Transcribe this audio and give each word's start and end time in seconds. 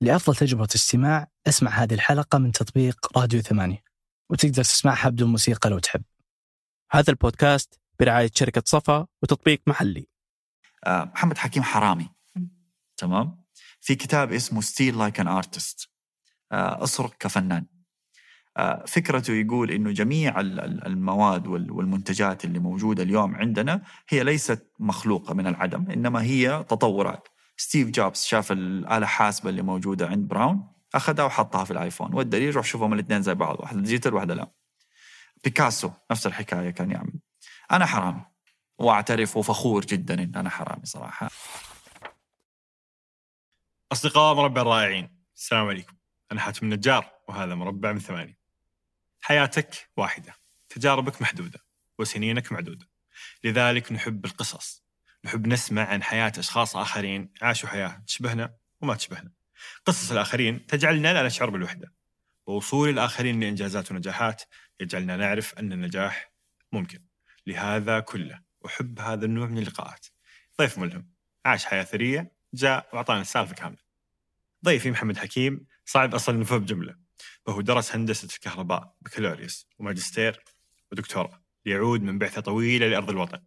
لأفضل 0.00 0.36
تجربة 0.36 0.68
استماع 0.74 1.28
أسمع 1.48 1.70
هذه 1.70 1.94
الحلقة 1.94 2.38
من 2.38 2.52
تطبيق 2.52 3.18
راديو 3.18 3.40
ثمانية 3.40 3.82
وتقدر 4.30 4.62
تسمعها 4.64 5.08
بدون 5.08 5.30
موسيقى 5.30 5.70
لو 5.70 5.78
تحب. 5.78 6.02
هذا 6.92 7.10
البودكاست 7.10 7.80
برعاية 8.00 8.30
شركة 8.34 8.62
صفا 8.66 9.06
وتطبيق 9.22 9.62
محلي. 9.66 10.08
آه، 10.86 11.04
محمد 11.04 11.38
حكيم 11.38 11.62
حرامي. 11.62 12.08
تمام؟ 12.96 13.44
في 13.80 13.94
كتاب 13.94 14.32
اسمه 14.32 14.60
Steal 14.60 14.98
Like 14.98 15.20
an 15.20 15.28
Artist 15.28 15.88
أسرق 16.52 17.14
كفنان. 17.18 17.66
آه، 18.56 18.84
فكرته 18.86 19.32
يقول 19.32 19.70
إنه 19.70 19.90
جميع 19.90 20.40
ال- 20.40 20.60
ال- 20.60 20.86
المواد 20.86 21.46
وال- 21.46 21.70
والمنتجات 21.70 22.44
اللي 22.44 22.58
موجودة 22.58 23.02
اليوم 23.02 23.34
عندنا 23.34 23.82
هي 24.08 24.24
ليست 24.24 24.72
مخلوقة 24.78 25.34
من 25.34 25.46
العدم 25.46 25.90
إنما 25.90 26.22
هي 26.22 26.64
تطورات. 26.68 27.28
ستيف 27.60 27.88
جوبز 27.88 28.22
شاف 28.22 28.52
الاله 28.52 28.96
الحاسبه 28.96 29.50
اللي 29.50 29.62
موجودة 29.62 30.06
عند 30.06 30.28
براون 30.28 30.72
أخذها 30.94 31.24
وحطها 31.24 31.64
في 31.64 31.70
الآيفون. 31.70 32.14
والدليل 32.14 32.56
روح 32.56 32.66
شوفهم 32.66 32.92
الاثنين 32.92 33.22
زي 33.22 33.34
بعض 33.34 33.60
واحدة 33.60 33.80
digital 33.80 34.14
واحدة 34.14 34.34
لا. 34.34 34.50
بيكاسو 35.44 35.90
نفس 36.10 36.26
الحكاية 36.26 36.70
كان 36.70 36.90
يعمل. 36.90 37.12
أنا 37.72 37.86
حرامي 37.86 38.24
وأعترف 38.78 39.36
وفخور 39.36 39.84
جدا 39.84 40.22
إن 40.22 40.32
أنا 40.36 40.50
حرامي 40.50 40.84
صراحة. 40.84 41.30
أصدقاء 43.92 44.34
مربع 44.34 44.62
الرائعين 44.62 45.16
السلام 45.36 45.66
عليكم. 45.66 45.96
أنا 46.32 46.40
حاتم 46.40 46.66
النجار 46.66 47.10
وهذا 47.28 47.54
مربع 47.54 47.92
من 47.92 47.98
ثمانية. 47.98 48.38
حياتك 49.20 49.90
واحدة 49.96 50.34
تجاربك 50.68 51.22
محدودة 51.22 51.58
وسنينك 51.98 52.52
معدودة. 52.52 52.88
لذلك 53.44 53.92
نحب 53.92 54.24
القصص. 54.24 54.79
نحب 55.24 55.46
نسمع 55.46 55.84
عن 55.84 56.02
حياة 56.02 56.32
أشخاص 56.38 56.76
آخرين 56.76 57.32
عاشوا 57.42 57.68
حياة 57.68 58.02
تشبهنا 58.06 58.54
وما 58.80 58.94
تشبهنا. 58.94 59.30
قصص 59.86 60.10
الآخرين 60.10 60.66
تجعلنا 60.66 61.12
لا 61.12 61.26
نشعر 61.26 61.50
بالوحدة. 61.50 61.92
ووصول 62.46 62.88
الآخرين 62.88 63.40
لإنجازات 63.40 63.90
ونجاحات 63.90 64.42
يجعلنا 64.80 65.16
نعرف 65.16 65.58
أن 65.58 65.72
النجاح 65.72 66.32
ممكن. 66.72 67.04
لهذا 67.46 68.00
كله 68.00 68.40
أحب 68.66 69.00
هذا 69.00 69.24
النوع 69.24 69.46
من 69.46 69.58
اللقاءات. 69.58 70.06
ضيف 70.58 70.78
ملهم. 70.78 71.10
عاش 71.44 71.64
حياة 71.64 71.84
ثرية. 71.84 72.32
جاء 72.54 72.88
وأعطانا 72.92 73.20
السالفة 73.20 73.54
كاملة. 73.54 73.78
ضيفي 74.64 74.90
محمد 74.90 75.16
حكيم 75.16 75.66
صعب 75.84 76.14
أصل 76.14 76.40
نفه 76.40 76.56
بجملة. 76.56 76.96
فهو 77.46 77.60
درس 77.60 77.94
هندسة 77.94 78.28
الكهرباء 78.34 78.94
بكالوريوس 79.00 79.66
وماجستير 79.78 80.44
ودكتوراه. 80.92 81.44
ليعود 81.66 82.02
من 82.02 82.18
بعثة 82.18 82.40
طويلة 82.40 82.88
لأرض 82.88 83.10
الوطن. 83.10 83.42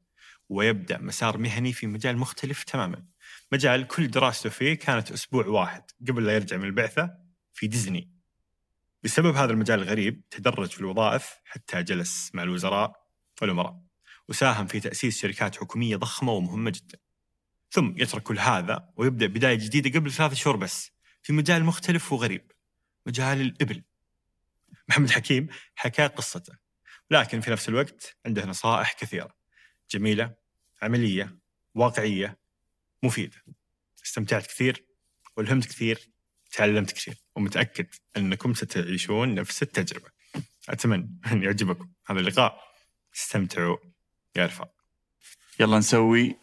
ويبدأ 0.53 0.97
مسار 0.97 1.37
مهني 1.37 1.73
في 1.73 1.87
مجال 1.87 2.17
مختلف 2.17 2.63
تماما. 2.63 3.05
مجال 3.51 3.87
كل 3.87 4.07
دراسته 4.07 4.49
فيه 4.49 4.73
كانت 4.73 5.11
أسبوع 5.11 5.45
واحد 5.45 5.83
قبل 6.07 6.25
لا 6.25 6.35
يرجع 6.35 6.57
من 6.57 6.63
البعثة 6.63 7.17
في 7.53 7.67
ديزني. 7.67 8.11
بسبب 9.03 9.35
هذا 9.35 9.51
المجال 9.51 9.81
الغريب 9.81 10.29
تدرج 10.29 10.69
في 10.69 10.79
الوظائف 10.79 11.35
حتى 11.45 11.83
جلس 11.83 12.31
مع 12.33 12.43
الوزراء 12.43 13.07
والأمراء 13.41 13.79
وساهم 14.29 14.67
في 14.67 14.79
تأسيس 14.79 15.21
شركات 15.21 15.55
حكومية 15.55 15.95
ضخمة 15.95 16.31
ومهمة 16.31 16.69
جدا. 16.69 16.97
ثم 17.71 17.93
يترك 17.97 18.23
كل 18.23 18.39
هذا 18.39 18.89
ويبدأ 18.95 19.27
بداية 19.27 19.55
جديدة 19.55 19.99
قبل 19.99 20.11
ثلاثة 20.11 20.35
شهور 20.35 20.55
بس 20.55 20.91
في 21.21 21.33
مجال 21.33 21.63
مختلف 21.63 22.13
وغريب 22.13 22.51
مجال 23.05 23.41
الإبل. 23.41 23.83
محمد 24.89 25.11
حكيم 25.11 25.47
حكى 25.75 26.07
قصته 26.07 26.53
لكن 27.11 27.41
في 27.41 27.51
نفس 27.51 27.69
الوقت 27.69 28.17
عنده 28.25 28.45
نصائح 28.45 28.93
كثيرة 28.93 29.35
جميلة 29.91 30.42
عملية 30.83 31.37
واقعية 31.75 32.37
مفيدة. 33.03 33.43
استمتعت 34.05 34.47
كثير 34.47 34.85
والهمت 35.37 35.65
كثير 35.65 36.09
تعلمت 36.51 36.91
كثير 36.91 37.15
ومتأكد 37.35 37.87
أنكم 38.17 38.53
ستعيشون 38.53 39.35
نفس 39.35 39.63
التجربة. 39.63 40.09
أتمنى 40.69 41.09
أن 41.31 41.43
يعجبكم 41.43 41.89
هذا 42.07 42.19
اللقاء. 42.19 42.63
استمتعوا 43.15 43.77
يا 44.35 44.45
رفاق. 44.45 44.73
يلا 45.59 45.77
نسوي 45.77 46.35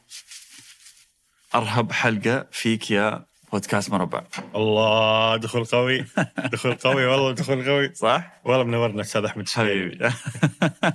أرهب 1.55 1.93
حلقة 1.93 2.49
فيك 2.53 2.91
يا 2.91 3.27
بودكاست 3.53 3.91
مربع. 3.91 4.23
الله 4.55 5.37
دخول 5.37 5.65
قوي. 5.65 6.05
دخول 6.53 6.75
قوي 6.75 7.07
والله 7.07 7.33
دخول 7.33 7.65
قوي. 7.69 7.95
صح؟ 7.95 8.41
والله 8.45 8.65
منورنا 8.65 9.01
أستاذ 9.01 9.25
أحمد 9.25 9.49
حبيبي. 9.49 10.11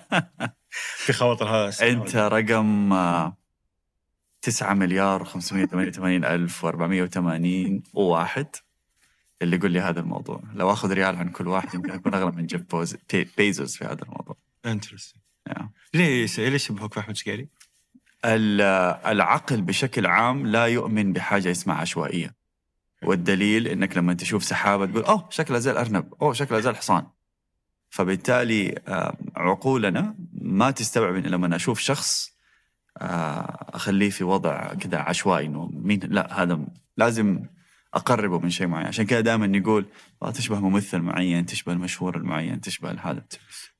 في 1.05 1.13
خواطر 1.13 1.45
هذا. 1.47 1.89
أنت 1.89 2.15
رقم 2.15 2.93
آه، 2.93 3.37
9 4.41 4.73
مليار 4.73 5.25
و588 5.25 5.99
ألف 6.03 6.65
و480 6.65 7.81
وواحد. 7.93 8.47
اللي 9.41 9.55
يقول 9.55 9.71
لي 9.71 9.79
هذا 9.79 9.99
الموضوع. 9.99 10.41
لو 10.53 10.71
آخذ 10.71 10.93
ريال 10.93 11.15
عن 11.15 11.29
كل 11.29 11.47
واحد 11.47 11.73
يمكن 11.75 11.91
أكون 11.91 12.13
اغلى 12.13 12.31
من 12.31 12.45
جيف 12.45 12.61
بيز 12.61 12.95
بي- 13.13 13.29
بيزوس 13.37 13.77
في 13.77 13.85
هذا 13.85 14.03
الموضوع. 14.03 14.35
interesting. 14.65 15.21
ليش 15.93 16.39
ليش 16.39 16.63
يشبهك 16.63 16.95
باحمد 16.95 17.15
شقيري؟ 17.15 17.47
ال- 18.25 18.61
العقل 19.11 19.61
بشكل 19.61 20.05
عام 20.05 20.47
لا 20.47 20.65
يؤمن 20.65 21.13
بحاجة 21.13 21.51
اسمها 21.51 21.75
عشوائية. 21.75 22.35
والدليل 23.05 23.67
إنك 23.67 23.97
لما 23.97 24.13
تشوف 24.13 24.43
سحابة 24.43 24.85
تقول 24.85 25.03
أوه 25.03 25.27
شكلها 25.29 25.59
زي 25.59 25.71
الأرنب 25.71 26.13
أوه 26.21 26.33
شكلها 26.33 26.59
زي 26.59 26.69
الحصان. 26.69 27.07
فبالتالي 27.89 28.75
آه، 28.87 29.17
عقولنا 29.35 30.15
ما 30.33 30.71
تستوعب 30.71 31.15
إن 31.15 31.23
لما 31.23 31.55
أشوف 31.55 31.79
شخص 31.79 32.35
آه، 32.97 33.69
أخليه 33.73 34.09
في 34.09 34.23
وضع 34.23 34.73
كذا 34.73 34.97
عشوائي 34.97 35.45
إنه 35.45 35.69
مين؟ 35.73 35.99
لا 36.03 36.43
هذا 36.43 36.59
لازم 36.97 37.45
أقربه 37.93 38.39
من 38.39 38.49
شيء 38.49 38.67
معين. 38.67 38.87
عشان 38.87 39.05
كذا 39.05 39.21
دائما 39.21 39.47
نقول 39.47 39.85
آه، 40.23 40.31
تشبه 40.31 40.59
ممثل 40.59 40.99
معين 40.99 41.45
تشبه 41.45 41.73
المشهور 41.73 42.17
المعين 42.17 42.61
تشبه 42.61 42.91
هذا. 42.91 43.23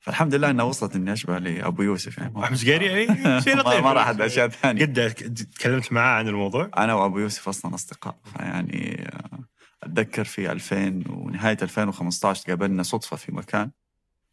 فالحمد 0.06 0.36
لله 0.36 0.50
إنها 0.50 0.66
وصلت 0.66 0.96
اني 0.96 1.14
اشبه 1.14 1.40
لأبو 1.40 1.82
يوسف 1.82 2.18
يعني. 2.18 2.44
احمد 2.44 2.58
شقيري 2.58 2.86
يعني؟ 2.86 3.42
شيء 3.46 3.58
لطيف. 3.58 3.84
ما 3.84 3.94
راح 3.94 4.08
أشياء 4.08 4.48
ثانية. 4.48 4.86
قد 4.86 5.48
تكلمت 5.56 5.94
معاه 5.94 6.20
عن 6.20 6.28
الموضوع؟ 6.28 6.72
أنا 6.78 6.94
وأبو 6.94 7.20
يوسف 7.20 7.50
أصلا 7.50 7.76
أصدقاء. 7.76 8.16
فيعني 8.34 9.10
آه، 9.14 9.40
أتذكر 9.84 10.24
في 10.24 10.52
2000 10.52 11.04
ونهاية 11.10 11.58
2015 11.62 12.46
تقابلنا 12.46 12.84
صدفة 12.84 13.18
في 13.18 13.32
مكان. 13.32 13.72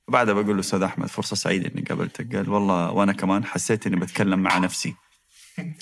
بعدها 0.09 0.34
بقول 0.34 0.55
له 0.55 0.61
أستاذ 0.61 0.82
أحمد 0.82 1.06
فرصة 1.09 1.37
سعيدة 1.37 1.71
إني 1.75 1.82
قابلتك. 1.82 2.37
قال 2.37 2.50
والله 2.50 2.91
وأنا 2.91 3.12
كمان 3.12 3.44
حسيت 3.44 3.87
إني 3.87 3.97
بتكلم 3.97 4.38
مع 4.38 4.59
نفسي. 4.59 4.94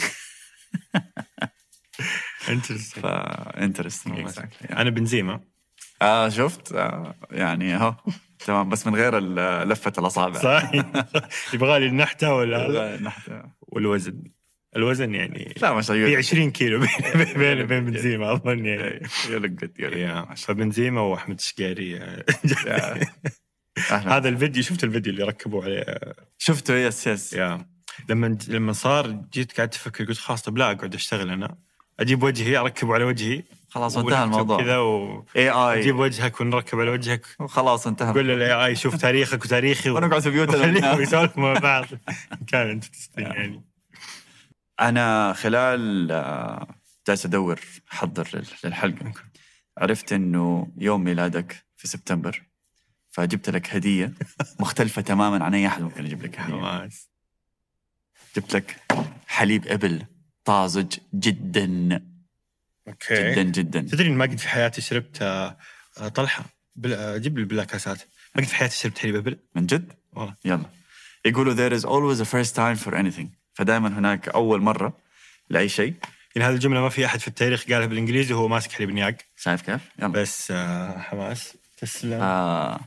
interesting 2.49 3.05
ف 3.05 3.15
interesting 3.15 4.28
أنا 4.71 4.91
بنزيما. 4.91 5.41
آه 6.03 6.28
شفت؟ 6.28 6.72
آه 6.72 7.15
يعني 7.31 7.77
اهو. 7.77 7.94
تمام 8.47 8.69
بس 8.69 8.87
من 8.87 8.94
غير 8.94 9.19
لفة 9.65 9.93
الأصابع. 9.99 10.38
صح 10.41 10.72
يبغى 11.55 11.78
لي 11.81 11.87
النحتة 11.87 12.34
ولا 12.34 12.69
لا 12.69 13.03
نحن- 13.03 13.43
والوزن. 13.61 14.22
الوزن 14.77 15.15
يعني 15.15 15.55
لا 15.62 15.72
ما 15.75 15.83
شاء 15.83 15.97
في 15.97 16.05
الله 16.06 16.19
20 16.19 16.50
كيلو 16.50 16.81
بين 16.81 17.34
بين 17.66 17.84
بنزيما 17.84 18.33
أظن 18.33 18.66
يعني. 18.66 19.06
يلقط 19.31 19.71
يا، 19.78 20.34
فبنزيما 20.37 21.00
وأحمد 21.00 21.41
شقيري 21.41 21.97
أهلاً. 21.97 23.06
هذا 24.17 24.28
الفيديو 24.28 24.62
شفت 24.62 24.84
الفيديو 24.84 25.12
اللي 25.12 25.25
ركبوا 25.25 25.65
عليه؟ 25.65 25.84
شفته 26.38 26.75
يس 26.75 27.06
يس. 27.06 27.32
يا. 27.32 27.67
لما 28.09 28.38
لما 28.49 28.72
صار 28.72 29.06
جيت 29.32 29.56
قاعد 29.56 29.75
أفكر 29.75 30.05
قلت 30.05 30.19
خلاص 30.19 30.43
طب 30.43 30.59
لا 30.59 30.71
أقعد 30.71 30.94
أشتغل 30.94 31.31
أنا. 31.31 31.56
أجيب 32.00 32.22
وجهي 32.22 32.56
أركبه 32.56 32.94
على 32.94 33.05
وجهي. 33.05 33.43
خلاص 33.70 33.97
انتهى 33.97 34.25
الموضوع. 34.25 34.60
كذا 34.62 34.78
و... 34.78 35.25
AI 35.37 35.91
وجهك 35.92 36.41
ونركب 36.41 36.81
على 36.81 36.91
وجهك. 36.91 37.26
خلاص 37.48 37.86
انتهى. 37.86 38.12
قول 38.14 38.28
لل 38.28 38.66
AI 38.66 38.77
شوف 38.76 38.97
تاريخك 38.97 39.44
وتاريخي 39.44 39.91
ونقعد 39.91 40.22
في 40.22 40.31
بيوتنا. 40.31 40.92
يسولفوا 41.00 41.42
مع 41.42 41.53
بعض. 41.53 41.84
كان 42.48 42.70
interesting 42.71 43.27
يعني. 43.26 43.64
أنا 44.81 45.32
خلال 45.32 46.08
آه، 46.12 46.66
جالس 47.08 47.26
أدور 47.26 47.60
أحضر 47.92 48.28
لل- 48.34 48.47
للحلقة. 48.64 49.12
عرفت 49.78 50.12
إنه 50.12 50.69
يوم 50.78 51.05
ميلادك 51.05 51.64
في 51.76 51.88
سبتمبر 51.88 52.43
فجبت 53.11 53.50
لك 53.50 53.75
هدية 53.75 54.12
مختلفة 54.61 55.02
تماما 55.02 55.44
عن 55.44 55.55
أي 55.55 55.66
أحد 55.66 55.82
ممكن 55.82 56.05
يجيب 56.06 56.23
لك 56.23 56.40
هدية. 56.40 56.88
جبت 58.37 58.55
لك 58.55 58.76
حليب 59.26 59.66
إبل 59.66 60.02
طازج 60.44 60.94
جدا. 61.14 62.02
okay. 62.88 63.32
جدا 63.32 63.43
جدا. 63.43 63.81
تدري 63.81 64.11
ما 64.11 64.25
قد 64.25 64.38
في 64.38 64.49
حياتي 64.49 64.81
شربت 64.81 65.23
آه، 65.23 65.56
طلحة. 66.15 66.44
بل... 66.77 66.93
آه، 66.93 67.17
جيب 67.17 67.38
لي 67.38 67.44
بالله 67.44 67.65
كاسات 67.65 67.99
ما 68.35 68.43
قد 68.43 68.49
في 68.49 68.55
حياتي 68.55 68.77
شربت 68.77 68.99
حليب 68.99 69.17
ابل 69.17 69.38
من 69.55 69.67
جد؟ 69.67 69.93
والله. 70.12 70.35
يلا. 70.44 70.65
يقولوا 71.25 71.55
there 71.55 71.81
is 71.81 71.85
always 71.85 72.21
a 72.21 72.29
first 72.31 72.55
time 72.55 72.87
for 72.87 72.94
anything. 72.94 73.27
فدائما 73.55 73.99
هناك 73.99 74.29
أول 74.29 74.61
مرة 74.61 74.97
لأي 75.50 75.69
شيء. 75.69 75.94
يعني 76.37 76.49
هذه 76.49 76.55
الجملة 76.55 76.81
ما 76.81 76.88
في 76.88 77.06
أحد 77.06 77.21
في 77.21 77.29
التاريخ 77.29 77.65
قالها 77.65 77.87
بالإنجليزي 77.87 78.35
وهو 78.35 78.49
ماسك 78.49 78.73
حليب 78.73 78.91
نياق 78.91 79.17
شايف 79.37 79.62
كيف؟ 79.62 79.81
يلا. 79.99 80.09
بس 80.09 80.50
آه، 80.50 80.99
حماس. 80.99 81.56
تسلم. 81.76 82.21
آه 82.21 82.81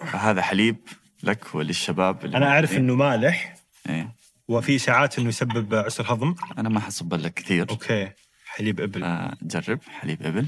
هذا 0.00 0.42
حليب 0.42 0.76
لك 1.22 1.54
وللشباب 1.54 2.24
اللي 2.24 2.36
أنا 2.36 2.48
أعرف. 2.48 2.72
إنه 2.72 2.94
مالح. 2.94 3.54
إيه. 3.88 4.14
وفي 4.48 4.76
اشاعات 4.76 5.18
إنه 5.18 5.28
يسبب 5.28 5.74
عسر 5.74 6.12
هضم. 6.12 6.34
أنا 6.58 6.68
ما 6.68 6.80
حصب 6.80 7.14
لك 7.14 7.34
كثير. 7.34 7.70
أوكي. 7.70 8.10
حليب 8.50 8.80
إبل 8.80 9.04
آه 9.04 9.36
جرب 9.42 9.82
حليب 9.82 10.22
إبل 10.22 10.46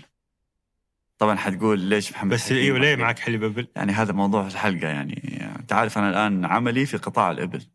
طبعا 1.18 1.36
حتقول 1.36 1.78
ليش 1.78 2.12
محمد 2.12 2.32
بس 2.32 2.52
إيوه 2.52 2.78
ليه؟ 2.78 2.96
معك 2.96 3.18
حليب 3.18 3.44
إبل؟ 3.44 3.68
يعني 3.76 3.92
هذا 3.92 4.12
موضوع 4.12 4.46
الحلقة 4.46 4.88
يعني 4.88 5.46
انت 5.58 5.72
عارف 5.72 5.98
أنا 5.98 6.10
الآن 6.10 6.44
عملي 6.44 6.86
في 6.86 6.96
قطاع 6.96 7.30
الإبل 7.30 7.66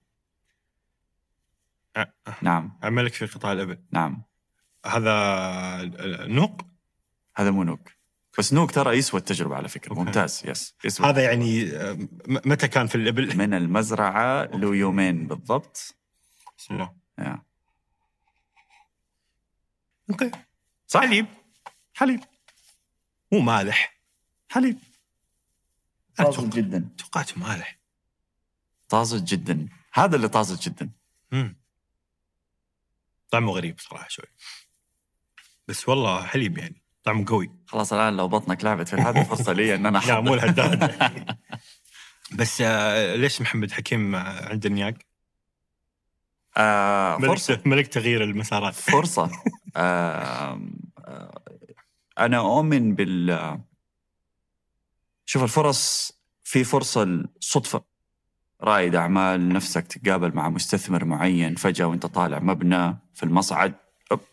أه. 1.97 2.13
نعم 2.41 2.77
عملك 2.83 3.13
في 3.13 3.25
قطاع 3.25 3.51
الإبل 3.51 3.77
نعم 3.91 4.23
هذا 4.85 5.91
نوق 6.27 6.61
هذا 7.35 7.51
مو 7.51 7.63
نوك 7.63 7.89
بس 8.37 8.53
نوك 8.53 8.71
ترى 8.71 8.97
يسوى 8.97 9.19
التجربة 9.19 9.55
على 9.55 9.67
فكرة 9.67 9.89
okay. 9.89 10.01
ممتاز 10.01 10.43
yes 10.45 10.75
يسوى 10.85 11.07
هذا 11.07 11.21
يعني 11.21 11.71
متى 12.27 12.67
كان 12.67 12.87
في 12.87 12.95
الإبل؟ 12.95 13.37
من 13.37 13.53
المزرعة 13.53 14.43
له 14.43 14.75
يومين 14.75 15.27
بالضبط 15.27 15.95
بسم 16.57 16.73
الله. 16.73 17.46
okay. 20.09 20.31
صح. 20.87 20.99
حليب. 21.01 21.25
حليب. 21.95 22.19
مو 23.31 23.39
مالح. 23.39 23.97
حليب. 24.49 24.79
طازج 26.15 26.49
جدا. 26.49 26.89
توقعته 26.97 27.39
مالح. 27.39 27.79
طازج 28.89 29.23
جدا. 29.23 29.67
هذا 29.93 30.15
اللي 30.15 30.27
طازج 30.27 30.59
جدا. 30.69 30.89
مم. 31.31 31.57
طعمه 33.29 33.51
غريب 33.51 33.79
صراحة 33.79 34.07
شوي. 34.09 34.25
بس 35.67 35.89
والله 35.89 36.23
حليب 36.25 36.57
يعني. 36.57 36.81
طعمه 37.03 37.25
قوي. 37.27 37.51
خلاص 37.67 37.93
الآن 37.93 38.17
لو 38.17 38.27
بطنك 38.27 38.63
لعبت 38.63 38.87
في 38.87 38.95
هذه 38.95 39.23
فرصه 39.23 39.53
لي 39.53 39.75
إن 39.75 39.85
أنا 39.85 39.99
لا 40.07 40.19
مو. 40.21 40.35
لهالدرجه 40.35 41.37
بس 42.37 42.61
آه، 42.61 43.15
ليش 43.15 43.41
محمد 43.41 43.71
حكيم 43.71 44.15
آه، 44.15 44.49
عند 44.49 44.65
النياق؟ 44.65 44.93
آه 46.57 47.17
فرصة. 47.17 47.59
ملك 47.65 47.87
تغيير 47.87 48.23
المسارات. 48.23 48.73
فرصة. 48.73 49.31
آه 49.75 50.59
آه 51.05 51.41
أنا 52.19 52.37
أؤمن 52.37 52.95
بال 52.95 53.59
شوف 55.25 55.43
الفرص 55.43 56.11
في 56.43 56.63
فرصة 56.63 57.03
الصدفة 57.03 57.83
رائد 58.61 58.95
أعمال 58.95 59.49
نفسك 59.49 59.87
تتقابل 59.87 60.35
مع 60.35 60.49
مستثمر 60.49 61.05
معين 61.05 61.55
فجأة 61.55 61.85
وأنت 61.85 62.05
طالع 62.05 62.39
مبنى 62.39 62.97
في 63.13 63.23
المصعد 63.23 63.73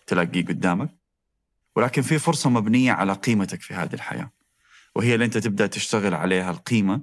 تلاقيه 0.06 0.44
قدامك. 0.44 0.90
ولكن 1.76 2.02
في 2.02 2.18
فرصة 2.18 2.50
مبنية 2.50 2.92
على 2.92 3.12
قيمتك 3.12 3.62
في 3.62 3.74
هذه 3.74 3.94
الحياة. 3.94 4.30
وهي 4.94 5.14
اللي 5.14 5.24
أنت 5.24 5.38
تبدأ 5.38 5.66
تشتغل 5.66 6.14
عليها 6.14 6.50
القيمة 6.50 7.00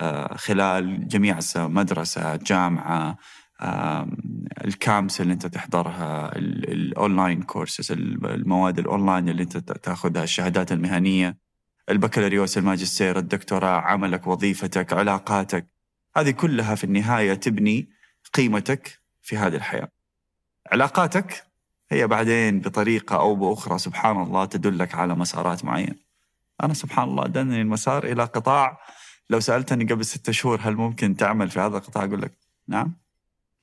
آه، 0.00 0.36
خلال 0.36 1.08
جميع 1.08 1.38
مدرسة 1.56 2.36
جامعة 2.36 3.18
الكامبس 4.64 5.20
اللي 5.20 5.32
انت 5.32 5.46
تحضرها 5.46 6.36
ال- 6.36 6.72
ال 6.72 6.82
online 6.82 7.42
courses 7.42 7.92
المواد 7.92 8.78
الاونلاين 8.78 9.28
اللي 9.28 9.42
انت 9.42 9.56
تاخذها 9.56 10.22
الشهادات 10.22 10.72
المهنية 10.72 11.36
البكالوريوس 11.88 12.58
الماجستير 12.58 13.18
الدكتوراه 13.18 13.80
عملك 13.80 14.26
وظيفتك 14.26 14.92
علاقاتك. 14.92 15.66
هذه 16.16 16.30
كلها 16.30 16.74
في 16.74 16.84
النهاية 16.84 17.34
تبني 17.34 17.88
قيمتك 18.34 18.98
في 19.22 19.36
هذه 19.36 19.56
الحياة. 19.56 19.88
علاقاتك 20.72 21.44
هي 21.90 22.06
بعدين 22.06 22.60
بطريقة 22.60 23.16
أو 23.16 23.34
بأخرى 23.34 23.78
سبحان 23.78 24.22
الله 24.22 24.44
تدلك 24.44 24.94
على 24.94 25.14
مسارات 25.14 25.64
معينة. 25.64 25.94
أنا 26.62 26.74
سبحان 26.74 27.08
الله 27.08 27.26
دلني 27.26 27.60
المسار 27.60 28.04
إلى 28.04 28.24
قطاع 28.24 28.78
لو 29.30 29.40
سألتني 29.40 29.84
قبل 29.84 30.04
ستة 30.04 30.32
شهور 30.32 30.60
هل 30.62 30.74
ممكن 30.76 31.16
تعمل 31.16 31.50
في 31.50 31.60
هذا 31.60 31.76
القطاع 31.76 32.04
أقول 32.04 32.22
لك 32.22 32.32
نعم. 32.68 33.03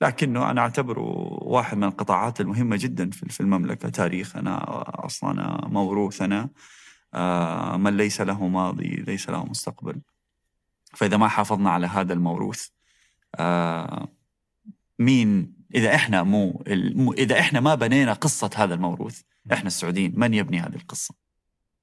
لكنه 0.02 0.52
أنا 0.52 0.62
أعتبره 0.62 1.02
واحد 1.44 1.78
من 1.78 1.84
القطاعات 1.84 2.42
المهمة 2.42 2.78
جدا 2.80 3.10
في 3.10 3.42
المملكة. 3.42 3.90
تاريخنا 3.90 4.60
اصلنا 5.06 5.68
موروثنا 5.68 6.50
آه، 7.14 7.78
من 7.78 7.98
ليس 7.98 8.22
له 8.22 8.48
ماضي 8.48 8.90
ليس 8.90 9.30
له 9.30 9.46
مستقبل. 9.46 10.02
فإذا 10.94 11.18
ما 11.18 11.28
حافظنا 11.28 11.70
على 11.70 11.88
هذا 11.88 12.14
الموروث 12.14 12.68
آه، 13.36 14.08
مين 15.00 15.54
إذا 15.76 15.96
إحنا 15.96 16.24
مو 16.24 16.64
إذا 17.18 17.40
إحنا 17.40 17.60
ما 17.60 17.76
بنينا 17.76 18.14
قصة 18.14 18.50
هذا 18.56 18.74
الموروث 18.74 19.22
إحنا 19.54 19.68
السعوديين 19.68 20.14
من 20.16 20.34
يبني 20.34 20.60
هذه 20.60 20.76
القصة؟ 20.76 21.16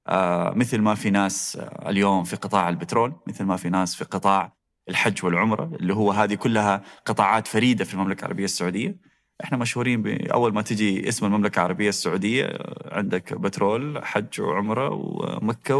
آه، 0.07 0.53
مثل 0.55 0.79
ما 0.79 0.95
في 0.95 1.09
ناس 1.09 1.55
اليوم 1.61 2.23
في 2.23 2.35
قطاع 2.35 2.69
البترول 2.69 3.13
مثل 3.27 3.43
ما 3.43 3.57
في 3.57 3.69
ناس 3.69 3.95
في 3.95 4.03
قطاع 4.03 4.58
الحج 4.89 5.25
والعمرة 5.25 5.63
اللي 5.63 5.93
هو 5.93 6.11
هذه 6.11 6.33
كلها 6.33 6.83
قطاعات 7.05 7.47
فريدة 7.47 7.85
في 7.85 7.93
المملكة 7.93 8.21
العربية 8.21 8.45
السعودية. 8.45 8.97
إحنا 9.43 9.57
مشهورين 9.57 10.01
باول 10.01 10.53
ما 10.53 10.61
تجي 10.61 11.09
اسم 11.09 11.25
المملكة 11.25 11.59
العربية 11.59 11.89
السعودية 11.89 12.57
عندك 12.85 13.33
بترول 13.33 14.05
حج 14.05 14.41
وعمرة 14.41 14.89
ومكة 14.89 15.75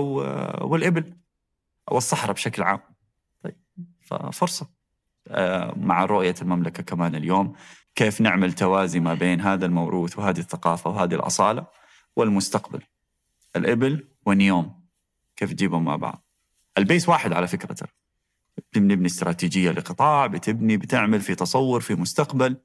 والإبل 0.61 1.13
والصحراء 1.91 2.33
بشكل 2.33 2.63
عام. 2.63 2.79
طيب 3.44 3.56
ففرصة 4.01 4.69
آه، 5.27 5.73
مع 5.77 6.06
رؤية 6.06 6.35
المملكة 6.41 6.83
كمان 6.83 7.15
اليوم 7.15 7.56
كيف 7.95 8.21
نعمل 8.21 8.53
توازي 8.53 9.00
ما 9.00 9.13
بين 9.13 9.41
هذا 9.41 9.65
الموروث 9.65 10.19
وهذه 10.19 10.39
الثقافة 10.39 10.89
وهذه 10.89 11.15
الأصالة 11.15 11.67
والمستقبل. 12.15 12.81
الإبل 13.56 14.07
ونيوم 14.25 14.83
كيف 15.35 15.53
تجيبهم 15.53 15.83
مع 15.83 15.95
بعض. 15.95 16.25
البيس 16.77 17.09
واحد 17.09 17.33
على 17.33 17.47
فكرة 17.47 17.73
ترى. 17.73 17.98
بنبني 18.75 19.06
استراتيجية 19.06 19.71
لقطاع 19.71 20.27
بتبني 20.27 20.77
بتعمل 20.77 21.21
في 21.21 21.35
تصور 21.35 21.81
في 21.81 21.95
مستقبل. 21.95 22.57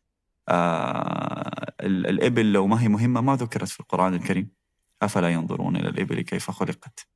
آه 0.48 1.74
ال- 1.80 2.06
الإبل 2.06 2.52
لو 2.52 2.66
ما 2.66 2.82
هي 2.82 2.88
مهمة 2.88 3.20
ما 3.20 3.36
ذكرت 3.36 3.68
في 3.68 3.80
القرآن 3.80 4.14
الكريم. 4.14 4.48
أفلا 5.02 5.28
ينظرون 5.28 5.76
إلى 5.76 5.88
الإبل 5.88 6.20
كيف 6.20 6.50
خلقت؟ 6.50 7.06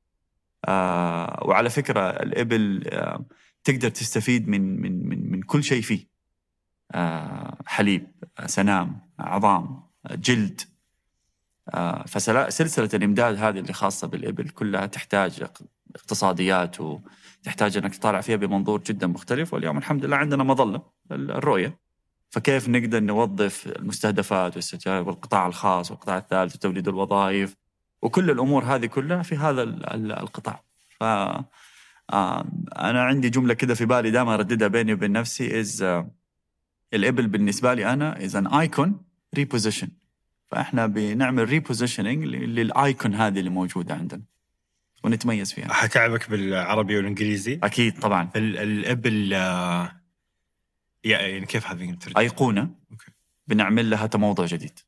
آه 0.68 1.42
وعلى 1.46 1.70
فكرة 1.70 2.00
الإبل 2.10 2.88
آه 2.92 3.24
تقدر 3.64 3.88
تستفيد 3.88 4.48
من 4.48 4.80
من 4.80 5.08
من 5.08 5.30
من 5.32 5.42
كل 5.42 5.64
شيء 5.64 5.82
فيه. 5.82 6.06
آه 6.92 7.58
حليب 7.66 8.06
سنام 8.46 9.00
عظام 9.18 9.82
جلد. 10.10 10.60
آه 11.74 12.04
فسلسلة 12.06 12.88
الإمداد 12.94 13.36
هذه 13.36 13.58
اللي 13.58 13.72
خاصة 13.72 14.06
بالإبل 14.08 14.48
كلها 14.48 14.86
تحتاج 14.86 15.42
اق- 15.42 15.62
اقتصاديات 15.96 16.76
وتحتاج 17.40 17.76
أنك 17.76 17.96
تطالع 17.96 18.20
فيها 18.20 18.36
بمنظور 18.36 18.80
جدا 18.82 19.06
مختلف 19.06 19.54
واليوم 19.54 19.78
الحمد 19.78 20.04
لله 20.04 20.16
عندنا 20.16 20.44
مظلة 20.44 20.82
ال- 21.12 21.30
الرؤية. 21.30 21.78
فكيف 22.30 22.68
نقدر 22.68 23.00
نوظف 23.00 23.66
المستهدفات 23.66 24.74
والقطاع 24.86 25.46
الخاص 25.46 25.90
والقطاع 25.90 26.18
الثالث 26.18 26.54
وتوليد 26.56 26.88
الوظائف 26.88 27.56
وكل 28.02 28.30
الأمور 28.30 28.64
هذه 28.64 28.86
كلها 28.86 29.22
في 29.22 29.36
هذا 29.36 29.62
ال- 29.62 29.86
ال- 29.94 30.12
القطاع. 30.12 30.64
ف 31.00 31.02
آه، 32.12 32.44
أنا 32.76 33.02
عندي 33.02 33.30
جملة 33.30 33.54
كده 33.54 33.74
في 33.74 33.84
بالي 33.86 34.10
دائما 34.10 34.34
أرددها 34.34 34.68
بيني 34.68 34.92
وبين 34.92 35.12
نفسي 35.12 35.60
is 35.60 35.82
الإبل 36.94 37.26
بالنسبة 37.26 37.74
لي 37.74 37.92
أنا 37.92 38.24
is 38.24 38.36
an 38.36 38.46
icon 38.46 39.00
reposition 39.34 39.88
فإحنا 40.50 40.86
بنعمل 40.86 41.48
repositioning 41.48 42.24
لل 42.24 42.54
icon 42.54 43.14
هذه 43.14 43.38
اللي 43.38 43.50
موجودة 43.50 43.94
عندنا. 43.94 44.22
ونتميز 45.04 45.52
فيها. 45.52 45.72
حتعبك 45.72 46.30
بالعربي 46.30 46.96
والإنجليزي؟ 46.96 47.60
أكيد 47.62 48.00
طبعا. 48.00 48.30
ال- 48.36 48.58
الابل 48.58 49.34
آه، 49.34 50.00
يعني 51.04 51.46
كيف 51.46 51.66
هذه 51.66 51.90
الترجمة؟ 51.90 52.20
أيقونة. 52.20 52.70
okay. 52.90 53.12
بنعمل 53.46 53.90
لها 53.90 54.06
تموضع 54.06 54.46
جديد. 54.46 54.78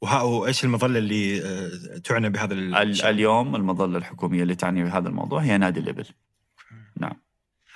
وها 0.00 0.22
وإيش 0.22 0.64
المظلة 0.64 0.98
اللي 0.98 1.42
آه، 1.44 1.98
تعنى 1.98 2.30
بهذا 2.30 2.54
ال- 2.54 2.74
ال- 2.74 3.02
اليوم 3.02 3.56
المظلة 3.56 3.98
الحكومية 3.98 4.42
اللي 4.42 4.54
تعني 4.54 4.84
بهذا 4.84 5.08
الموضوع 5.08 5.40
هي 5.42 5.58
نادي 5.58 5.80
الإبل. 5.80 6.04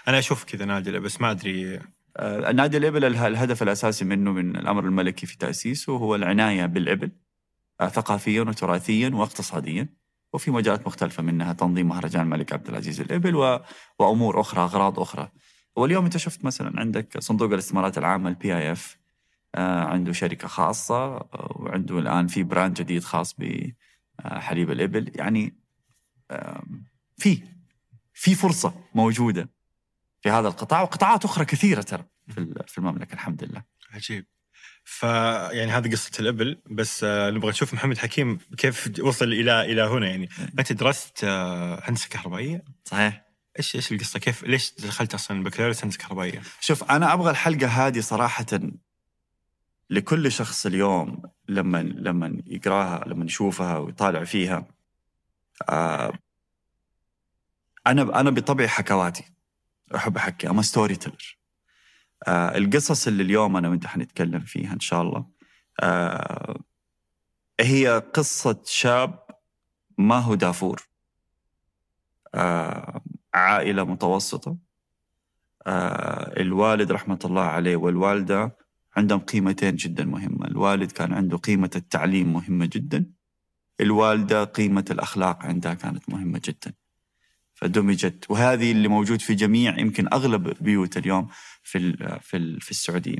أنا 0.08 0.18
أشوف 0.18 0.44
كذا 0.44 0.64
نادي 0.64 0.98
بس 0.98 1.20
ما 1.20 1.30
أدري. 1.30 1.80
آه، 2.16 2.52
نادي 2.52 2.76
الإبل 2.76 3.04
اله- 3.04 3.26
الهدف 3.26 3.62
الأساسي 3.62 4.04
منه 4.04 4.32
من 4.32 4.56
الأمر 4.56 4.84
الملكي 4.84 5.26
في 5.26 5.38
تأسيسه 5.38 5.92
هو 5.92 6.14
العناية 6.14 6.66
بالإبل. 6.66 7.06
آه، 7.06 7.25
ثقافيا 7.80 8.42
وتراثيا 8.42 9.08
واقتصاديا 9.08 9.88
وفي 10.32 10.50
مجالات 10.50 10.86
مختلفة 10.86 11.22
منها 11.22 11.52
تنظيم 11.52 11.88
مهرجان 11.88 12.22
الملك 12.22 12.52
عبد 12.52 12.68
العزيز 12.68 13.00
الإبل 13.00 13.36
و... 13.36 13.60
وأمور 13.98 14.40
أخرى 14.40 14.60
أغراض 14.60 15.00
أخرى. 15.00 15.28
واليوم 15.76 16.04
أنت 16.04 16.16
شفت 16.16 16.44
مثلا 16.44 16.80
عندك 16.80 17.18
صندوق 17.18 17.52
الاستثمارات 17.52 17.98
العامة 17.98 18.28
ال 18.28 18.56
PIF 18.56 18.98
عنده 19.54 20.12
شركة 20.12 20.48
خاصة 20.48 21.16
آه، 21.16 21.56
وعنده 21.56 21.98
الآن 21.98 22.26
في 22.26 22.42
brand 22.42 22.74
جديد 22.74 23.04
خاص 23.04 23.36
بحليب 23.38 24.70
الإبل. 24.70 25.12
يعني 25.14 25.56
في 27.16 27.42
في 28.12 28.34
فرصة 28.34 28.74
موجودة 28.94 29.50
في 30.20 30.30
هذا 30.30 30.48
القطاع 30.48 30.82
وقطاعات 30.82 31.24
أخرى 31.24 31.44
كثيرة 31.44 31.82
ترى 31.82 32.04
في 32.66 32.78
المملكة 32.78 33.14
الحمد 33.14 33.44
لله. 33.44 33.64
عجيب. 33.90 34.26
ف 34.88 35.02
يعني 35.02 35.72
هذه 35.72 35.90
قصة 35.92 36.10
الأبل 36.20 36.58
بس 36.70 37.04
آه، 37.04 37.30
نبغى 37.30 37.50
نشوف 37.50 37.74
محمد 37.74 37.98
حكيم 37.98 38.38
كيف 38.56 38.90
وصل 39.00 39.32
إلى 39.32 39.60
إلى 39.60 39.82
هنا 39.82 40.06
يعني. 40.06 40.28
انت 40.58 40.72
درست 40.72 41.24
آه، 41.24 41.80
هندسة 41.84 42.08
كهربائية؟ 42.08 42.64
صحيح. 42.84 43.26
إيش 43.58 43.76
إيش 43.76 43.92
القصة؟ 43.92 44.18
كيف 44.18 44.44
ليش 44.44 44.74
دخلت 44.78 45.14
أصلا 45.14 45.42
بكالوريوس 45.42 45.84
هندسة 45.84 45.98
كهربائية؟ 45.98 46.42
شوف 46.60 46.90
أنا 46.90 47.12
أبغى 47.12 47.30
الحلقة 47.30 47.66
هذه 47.66 48.00
صراحة 48.00 48.46
لكل 49.90 50.32
شخص 50.32 50.66
اليوم 50.66 51.22
لما 51.48 51.82
لما 51.82 52.42
يقراها 52.46 53.04
لما 53.06 53.24
يشوفها 53.24 53.78
ويطالع 53.78 54.24
فيها. 54.24 54.66
آه 55.68 56.12
أنا 57.86 58.20
أنا 58.20 58.30
بطبعي 58.30 58.68
حكواتي. 58.68 59.24
أحب 59.94 60.16
أحكي. 60.16 60.50
اما 60.50 60.62
ستوري 60.62 60.96
تيلر 60.96 61.35
آه 62.28 62.56
القصص 62.56 63.06
اللي 63.06 63.22
اليوم 63.22 63.56
أنا 63.56 63.68
وأنت 63.68 63.86
حنتكلم 63.86 64.40
فيها 64.40 64.72
إن 64.72 64.80
شاء 64.80 65.02
الله. 65.02 65.26
آه 65.82 66.60
هي 67.60 67.98
قصة 68.14 68.62
شاب 68.64 69.26
ما 69.98 70.18
هو 70.18 70.34
دافور. 70.34 70.88
آه 72.34 73.00
عائلة 73.34 73.84
متوسطة. 73.84 74.56
آه 75.66 76.40
الوالد 76.40 76.92
رحمة 76.92 77.18
الله 77.24 77.42
عليه 77.42 77.76
والوالدة 77.76 78.56
عندهم 78.96 79.20
قيمتين 79.20 79.76
جدا 79.76 80.04
مهمة. 80.04 80.46
الوالد 80.46 80.92
كان 80.92 81.12
عنده 81.12 81.36
قيمة 81.36 81.70
التعليم 81.76 82.32
مهمة 82.32 82.66
جدا. 82.72 83.10
الوالدة 83.80 84.44
قيمة 84.44 84.84
الأخلاق 84.90 85.44
عندها 85.46 85.74
كانت 85.74 86.08
مهمة 86.10 86.40
جدا. 86.44 86.74
فدمجت 87.56 88.30
وهذه 88.30 88.72
اللي 88.72 88.88
موجود 88.88 89.20
في 89.20 89.34
جميع 89.34 89.78
يمكن 89.78 90.08
أغلب 90.12 90.62
بيوت 90.62 90.96
اليوم 90.96 91.28
في 91.62 91.92
في 92.22 92.60
في 92.60 92.70
السعودية. 92.70 93.18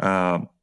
آه 0.00 0.54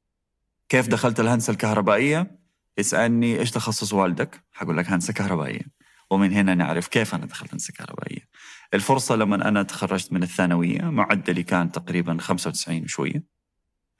كيف 0.69 0.87
دخلت 0.87 1.19
الهندسة 1.19 1.51
الكهربائية؟ 1.51 2.39
يسالني 2.77 3.39
إيش 3.39 3.51
تخصص 3.51 3.93
والدك؟ 3.93 4.43
حقول 4.51 4.77
لك 4.77 4.89
هندسة 4.89 5.13
كهربائية. 5.13 5.65
ومن 6.09 6.31
هنا 6.31 6.55
نعرف 6.55 6.87
كيف 6.87 7.15
أنا 7.15 7.25
دخلت 7.25 7.51
هندسة 7.53 7.73
كهربائية. 7.73 8.27
الفرصة 8.73 9.15
لما 9.15 9.47
أنا 9.47 9.63
تخرجت 9.63 10.13
من 10.13 10.23
الثانوية 10.23 10.81
معدلي 10.81 11.43
كان 11.43 11.71
تقريبا 11.71 12.17
95 12.17 12.83
وشويه. 12.83 13.23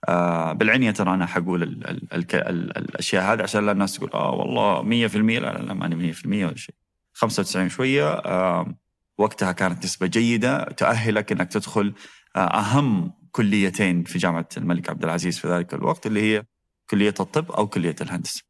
آه 0.10 0.54
بالعنية 0.54 0.92
ترى 0.92 1.14
أنا 1.14 1.26
حقول 1.26 1.64
ال 1.64 1.88
ال 1.90 2.14
ال 2.14 2.36
ال 2.36 2.78
الأشياء 2.78 3.34
هذه 3.34 3.42
عشان 3.42 3.66
لا 3.66 3.72
الناس 3.72 3.96
تقول 3.96 4.10
آه 4.14 4.32
والله 4.32 5.08
100% 5.08 5.16
لا 5.16 5.40
لا, 5.40 5.62
لا 5.62 5.74
ماني 5.74 6.14
100% 6.14 6.26
ولا 6.26 6.56
شيء 6.56 6.76
95 7.14 7.70
شوية 7.70 8.10
آه 8.14 8.76
وقتها 9.22 9.52
كانت 9.52 9.84
نسبة 9.84 10.08
جيدة. 10.08 10.64
تؤهلك 10.64 11.32
أنك 11.32 11.52
تدخل 11.52 11.94
آه، 12.36 12.40
أهم 12.40 13.14
كليتين 13.32 14.04
في 14.04 14.18
جامعة 14.18 14.50
الملك 14.58 14.90
عبد 14.90 15.04
العزيز 15.04 15.40
في 15.40 15.48
ذلك 15.48 15.74
الوقت 15.74 16.06
اللي 16.06 16.22
هي 16.22 16.44
كلية 16.90 17.14
الطب 17.20 17.52
أو 17.52 17.68
كلية 17.68 17.96
الهندسة. 18.02 18.44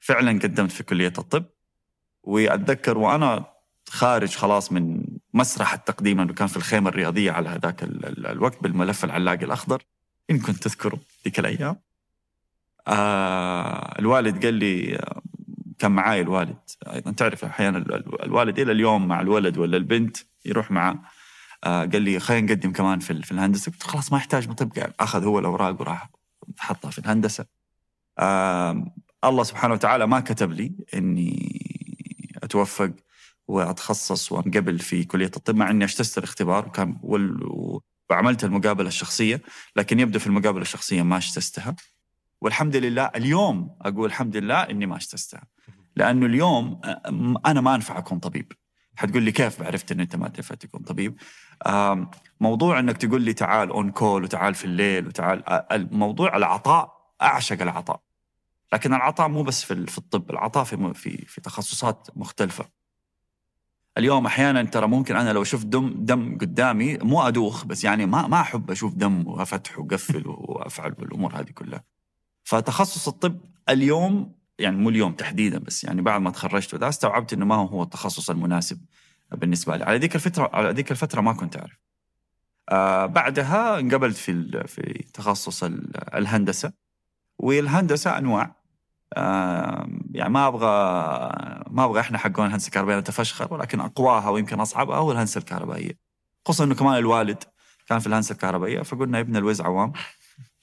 فعلا 0.00 0.30
قدمت 0.30 0.72
في 0.72 0.82
كلية 0.82 1.12
الطب. 1.18 1.44
وأتذكر 2.22 2.98
وأنا 2.98 3.44
خارج 3.88 4.36
خلاص 4.36 4.72
من 4.72 5.04
مسرح 5.34 5.72
التقديم 5.72 6.20
انه 6.20 6.32
كان 6.32 6.46
في 6.46 6.56
الخيمة 6.56 6.88
الرياضية 6.88 7.32
على 7.32 7.48
هذاك 7.48 7.82
الوقت 7.82 8.62
بالملف 8.62 9.04
العلاقي 9.04 9.44
الأخضر. 9.44 9.82
إن 10.30 10.38
كنت 10.38 10.62
تذكره 10.62 11.00
ذيك 11.24 11.38
الأيام. 11.38 11.76
آه 12.88 13.98
الوالد 13.98 14.44
قال 14.44 14.54
لي 14.54 14.98
كان 15.78 15.92
معاي 15.92 16.20
الوالد. 16.20 16.58
أيضا 16.86 17.12
تعرف 17.12 17.44
أحيانا 17.44 17.78
الوالد 18.22 18.58
إلى 18.58 18.72
اليوم 18.72 19.08
مع 19.08 19.20
الولد 19.20 19.58
ولا 19.58 19.76
البنت 19.76 20.16
يروح 20.44 20.70
معاه 20.70 20.98
قال 21.64 22.02
لي 22.02 22.20
خلينا 22.20 22.46
نقدم 22.46 22.72
كمان 22.72 22.98
في 22.98 23.22
في 23.22 23.32
الهندسة. 23.32 23.72
قلت 23.72 23.82
خلاص 23.82 24.12
ما 24.12 24.18
يحتاج 24.18 24.48
مطب 24.48 24.72
قال 24.72 24.92
أخذ 25.00 25.24
هو 25.24 25.38
الأوراق 25.38 25.80
وراح 25.80 26.10
حطها 26.58 26.90
في 26.90 26.98
الهندسة. 26.98 27.46
الله 29.24 29.42
سبحانه 29.42 29.74
وتعالى 29.74 30.06
ما 30.06 30.20
كتب 30.20 30.52
لي 30.52 30.72
إني 30.94 31.60
أتوفق 32.42 32.90
وأتخصص 33.48 34.32
وأنقبل 34.32 34.78
في 34.78 35.04
كلية 35.04 35.30
الطب 35.36 35.56
مع 35.56 35.70
إني 35.70 35.84
اجتزت 35.84 36.18
الاختبار 36.18 36.66
وكان 36.66 36.98
وعملت 38.10 38.44
المقابلة 38.44 38.88
الشخصية 38.88 39.42
لكن 39.76 40.00
يبدو 40.00 40.18
في 40.18 40.26
المقابلة 40.26 40.62
الشخصية 40.62 41.02
ما 41.02 41.16
اجتزتها 41.16 41.76
والحمد 42.40 42.76
لله 42.76 43.10
اليوم 43.16 43.76
أقول 43.80 44.06
الحمد 44.06 44.36
لله 44.36 44.62
إني 44.62 44.86
ما 44.86 44.96
اجتزتها 44.96 45.42
لأنه 45.96 46.26
اليوم 46.26 46.80
أنا 47.46 47.60
ما 47.60 47.74
انفع 47.74 47.98
اكون 47.98 48.18
طبيب. 48.18 48.52
حتقول 48.96 49.22
لي 49.22 49.32
كيف 49.32 49.62
عرفت 49.62 49.92
إن 49.92 50.00
أنت 50.00 50.16
ما 50.16 50.28
تنفع 50.28 50.54
تكون 50.54 50.80
طبيب 50.82 51.16
موضوع 52.40 52.78
إنك 52.78 52.96
تقول 52.96 53.22
لي 53.22 53.32
تعال 53.32 53.70
on 53.70 53.90
call 53.90 54.24
وتعال 54.24 54.54
في 54.54 54.64
الليل 54.64 55.06
وتعال 55.06 55.42
الموضوع 55.72 56.36
العطاء 56.36 57.12
أعشق 57.22 57.62
العطاء. 57.62 58.00
لكن 58.72 58.94
العطاء 58.94 59.28
مو 59.28 59.42
بس 59.42 59.64
في 59.64 59.86
في 59.86 59.98
الطب 59.98 60.30
العطاء 60.30 60.64
في 60.64 60.94
في 60.94 61.24
في 61.26 61.40
تخصصات 61.40 62.08
مختلفة. 62.16 62.64
اليوم 63.98 64.26
أحيانا 64.26 64.62
ترى 64.62 64.86
ممكن 64.86 65.16
أنا 65.16 65.32
لو 65.32 65.44
شفت 65.44 65.66
دم 65.66 65.94
دم 65.98 66.38
قدامي 66.38 66.96
مو 66.96 67.22
أدوخ 67.22 67.64
بس 67.64 67.84
يعني 67.84 68.06
ما 68.06 68.26
ما 68.26 68.40
أحب 68.40 68.70
أشوف 68.70 68.94
دم 68.94 69.26
وأفتح 69.26 69.78
وقفل 69.78 70.22
وأفعل 70.26 70.90
بالأمور 70.90 71.40
هذه 71.40 71.50
كلها. 71.50 71.84
فتخصص 72.44 73.08
الطب 73.08 73.40
اليوم 73.68 74.32
يعني 74.58 74.76
مو 74.76 74.88
اليوم 74.88 75.12
تحديدا 75.12 75.58
بس 75.58 75.84
يعني 75.84 76.02
بعد 76.02 76.20
ما 76.20 76.30
تخرجت 76.30 76.74
وذا 76.74 76.88
استوعبت 76.88 77.32
إنه 77.32 77.44
ما 77.44 77.54
هو 77.54 77.82
التخصص 77.82 78.30
المناسب 78.30 78.80
بالنسبة 79.32 79.76
لي. 79.76 79.84
على 79.84 79.98
ذيك 79.98 80.14
الفترة 80.14 80.50
على 80.52 80.70
ذيك 80.70 80.90
الفترة 80.90 81.20
ما 81.20 81.32
كنت 81.32 81.56
أعرف. 81.56 81.78
آه 82.68 83.06
بعدها 83.06 83.78
انقبلت 83.78 84.16
في 84.16 84.64
في 84.66 85.04
تخصص 85.14 85.64
الهندسة. 86.14 86.72
والهندسة 87.38 88.18
أنواع. 88.18 88.56
آه 89.16 89.88
يعني 90.10 90.32
ما 90.32 90.46
أبغى 90.46 90.66
ما 91.70 91.84
أبغى 91.84 92.00
إحنا 92.00 92.18
حقون 92.18 92.46
الهندسة 92.46 92.66
الكهربائية 92.66 93.00
نتفشخر 93.00 93.54
ولكن 93.54 93.80
أقواها 93.80 94.28
ويمكن 94.28 94.60
أصعبها 94.60 94.96
هو 94.96 95.12
الهندسة 95.12 95.38
الكهربائية. 95.38 95.98
خصوصا 96.46 96.64
إنه 96.64 96.74
كمان 96.74 96.96
الوالد 96.96 97.44
كان 97.88 97.98
في 97.98 98.06
الهندسة 98.06 98.32
الكهربائية 98.32 98.82
فقلنا 98.82 99.20
ابن 99.20 99.36
الوز 99.36 99.60
عوام. 99.60 99.92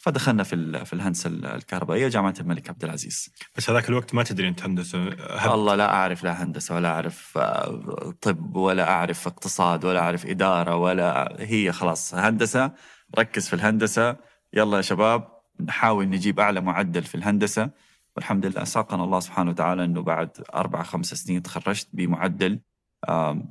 فدخلنا 0.04 0.44
في 0.44 0.86
في 0.86 0.94
الهندسة 0.94 1.30
الكهربائية 1.30 2.08
جامعة 2.08 2.34
الملك 2.40 2.70
عبد 2.70 2.84
العزيز. 2.84 3.30
بس 3.58 3.70
هذاك 3.70 3.90
الوقت 3.90 4.16
ما 4.16 4.24
تدري 4.24 4.48
أنت 4.48 4.64
هندسة 4.64 5.08
هب. 5.08 5.54
الله 5.54 5.76
لا 5.76 5.94
أعرف 5.94 6.24
لا 6.24 6.44
هندسة 6.44 6.76
ولا 6.76 6.90
أعرف 6.90 7.38
آه، 7.38 8.14
طب 8.22 8.56
ولا 8.56 8.90
أعرف 8.90 9.28
اقتصاد 9.28 9.86
ولا 9.86 10.00
أعرف 10.00 10.26
إدارة 10.26 10.76
ولا 10.76 11.36
هي 11.40 11.72
خلاص 11.72 12.14
هندسة 12.14 12.72
ركز 13.20 13.48
في 13.48 13.54
الهندسة 13.54 14.16
يلا 14.54 14.78
يا 14.78 14.82
شباب 14.82 15.28
نحاول 15.60 16.10
نجيب 16.10 16.40
أعلى 16.40 16.62
معدل 16.62 17.04
في 17.04 17.16
الهندسة 17.16 17.70
والحمد 18.16 18.46
لله 18.46 18.64
ساقنا 18.64 19.04
الله 19.04 19.20
سبحانه 19.20 19.52
وتعالى 19.52 19.84
إنه 19.86 20.02
بعد 20.02 20.30
أربع 20.56 20.84
خمس 20.84 21.14
سنين 21.14 21.44
تخرجت 21.44 21.88
بمعدل 21.94 22.60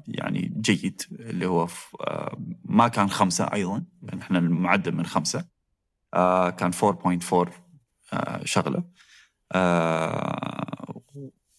يعني 0.09 0.55
جيد 0.61 1.03
اللي 1.11 1.47
هو 1.47 1.69
ما 2.65 2.89
كان 2.89 3.11
خمسة 3.11 3.45
أيضا 3.45 3.85
إحنا 4.23 4.39
المعدل 4.39 4.95
من 4.95 5.07
خمسة 5.07 5.45
كان 6.59 6.73
4.4 6.73 7.51
آه 8.13 8.45
شغلة. 8.45 8.85
آه 9.53 11.03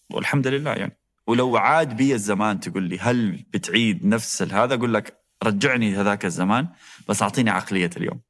والحمد 0.10 0.48
لله 0.48 0.72
يعني. 0.72 0.98
ولو 1.28 1.58
عاد 1.58 1.98
بي 1.98 2.14
الزمان 2.14 2.60
تقول 2.60 2.84
لي 2.84 3.00
هل 3.00 3.46
بتعيد 3.54 4.06
نفس 4.06 4.42
هذا 4.42 4.74
أقول 4.74 4.94
لك 4.94 5.20
رجعني 5.44 5.96
هذاك 5.96 6.26
الزمان 6.26 6.68
بس 7.10 7.22
أعطيني 7.22 7.50
عقلية 7.50 7.90
اليوم. 7.98 8.22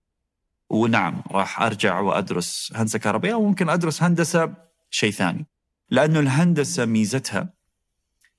ونعم 0.70 1.24
راح 1.32 1.62
أرجع 1.62 2.00
وأدرس 2.00 2.74
هندسة 2.75 3.00
كهربائية 3.00 3.34
وممكن 3.36 3.70
أدرس 3.70 4.03
هندسة 4.03 4.53
شيء 4.89 5.12
ثاني. 5.12 5.46
لأنه 5.89 6.20
الهندسة 6.20 6.86
ميزتها 6.86 7.53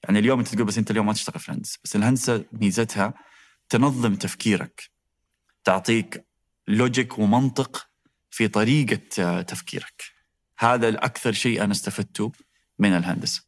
يعني 0.04 0.18
اليوم 0.18 0.38
أنت 0.38 0.54
تقول 0.54 0.64
بس 0.66 0.78
أنت 0.78 0.90
اليوم 0.90 1.06
ما 1.06 1.12
تشتغل 1.12 1.40
في 1.40 1.48
الهندسة 1.48 1.78
بس 1.84 1.96
الهندسة 1.96 2.44
ميزتها 2.52 3.14
تنظم 3.68 4.14
تفكيرك 4.14 4.90
تعطيك 5.64 6.26
لوجيك 6.68 7.18
ومنطق 7.18 7.88
في 8.30 8.48
طريقة 8.48 9.40
تفكيرك. 9.40 10.02
هذا 10.58 10.88
الأكثر 10.88 11.32
شيء 11.32 11.64
أنا 11.64 11.72
استفدته 11.72 12.32
من 12.78 12.96
الهندسة. 12.96 13.44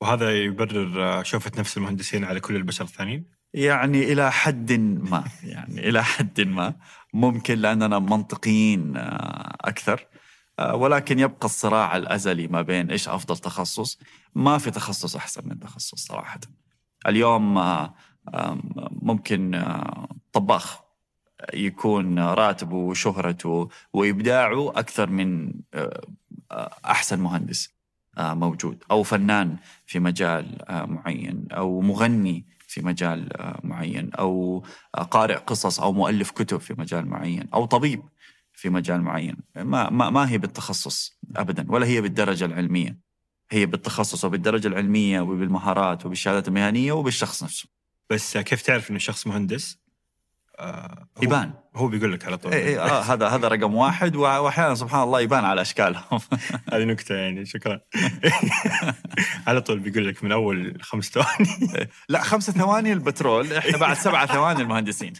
وهذا 0.00 0.36
يبرر 0.44 1.22
شوفة 1.22 1.52
نفس 1.58 1.76
المهندسين 1.76 2.24
على 2.24 2.40
كل 2.40 2.56
البشر 2.56 2.84
الثانيين؟ 2.84 3.24
يعني 3.54 4.12
إلى 4.12 4.32
حد 4.32 4.72
ما 4.72 5.24
يعني 5.42 5.88
إلى 5.88 6.04
حد 6.04 6.40
ما. 6.40 6.74
ممكن 7.14 7.58
لأننا 7.58 7.98
منطقيين 7.98 8.92
أكثر. 9.60 10.06
ولكن 10.72 11.18
يبقى 11.18 11.44
الصراع 11.44 11.96
الأزلي 11.96 12.48
ما 12.48 12.62
بين 12.62 12.90
إيش 12.90 13.08
أفضل 13.08 13.38
تخصص. 13.38 13.98
ما 14.34 14.58
في 14.58 14.70
تخصص 14.70 15.16
أحسن 15.16 15.48
من 15.48 15.60
تخصص 15.60 15.94
صراحة. 15.94 16.40
اليوم 17.06 17.54
ممكن 19.02 19.64
طباخ. 20.32 20.80
يكون 21.54 22.18
راتبه 22.18 22.76
وشهرته 22.76 23.68
وإبداعه 23.92 24.70
أكثر 24.70 25.10
من 25.10 25.52
آه، 25.74 26.00
أحسن 26.84 27.20
مهندس 27.20 27.68
آه، 28.18 28.34
موجود 28.34 28.84
أو 28.90 29.02
فنان 29.02 29.56
في 29.86 29.98
مجال 29.98 30.70
آه، 30.70 30.86
معين 30.86 31.46
أو 31.52 31.80
مغني 31.80 32.44
في 32.66 32.80
مجال 32.80 33.28
معين 33.64 34.10
أو 34.12 34.64
قارئ 35.10 35.34
قصص 35.34 35.80
أو 35.80 35.92
مؤلف 35.92 36.30
كتب 36.30 36.58
في 36.58 36.74
مجال 36.78 37.06
معين 37.06 37.48
أو 37.54 37.64
طبيب 37.64 38.02
في 38.52 38.70
مجال 38.70 39.00
معين. 39.00 39.36
ما 39.56 39.90
ما, 39.90 40.10
ما 40.10 40.30
هي 40.30 40.38
بالتخصص 40.38 41.18
ابدا 41.36 41.66
ولا 41.68 41.86
هي 41.86 42.00
بالدرجة 42.00 42.44
العلمية. 42.44 42.98
هي 43.50 43.66
بالتخصص 43.66 44.24
وبالدرجة 44.24 44.68
العلمية 44.68 45.20
وبالمهارات 45.20 46.06
وبالشهادات 46.06 46.48
المهنية 46.48 46.92
وبالشخص 46.92 47.42
نفسه. 47.42 47.68
بس 48.10 48.36
كيف 48.36 48.62
تعرف 48.62 48.90
إنه 48.90 48.98
شخص 48.98 49.26
مهندس؟ 49.26 49.78
آه 50.60 51.08
هو- 51.18 51.22
يبان. 51.22 51.52
هو 51.76 51.88
بيقول 51.88 52.12
لك 52.12 52.24
على 52.24 52.36
طول. 52.38 52.52
إيه 52.52 52.66
إيه 52.66 52.84
آه 52.84 53.00
هذا 53.12 53.28
هذا 53.28 53.48
رقم 53.48 53.74
واحد 53.74 54.16
وأحيانا 54.16 54.74
سبحان 54.74 55.02
الله 55.02 55.20
يبان 55.20 55.44
على 55.44 55.60
أشكالهم. 55.60 56.20
هذه 56.72 56.84
نكتة 56.84 57.14
يعني 57.14 57.46
شكرا. 57.46 57.80
على 59.46 59.60
طول 59.60 59.78
بيقول 59.78 60.08
لك 60.08 60.24
من 60.24 60.32
أول 60.32 60.78
خمس 60.82 61.04
ثواني. 61.10 61.88
لا 62.08 62.22
خمسة 62.22 62.52
ثواني 62.52 62.92
البترول 62.92 63.52
إحنا 63.52 63.76
بعد 63.78 63.96
سبعة 63.96 64.26
ثواني 64.26 64.62
المهندسين. 64.62 65.12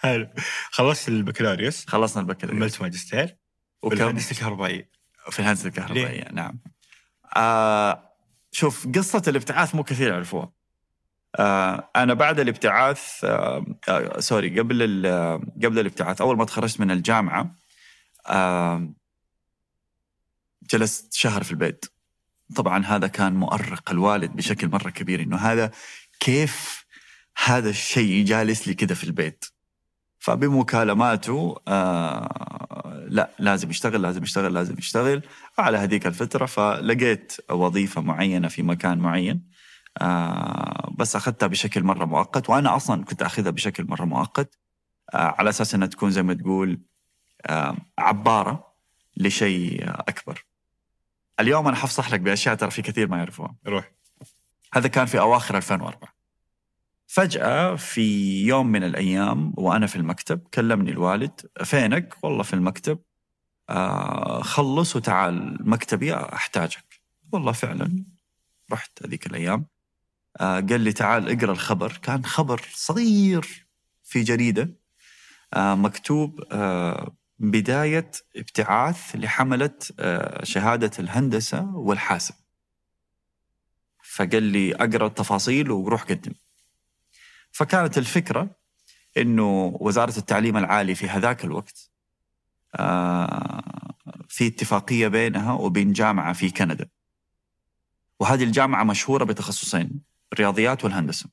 حلو. 0.00 0.28
خلصت 0.70 1.08
البكالوريوس. 1.08 1.86
خلصنا 1.88 2.22
البكالوريوس. 2.22 2.60
كملت 2.62 2.82
ماجستير. 2.82 3.36
وكم؟ 3.82 3.96
بالهندسه 3.96 4.30
الكهربائية. 4.32 4.90
في 5.30 5.38
الهندسة 5.40 5.68
الكهربائية 5.68 6.28
نعم. 6.32 6.58
آه 7.36 8.02
شوف 8.52 8.86
قصة 8.94 9.22
الابتعاث 9.28 9.74
مو 9.74 9.82
كثير 9.84 10.12
يعرفوها. 10.12 10.52
أنا 11.96 12.14
بعد 12.14 12.40
الابتعاث 12.40 13.24
آه 13.24 13.66
آه 13.88 14.20
سوري 14.20 14.60
قبل 14.60 15.06
قبل 15.64 15.78
الابتعاث 15.78 16.20
أول 16.20 16.36
ما 16.36 16.44
تخرجت 16.44 16.80
من 16.80 16.90
الجامعة 16.90 17.54
آه 18.26 18.92
جلست 20.70 21.14
شهر 21.14 21.42
في 21.42 21.50
البيت. 21.50 21.84
طبعا 22.56 22.84
هذا 22.84 23.06
كان 23.06 23.34
مؤرق 23.34 23.90
الوالد 23.90 24.36
بشكل 24.36 24.68
مرة 24.68 24.90
كبير 24.90 25.22
إنه 25.22 25.36
هذا 25.36 25.70
كيف 26.20 26.84
هذا 27.44 27.70
الشيء 27.70 28.24
جالس 28.24 28.68
لي 28.68 28.74
كده 28.74 28.94
في 28.94 29.04
البيت. 29.04 29.44
فبمكالماته 30.18 31.60
آه 31.68 33.06
لا 33.08 33.30
لازم 33.38 33.70
يشتغل 33.70 34.02
لازم 34.02 34.22
يشتغل 34.22 34.54
لازم 34.54 34.78
يشتغل. 34.78 35.22
على 35.58 35.78
هذيك 35.78 36.06
الفترة 36.06 36.46
فلقيت 36.46 37.32
وظيفة 37.50 38.00
معينة 38.00 38.48
في 38.48 38.62
مكان 38.62 38.98
معين. 38.98 39.55
آه 39.98 40.92
بس 40.98 41.16
أخذتها 41.16 41.46
بشكل 41.46 41.82
مرة 41.82 42.04
مؤقت 42.04 42.50
وأنا 42.50 42.76
أصلا 42.76 43.04
كنت 43.04 43.22
أخذها 43.22 43.50
بشكل 43.50 43.84
مرة 43.84 44.04
مؤقت 44.04 44.58
آه 45.14 45.34
على 45.38 45.50
أساس 45.50 45.74
أنها 45.74 45.86
تكون 45.88 46.10
زي 46.10 46.22
ما 46.22 46.34
تقول 46.34 46.80
آه 47.46 47.76
عبارة 47.98 48.72
لشيء 49.16 49.84
أكبر. 49.88 50.44
اليوم 51.40 51.68
أنا 51.68 51.76
حفصح 51.76 52.12
لك 52.12 52.20
بأشياء 52.20 52.54
ترى 52.54 52.70
في 52.70 52.82
كثير 52.82 53.08
ما 53.08 53.16
يعرفوها. 53.18 53.54
روح. 53.66 53.92
هذا 54.74 54.88
كان 54.88 55.06
في 55.06 55.18
أواخر 55.20 55.56
2004 55.56 56.16
فجأة 57.06 57.76
في 57.76 58.02
يوم 58.46 58.66
من 58.66 58.84
الأيام 58.84 59.52
وأنا 59.56 59.86
في 59.86 59.96
المكتب 59.96 60.40
كلمني 60.54 60.90
الوالد 60.90 61.40
فينك؟ 61.64 62.14
والله 62.22 62.42
في 62.42 62.54
المكتب. 62.54 62.98
آه 63.70 64.42
خلص 64.42 64.96
وتعال 64.96 65.58
مكتبي 65.70 66.14
أحتاجك. 66.14 67.00
والله 67.32 67.52
فعلا. 67.52 68.04
رحت 68.72 69.06
هذيك 69.06 69.26
الأيام. 69.26 69.66
قال 70.40 70.80
لي 70.80 70.92
تعال 70.92 71.28
اقرأ 71.30 71.52
الخبر 71.52 71.92
كان 72.02 72.24
خبر 72.24 72.68
صغير 72.74 73.66
في 74.04 74.22
جريدة 74.22 74.70
آه 75.54 75.74
مكتوب 75.74 76.40
آه 76.52 77.16
بداية 77.38 78.10
ابتعاث 78.36 79.16
لحملة 79.16 79.78
آه 80.00 80.44
شهادة 80.44 80.90
الهندسة 80.98 81.76
والحاسب 81.76 82.34
فقال 84.02 84.42
لي 84.42 84.74
اقرأ 84.74 85.06
التفاصيل 85.06 85.70
وروح 85.70 86.02
قدم. 86.02 86.32
فكانت 87.50 87.98
الفكرة 87.98 88.50
إنه 89.16 89.76
وزارة 89.80 90.18
التعليم 90.18 90.56
العالي 90.56 90.94
في 90.94 91.08
هذاك 91.08 91.44
الوقت 91.44 91.90
آه، 92.74 93.94
في 94.28 94.46
اتفاقية 94.46 95.08
بينها 95.08 95.52
وبين 95.52 95.92
جامعة 95.92 96.32
في 96.32 96.50
كندا. 96.50 96.88
وهذه 98.20 98.44
الجامعة 98.44 98.84
مشهورة 98.84 99.24
بتخصصين 99.24 100.00
الرياضيات 100.36 100.84
والهندسة. 100.84 101.30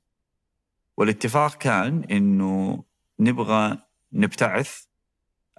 والاتفاق 0.97 1.57
كان 1.57 2.03
إنه 2.03 2.83
نبغى 3.19 3.77
نبتعث 4.13 4.83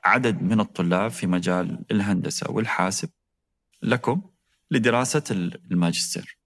عدد 0.05 0.43
من 0.43 0.61
الطلاب 0.61 1.11
في 1.11 1.27
مجال 1.27 1.85
الهندسة 1.91 2.51
والحاسب 2.51 3.11
لكم 3.83 4.23
لدراسة 4.71 5.25
الماجستير. 5.71 6.39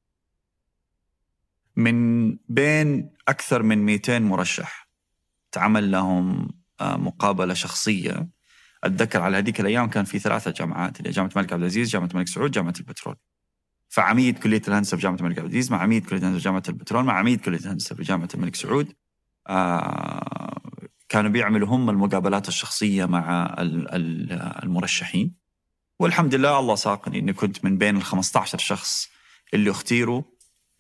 من 1.77 2.29
بين 2.49 3.11
أكثر 3.29 3.63
من 3.63 3.79
200 3.79 4.19
مرشح 4.19 4.89
تعمل 5.53 5.91
لهم 5.91 6.49
آه، 6.81 6.97
مقابلة 6.97 7.55
شخصية 7.55 8.29
أتذكر 8.85 9.23
على 9.23 9.37
هذيك 9.37 9.61
الأيام 9.61 9.89
كان 9.89 10.05
في 10.05 10.19
ثلاثة 10.19 10.51
جامعات 10.51 10.99
اللي 10.99 11.09
هي 11.09 11.13
جامعة 11.13 11.31
الملك 11.31 11.53
عبد 11.53 11.63
العزيز 11.63 11.91
جامعة 11.91 12.09
الملك 12.09 12.29
سعود 12.29 12.51
جامعة 12.51 12.75
البترول 12.81 13.17
فعميد 13.89 14.39
كلية 14.39 14.63
الهندسة 14.69 14.97
في 14.97 15.03
جامعة 15.03 15.19
الملك 15.19 15.39
عبد 15.39 15.47
العزيز 15.49 15.71
مع 15.73 15.83
عميد 15.83 16.07
كلية 16.07 16.19
الهندسة 16.21 16.39
في 16.39 16.45
جامعة 16.45 16.63
البترول 16.69 17.05
مع 17.05 17.19
عميد 17.19 17.41
كلية 17.41 17.59
الهندسة 17.59 17.95
في 17.97 18.03
جامعة 18.03 18.29
الملك 18.35 18.55
سعود 18.57 18.93
آه 19.49 20.61
كانوا 21.09 21.31
بيعملوا 21.31 21.69
هم 21.69 21.91
المقابلات 21.91 22.49
الشخصية 22.49 23.05
مع 23.05 23.55
ال- 23.59 23.95
ال- 23.95 24.33
المرشحين 24.63 25.35
والحمد 25.99 26.35
لله 26.35 26.59
الله 26.59 26.75
ساقني 26.75 27.19
إني 27.19 27.33
كنت 27.33 27.65
من 27.65 27.79
بين 27.79 27.97
ال 27.97 28.03
15 28.03 28.59
شخص 28.59 29.09
اللي 29.55 29.71
اختيروا 29.71 30.23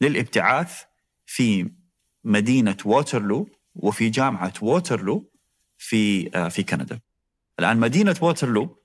للابتعاث 0.00 0.82
في 1.26 1.70
مدينة 2.24 2.76
ووترلو 2.84 3.48
وفي 3.74 4.08
جامعة 4.08 4.52
ووترلو 4.62 5.30
في 5.78 6.30
آه، 6.36 6.48
في 6.48 6.62
كندا. 6.62 7.00
الآن 7.58 7.76
مدينة 7.80 8.16
ووترلو 8.22 8.82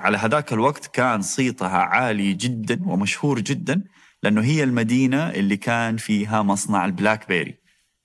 على 0.00 0.18
هذاك 0.18 0.52
الوقت 0.52 0.86
كان 0.86 1.22
صيتها 1.22 1.78
عالي 1.78 2.32
جدا 2.32 2.80
ومشهور 2.86 3.40
جدا 3.40 3.82
لأنه 4.22 4.42
هي 4.42 4.64
المدينة 4.64 5.30
اللي 5.30 5.56
كان 5.56 5.96
فيها 5.96 6.42
مصنع 6.42 6.84
البلاك 6.84 7.28
بيري 7.28 7.54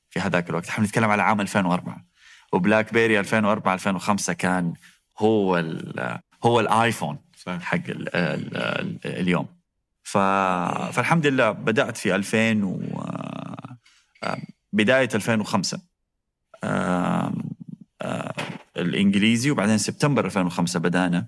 في 0.10 0.19
هذاك 0.19 0.49
الوقت. 0.49 0.67
إحنا 0.69 0.86
نتكلم 0.86 1.10
على 1.10 1.23
عام 1.23 1.41
2004 1.41 2.05
وبلاك 2.53 2.93
بيري 2.93 3.19
2004 3.19 3.73
2005 3.73 4.34
كان 4.34 4.73
هو 5.19 5.58
ال- 5.58 6.19
هو 6.43 6.60
الآيفون 6.60 7.17
حق 7.47 7.75
ال 7.89 8.15
ال 8.15 8.58
ال 8.58 8.99
اليوم. 9.05 9.47
ف... 10.03 10.17
فالحمد 10.93 11.27
لله 11.27 11.51
بدأت 11.51 11.97
في 11.97 12.15
2000 12.15 12.63
و 12.63 12.79
آه، 14.23 14.38
بداية 14.73 15.10
2005 15.15 15.79
آم، 16.63 17.43
آه، 18.01 18.34
الإنجليزي 18.77 19.51
وبعدين 19.51 19.77
سبتمبر 19.77 20.25
2005 20.25 20.79
بدأنا 20.79 21.25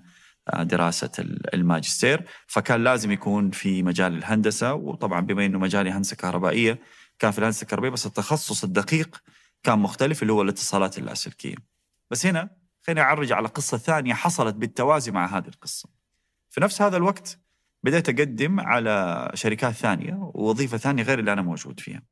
آه، 0.50 0.62
دراسة 0.62 1.10
ال- 1.18 1.54
الماجستير. 1.54 2.24
فكان 2.46 2.84
لازم 2.84 3.12
يكون 3.12 3.50
في 3.50 3.82
مجال 3.82 4.16
الهندسة 4.16 4.74
وطبعا 4.74 5.20
بما 5.20 5.46
أنه 5.46 5.58
مجالي 5.58 5.90
هندسة 5.90 6.16
كهربائية 6.16 6.78
كان 7.18 7.30
في 7.30 7.38
الهندسة 7.38 7.62
الكهربائية 7.62 7.92
بس 7.92 8.06
التخصص 8.06 8.64
الدقيق 8.64 9.22
كان 9.62 9.78
مختلف 9.78 10.22
اللي 10.22 10.32
هو 10.32 10.42
الاتصالات 10.42 10.98
اللاسلكية 10.98 11.54
بس 12.10 12.26
هنا 12.26 12.50
خليني 12.82 13.00
أعرج 13.00 13.32
على 13.32 13.48
قصة 13.48 13.78
ثانية 13.78 14.14
حصلت 14.14 14.54
بالتوازي 14.54 15.10
مع 15.12 15.38
هذه 15.38 15.48
القصة. 15.48 15.88
في 16.50 16.60
نفس 16.60 16.82
هذا 16.82 16.96
الوقت 16.96 17.38
بديت 17.82 18.08
أقدم 18.08 18.60
على 18.60 19.30
شركات 19.34 19.74
ثانية 19.74 20.14
ووظيفة 20.34 20.76
ثانية 20.76 21.02
غير 21.02 21.18
اللي 21.18 21.32
أنا 21.32 21.42
موجود 21.42 21.80
فيها. 21.80 22.02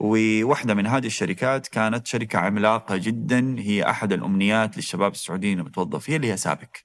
وواحدة 0.00 0.74
من 0.74 0.86
هذه 0.86 1.06
الشركات 1.06 1.68
كانت 1.68 2.06
شركة 2.06 2.38
عملاقة 2.38 2.96
جدا 2.96 3.56
هي 3.58 3.90
أحد 3.90 4.12
الأمنيات 4.12 4.76
للشباب 4.76 5.12
السعوديين 5.12 5.58
المتوظف 5.60 6.04
فيها 6.04 6.16
اللي 6.16 6.32
هي 6.32 6.36
سابك. 6.36 6.84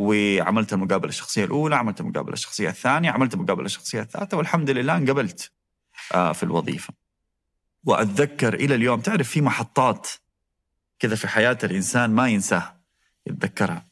وعملت 0.00 0.72
المقابلة 0.72 1.08
الشخصية 1.08 1.44
الأولى 1.44 1.76
عملت 1.76 2.00
المقابلة 2.00 2.32
الشخصية 2.32 2.68
الثانية 2.68 3.10
عملت 3.10 3.34
المقابلة 3.34 3.66
الشخصية 3.66 4.00
الثالثة 4.00 4.36
والحمد 4.36 4.70
لله 4.70 4.96
انقبلت 4.96 5.52
آه، 6.14 6.32
في 6.32 6.42
الوظيفة. 6.42 6.94
وأتذكر 7.84 8.54
إلى 8.54 8.74
اليوم 8.74 9.00
تعرف 9.00 9.28
في 9.28 9.40
محطات 9.40 10.08
كذا 10.98 11.16
في 11.16 11.28
حياة 11.28 11.58
الإنسان 11.64 12.10
ما 12.10 12.28
ينساها 12.28 12.80
يتذكرها. 13.26 13.86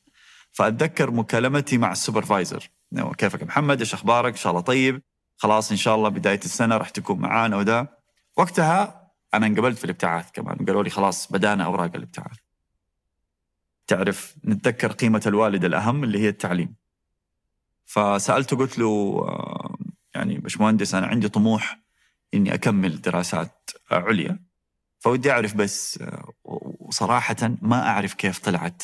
فأتذكر 0.52 1.10
مكالمتي 1.10 1.78
مع 1.78 1.92
السوبرفايزر. 1.92 2.70
كيفك 3.18 3.42
محمد؟ 3.42 3.80
إيش 3.80 3.94
أخبارك؟ 3.94 4.32
إن 4.32 4.38
شاء 4.38 4.50
الله 4.50 4.62
طيب. 4.62 5.02
خلاص 5.36 5.70
إن 5.70 5.76
شاء 5.76 5.94
الله 5.94 6.08
بداية 6.08 6.40
السنة 6.44 6.76
راح 6.76 6.90
تكون 6.90 7.18
معانا 7.18 7.56
وده 7.56 7.98
وقتها 8.36 9.10
أنا 9.34 9.46
انقبلت 9.46 9.78
في 9.78 9.84
الابتعاث 9.84 10.30
كمان 10.32 10.56
قالوا 10.56 10.82
لي 10.82 10.90
خلاص 10.90 11.32
بدأنا 11.32 11.64
أوراق 11.64 11.90
الابتعاث. 11.94 12.38
تعرف 13.88 14.36
نتذكر 14.44 14.92
قيمة 14.92 15.22
الوالد 15.26 15.64
الأهم 15.64 16.04
اللي 16.04 16.18
هي 16.18 16.28
التعليم. 16.28 16.74
فسألته 17.84 18.56
قلت 18.56 18.78
له 18.78 18.86
آه، 19.28 19.76
يعني 20.14 20.38
باشمهندس 20.38 20.94
أنا 20.94 21.06
عندي 21.06 21.28
طموح 21.28 21.78
إني 22.34 22.54
أكمل 22.54 23.00
دراسات 23.00 23.70
عليا 23.90 24.38
فودي 24.98 25.30
أعرف 25.32 25.54
بس 25.54 25.98
آه، 26.02 26.32
وصراحه 26.80 27.36
ما 27.62 27.88
أعرف 27.88 28.14
كيف 28.14 28.38
طلعت 28.38 28.82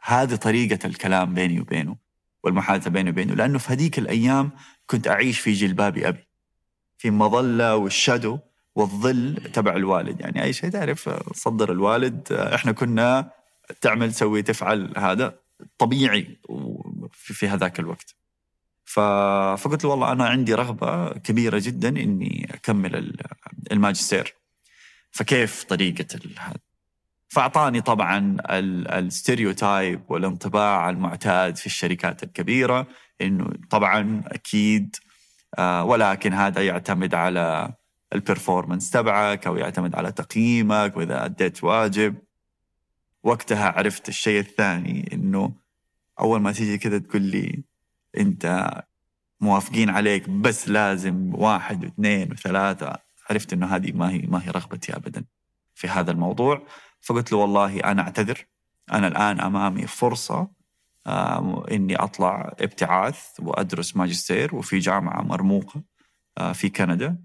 هذه 0.00 0.34
طريقة 0.34 0.86
الكلام 0.86 1.34
بيني 1.34 1.60
وبينه 1.60 1.96
والمحادثة 2.44 2.90
بيني 2.90 3.10
وبينه 3.10 3.34
لأنه 3.34 3.58
في 3.58 3.72
هذيك 3.72 3.98
الأيام 3.98 4.50
كنت 4.86 5.08
أعيش 5.08 5.40
في 5.40 5.52
جلباب 5.52 5.98
أبي 5.98 6.28
في 6.98 7.08
المظله 7.08 7.76
والشادو 7.76 8.38
والظل 8.74 9.50
تبع 9.52 9.76
الوالد. 9.76 10.20
يعني 10.20 10.42
أي 10.42 10.52
شيء 10.52 10.70
تعرف 10.70 11.08
صدر 11.32 11.72
الوالد 11.72 12.32
إحنا 12.32 12.72
كنا 12.72 13.37
تعمل 13.80 14.12
تسوي 14.12 14.42
تفعل 14.42 14.92
هذا 14.96 15.38
طبيعي 15.78 16.38
في, 17.12 17.48
هذاك 17.48 17.80
الوقت. 17.80 18.14
فقلت 18.84 19.84
له 19.84 19.90
والله 19.90 20.12
أنا 20.12 20.26
عندي 20.26 20.54
رغبة 20.54 21.12
كبيرة 21.12 21.58
جدا 21.64 21.88
إني 21.88 22.48
أكمل 22.54 22.96
ال- 22.96 23.20
الماجستير 23.72 24.34
فكيف 25.10 25.64
طريقة 25.64 26.06
هذا 26.38 26.58
فأعطاني 27.28 27.80
طبعا 27.80 28.36
ال- 28.50 28.88
ال 28.88 28.98
stereotype 28.98 30.00
والانطباع 30.08 30.90
المعتاد 30.90 31.56
في 31.56 31.66
الشركات 31.66 32.22
الكبيرة 32.22 32.86
إنه 33.20 33.50
طبعا 33.70 34.22
أكيد 34.26 34.96
آه، 35.58 35.84
ولكن 35.84 36.32
هذا 36.32 36.62
يعتمد 36.66 37.14
على 37.14 37.72
ال 38.14 38.20
performance 38.20 38.90
تبعك 38.90 39.46
أو 39.46 39.56
يعتمد 39.56 39.94
على 39.94 40.12
تقييمك 40.12 40.96
وإذا 40.96 41.24
أديت 41.24 41.64
واجب 41.64 42.14
وقتها 43.22 43.68
عرفت 43.68 44.08
الشيء 44.08 44.40
الثاني 44.40 45.10
إنه 45.12 45.52
أول 46.20 46.40
ما 46.40 46.52
تيجي 46.52 46.78
كذا 46.78 46.98
تقول 46.98 47.22
لي 47.22 47.62
أنت 48.18 48.70
موافقين 49.40 49.90
عليك 49.90 50.28
بس 50.28 50.68
لازم 50.68 51.34
واحد 51.34 51.84
واثنين 51.84 52.32
وثلاثة 52.32 52.98
عرفت 53.30 53.52
إنه 53.52 53.66
هذه 53.66 53.92
ما 53.92 54.10
هي 54.10 54.18
ما 54.18 54.44
هي 54.44 54.50
رغبتي 54.50 54.96
ابدا 54.96 55.24
في 55.74 55.88
هذا 55.88 56.10
الموضوع. 56.10 56.66
فقلت 57.00 57.32
له 57.32 57.38
والله 57.38 57.80
أنا 57.80 58.02
أعتذر 58.02 58.46
أنا 58.92 59.08
الآن 59.08 59.40
أمامي 59.40 59.86
فرصة 59.86 60.48
آه، 61.06 61.66
إني 61.70 61.96
أطلع 61.96 62.54
ابتعاث 62.60 63.20
وأدرس 63.38 63.96
ماجستير 63.96 64.54
وفي 64.56 64.78
جامعة 64.78 65.22
مرموقة 65.22 65.82
آه، 66.38 66.52
في 66.52 66.68
كندا. 66.68 67.18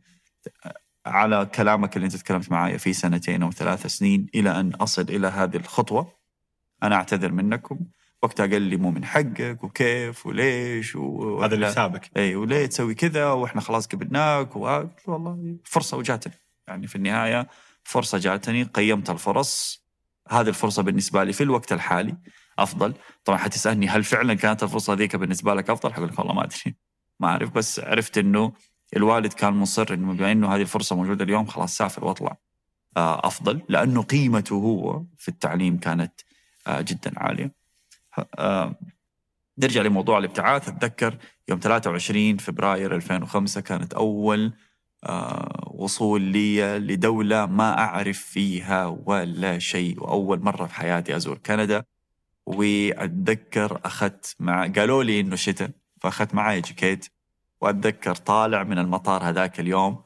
على 1.06 1.46
كلامك 1.46 1.96
اللي 1.96 2.06
انت 2.06 2.16
تكلمت 2.16 2.52
معايا 2.52 2.78
في 2.78 2.94
سنتين 2.94 3.44
أو 3.44 3.52
ثلاث 3.52 3.88
سنين 3.88 4.28
إلى 4.36 4.60
أن 4.60 4.74
أصل 4.74 5.02
إلى 5.02 5.28
هذه 5.28 5.58
الخطوة. 5.58 6.14
أنا 6.84 6.96
أعتذر 6.96 7.32
منكم. 7.32 7.80
وقتها 8.22 8.46
قال 8.46 8.62
لي 8.62 8.78
مو 8.78 8.92
من 8.92 9.06
حقك 9.06 9.64
وكيف 9.64 10.26
وليش 10.26 10.96
و... 10.96 11.42
هذا 11.44 11.56
اللي 11.56 11.68
حسابك. 11.68 12.18
إي 12.18 12.36
وليه 12.36 12.66
تسوي 12.66 12.96
كذا؟ 12.96 13.32
وإحنا 13.32 13.62
خلاص 13.62 13.88
قبلناك 13.88 14.56
والله 14.56 15.58
فرصة 15.64 15.98
وجاتني. 15.98 16.34
يعني 16.68 16.88
في 16.88 16.96
النهاية 16.96 17.48
فرصة 17.84 18.18
جاتني 18.18 18.64
قيمت 18.64 19.10
الفرص. 19.10 19.84
هذه 20.30 20.50
الفرصة 20.50 20.84
بالنسبة 20.84 21.24
لي 21.24 21.34
في 21.34 21.44
الوقت 21.44 21.74
الحالي 21.74 22.18
أفضل. 22.60 22.94
طبعا 23.26 23.38
حتسألني 23.38 23.88
هل 23.88 24.04
فعلا 24.04 24.34
كانت 24.34 24.64
الفرصة 24.64 24.94
ذيك 24.94 25.16
بالنسبة 25.16 25.54
لك 25.54 25.70
أفضل؟ 25.70 25.94
حقول 25.94 26.08
لك 26.08 26.20
والله 26.20 26.34
ما 26.34 26.44
أدري. 26.44 26.76
ما 27.20 27.28
أعرف. 27.28 27.52
بس 27.52 27.80
عرفت 27.80 28.18
إنه 28.18 28.54
الوالد 28.98 29.34
كان 29.34 29.54
مصر 29.54 29.94
إنه 29.94 30.14
بما 30.14 30.32
إنه 30.32 30.56
هذه 30.56 30.62
الفرصة 30.62 30.96
موجودة 30.96 31.24
اليوم 31.24 31.46
خلاص 31.46 31.78
سافر 31.78 32.06
وأطلع 32.06 32.38
آه، 32.98 33.28
أفضل 33.28 33.62
لأنه 33.70 34.02
قيمته 34.02 34.56
هو 34.56 35.04
في 35.18 35.30
التعليم 35.30 35.78
كانت 35.78 36.14
آه، 36.68 36.82
جدا 36.82 37.12
عالية. 37.18 37.52
آه، 38.40 38.76
نرجع 39.58 39.82
لموضوع 39.82 40.18
الابتعاث. 40.18 40.70
أتذكر 40.70 41.18
يوم 41.50 41.60
23 41.60 42.38
فبراير 42.38 42.96
2005 42.96 43.62
كانت 43.62 43.94
أول 43.94 44.54
وصول 45.68 46.22
لي 46.22 46.80
لدولة 46.80 47.46
ما 47.46 47.80
أعرف 47.80 48.20
فيها 48.20 48.86
ولا 48.86 49.60
شيء 49.60 50.04
وأول 50.04 50.40
مرة 50.40 50.66
في 50.66 50.76
حياتي 50.76 51.16
أزور 51.16 51.38
كندا. 51.38 51.84
وأتذكر 52.46 53.82
أخذت 53.86 54.36
مع 54.40 54.68
قالوا 54.68 55.04
لي 55.04 55.20
إنه 55.20 55.36
شتاء 55.36 55.70
فأخذت 56.02 56.36
معي 56.36 56.62
جاكيت 56.62 57.06
وأتذكر 57.64 58.16
طالع 58.16 58.64
من 58.64 58.80
المطار 58.80 59.24
هذاك 59.24 59.60
اليوم 59.60 60.04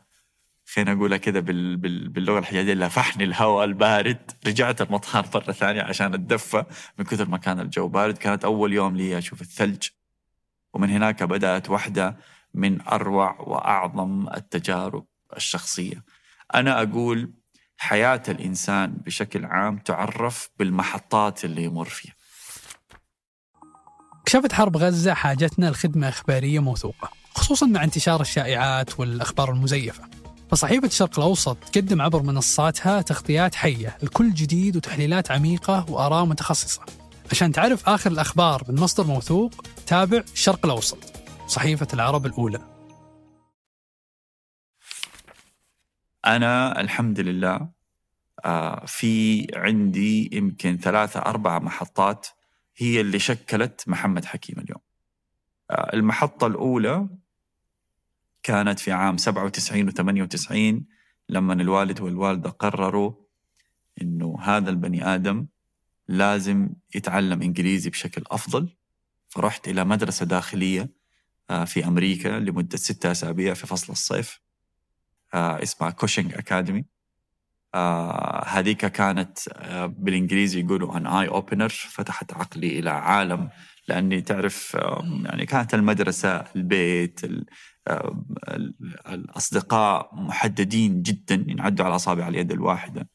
خلينا 0.65 0.91
اقولها 0.91 1.17
كذا 1.17 1.39
بال... 1.39 1.77
بال... 1.77 2.09
باللغة 2.09 2.39
الحجازية 2.39 2.73
لفحني 2.73 3.23
الهواء 3.23 3.65
البارد. 3.65 4.31
رجعت 4.47 4.81
المطار 4.81 5.25
مرة 5.35 5.51
ثانية 5.51 5.81
عشان 5.81 6.13
أتدفى. 6.13 6.65
من 6.97 7.05
كثر 7.05 7.29
ما 7.29 7.37
كان 7.37 7.59
الجو 7.59 7.87
بارد 7.87 8.17
كانت 8.17 8.45
أول 8.45 8.73
يوم 8.73 8.95
لي 8.95 9.17
أشوف 9.17 9.41
الثلج. 9.41 9.87
ومن 10.73 10.89
هناك 10.89 11.23
بدأت 11.23 11.69
واحدة 11.69 12.17
من 12.53 12.81
أروع 12.81 13.39
وأعظم 13.39 14.27
التجارب 14.29 15.05
الشخصية. 15.35 16.03
أنا 16.55 16.81
أقول 16.81 17.33
حياة 17.77 18.23
الإنسان 18.27 18.93
بشكل 19.05 19.45
عام 19.45 19.77
تعرف 19.77 20.49
بالمحطات 20.59 21.45
اللي 21.45 21.63
يمر 21.63 21.85
فيها. 21.85 22.13
كشفت 24.25 24.53
حرب 24.53 24.77
غزة 24.77 25.13
حاجتنا 25.13 25.69
لخدمة 25.69 26.09
إخبارية 26.09 26.59
موثوقة. 26.59 27.26
خصوصا 27.37 27.65
مع 27.65 27.83
انتشار 27.83 28.21
الشائعات 28.21 28.99
والأخبار 28.99 29.51
المزيفة. 29.51 30.03
فصحيفة 30.51 30.87
الشرق 30.87 31.19
الأوسط 31.19 31.57
تقدم 31.57 32.01
عبر 32.01 32.21
منصاتها 32.21 33.01
تغطيات 33.01 33.55
حية 33.55 33.97
لكل 34.03 34.33
جديد 34.33 34.77
وتحليلات 34.77 35.31
عميقة 35.31 35.85
وآراء 35.89 36.25
متخصصة. 36.25 36.81
عشان 37.31 37.51
تعرف 37.51 37.89
آخر 37.89 38.11
الأخبار 38.11 38.63
من 38.69 38.79
مصدر 38.79 39.07
موثوق 39.07 39.65
تابع 39.87 40.17
الشرق 40.33 40.65
الأوسط. 40.65 40.97
صحيفة 41.47 41.87
العرب 41.93 42.25
الأولى. 42.25 42.59
أنا 46.25 46.81
الحمد 46.81 47.19
لله 47.19 47.69
آه، 48.45 48.85
في 48.85 49.47
عندي 49.55 50.29
يمكن 50.33 50.77
ثلاثة 50.77 51.19
أربعة 51.19 51.59
محطات 51.59 52.27
هي 52.77 53.01
اللي 53.01 53.19
شكلت 53.19 53.83
محمد 53.87 54.25
حكيم 54.25 54.59
اليوم. 54.59 54.81
آه، 55.71 55.93
المحطة 55.93 56.47
الأولى 56.47 57.07
كانت 58.47 58.79
في 58.79 58.91
عام 58.91 59.17
97 59.17 59.87
و 59.87 59.91
98 59.91 60.85
لما 61.29 61.53
الوالد 61.53 62.01
والوالدة 62.01 62.49
قرروا 62.49 63.13
إنه 64.01 64.37
هذا 64.41 64.69
البني 64.69 65.15
آدم 65.15 65.47
لازم 66.07 66.69
يتعلم 66.95 67.41
إنجليزي 67.41 67.89
بشكل 67.89 68.23
أفضل. 68.31 68.75
فرحت 69.29 69.67
إلى 69.67 69.83
مدرسة 69.85 70.25
داخلية 70.25 70.89
آه، 71.49 71.65
في 71.65 71.87
أمريكا 71.87 72.29
لمدة 72.29 72.77
ستة 72.77 73.11
أسابيع 73.11 73.53
في 73.53 73.67
فصل 73.67 73.93
الصيف 73.93 74.39
آه، 75.33 75.63
اسمها 75.63 75.89
كوشنج 75.89 76.33
أكاديمي 76.33 76.85
آه، 77.75 78.45
هذيك 78.45 78.85
كانت 78.85 79.39
بالإنجليزي 79.87 80.59
يقولوا 80.59 80.97
أن 80.97 81.07
آي 81.07 81.27
أوبنر 81.27 81.69
فتحت 81.69 82.33
عقلي 82.33 82.79
إلى 82.79 82.89
عالم 82.89 83.49
لأني 83.87 84.21
تعرف 84.21 84.77
يعني 85.25 85.45
كانت 85.45 85.73
المدرسة 85.73 86.29
البيت 86.55 87.23
ال- 87.23 87.31
ال- 87.31 87.45
الأصدقاء 89.09 90.09
محددين 90.15 91.01
جدا 91.01 91.45
ينعدوا 91.47 91.85
على 91.85 91.95
أصابع 91.95 92.27
اليد 92.27 92.51
الواحدة. 92.51 93.09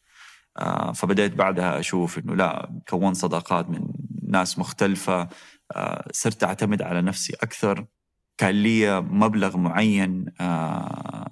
آه، 0.59 0.93
فبدأت 0.93 1.33
بعدها 1.33 1.81
أشوف 1.81 2.19
أنه 2.19 2.35
لا 2.37 2.81
كون 2.89 3.15
صداقات 3.15 3.71
من 3.71 3.89
ناس 4.29 4.59
مختلفة 4.59 5.29
آه، 5.73 6.09
صرت 6.13 6.45
أعتمد 6.45 6.83
على 6.83 7.03
نفسي 7.03 7.33
أكثر. 7.43 7.87
كان 8.39 8.55
لي 8.55 9.01
مبلغ 9.01 9.57
معين 9.57 10.27
آه، 10.41 11.29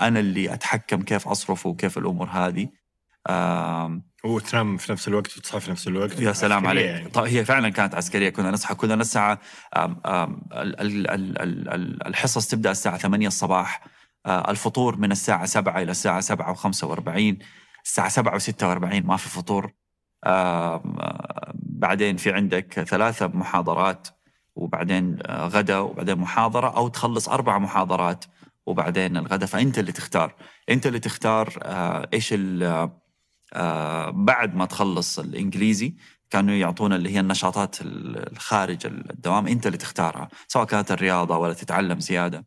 أنا 0.00 0.20
اللي 0.20 0.54
أتحكم 0.54 1.02
كيف 1.02 1.28
أصرفه 1.28 1.70
وكيف 1.70 1.98
الأمور 1.98 2.28
هذه. 2.28 2.68
وتنام 4.24 4.76
في 4.76 4.92
نفس 4.92 5.08
الوقت 5.08 5.38
وتصحى 5.38 5.60
في 5.60 5.70
نفس 5.70 5.88
الوقت. 5.88 6.20
يا 6.20 6.32
سلام 6.32 6.66
عليك. 6.66 6.84
يعني. 6.86 7.08
طيب 7.08 7.24
هي 7.34 7.44
فعلا 7.44 7.68
كانت 7.68 7.94
عسكرية. 7.94 8.30
كنا 8.30 8.50
نصحى 8.50 8.74
كنا 8.74 8.94
الساعة 8.94 9.38
آم، 9.76 10.00
آم، 10.06 10.42
ال- 10.52 10.80
ال- 10.80 11.10
ال- 11.10 11.42
ال- 11.42 11.68
ال- 11.68 12.06
الحصص 12.06 12.48
تبدأ 12.48 12.70
الساعة 12.70 12.98
8 12.98 13.26
الصباح 13.26 13.84
آه، 14.26 14.50
الفطور 14.50 14.96
من 14.96 15.12
الساعة 15.12 15.46
7 15.46 15.82
إلى 15.82 15.90
الساعة 15.90 16.20
7 16.20 16.54
و45 16.54 17.36
الساعة 17.84 18.08
7 18.08 18.38
و46 18.38 19.04
ما 19.06 19.16
في 19.16 19.28
فطور. 19.28 19.72
آه، 20.24 20.82
بعدين 21.54 22.16
في 22.16 22.32
عندك 22.32 22.82
ثلاثة 22.82 23.26
محاضرات 23.26 24.08
وبعدين 24.56 25.18
غدا 25.30 25.78
وبعدين 25.78 26.18
محاضرة 26.18 26.76
أو 26.76 26.88
تخلص 26.88 27.28
أربع 27.28 27.58
محاضرات 27.58 28.24
وبعدين 28.66 29.16
الغدا. 29.16 29.46
فأنت 29.46 29.78
اللي 29.78 29.92
تختار. 29.92 30.34
أنت 30.70 30.86
اللي 30.86 30.98
تختار 30.98 31.52
آه، 31.62 32.08
إيش 32.14 32.28
ال- 32.32 32.90
بعد 34.10 34.54
ما 34.54 34.64
تخلص 34.66 35.18
الإنجليزي 35.18 35.94
كانوا 36.30 36.54
يعطونا 36.54 36.96
اللي 36.96 37.14
هي 37.14 37.20
النشاطات 37.20 37.80
ال- 37.80 38.32
الخارج 38.32 38.86
الدوام 38.86 39.46
أنت 39.46 39.66
اللي 39.66 39.78
تختارها 39.78 40.28
سواء 40.48 40.64
كانت 40.64 40.92
الرياضة 40.92 41.36
ولا 41.38 41.52
تتعلم 41.54 42.00
زيادة. 42.00 42.46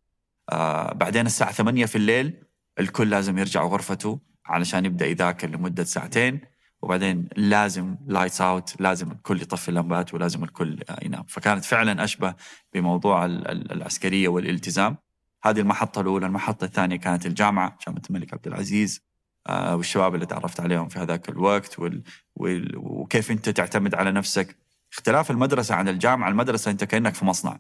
آه، 0.51 0.93
بعدين 0.93 1.25
الساعة 1.25 1.51
8 1.51 1.85
في 1.85 1.95
الليل 1.95 2.43
الكل 2.79 3.09
لازم 3.09 3.37
يرجع 3.37 3.63
غرفته 3.63 4.19
علشان 4.45 4.85
يبدأ 4.85 5.05
يذاكر 5.05 5.49
لمدة 5.49 5.83
ساعتين 5.83 6.41
وبعدين 6.81 7.27
لازم 7.35 7.95
lights 8.07 8.41
out 8.41 8.81
لازم 8.81 9.11
الكل 9.11 9.41
يطفي 9.41 9.69
اللمبات 9.69 10.13
ولازم 10.13 10.43
الكل 10.43 10.79
آه، 10.89 10.99
ينام. 11.05 11.23
فكانت 11.27 11.65
فعلا 11.65 12.03
أشبه 12.03 12.35
بموضوع 12.73 13.25
ال- 13.25 13.47
ال- 13.47 13.71
العسكرية 13.71 14.27
والالتزام. 14.27 14.97
هذه 15.43 15.59
المحطة 15.59 16.01
الأولى 16.01 16.25
المحطة 16.25 16.65
الثانية 16.65 16.95
كانت 16.95 17.25
الجامعة 17.25 17.77
جامعة 17.87 18.01
الملك 18.09 18.33
عبد 18.33 18.47
العزيز. 18.47 19.01
آه، 19.01 19.14
والشباب 19.49 20.15
اللي 20.15 20.25
تعرفت 20.25 20.59
عليهم 20.59 20.87
في 20.87 20.99
هذاك 20.99 21.29
الوقت 21.29 21.79
وال... 21.79 22.03
وال... 22.35 22.71
وكيف 22.77 23.31
انت 23.31 23.49
تعتمد 23.49 23.95
على 23.95 24.11
نفسك. 24.11 24.57
اختلاف 24.93 25.31
المدرسة 25.31 25.75
عن 25.75 25.89
الجامعة 25.89 26.29
المدرسة 26.29 26.71
انت 26.71 26.83
كأنك 26.83 27.13
في 27.13 27.25
مصنع. 27.25 27.59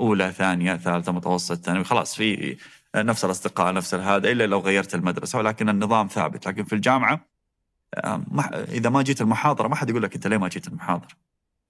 أولى 0.00 0.32
ثانية 0.32 0.76
ثالثة 0.76 1.12
متوسط 1.12 1.64
ثانوي 1.64 1.84
خلاص 1.84 2.14
في 2.14 2.56
نفس 2.96 3.24
الأصدقاء 3.24 3.74
نفس 3.74 3.94
هذا 3.94 4.30
إلا 4.30 4.46
لو 4.46 4.58
غيرت 4.58 4.94
المدرسة. 4.94 5.38
ولكن 5.38 5.68
النظام 5.68 6.06
ثابت. 6.06 6.46
لكن 6.46 6.64
في 6.64 6.74
الجامعة 6.74 7.26
ما... 8.04 8.64
إذا 8.68 8.90
ما 8.90 9.02
جيت 9.02 9.20
المحاضرة 9.20 9.68
ما 9.68 9.76
حد 9.76 9.90
يقول 9.90 10.02
لك 10.02 10.14
أنت 10.14 10.26
ليه 10.26 10.36
ما 10.36 10.48
جيت 10.48 10.68
المحاضرة؟ 10.68 11.08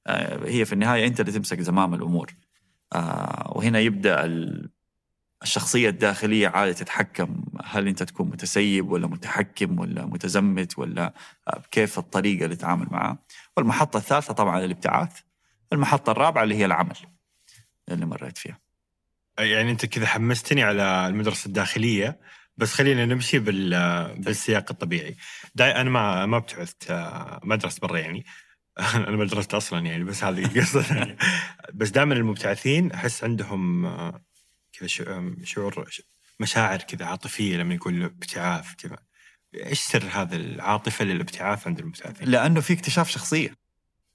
آه، 0.06 0.48
هي 0.48 0.64
في 0.64 0.72
النهاية 0.72 1.06
أنت 1.06 1.20
اللي 1.20 1.32
تمسك 1.32 1.61
زمام 1.61 1.94
الأمور. 1.94 2.35
آه، 2.92 3.52
وهنا 3.56 3.78
يبدأ 3.78 4.24
ال... 4.24 4.70
الشخصية 5.42 5.88
الداخلية 5.88 6.48
عادة 6.48 6.72
تتحكم. 6.72 7.44
هل 7.64 7.88
أنت 7.88 8.02
تكون 8.02 8.28
متسيب 8.28 8.90
ولا 8.90 9.07
متحكم 9.07 9.78
ولا 9.78 10.07
متزمت 10.07 10.78
ولا 10.78 11.14
كيف 11.70 11.98
الطريقة 11.98 12.44
اللي 12.44 12.57
تتعامل 12.57 12.87
معاه 12.90 13.18
والمحطة 13.57 13.96
الثالثة 13.96 14.35
طبعا 14.35 14.64
الابتعاث 14.64 15.20
المحطة 15.72 16.11
الرابعة 16.11 16.42
اللي 16.42 16.55
هي 16.55 16.64
العمل 16.64 16.96
اللي 17.88 18.07
مريت 18.07 18.38
فيها. 18.38 18.59
يعني 19.38 19.70
أنت 19.70 19.87
كذا 19.87 20.07
حمستني 20.07 20.62
على 20.62 21.07
المدرسة 21.07 21.46
الداخلية 21.46 22.20
بس 22.57 22.72
خلينا 22.72 23.07
نمشي 23.07 23.38
بال 23.38 23.70
بالسياق 24.18 24.70
الطبيعي. 24.70 25.16
داي 25.55 25.70
أنا 25.81 25.90
ما 25.90 26.26
ما 26.26 26.37
ابتعثت 26.37 26.90
آه، 26.90 27.40
ما 27.44 27.57
درست 27.57 27.81
برا 27.81 27.98
يعني. 27.98 28.24
أنا 28.94 29.16
ما 29.16 29.24
درست 29.24 29.55
أصلا 29.55 29.87
يعني 29.87 30.05
بس 30.05 30.24
هذه 30.24 30.46
قصة. 30.61 31.16
بس 31.74 31.90
دائما 31.90 32.14
المبتعثين 32.14 32.92
أحس 32.92 33.24
عندهم 33.24 33.87
آه، 33.87 34.22
شعور 34.87 35.90
مشاعر 36.40 36.79
كذا 36.79 37.07
عاطفية 37.07 37.57
لما 37.57 37.75
يقول 37.75 38.03
ابتعاث 38.03 38.75
كذا. 38.75 38.99
إيش 39.55 39.81
سر 39.81 40.05
هذا 40.12 40.37
العاطفة 40.37 41.05
للابتعاث 41.05 41.66
عند 41.66 41.79
المبتعثين؟ 41.79 42.29
لأنه 42.29 42.61
في 42.61 42.73
اكتشاف 42.73 43.11
شخصية 43.11 43.57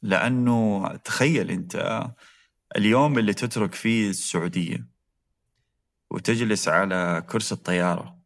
لأنه 0.02 0.88
تخيل 0.96 1.52
أنت 1.52 2.04
اليوم 2.76 3.20
اللي 3.20 3.34
تترك 3.34 3.74
فيه 3.74 4.10
السعودية 4.10 4.88
وتجلس 6.10 6.68
على 6.68 7.24
كرسي 7.30 7.56
الطيارة 7.56 8.18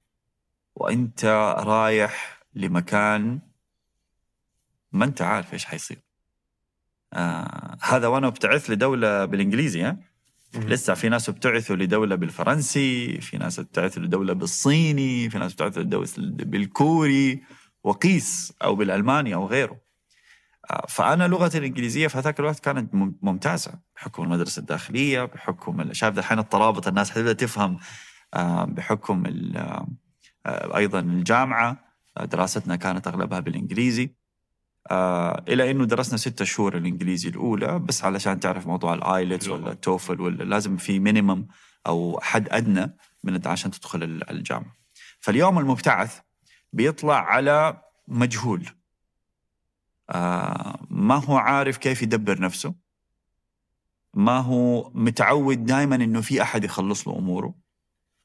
وأنت 0.76 1.26
رايح 1.58 2.44
لمكان 2.54 3.40
ما 4.92 5.06
أنت 5.06 5.22
عارف 5.22 5.54
إيش 5.54 5.66
حيصير 5.66 6.00
آه 7.14 7.78
هذا 7.82 8.08
وأنا 8.08 8.28
أبتعث 8.28 8.70
لدولة 8.70 9.26
بالإنجليزي 9.26 9.84
ها 9.84 9.98
لسه 10.56 10.94
في 10.94 11.10
ناس 11.10 11.30
ابتعثوا 11.30 11.76
لدولة 11.76 12.16
بالفرنسي 12.16 13.22
في 13.22 13.38
ناس 13.38 13.60
ابتعثوا 13.60 14.04
لدولة 14.04 14.34
بالصيني 14.34 15.30
في 15.30 15.38
ناس 15.38 15.52
ابتعثوا 15.52 15.84
لدولة 15.84 16.08
بالكوري 16.18 17.42
وقيس 17.84 18.54
أو 18.64 18.76
بالألماني 18.76 19.34
أو 19.36 19.48
غيره. 19.48 19.78
آه، 20.72 20.86
فأنا 20.90 21.28
لغتي 21.28 21.58
الإنجليزية 21.58 22.08
في 22.08 22.18
هذاك 22.18 22.40
الوقت 22.40 22.60
كانت 22.60 22.96
مم- 22.96 23.16
ممتازة 23.22 23.80
بحكم 23.96 24.24
المدرسة 24.24 24.60
الداخلية 24.60 25.26
بحكم 25.26 25.94
شايف 25.94 26.18
الحين 26.20 26.40
الترابط 26.40 26.88
الناس 26.88 27.12
حتبدا 27.12 27.34
تفهم 27.34 27.78
آه، 28.34 28.66
بحكم 28.66 29.24
آه، 29.56 29.88
أيضا 30.78 31.00
الجامعة 31.00 31.92
دراستنا 32.22 32.76
كانت 32.76 33.08
أغلبها 33.08 33.40
بالإنجليزي. 33.40 34.16
آه، 34.90 35.44
إلى 35.48 35.72
إنه 35.72 35.86
درسنا 35.86 36.18
ستة 36.18 36.46
شهور 36.46 36.78
الإنجليزي 36.78 37.30
الأولى 37.30 37.80
بس 37.80 38.04
علشان 38.04 38.40
تعرف 38.40 38.68
موضوع 38.68 38.94
ال 38.94 39.03
IELTS 39.03 39.48
ولا 39.48 39.72
ال 39.72 39.80
TOEFL 39.80 40.22
ولا 40.22 40.44
لازم 40.44 40.78
في 40.78 41.00
minimum 41.00 41.48
أو 41.88 42.20
حد 42.24 42.50
أدنى 42.50 42.98
من 43.24 43.48
عشان 43.48 43.72
تدخل 43.72 44.04
ال- 44.04 44.30
الجامعة. 44.30 44.76
فاليوم 45.20 45.60
المبتعث 45.60 46.20
بيطلع 46.74 47.16
على 47.16 47.82
مجهول. 48.08 48.70
آه، 50.10 50.80
ما 50.90 51.16
هو 51.16 51.38
عارف 51.38 51.78
كيف 51.78 52.02
يدبر 52.02 52.42
نفسه. 52.42 52.76
ما 54.14 54.38
هو 54.38 54.92
متعود 54.94 55.66
دائما 55.66 55.96
إنه 55.96 56.22
في 56.22 56.42
أحد 56.42 56.64
يخلص 56.64 57.08
له 57.08 57.18
أموره. 57.18 57.56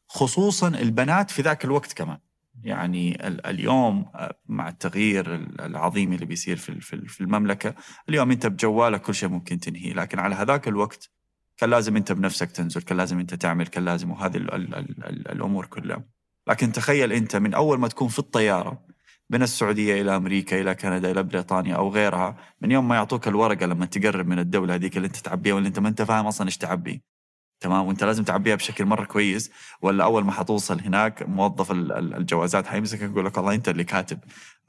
خصوصا 0.09 0.69
البنات 0.69 1.31
في 1.31 1.43
ذاك 1.43 1.65
الوقت 1.65 1.93
كمان. 1.93 2.19
يعني 2.67 3.27
ال- 3.29 3.47
اليوم 3.47 4.07
آه، 4.15 4.39
مع 4.49 4.69
التغيير 4.69 5.35
ال- 5.35 5.61
العظيم 5.61 6.13
اللي 6.13 6.27
بيصير 6.27 6.57
في 6.57 6.81
في 6.81 6.93
ال- 6.97 7.09
في 7.09 7.21
المملكة 7.21 7.75
اليوم 8.09 8.31
أنت 8.31 8.47
بجوالك 8.47 9.03
كل 9.03 9.15
شيء 9.15 9.29
ممكن 9.29 9.61
تنهيه. 9.61 9.95
لكن 9.95 10.19
على 10.19 10.35
هذاك 10.35 10.69
الوقت 10.69 11.11
كان 11.57 11.71
لازم 11.71 11.97
أنت 11.97 12.13
بنفسك 12.13 12.51
تنزل 12.51 12.83
كان 12.83 12.97
لازم 12.99 13.19
أنت 13.19 13.35
تعمل 13.35 13.67
كان 13.67 13.85
لازم 13.85 14.11
وهذه 14.11 14.37
ال- 14.37 14.55
ال- 14.55 14.75
ال- 14.75 15.05
ال- 15.05 15.29
الأمور 15.33 15.67
كلها. 15.67 16.05
لكن 16.49 16.73
تخيل 16.73 17.13
أنت 17.13 17.37
من 17.37 17.55
أول 17.55 17.79
ما 17.79 17.89
تكون 17.89 18.09
في 18.09 18.19
الطيارة 18.19 18.87
من 19.31 19.43
السعودية 19.43 20.01
إلى 20.03 20.17
أمريكا 20.17 20.61
إلى 20.61 20.75
كندا 20.75 21.11
إلى 21.11 21.23
بريطانيا 21.23 21.77
أو 21.77 21.89
غيرها 21.89 22.37
من 22.61 22.71
يوم 22.71 22.89
ما 22.89 22.95
يعطوك 22.95 23.29
الورقة 23.29 23.67
لما 23.67 23.87
تقرب 23.87 24.27
من 24.27 24.39
الدولة 24.39 24.75
هذيك 24.75 24.97
اللي 24.97 25.07
أنت 25.07 25.17
تعبيها 25.17 25.55
واللي 25.55 25.69
أنت 25.69 25.79
ما 25.79 25.89
أنت 25.89 26.03
فاهم 26.03 26.27
أصلا 26.27 26.47
إيش 26.47 26.57
تعبي. 26.59 27.03
تمام؟ 27.61 27.87
وانت 27.87 28.05
لازم 28.05 28.25
تعبيها 28.25 28.55
بشكل 28.55 28.85
مرة 28.85 29.05
كويس 29.05 29.51
ولا 29.83 30.05
أول 30.05 30.25
ما 30.25 30.33
حتوصل 30.33 30.81
هناك 30.81 31.23
موظف 31.23 31.71
ال- 31.71 31.93
ال- 31.93 32.15
الجوازات 32.15 32.67
حيمسكك 32.67 33.03
يقول 33.03 33.27
لك 33.27 33.37
والله 33.37 33.55
أنت 33.55 33.69
اللي 33.69 33.85
كاتب. 33.85 34.19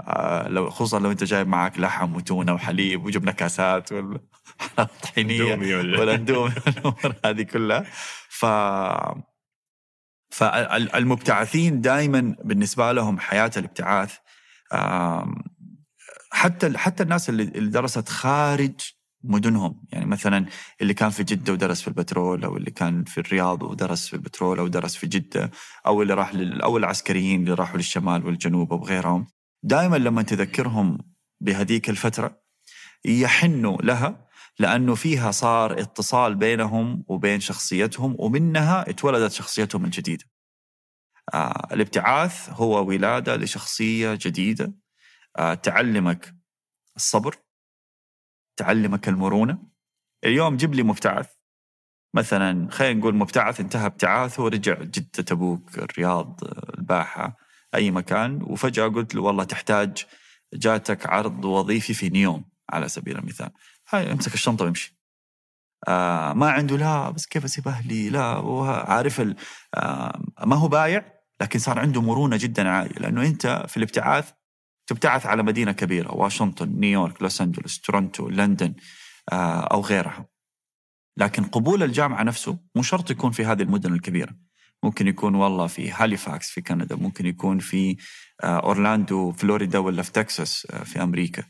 آه 0.02 0.48
لو 0.48 0.70
خصوصا 0.70 1.00
لو 1.00 1.12
أنت 1.12 1.24
جايب 1.24 1.48
معك 1.48 1.80
لحم 1.80 2.16
وتونة 2.16 2.54
وحليب 2.54 3.06
وجبنة 3.06 3.32
كاسات 3.32 3.92
ولا 3.92 4.20
طحينية 5.04 5.54
اندومي 5.54 5.76
ولا؟ 5.76 6.00
والاندومي 6.00 6.54
والأمور 6.66 7.16
هذه 7.26 7.42
كلها. 7.42 7.86
ف 8.30 8.46
فالمبتعثين 10.30 11.82
دائما 11.82 12.36
بالنسبة 12.44 12.92
لهم 12.92 13.20
حياة 13.20 13.52
الابتعاث 13.58 14.14
حتى 16.32 16.78
حتى 16.78 17.04
الناس 17.04 17.30
اللي 17.30 17.70
درست 17.70 18.10
خارج 18.10 18.72
مدنهم. 19.30 19.84
يعني 19.92 20.06
مثلا 20.06 20.46
اللي 20.82 20.94
كان 20.94 21.10
في 21.10 21.24
جدة 21.24 21.54
ودرس 21.54 21.82
في 21.82 21.88
البترول 21.88 22.44
أو 22.44 22.58
اللي 22.58 22.72
كان 22.72 23.04
في 23.04 23.18
الرياض 23.18 23.64
ودرس 23.64 24.08
في 24.08 24.14
البترول 24.14 24.60
أو 24.60 24.68
درس 24.68 24.96
في 24.96 25.08
جدة 25.08 25.52
أو 25.86 26.02
اللي 26.02 26.14
راح 26.14 26.36
لل 26.36 26.62
أو 26.62 26.78
العسكريين 26.78 27.42
اللي 27.42 27.54
راحوا 27.54 27.78
للشمال 27.78 28.26
والجنوب 28.26 28.74
أو 28.74 28.86
غيرهم 28.86 29.28
دائما 29.64 29.98
لما 29.98 30.22
تذكرهم 30.22 30.98
بهذيك 31.42 31.90
الفترة 31.90 32.42
يحنوا 33.06 33.78
لها 33.82 34.28
لأنه 34.60 34.96
فيها 34.96 35.32
صار 35.32 35.82
اتصال 35.82 36.36
بينهم 36.36 37.04
وبين 37.08 37.40
شخصيتهم 37.40 38.16
ومنها 38.20 38.90
اتولدت 38.90 39.32
شخصيتهم 39.32 39.86
الجديدة. 39.86 40.26
آه 41.34 41.68
الابتعاث 41.72 42.50
هو 42.50 42.86
ولادة 42.88 43.36
لشخصية 43.36 44.18
جديدة. 44.22 44.74
آه 45.38 45.54
تعلمك 45.54 46.36
الصبر. 46.96 47.36
تعلمك 48.58 49.10
المرونة. 49.10 49.58
اليوم 50.24 50.58
جيب 50.58 50.74
لي 50.76 50.84
مبتعث. 50.84 51.28
مثلا 52.16 52.72
خلينا 52.72 53.00
نقول 53.00 53.16
مبتعث 53.16 53.60
انتهى 53.60 53.86
ابتعاثه 53.86 54.44
ورجع 54.44 54.74
جدة 54.74 55.24
تبوك 55.24 55.78
الرياض 55.78 56.40
الباحة 56.78 57.38
أي 57.76 57.92
مكان. 57.92 58.44
وفجأة 58.44 58.88
قلت 58.88 59.16
له 59.16 59.22
والله 59.22 59.44
تحتاج 59.44 60.06
جاتك 60.54 61.10
عرض 61.10 61.46
وظيفي 61.46 61.94
في 61.94 62.10
نيوم 62.10 62.46
على 62.70 62.90
سبيل 62.90 63.18
المثال. 63.18 63.50
هاي 63.90 64.12
امسك 64.12 64.34
الشنطة 64.34 64.66
وامشي. 64.66 64.98
آه 65.88 66.34
ما 66.34 66.50
عنده 66.50 66.78
لا 66.78 67.10
بس 67.10 67.26
كيف 67.26 67.46
أسيب 67.46 67.68
أهلي؟ 67.68 68.10
لا 68.10 68.24
عارف 68.88 69.22
آه 69.76 70.22
ما 70.46 70.56
هو 70.56 70.68
بايع 70.68 71.14
لكن 71.42 71.60
صار 71.60 71.80
عنده 71.80 72.02
مرونة 72.02 72.38
جدا 72.38 72.70
عالية. 72.70 73.00
لأنه 73.00 73.22
أنت 73.26 73.66
في 73.68 73.78
الابتعاث 73.78 74.32
تبتعث 74.88 75.26
على 75.26 75.44
مدينة 75.44 75.72
كبيرة 75.72 76.16
واشنطن 76.16 76.70
نيويورك 76.70 77.22
لوس 77.22 77.42
أنجلوس 77.42 77.80
تورونتو 77.80 78.30
لندن 78.30 78.74
آه 79.32 79.62
أو 79.62 79.82
غيرها. 79.82 80.26
لكن 81.18 81.44
قبول 81.44 81.84
الجامعة 81.84 82.24
نفسه 82.24 82.58
مو 82.76 82.82
شرط 82.82 83.12
يكون 83.12 83.32
في 83.32 83.46
هذه 83.46 83.62
المدن 83.62 83.94
الكبيرة. 83.94 84.36
ممكن 84.84 85.08
يكون 85.08 85.36
والله 85.36 85.68
في 85.68 85.92
هاليفاكس 85.92 86.50
في 86.50 86.62
كندا 86.62 86.96
ممكن 86.96 87.26
يكون 87.26 87.60
في 87.60 87.98
آه 88.44 88.60
أورلاندو 88.60 89.32
فلوريدا 89.32 89.80
ولا 89.80 90.02
في 90.02 90.12
تكساس 90.12 90.68
آه 90.72 90.84
في 90.84 91.04
أمريكا. 91.04 91.44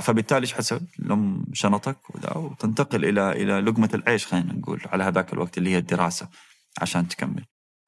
فبالتالي 0.00 0.40
إيش 0.40 0.54
حسب 0.54 0.86
لم 0.98 1.44
شنطك 1.52 1.98
وتنتقل 2.36 3.04
إلى 3.04 3.32
إلى 3.32 3.60
لقمة 3.60 3.90
العيش 3.94 4.26
خلينا 4.26 4.52
نقول 4.52 4.80
على 4.86 5.04
هذاك 5.04 5.32
الوقت 5.32 5.58
اللي 5.58 5.70
هي 5.70 5.78
الدراسة 5.78 6.28
عشان 6.80 7.08
تكمل. 7.08 7.44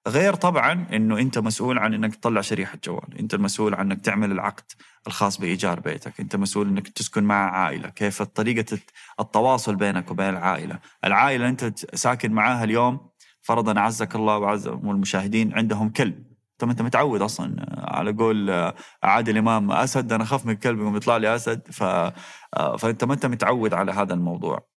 غير 0.08 0.34
طبعا 0.34 0.86
إنه 0.92 1.18
أنت 1.18 1.38
مسؤول 1.38 1.78
عن 1.78 1.94
إنك 1.94 2.16
تطلع 2.16 2.40
شريحة 2.40 2.78
جوال، 2.84 3.18
أنت 3.18 3.34
المسؤول 3.34 3.74
عن 3.74 3.92
انك 3.92 4.04
تعمل 4.04 4.32
العقد 4.32 4.64
الخاص 5.06 5.40
بإيجار 5.40 5.80
بيتك، 5.80 6.20
أنت 6.20 6.36
مسؤول 6.36 6.68
إنك 6.68 6.88
تسكن 6.88 7.24
مع 7.24 7.50
عائلة، 7.50 7.88
كيف 7.88 8.22
طريقة 8.22 8.78
التواصل 9.20 9.76
بينك 9.76 10.10
وبين 10.10 10.28
العائلة، 10.28 10.78
العائلة 11.04 11.48
أنت 11.48 11.64
ساكن 11.94 12.32
معاها 12.32 12.64
اليوم 12.64 13.08
فرضا 13.40 13.80
أعزك 13.80 14.16
الله 14.16 14.38
وعز 14.38 14.66
المشاهدين 14.66 15.54
عندهم 15.54 15.88
كلب. 15.88 16.28
طب 16.58 16.70
أنت 16.70 16.82
متعود 16.82 17.22
أصلا 17.22 17.66
على 17.78 18.12
قول 18.12 18.50
آه، 18.50 18.74
عادل 19.02 19.38
إمام 19.38 19.72
أسد 19.72 20.12
أنا 20.12 20.24
أخاف 20.24 20.46
من 20.46 20.58
يقوم 20.64 20.96
يطلع 20.96 21.16
لي 21.16 21.34
أسد 21.34 21.62
ف 21.70 21.82
آه، 21.82 22.76
فأنت 22.78 23.04
ما 23.04 23.14
أنت 23.14 23.26
متعود 23.26 23.74
على 23.74 23.92
هذا 23.92 24.14
الموضوع. 24.14 24.68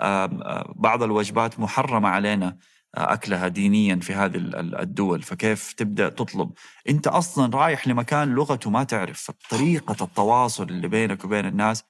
آه، 0.00 0.72
بعض 0.76 1.02
الوجبات 1.02 1.60
محرمة 1.60 2.08
علينا 2.08 2.56
أكلها 2.94 3.48
دينيا 3.48 3.96
في 3.96 4.14
هذه 4.14 4.36
ال- 4.36 4.56
ال- 4.56 4.80
الدول 4.80 5.22
فكيف 5.22 5.72
تبدأ 5.72 6.08
تطلب؟ 6.08 6.52
أنت 6.88 7.06
أصلا 7.06 7.56
رايح 7.56 7.88
لمكان 7.88 8.28
لغته 8.34 8.70
ما 8.70 8.84
تعرف 8.84 9.30
طريقه 9.50 10.04
التواصل 10.04 10.64
اللي 10.64 10.88
بينك 10.88 11.24
وبين 11.24 11.46
الناس 11.46 11.84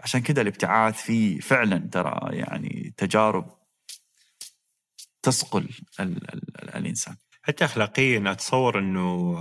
عشان 0.00 0.20
كذا 0.20 0.42
الابتعاث 0.42 1.02
فيه 1.02 1.40
فعلا 1.40 1.88
ترى 1.92 2.36
يعني 2.36 2.94
تجارب 2.96 3.58
تثقل 5.22 5.68
ال 6.00 6.34
ال 6.34 6.62
ال 6.62 6.74
الإنسان. 6.74 7.16
حتى 7.42 7.64
اخلاقيا 7.64 8.32
أتصور 8.32 8.78
إنه 8.78 9.36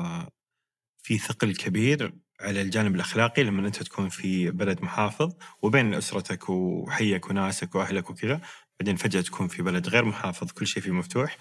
في 1.03 1.17
ثقل 1.17 1.55
كبير 1.55 2.13
على 2.41 2.61
الجانب 2.61 2.95
الأخلاقي 2.95 3.43
لما 3.43 3.67
أنت 3.67 3.83
تكون 3.83 4.09
في 4.09 4.51
بلد 4.51 4.81
محافظ 4.83 5.33
وبين 5.61 5.93
أسرتك 5.93 6.49
وحيك 6.49 7.29
وناسك 7.29 7.75
وأهلك 7.75 8.09
وكذا. 8.09 8.41
بعدين 8.81 8.95
فجأة 8.95 9.21
تكون 9.21 9.47
في 9.47 9.63
بلد 9.63 9.89
غير 9.89 10.05
محافظ 10.05 10.51
كل 10.51 10.67
شيء 10.67 10.83
فيه 10.83 10.91
مفتوح 10.91 11.37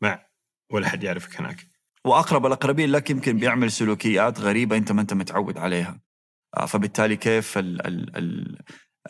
مع 0.00 0.26
ولا 0.72 0.88
حد 0.88 1.04
يعرفك 1.04 1.40
هناك. 1.40 1.66
وأقرب 2.04 2.46
الأقربين 2.46 2.90
لك 2.90 3.10
يمكن 3.10 3.36
بيعمل 3.38 3.72
سلوكيات 3.72 4.40
غريبة 4.40 4.76
أنت 4.76 4.92
ما 4.92 5.00
أنت 5.00 5.12
متعود 5.14 5.58
عليها. 5.58 6.00
آه، 6.56 6.66
فبالتالي 6.66 7.16
كيف 7.16 7.58
ال 7.58 7.86
ال 7.86 8.16
ال 8.16 8.58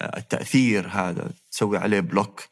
آه، 0.01 0.17
التأثير 0.19 0.89
هذا 0.89 1.31
تسوي 1.51 1.79
عليه 1.79 2.01
بلوك؟ 2.01 2.43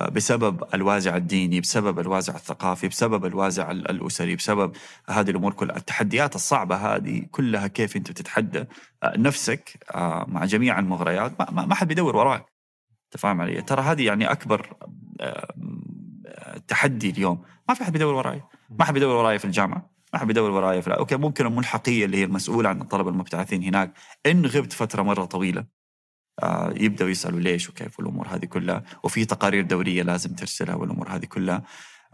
آه، 0.00 0.08
بسبب 0.08 0.64
الوازع 0.74 1.16
الديني 1.16 1.60
بسبب 1.60 2.00
الوازع 2.00 2.34
الثقافي 2.34 2.88
بسبب 2.88 3.26
الوازع 3.26 3.70
ال- 3.70 3.90
الأسري 3.90 4.36
بسبب 4.36 4.72
هذه 5.08 5.30
الأمور 5.30 5.52
كلها. 5.52 5.76
التحديات 5.76 6.34
الصعبة 6.34 6.76
هذه 6.76 7.22
كلها 7.30 7.66
كيف 7.66 7.96
أنت 7.96 8.10
بتتحدى 8.10 8.64
آه، 9.02 9.16
نفسك 9.16 9.86
مع 10.28 10.44
جميع 10.44 10.78
المغريات. 10.78 11.40
ما 11.52 11.66
ما 11.66 11.74
حد 11.74 11.88
بيدور 11.88 12.16
وراك. 12.16 12.57
انت 13.08 13.16
فاهم 13.16 13.40
علي. 13.40 13.62
ترى 13.62 13.82
هذه 13.82 14.06
يعني 14.06 14.32
أكبر 14.32 14.76
آه، 15.20 15.54
تحدي 16.68 17.10
اليوم. 17.10 17.42
ما 17.68 17.74
في 17.74 17.84
حد 17.84 17.92
بيدور 17.92 18.14
وراي. 18.14 18.42
ما 18.70 18.84
حد 18.84 18.94
بيدور 18.94 19.16
وراي 19.16 19.38
في 19.38 19.44
الجامعة. 19.44 19.90
ما 20.12 20.18
حد 20.18 20.26
بيدور 20.26 20.50
وراي 20.50 20.82
في 20.82 20.90
أوكي 20.90 21.16
ممكن 21.16 21.46
الملحقية 21.46 22.04
اللي 22.04 22.16
هي 22.16 22.24
المسؤولة 22.24 22.68
عن 22.68 22.80
الطلبه 22.80 23.10
المبتعثين 23.10 23.62
هناك 23.62 23.92
إن 24.26 24.46
غبت 24.46 24.72
فترة 24.72 25.02
مرة 25.02 25.24
طويلة 25.24 25.64
آه 26.42 26.72
يبدأوا 26.76 27.10
يسألوا 27.10 27.40
ليش 27.40 27.68
وكيف 27.68 27.98
والأمور 27.98 28.28
هذه 28.28 28.44
كلها. 28.44 28.84
وفي 29.02 29.24
تقارير 29.24 29.64
دورية 29.64 30.02
لازم 30.02 30.34
ترسلها 30.34 30.74
والأمور 30.74 31.08
هذه 31.08 31.24
كلها. 31.24 31.62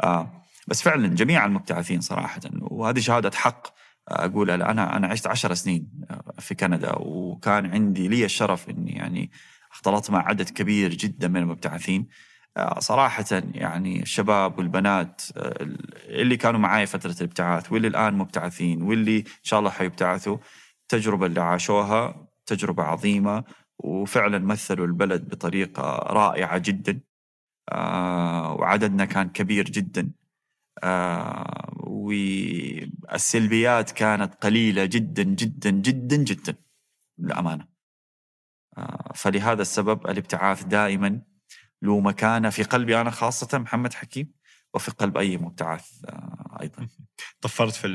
آه 0.02 0.42
بس 0.68 0.82
فعلا 0.82 1.08
جميع 1.08 1.46
المبتعثين 1.46 2.00
صراحة 2.00 2.40
وهذه 2.60 2.98
شهادة 2.98 3.30
حق 3.34 3.66
أقولها 4.08 4.54
أنا 4.54 4.96
أنا 4.96 5.06
عشت 5.06 5.26
عشر 5.26 5.54
سنين 5.54 5.88
في 6.38 6.54
كندا 6.54 6.92
وكان 6.98 7.66
عندي 7.66 8.08
لي 8.08 8.24
الشرف 8.24 8.70
إني 8.70 8.92
يعني 8.92 9.30
اختلطت 9.74 10.10
مع 10.10 10.28
عدد 10.28 10.48
كبير 10.50 10.94
جدا 10.94 11.28
من 11.28 11.36
المبتعثين. 11.36 12.08
آه، 12.56 12.78
صراحة 12.80 13.24
يعني 13.54 14.02
الشباب 14.02 14.58
والبنات 14.58 15.22
آه، 15.36 15.54
اللي 16.08 16.36
كانوا 16.36 16.60
معي 16.60 16.86
فترة 16.86 17.14
الابتعاث 17.20 17.72
واللي 17.72 17.88
الآن 17.88 18.14
مبتعثين 18.14 18.82
واللي 18.82 19.18
إن 19.18 19.24
شاء 19.42 19.58
الله 19.60 19.70
حيبتعثوا 19.70 20.38
التجربة 20.82 21.26
اللي 21.26 21.40
عاشوها 21.40 22.28
تجربة 22.46 22.82
عظيمة 22.82 23.44
وفعلا 23.78 24.38
مثلوا 24.38 24.86
البلد 24.86 25.28
بطريقة 25.28 25.82
رائعة 26.12 26.58
جدا. 26.58 27.00
آه، 27.72 28.54
وعددنا 28.54 29.04
كان 29.04 29.28
كبير 29.30 29.64
جدا. 29.64 30.10
والسلبيات 31.76 33.90
كانت 33.90 34.34
قليلة 34.34 34.84
جدا 34.84 35.22
جدا 35.22 35.70
جدا 35.70 36.16
جدا. 36.16 36.54
للأمانة. 37.18 37.73
فلهذا 39.14 39.62
السبب 39.62 40.06
الابتعاث 40.06 40.64
دائما 40.64 41.20
له 41.82 42.00
مكانة 42.00 42.50
في 42.50 42.62
قلبي 42.62 43.00
أنا 43.00 43.10
خاصة 43.10 43.58
محمد 43.58 43.94
حكيم 43.94 44.32
وفي 44.74 44.90
قلب 44.90 45.18
أي 45.18 45.36
مبتعث 45.36 46.04
آه، 46.04 46.58
أيضا. 46.60 46.88
طفرت 47.40 47.74
في 47.74 47.88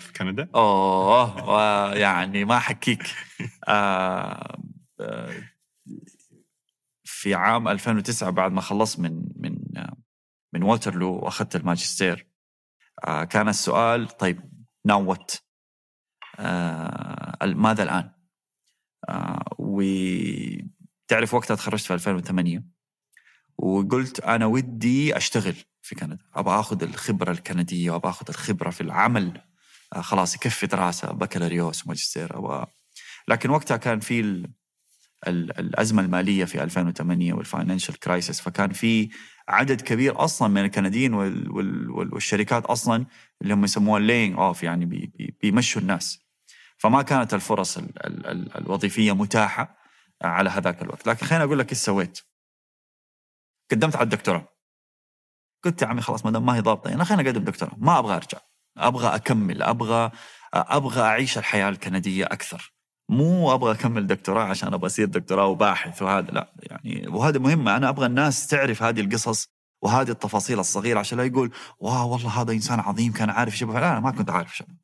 في 0.00 0.12
كندا؟ 0.12 0.48
أوه 0.54 1.48
ويعني 1.50 2.44
ما 2.44 2.58
حكيك 2.58 3.02
آه، 3.68 4.58
آه، 5.00 5.32
في 7.04 7.34
عام 7.34 7.68
2009 7.68 8.30
بعد 8.30 8.52
ما 8.52 8.60
خلصت 8.60 9.00
من 9.00 9.24
من 9.36 9.58
آه، 9.76 9.96
من 10.52 10.62
ووترلو 10.62 11.14
وأخذت 11.14 11.56
الماجستير 11.56 12.26
آه، 13.04 13.24
كان 13.24 13.48
السؤال 13.48 14.08
طيب 14.08 14.52
now 14.86 15.10
what 15.10 15.32
ماذا 17.42 17.82
الآن؟ 17.82 18.10
آه، 19.08 19.44
وتعرف 19.58 21.34
وقتها 21.34 21.54
تخرجت 21.54 21.84
في 21.84 21.94
2008 21.94 22.64
وقلت 23.58 24.20
أنا 24.20 24.46
ودي 24.46 25.16
أشتغل 25.16 25.54
في 25.82 25.94
كندا. 25.94 26.18
أبغى 26.34 26.60
آخذ 26.60 26.82
الخبرة 26.82 27.30
الكندية 27.32 27.90
وابغى 27.90 28.10
آخذ 28.10 28.26
الخبرة 28.28 28.70
في 28.70 28.80
العمل. 28.80 29.40
آه، 29.92 30.00
خلاص 30.00 30.34
يكفي 30.34 30.66
دراسة 30.66 31.12
بكالوريوس 31.12 31.86
وماجستير 31.86 32.38
أبغى. 32.38 32.66
لكن 33.28 33.50
وقتها 33.50 33.76
كان 33.76 34.00
في 34.00 34.20
ال... 34.20 34.50
ال- 35.26 35.58
الأزمة 35.58 36.02
المالية 36.02 36.44
في 36.44 36.62
2008 36.62 37.32
وال 37.34 37.46
financial 37.46 37.98
crisis 37.98 38.40
فكان 38.40 38.72
في 38.72 39.08
عدد 39.48 39.80
كبير 39.80 40.24
أصلا 40.24 40.48
من 40.48 40.64
الكنديين. 40.64 41.14
وال... 41.14 41.50
وال- 41.50 42.14
والشركات 42.14 42.64
أصلا 42.66 43.06
اللي 43.42 43.54
هم 43.54 43.64
يسموها 43.64 44.00
laying 44.00 44.36
off 44.38 44.62
يعني 44.62 44.86
بي... 44.86 45.12
بي... 45.18 45.36
بيمشوا 45.42 45.82
الناس. 45.82 46.21
فما 46.78 47.02
كانت 47.02 47.34
الفرص 47.34 47.78
ال... 47.78 48.06
ال... 48.06 48.26
ال... 48.26 48.56
الوظيفية 48.56 49.12
متاحة 49.12 49.76
على 50.22 50.50
هذاك 50.50 50.82
الوقت. 50.82 51.06
لكن 51.06 51.26
خليني 51.26 51.44
أقول 51.44 51.58
لك 51.58 51.70
إيش 51.70 51.78
سويت. 51.78 52.20
قدمت 53.70 53.96
على 53.96 54.04
الدكتوراه. 54.04 54.48
قلت 55.64 55.82
يا 55.82 55.86
عمي 55.86 56.00
خلاص 56.00 56.24
ما 56.24 56.30
دام 56.30 56.46
ما 56.46 56.56
هي 56.56 56.60
ضابطة 56.60 56.92
أنا 56.92 57.04
خليني 57.04 57.28
أقدم 57.28 57.44
دكتوراه. 57.44 57.74
ما 57.78 57.98
أبغى 57.98 58.16
أرجع. 58.16 58.38
أبغى 58.78 59.14
أكمل. 59.14 59.62
أبغى 59.62 60.10
أبغى 60.54 61.02
أعيش 61.02 61.38
الحياة 61.38 61.68
الكندية 61.68 62.24
أكثر. 62.24 62.72
مو 63.08 63.54
أبغى 63.54 63.72
أكمل 63.72 64.06
دكتوراه 64.06 64.44
عشان 64.44 64.74
أبغى 64.74 64.86
أصير 64.86 65.06
دكتوراه 65.06 65.46
وباحث 65.46 66.02
وهذا 66.02 66.30
لا. 66.30 66.52
يعني 66.62 67.08
وهذا 67.08 67.38
مهم 67.38 67.68
أنا 67.68 67.88
أبغى 67.88 68.06
الناس 68.06 68.46
تعرف 68.46 68.82
هذه 68.82 69.00
القصص 69.00 69.48
وهذه 69.82 70.10
التفاصيل 70.10 70.60
الصغيرة 70.60 70.98
عشان 70.98 71.18
لا 71.18 71.24
يقول 71.24 71.52
واو 71.78 72.12
والله 72.12 72.42
هذا 72.42 72.52
إنسان 72.52 72.80
عظيم 72.80 73.12
كان 73.12 73.30
عارف 73.30 73.56
شبه 73.56 73.80
لا 73.80 73.92
أنا 73.92 74.00
ما 74.00 74.10
كنت 74.10 74.30
عارف 74.30 74.56
شبه 74.56 74.74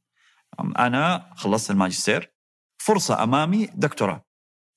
أنا 0.78 1.30
خلصت 1.36 1.70
الماجستير 1.70 2.32
فرصة 2.78 3.22
أمامي 3.22 3.66
دكتوراه 3.74 4.24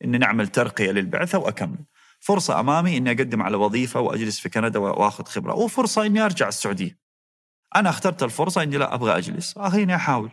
إني 0.04 0.18
نعمل 0.18 0.48
ترقية 0.48 0.92
للبعثة 0.92 1.38
وأكمل. 1.38 1.86
فرصة 2.20 2.60
أمامي 2.60 2.98
إني 2.98 3.12
أقدم 3.12 3.42
على 3.42 3.58
وظيفة 3.58 4.00
وأجلس 4.00 4.40
في 4.40 4.50
كندا 4.50 4.80
وأخذ 4.80 5.24
خبرة 5.26 5.54
وفرصة 5.54 6.06
إني 6.06 6.26
أرجع 6.26 6.48
السعودية. 6.48 7.00
أنا 7.76 7.90
اخترت 7.90 8.24
الفرصة 8.24 8.64
إني 8.64 8.78
لا 8.78 8.94
أبغى 8.94 9.18
أجلس 9.18 9.60
خليني 9.60 9.96
أحاول. 9.96 10.32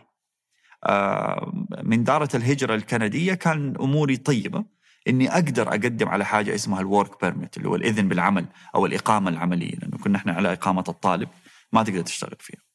آه، 0.83 1.65
من 1.83 2.03
دارة 2.03 2.29
الهجرة 2.35 2.75
الكندية 2.75 3.33
كان 3.33 3.75
أموري 3.81 4.17
طيبة 4.17 4.65
إني 5.07 5.33
أقدر 5.33 5.67
أقدم 5.69 6.09
على 6.09 6.25
حاجة 6.25 6.55
اسمها 6.55 6.81
ال 6.81 6.89
work 6.89 7.21
permit 7.21 7.57
اللي 7.57 7.69
هو 7.69 7.75
الإذن 7.75 8.07
بالعمل 8.07 8.45
أو 8.75 8.85
الإقامة 8.85 9.29
العملية 9.29 9.75
لأنه 9.75 9.97
كنا 9.97 10.17
إحنا 10.17 10.33
على 10.33 10.53
إقامة 10.53 10.83
الطالب 10.89 11.29
ما 11.71 11.83
تقدر 11.83 12.01
تشتغل 12.01 12.35
فيها. 12.39 12.68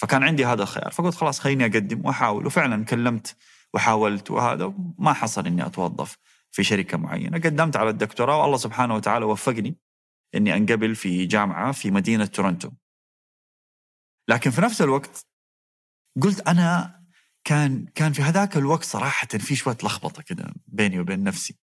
فكان 0.00 0.22
عندي 0.22 0.46
هذا 0.46 0.62
الخيار. 0.62 0.90
فقلت 0.90 1.14
خلاص 1.14 1.40
خليني 1.40 1.64
أقدم 1.64 2.06
وأحاول. 2.06 2.46
وفعلا 2.46 2.84
كلمت 2.84 3.36
وحاولت 3.74 4.30
وهذا 4.30 4.74
ما 4.98 5.12
حصل 5.12 5.46
إني 5.46 5.66
أتوظف 5.66 6.16
في 6.50 6.64
شركة 6.64 6.98
معينة. 6.98 7.38
قدمت 7.38 7.76
على 7.76 7.90
الدكتوراه 7.90 8.42
والله 8.42 8.56
سبحانه 8.56 8.94
وتعالى 8.94 9.24
وفقني 9.24 9.76
إني 10.34 10.56
أنقبل 10.56 10.94
في 10.94 11.26
جامعة 11.26 11.72
في 11.72 11.90
مدينة 11.90 12.26
تورنتو. 12.26 12.70
لكن 14.28 14.50
في 14.50 14.60
نفس 14.60 14.82
الوقت 14.82 15.26
قلت 16.22 16.48
أنا 16.48 17.00
كان 17.44 17.86
كان 17.94 18.12
في 18.12 18.22
هذاك 18.22 18.56
الوقت 18.56 18.84
صراحة 18.84 19.26
في 19.26 19.56
شوية 19.56 19.76
لخبطة 19.84 20.22
كده 20.22 20.54
بيني 20.66 21.00
وبين 21.00 21.24
نفسي. 21.24 21.58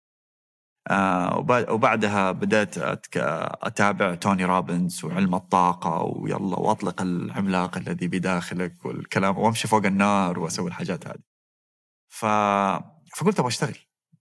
وبعدها 1.70 2.32
بدأت 2.32 2.78
أتابع 3.64 4.16
توني 4.16 4.46
روبنز 4.46 5.06
وعلم 5.06 5.36
الطاقة 5.36 6.02
ويلا 6.04 6.60
وأطلق 6.60 7.02
العملاق 7.02 7.78
الذي 7.78 8.08
بداخلك 8.08 8.86
والكلام 8.86 9.38
وأمشي 9.38 9.68
فوق 9.68 9.86
النار 9.86 10.40
وأسوي 10.40 10.68
الحاجات 10.68 11.08
هذه. 11.08 11.20
ف... 12.10 12.26
فقلت 13.18 13.40
أبغى 13.40 13.48
أشتغل. 13.48 13.78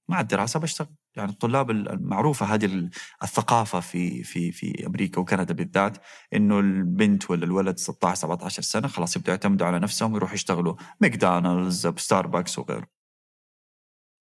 مع 0.09 0.21
الدراسة 0.21 0.61
بشتغل. 0.61 0.89
يعني 1.17 1.31
الطلاب 1.31 1.71
المعروفة 1.71 2.47
هذه 2.47 2.65
ال- 2.65 2.91
الثقافة 3.23 3.81
في 3.81 4.23
في 4.23 4.53
في 4.53 4.87
أمريكا 4.87 5.21
وكندا 5.21 5.55
بالذات 5.55 5.99
إنه 6.35 6.59
البنت 6.61 7.31
ولا 7.31 7.45
الولد 7.45 7.79
16 7.79 8.15
17 8.21 8.63
سنة 8.63 8.89
خلاص 8.89 9.17
يبدأوا 9.17 9.35
يعتمدوا 9.37 9.67
على 9.67 9.79
نفسهم 9.79 10.13
ويروحوا 10.13 10.35
يشتغلوا 10.35 10.75
McDonald's 11.01 11.87
Starbucks 11.87 12.59
وغيره. 12.59 12.87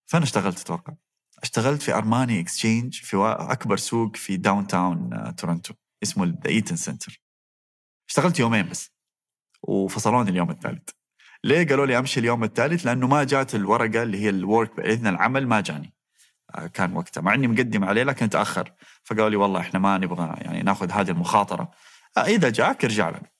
فأنا 0.05 0.23
اشتغلت 0.23 0.59
أتوقع. 0.61 0.93
اشتغلت 1.43 1.81
في 1.81 1.93
Armani 1.93 2.39
Exchange 2.39 2.93
في 2.95 3.17
أكبر 3.39 3.77
سوق 3.77 4.15
في 4.15 4.37
downtown 4.37 5.13
آه، 5.13 5.31
تورنتو 5.31 5.73
اسمه 6.03 6.25
The 6.25 6.49
Eaton 6.49 6.75
Centre 6.75 7.21
اشتغلت 8.09 8.39
يومين 8.39 8.69
بس 8.69 8.91
وفصلوني 9.63 10.29
اليوم 10.29 10.49
الثالث. 10.49 10.89
ليه 11.43 11.67
قالوا 11.67 11.85
لي 11.85 11.97
أمشي 11.97 12.19
اليوم 12.19 12.43
الثالث؟ 12.43 12.85
لأنه 12.85 13.07
ما 13.07 13.23
جات 13.23 13.55
الورقة 13.55 14.03
اللي 14.03 14.17
هي 14.17 14.29
ال 14.29 14.38
work 14.38 14.75
بإذن 14.75 15.07
العمل 15.07 15.47
ما 15.47 15.61
جاني. 15.61 15.93
آه، 16.55 16.67
كان 16.67 16.95
وقتها 16.95 17.21
مع 17.21 17.33
إني 17.33 17.47
مقدم 17.47 17.83
عليه 17.83 18.03
لكن 18.03 18.29
تأخر. 18.29 18.73
فقالوا 19.03 19.29
لي 19.29 19.35
والله 19.35 19.59
إحنا 19.59 19.79
ما 19.79 19.97
نبغى 19.97 20.35
يعني 20.41 20.61
ناخذ 20.61 20.91
هذه 20.91 21.11
المخاطرة. 21.11 21.71
آه، 22.17 22.19
إذا 22.19 22.49
جاك 22.49 22.85
ارجع 22.85 23.09
لنا. 23.09 23.31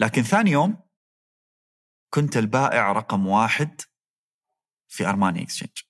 لكن 0.00 0.22
ثاني 0.22 0.50
يوم 0.50 0.76
كنت 2.14 2.36
البائع 2.36 2.92
رقم 2.92 3.26
واحد 3.26 3.80
في 4.88 5.06
Armani 5.08 5.42
Exchange 5.42 5.85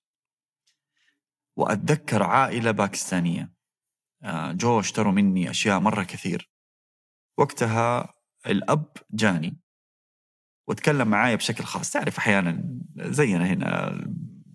وأتذكر 1.57 2.23
عائلة 2.23 2.71
باكستانية. 2.71 3.53
آه، 4.23 4.53
جو 4.53 4.81
اشتروا 4.81 5.13
مني 5.13 5.51
أشياء 5.51 5.81
مرة 5.81 6.03
كثير. 6.03 6.51
وقتها 7.39 8.15
الأب 8.47 8.93
جاني 9.11 9.61
وتكلم 10.69 11.09
معايا 11.09 11.37
بشكل 11.37 11.65
خاص. 11.65 11.91
تعرف 11.91 12.19
أحيانا 12.19 12.81
زينا 12.97 13.47
هنا 13.47 14.01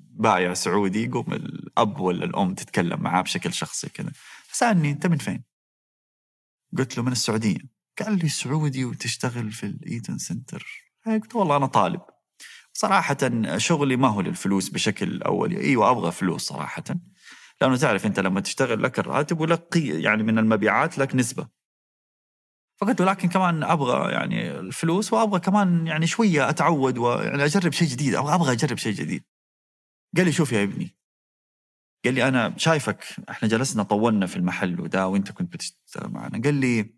بائع 0.10 0.54
سعودي 0.54 1.04
يقوم 1.04 1.34
الأب 1.34 2.00
ولا 2.00 2.26
الأم 2.26 2.56
تتكلم 2.56 3.02
معاه 3.02 3.22
بشكل 3.22 3.54
شخصي 3.54 3.90
كذا. 3.90 4.12
فسألني 4.48 4.92
أنت 4.92 5.08
من 5.08 5.18
فين؟ 5.18 5.44
قلت 6.78 6.98
له 6.98 7.04
من 7.04 7.12
السعودية. 7.12 7.60
قال 8.00 8.20
لي 8.20 8.30
سعودي 8.30 8.86
وتشتغل 8.86 9.52
في 9.52 9.66
الايدن 9.66 10.18
سنتر 10.18 10.66
قلت 11.06 11.36
والله 11.36 11.58
أنا 11.58 11.66
طالب. 11.66 12.02
صراحة 12.82 13.18
شغلي 13.58 13.96
ما 13.96 14.08
هو 14.08 14.22
للفلوس 14.22 14.70
بشكل 14.70 15.22
أولي 15.22 15.62
أيوة 15.62 15.90
أبغى 15.90 16.12
فلوس 16.12 16.42
صراحة. 16.42 16.84
لأنه 17.62 17.78
تعرف 17.78 18.06
أنت 18.06 18.20
لما 18.20 18.42
تشتغل 18.42 18.84
لك 18.84 19.00
الراتب 19.00 19.40
ولك 19.40 19.76
يعني 19.76 20.24
من 20.24 20.40
المبيعات 20.40 20.98
لك 20.98 21.16
نسبة. 21.16 21.48
فقلت 22.78 23.02
له 23.02 23.06
لكن 23.06 23.30
كمان 23.30 23.64
أبغى 23.64 24.12
يعني 24.12 24.52
الفلوس 24.60 25.14
وأبغى 25.14 25.40
كمان 25.40 25.88
يعني 25.88 26.08
شوية 26.08 26.50
أتعود 26.50 26.98
ويعني 26.98 27.46
أجرب 27.46 27.72
شيء 27.72 27.88
جديد. 27.88 28.16
أبغى 28.16 28.36
أبغى 28.36 28.52
أجرب 28.52 28.78
شيء 28.78 28.94
جديد. 28.94 29.24
قال 30.18 30.26
لي 30.26 30.32
شوف 30.32 30.52
يا 30.52 30.64
ابني. 30.64 30.98
قال 32.06 32.14
لي 32.14 32.28
أنا 32.28 32.58
شايفك 32.58 33.06
إحنا 33.30 33.50
جلسنا 33.50 33.84
طولنا 33.84 34.26
في 34.26 34.36
المحل 34.36 34.82
وده 34.82 35.08
وأنت 35.08 35.32
كنت 35.32 35.54
بتشتغل 35.54 36.10
معنا. 36.10 36.42
قال 36.44 36.54
لي 36.54 36.96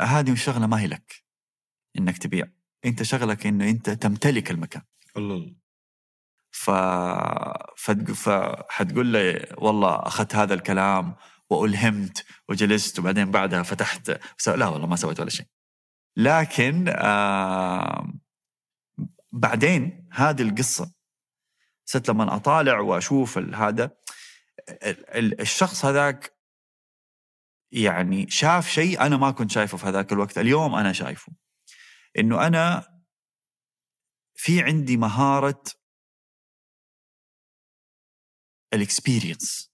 هذه 0.00 0.32
الشغلة 0.32 0.66
ما 0.66 0.80
هي 0.80 0.86
لك 0.86 1.24
إنك 1.98 2.18
تبيع. 2.18 2.55
أنت 2.86 3.02
شغلك 3.02 3.46
إنه 3.46 3.70
أنت 3.70 3.90
تمتلك 3.90 4.50
المكان. 4.50 4.82
الله. 5.16 5.54
ف... 6.50 6.70
فتق... 7.76 8.12
فحتقول 8.12 9.06
لي 9.06 9.54
والله 9.58 9.96
أخذت 9.96 10.34
هذا 10.34 10.54
الكلام 10.54 11.16
وألهمت 11.50 12.24
وجلست 12.48 12.98
وبعدين 12.98 13.30
بعدها 13.30 13.62
فتحت. 13.62 14.20
لا 14.46 14.66
والله 14.66 14.86
ما 14.86 14.96
سويت 14.96 15.20
ولا 15.20 15.30
شيء. 15.30 15.46
لكن 16.16 16.84
آه... 16.88 18.12
بعدين 19.32 20.08
هذه 20.12 20.42
القصة 20.42 20.92
صرت 21.84 22.10
لما 22.10 22.36
أطالع 22.36 22.80
وأشوف 22.80 23.38
هذا 23.38 23.90
ال- 24.68 25.10
ال- 25.16 25.40
الشخص 25.40 25.84
هذاك 25.84 26.36
يعني 27.72 28.30
شاف 28.30 28.68
شيء 28.68 29.00
أنا 29.00 29.16
ما 29.16 29.30
كنت 29.30 29.50
شايفه 29.50 29.78
في 29.78 29.86
هذاك 29.86 30.12
الوقت 30.12 30.38
اليوم 30.38 30.74
أنا 30.74 30.92
شايفه. 30.92 31.32
إنه 32.18 32.46
أنا 32.46 32.96
في 34.34 34.62
عندي 34.62 34.96
مهارة 34.96 35.62
الإكسبيرينس. 38.74 39.72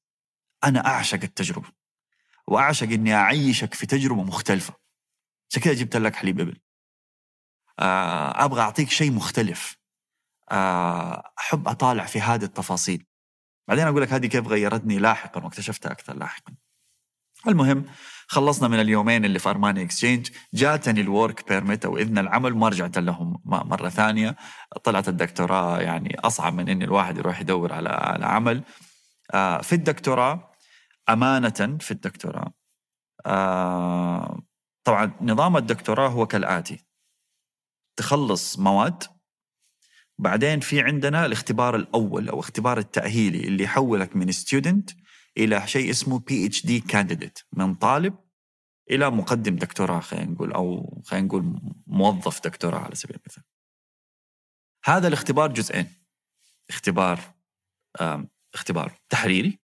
أنا 0.64 0.86
أعشق 0.86 1.22
التجربة 1.22 1.72
وأعشق 2.48 2.86
إني 2.86 3.14
أعيشك 3.14 3.74
في 3.74 3.86
تجربة 3.86 4.22
مختلفة. 4.22 4.74
عشان 5.50 5.62
كذا 5.62 5.74
جبت 5.74 5.96
لك 5.96 6.14
حليب 6.14 6.40
إبل. 6.40 6.60
آه، 7.78 8.44
أبغى 8.44 8.60
أعطيك 8.60 8.90
شيء 8.90 9.12
مختلف. 9.12 9.76
آه، 10.50 11.32
أحب 11.38 11.68
أطالع 11.68 12.06
في 12.06 12.20
هذه 12.20 12.44
التفاصيل. 12.44 13.06
بعدين 13.68 13.86
أقول 13.86 14.02
لك 14.02 14.12
هذه 14.12 14.26
كيف 14.26 14.46
غيرتني 14.46 14.98
لاحقا 14.98 15.44
واكتشفتها 15.44 15.92
أكثر 15.92 16.16
لاحقا. 16.16 16.54
المهم 17.48 17.84
خلصنا 18.32 18.68
من 18.68 18.80
اليومين 18.80 19.24
اللي 19.24 19.38
في 19.38 19.50
Armani 19.50 19.82
Exchange 19.82 20.30
جاتني 20.54 21.00
ال 21.00 21.10
work 21.10 21.48
permit 21.48 21.84
أو 21.84 21.98
إذن 21.98 22.18
العمل 22.18 22.52
وما 22.52 22.68
رجعت 22.68 22.98
لهم 22.98 23.42
مرة 23.44 23.88
ثانية. 23.88 24.36
طلعت 24.84 25.08
الدكتوراه 25.08 25.80
يعني 25.80 26.20
أصعب 26.20 26.54
من 26.54 26.68
ان 26.68 26.82
الواحد 26.82 27.18
يروح 27.18 27.40
يدور 27.40 27.72
على 27.72 27.88
على 27.88 28.26
عمل. 28.26 28.64
آه، 29.34 29.60
في 29.60 29.72
الدكتوراه 29.72 30.52
أمانة 31.08 31.78
في 31.80 31.90
الدكتوراه. 31.90 32.52
آه، 33.26 34.42
طبعا 34.84 35.12
نظام 35.20 35.56
الدكتوراه 35.56 36.08
هو 36.08 36.26
كالآتي. 36.26 36.84
تخلص 37.96 38.58
مواد 38.58 39.02
بعدين 40.18 40.60
في 40.60 40.80
عندنا 40.80 41.26
الاختبار 41.26 41.76
الأول 41.76 42.28
أو 42.28 42.40
اختبار 42.40 42.78
التأهيلي 42.78 43.48
اللي 43.48 43.64
يحولك 43.64 44.16
من 44.16 44.32
student 44.32 44.90
إلى 45.38 45.66
شيء 45.66 45.90
اسمه 45.90 46.18
PhD 46.18 46.66
candidate 46.66 47.38
من 47.52 47.74
طالب 47.74 48.21
إلى 48.92 49.10
مقدم 49.10 49.56
دكتوراه 49.56 50.00
خلينا 50.00 50.30
نقول 50.30 50.52
أو 50.52 51.02
خلينا 51.06 51.26
نقول 51.26 51.60
موظف 51.86 52.42
دكتوراه 52.44 52.78
على 52.78 52.94
سبيل 52.94 53.16
المثال. 53.16 53.42
هذا 54.84 55.08
الاختبار 55.08 55.52
جزئين 55.52 55.86
اختبار 56.70 57.20
اختبار 58.54 58.92
تحريري 59.08 59.58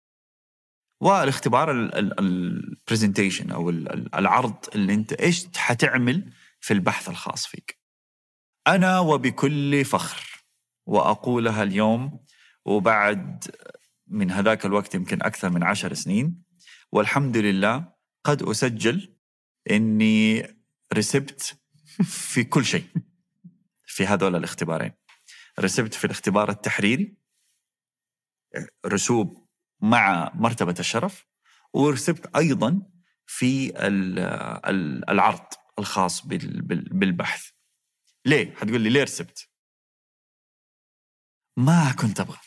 والاختبار 1.03 1.71
البرزنتيشن 2.19 3.51
أو 3.51 3.71
ال- 3.71 3.93
ال- 3.93 4.15
العرض 4.15 4.57
اللي 4.75 4.95
أنت 4.95 5.13
إيش 5.13 5.47
حتعمل 5.57 6.33
في 6.61 6.73
البحث 6.75 7.09
الخاص 7.09 7.47
فيك. 7.47 7.79
أنا 8.67 8.99
وبكل 9.01 9.85
فخر 9.85 10.45
وأقولها 10.87 11.63
اليوم 11.63 12.25
وبعد 12.65 13.45
من 14.07 14.31
هذاك 14.31 14.67
الوقت 14.67 14.95
يمكن 14.95 15.23
أكثر 15.23 15.51
من 15.51 15.63
عشر 15.63 15.95
سنين 15.95 16.43
والحمد 16.93 17.37
لله 17.37 17.93
قد 18.25 18.43
أسجل 18.43 19.14
إني 19.71 20.47
رسبت 20.95 21.59
في 22.05 22.45
كل 22.45 22.65
شيء 22.65 22.87
في 23.87 24.07
هذول 24.07 24.37
الاختبارين 24.37 24.93
رسبت 25.61 25.95
في 25.95 26.05
الاختبار 26.05 26.51
التحريري 26.51 27.17
رسوب 28.87 29.49
مع 29.81 30.33
مرتبة 30.35 30.75
الشرف 30.79 31.27
ورسبت 31.73 32.37
أيضا 32.37 32.83
في 33.27 33.69
ال- 33.87 34.19
ال- 34.67 35.11
العرض 35.11 35.47
الخاص 35.79 36.27
بال- 36.27 36.63
بال- 36.63 36.89
بالبحث 36.99 37.51
ليه؟ 38.27 38.55
حتقول 38.55 38.81
لي 38.81 38.91
ليه 38.91 39.03
رسبت؟ 39.03 39.49
ما 41.57 41.93
كنت 41.93 42.21
أبغى 42.21 42.39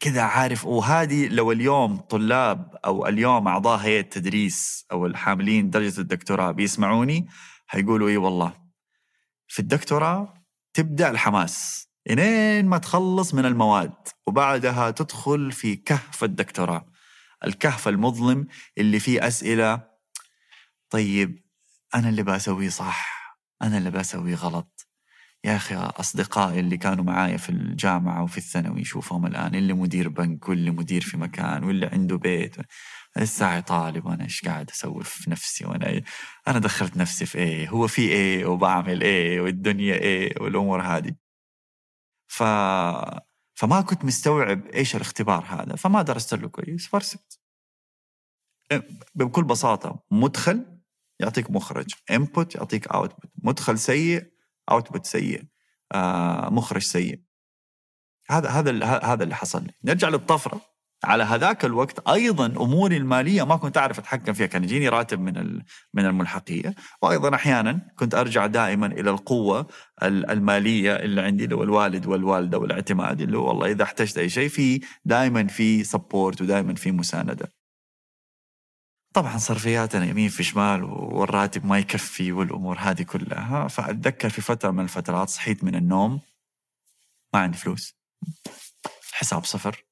كذا 0.00 0.22
عارف. 0.22 0.64
وهذه 0.66 1.28
لو 1.28 1.52
اليوم 1.52 1.96
طلاب 2.00 2.76
أو 2.84 3.06
اليوم 3.06 3.48
أعضاء 3.48 3.78
هيئة 3.78 4.00
تدريس 4.00 4.86
أو 4.92 5.06
الحاملين 5.06 5.70
درجة 5.70 6.00
الدكتوراه 6.00 6.50
بيسمعوني 6.50 7.28
هيقولوا 7.70 8.08
إي 8.08 8.16
والله 8.16 8.52
في 9.48 9.58
الدكتوراه 9.58 10.34
تبدأ 10.74 11.10
الحماس 11.10 11.88
إلين 12.10 12.66
ما 12.66 12.78
تخلص 12.78 13.34
من 13.34 13.46
المواد 13.46 13.94
وبعدها 14.26 14.90
تدخل 14.90 15.52
في 15.52 15.76
كهف 15.76 16.24
الدكتوراه. 16.24 16.86
الكهف 17.44 17.88
المظلم 17.88 18.46
اللي 18.78 18.98
فيه 19.00 19.26
أسئلة 19.28 19.82
طيب 20.90 21.42
أنا 21.94 22.08
اللي 22.08 22.22
بسويه 22.22 22.68
صح 22.68 23.22
أنا 23.62 23.78
اللي 23.78 23.90
بسويه 23.90 24.34
غلط. 24.34 24.71
يا 25.44 25.56
أخي 25.56 25.74
أصدقائي 25.74 26.60
اللي 26.60 26.76
كانوا 26.76 27.04
معايا 27.04 27.36
في 27.36 27.48
الجامعة 27.50 28.22
وفي 28.22 28.38
الثانوي 28.38 28.84
شوفهم 28.84 29.26
الآن 29.26 29.54
اللي 29.54 29.72
مدير 29.72 30.08
بنك 30.08 30.48
واللي 30.48 30.70
مدير 30.70 31.00
في 31.02 31.16
مكان 31.16 31.64
واللي 31.64 31.86
عنده 31.86 32.16
بيت. 32.16 32.56
لسه 33.16 33.60
طالب 33.60 34.06
وأنا 34.06 34.24
إيش 34.24 34.44
قاعد 34.44 34.70
أسوي 34.70 35.04
في 35.04 35.30
نفسي؟ 35.30 35.64
وأنا 35.66 36.02
أنا 36.48 36.58
دخلت 36.58 36.96
نفسي 36.96 37.26
في 37.26 37.38
إيه؟ 37.38 37.68
هو 37.68 37.86
في 37.86 38.02
إيه؟ 38.02 38.46
وبعمل 38.46 39.02
إيه؟ 39.02 39.40
والدنيا 39.40 39.94
إيه؟ 39.94 40.42
والأمور 40.42 40.82
هذه. 40.82 41.14
ف... 42.28 42.42
فما 43.54 43.80
كنت 43.80 44.04
مستوعب 44.04 44.66
إيش 44.66 44.96
الاختبار 44.96 45.44
هذا 45.44 45.76
فما 45.76 46.02
درست 46.02 46.34
له 46.34 46.48
كويس 46.48 46.86
فرسبت 46.86 47.40
بكل 49.14 49.44
بساطة 49.44 50.04
مدخل 50.10 50.80
يعطيك 51.20 51.50
مخرج 51.50 51.90
input 52.10 52.54
يعطيك 52.54 52.88
output 52.88 53.30
مدخل 53.42 53.78
سيء 53.78 54.31
output 54.72 55.06
سيء 55.06 55.42
آه 55.92 56.48
مخرج 56.50 56.82
سيء. 56.82 57.20
هذا 58.30 58.48
هذا 58.48 58.84
هذا 58.84 59.24
اللي 59.24 59.34
حصل 59.34 59.62
لي. 59.64 59.72
نرجع 59.84 60.08
للطفرة. 60.08 60.60
على 61.04 61.24
هذاك 61.24 61.64
الوقت 61.64 62.08
أيضا 62.08 62.46
أموري 62.46 62.96
المالية 62.96 63.42
ما 63.44 63.56
كنت 63.56 63.76
أعرف 63.76 63.98
أتحكم 63.98 64.32
فيها 64.32 64.46
كان 64.46 64.64
يجيني 64.64 64.88
راتب 64.88 65.20
من 65.20 65.60
من 65.94 66.06
الملحقية. 66.06 66.74
وأيضا 67.02 67.34
أحيانا 67.34 67.80
كنت 67.96 68.14
أرجع 68.14 68.46
دائما 68.46 68.86
إلى 68.86 69.10
القوة 69.10 69.66
ال- 70.02 70.30
المالية 70.30 70.96
اللي 70.96 71.20
عندي 71.20 71.44
اللي 71.44 71.54
هو 71.56 71.62
الوالد 71.62 72.06
والوالدة 72.06 72.58
والاعتماد 72.58 73.20
اللي 73.20 73.38
هو 73.38 73.48
والله 73.48 73.70
إذا 73.70 73.82
احتجت 73.82 74.18
أي 74.18 74.28
شيء 74.28 74.48
في 74.48 74.80
دائما 75.04 75.46
في 75.46 75.84
سبورت 75.84 76.40
ودائما 76.42 76.74
في 76.74 76.92
مساندة. 76.92 77.52
طبعا 79.14 79.38
صرفياتنا 79.38 80.04
يمين 80.04 80.28
في 80.28 80.42
شمال 80.42 80.84
والراتب 80.84 81.66
ما 81.66 81.78
يكفي 81.78 82.32
والأمور 82.32 82.78
هذه 82.78 83.02
كلها. 83.02 83.68
فأتذكر 83.68 84.28
في 84.28 84.40
فترة 84.40 84.70
من 84.70 84.84
الفترات 84.84 85.28
صحيت 85.28 85.64
من 85.64 85.74
النوم 85.74 86.20
ما 87.34 87.40
عندي 87.40 87.58
فلوس 87.58 87.94
حساب 89.12 89.44
صفر 89.44 89.84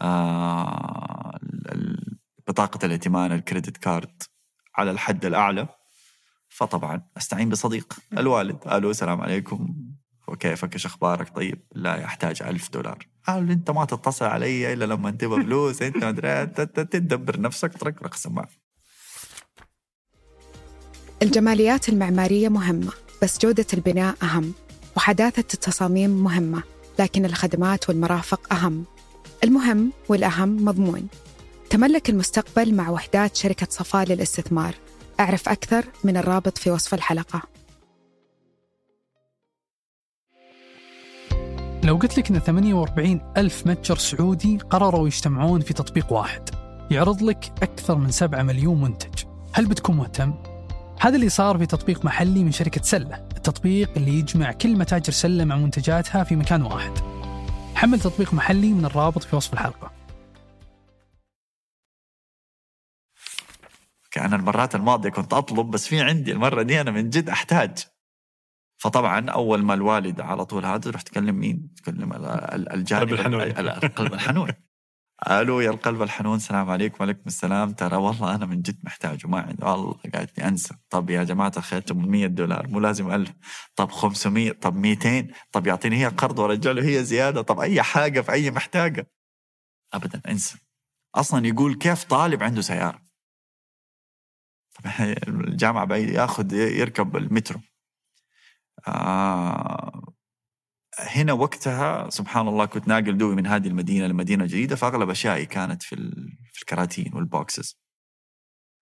آه 0.00 1.38
بطاقة 2.48 2.86
الائتمان 2.86 3.32
الكريدت 3.32 3.76
كارد 3.76 4.22
على 4.76 4.90
الحد 4.90 5.24
الأعلى. 5.24 5.68
فطبعا 6.48 7.02
أستعين 7.16 7.48
بصديق 7.48 7.94
الوالد. 8.18 8.68
ألو 8.68 8.90
السلام 8.90 9.20
عليكم. 9.20 9.93
وكيفك 10.28 10.74
إيش 10.74 10.86
أخبارك 10.86 11.36
طيب 11.36 11.62
لا 11.72 11.96
يحتاج 11.96 12.42
ألف 12.42 12.70
دولار. 12.70 13.06
قال 13.26 13.50
أنت 13.50 13.70
ما 13.70 13.84
تتصل 13.84 14.24
علي 14.24 14.72
إلا 14.72 14.84
لما 14.84 15.10
تبغى 15.10 15.42
فلوس 15.42 15.82
أنت 15.82 15.96
ما 15.96 16.08
أدري 16.08 16.46
تدبر 16.66 17.40
نفسك 17.40 17.78
تركرك 17.78 18.14
السماعه 18.14 18.48
الجماليات 21.22 21.88
المعمارية 21.88 22.48
مهمة 22.48 22.92
بس 23.22 23.38
جودة 23.38 23.66
البناء 23.74 24.14
أهم 24.22 24.52
وحداثة 24.96 25.44
التصاميم 25.54 26.10
مهمة 26.10 26.62
لكن 26.98 27.24
الخدمات 27.24 27.88
والمرافق 27.88 28.52
أهم. 28.52 28.84
المهم 29.44 29.92
والأهم 30.08 30.64
مضمون. 30.64 31.08
تملك 31.70 32.10
المستقبل 32.10 32.74
مع 32.74 32.90
وحدات 32.90 33.36
شركة 33.36 33.66
صفاء 33.70 34.08
للاستثمار. 34.08 34.74
أعرف 35.20 35.48
أكثر 35.48 35.84
من 36.04 36.16
الرابط 36.16 36.58
في 36.58 36.70
وصف 36.70 36.94
الحلقة. 36.94 37.42
لو 41.84 41.96
قلت 41.96 42.18
لك 42.18 42.30
أن 42.30 42.38
48 42.38 43.32
ألف 43.36 43.66
متجر 43.66 43.96
سعودي 43.96 44.58
قرروا 44.58 45.06
يجتمعون 45.06 45.60
في 45.60 45.74
تطبيق 45.74 46.12
واحد 46.12 46.50
يعرض 46.90 47.22
لك 47.22 47.52
أكثر 47.62 47.98
من 47.98 48.10
7 48.10 48.42
مليون 48.42 48.80
منتج. 48.80 49.24
هل 49.52 49.66
بتكون 49.66 49.96
مهتم؟ 49.96 50.34
هذا 51.00 51.16
اللي 51.16 51.28
صار 51.28 51.58
في 51.58 51.66
تطبيق 51.66 52.04
محلي 52.04 52.44
من 52.44 52.52
شركة 52.52 52.82
سلة 52.82 53.28
التطبيق 53.36 53.90
اللي 53.96 54.18
يجمع 54.18 54.52
كل 54.52 54.76
متاجر 54.76 55.12
سلة 55.12 55.44
مع 55.44 55.56
منتجاتها 55.56 56.24
في 56.24 56.36
مكان 56.36 56.62
واحد. 56.62 56.92
حمل 57.74 58.00
تطبيق 58.00 58.34
محلي 58.34 58.72
من 58.72 58.84
الرابط 58.84 59.22
في 59.22 59.36
وصف 59.36 59.52
الحلقة. 59.52 59.92
أنا 64.16 64.36
المرات 64.36 64.74
الماضية 64.74 65.10
كنت 65.10 65.32
أطلب 65.32 65.70
بس 65.70 65.88
في 65.88 66.00
عندي 66.00 66.32
المرة 66.32 66.62
دي 66.62 66.80
أنا 66.80 66.90
من 66.90 67.10
جد 67.10 67.28
أحتاج. 67.28 67.93
فطبعا 68.84 69.30
أول 69.30 69.62
ما 69.62 69.74
الوالد 69.74 70.20
على 70.20 70.44
طول 70.44 70.64
هذا 70.64 70.90
رحت 70.90 71.08
تكلم 71.08 71.34
مين؟ 71.34 71.74
تكلم 71.76 72.12
ال- 72.12 72.24
ال- 72.26 72.72
الجانب 72.72 73.02
القلب 73.12 73.20
الحنون. 73.20 73.42
ال- 73.42 73.58
ال- 73.58 73.84
القلب 73.84 74.14
الحنون. 74.14 74.48
ألو 75.30 75.60
يا 75.60 75.70
القلب 75.70 76.02
الحنون 76.02 76.36
السلام 76.36 76.70
عليكم 76.70 76.96
وعليكم 77.00 77.20
السلام. 77.26 77.72
ترى 77.72 77.96
والله 77.96 78.34
أنا 78.34 78.46
من 78.46 78.62
جد 78.62 78.78
محتاج 78.82 79.26
وما 79.26 79.40
عندي 79.40 79.64
والله 79.64 79.96
قالت 80.14 80.38
لي 80.38 80.48
أنسى. 80.48 80.74
طب 80.90 81.10
يا 81.10 81.24
جماعة 81.24 81.52
الخير 81.56 81.80
800 81.80 82.26
دولار 82.26 82.66
مو 82.68 82.80
لازم 82.80 83.10
1000 83.10 83.32
طب 83.76 83.90
500 83.90 84.52
طب 84.52 84.74
200 84.76 85.28
طب 85.52 85.66
يعطيني 85.66 85.96
هي 86.04 86.06
قرض 86.08 86.38
وارجع 86.38 86.70
له 86.70 86.82
هي 86.88 87.04
زيادة. 87.04 87.42
طب 87.42 87.60
أي 87.60 87.82
حاجة 87.82 88.20
في 88.20 88.32
أي 88.32 88.50
محتاجة. 88.50 89.10
ابدا 89.92 90.20
أنسى. 90.28 90.58
أصلا 91.14 91.46
يقول 91.46 91.74
كيف 91.74 92.04
طالب 92.04 92.42
عنده 92.42 92.60
سيارة؟ 92.60 93.02
طب 94.74 94.90
الجامعة 95.28 95.84
بعيد 95.84 96.08
ياخذ 96.08 96.52
يركب 96.54 97.16
المترو. 97.16 97.60
آه 98.88 100.14
هنا 100.98 101.32
وقتها 101.32 102.10
سبحان 102.10 102.48
الله 102.48 102.64
كنت 102.66 102.88
ناقل 102.88 103.18
دوبي 103.18 103.34
من 103.34 103.46
هذه 103.46 103.68
المدينة 103.68 104.06
لمدينة 104.06 104.46
جديدة 104.46 104.76
فأغلب 104.76 105.10
أشيائي 105.10 105.46
كانت 105.46 105.82
في 105.82 105.96
في 106.52 106.60
الكراتين 106.62 107.14
والبوكسز. 107.14 107.78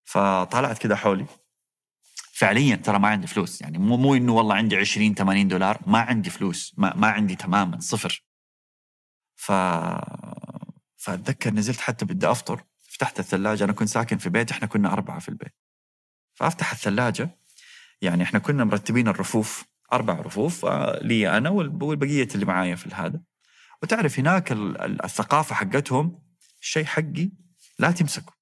فطلعت 0.05 0.78
كده 0.78 0.96
حولي. 0.96 1.26
فعليا 2.32 2.76
ترى 2.76 2.98
ما 2.98 3.09
عندي 3.09 3.26
فلوس 3.26 3.61
يعني 3.62 3.78
مو 3.78 3.96
مو 3.96 4.14
إنه 4.14 4.32
والله 4.34 4.55
عندي 4.55 4.76
20 4.76 5.14
80 5.14 5.48
دولار 5.48 5.78
ما 5.86 5.98
عندي 6.00 6.30
فلوس 6.30 6.74
ما, 6.78 6.96
ما 6.96 7.07
عندي 7.09 7.36
تماما 7.36 7.80
صفر. 7.80 8.24
ف 9.36 9.53
فأتذكر 10.96 11.50
نزلت 11.55 11.80
حتى 11.80 12.05
بدي 12.05 12.30
أفطر 12.30 12.64
فتحت 12.82 13.18
الثلاجة 13.20 13.64
أنا 13.64 13.72
كنت 13.72 13.88
ساكن 13.88 14.18
في 14.18 14.30
بيت 14.30 14.50
إحنا 14.50 14.66
كنا 14.66 14.92
أربعة 14.92 15.18
في 15.18 15.28
البيت. 15.28 15.55
فأفتح 16.34 16.72
الثلاجة 16.72 17.38
يعني 18.03 18.22
إحنا 18.22 18.38
كنا 18.38 18.64
مرتبين 18.64 19.09
الرفوف. 19.09 19.71
أربع 19.93 20.14
رفوف 20.20 20.64
آه، 20.64 20.99
لي 21.03 21.36
أنا 21.36 21.51
والب- 21.51 21.82
والبقية 21.82 22.28
اللي 22.34 22.47
معايا 22.47 22.74
في 22.76 22.90
هذا. 22.95 23.20
وتعرف 23.82 24.18
هناك 24.18 24.53
ال- 24.53 24.80
ال- 24.82 25.05
الثقافة 25.05 25.55
حقتهم 25.55 26.22
الشيء 26.62 26.84
حقي 26.84 27.30
لا 27.78 27.90
تمسكه. 27.90 28.32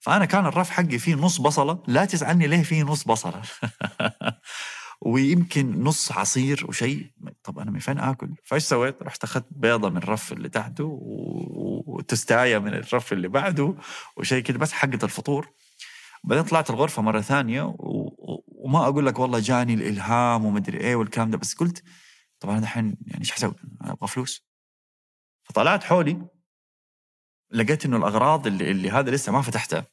فأنا 0.00 0.24
كان 0.24 0.46
الرف 0.46 0.70
حقي 0.70 0.98
فيه 0.98 1.14
نص 1.14 1.40
بصلة 1.40 1.82
لا 1.86 2.04
تسالني 2.04 2.46
ليه 2.46 2.62
فيه 2.62 2.82
نص 2.82 3.04
بصلة. 3.04 3.42
ويمكن 5.06 5.82
نص 5.82 6.12
عصير 6.12 6.64
وشيء. 6.68 7.06
طب 7.44 7.58
أنا 7.58 7.70
من 7.70 7.78
فين 7.78 7.98
آكل؟ 7.98 8.34
فايش 8.44 8.62
سويت؟ 8.62 9.02
رحت 9.02 9.24
أخذت 9.24 9.46
بيضة 9.50 9.88
من 9.90 9.96
الرف 9.96 10.32
اللي 10.32 10.48
تحته 10.48 10.98
وتستاية 11.86 12.58
من 12.58 12.74
الرف 12.74 13.12
اللي 13.12 13.28
بعده 13.28 13.74
وشيء 14.16 14.42
كده 14.42 14.58
بس 14.58 14.72
حقة 14.72 14.98
الفطور. 15.02 15.48
بعدين 16.24 16.44
طلعت 16.44 16.70
الغرفة 16.70 17.02
مرة 17.02 17.20
ثانية 17.20 17.62
و... 17.62 18.11
وما 18.62 18.84
أقول 18.88 19.06
لك 19.06 19.18
والله 19.18 19.38
جاني 19.38 19.74
الإلهام 19.74 20.44
ومدري 20.44 20.80
إيه 20.80 20.96
والكلام 20.96 21.30
ده 21.30 21.38
بس 21.38 21.54
قلت 21.54 21.82
طبعا 22.40 22.58
الحين 22.58 22.96
يعني 23.06 23.20
إيش 23.20 23.32
حسوي؟ 23.32 23.54
أنا 23.82 23.92
أبغى 23.92 24.08
فلوس. 24.08 24.46
فطلعت 25.44 25.84
حولي 25.84 26.26
لقيت 27.50 27.84
إنه 27.86 27.96
الأغراض 27.96 28.46
اللي, 28.46 28.70
اللي 28.70 28.90
هذا 28.90 29.10
لسه 29.10 29.32
ما 29.32 29.42
فتحتها 29.42 29.86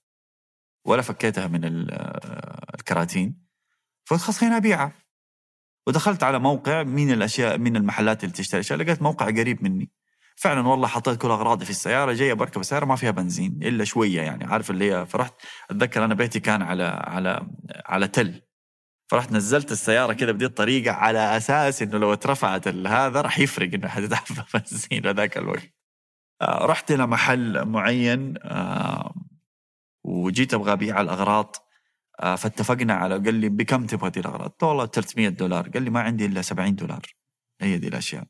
ولا 0.85 1.01
فكيتها 1.01 1.47
من 1.47 1.65
آه، 1.91 2.75
الكراتين. 2.75 3.45
فقلت 4.05 4.21
خلاص 4.21 4.37
خليني 4.39 4.57
ابيعها 4.57 4.93
ودخلت 5.87 6.23
على 6.23 6.39
موقع 6.39 6.83
مين 6.83 7.11
الأشياء 7.11 7.57
من 7.57 7.75
المحلات 7.75 8.23
اللي 8.23 8.35
تشتري 8.35 8.59
أشياء 8.59 8.79
لقيت 8.79 9.01
موقع 9.01 9.25
قريب 9.25 9.63
مني. 9.63 9.91
فعلا 10.35 10.67
والله 10.67 10.87
حطيت 10.87 11.21
كل 11.21 11.27
أغراضي 11.27 11.65
في 11.65 11.71
السيارة 11.71 12.13
جاي 12.13 12.33
بركب 12.33 12.61
السياره 12.61 12.85
ما 12.85 12.95
فيها 12.95 13.11
بنزين 13.11 13.59
إلا 13.63 13.83
شوية 13.83 14.21
يعني 14.21 14.45
عارف 14.45 14.71
اللي 14.71 14.91
هي 14.91 15.05
فرحت 15.05 15.33
أتذكر 15.69 16.05
أنا 16.05 16.13
بيتي 16.13 16.39
كان 16.39 16.61
على 16.61 16.83
على 16.83 17.47
على 17.85 18.07
تل. 18.07 18.48
فرحت 19.09 19.31
نزلت 19.31 19.71
السيارة 19.71 20.13
كده 20.13 20.31
بدي 20.31 20.45
الطريقة 20.45 20.91
على 20.91 21.37
أساس 21.37 21.81
إنه 21.81 21.97
لو 21.97 22.13
اترفعت 22.13 22.67
هذا 22.67 23.21
راح 23.21 23.39
يفرق 23.39 23.73
إنه 23.73 23.87
حتتعب 23.87 24.45
بنزين 24.53 25.05
هذاك 25.07 25.37
الوقت. 25.37 25.73
آه، 26.41 26.65
رحت 26.65 26.91
إلى 26.91 27.07
محل 27.07 27.65
معين 27.65 28.35
آه، 28.43 29.13
وجيت 30.05 30.53
أبغى 30.53 30.71
أبيع 30.73 31.01
الأغراض. 31.01 31.55
آه، 32.19 32.35
فاتفقنا 32.35 32.93
على 32.93 33.15
قال 33.15 33.35
لي 33.35 33.49
بكم 33.49 33.85
تبغى 33.85 34.09
دي 34.09 34.19
الأغراض؟ 34.19 34.49
قلت 34.49 34.63
له 34.63 34.69
والله 34.69 34.85
300 34.85 35.29
دولار. 35.29 35.69
قال 35.69 35.83
لي 35.83 35.89
ما 35.89 36.01
عندي 36.01 36.25
إلا 36.25 36.41
70 36.41 36.75
دولار. 36.75 37.01
هي 37.61 37.77
دي 37.77 37.87
الأشياء. 37.87 38.25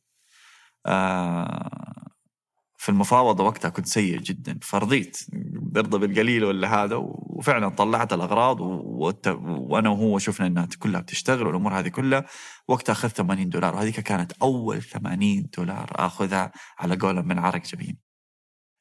في 2.82 2.90
المفاوضة 2.90 3.44
وقتها 3.44 3.70
كنت 3.70 3.86
سيء 3.86 4.20
جدا. 4.20 4.60
فرضيت 4.62 5.18
برضى 5.54 5.98
بالقليل 6.08 6.44
ولا 6.44 6.84
هذا 6.84 6.96
وفعلا 7.02 7.70
طلعت 7.70 8.14
الأغراض 8.14 8.62
و- 8.62 8.82
والت- 8.86 9.38
وأنا 9.48 9.90
وهو 9.90 10.20
شفنا 10.20 10.48
إنها 10.48 10.68
كلها 10.80 11.02
بتشتغل 11.02 11.48
والأمور 11.48 11.80
هذه 11.80 11.88
كلها. 11.88 12.26
وقتها 12.68 12.94
أخذت 12.94 13.16
80 13.18 13.50
دولار 13.50 13.76
وهذيك 13.76 14.00
كانت 14.00 14.32
أول 14.42 14.82
80 14.82 15.50
دولار 15.58 15.92
أخذها 15.96 16.52
على 16.80 16.96
قولهم 16.96 17.28
من 17.28 17.40
عرق 17.40 17.64
جبين. 17.66 17.98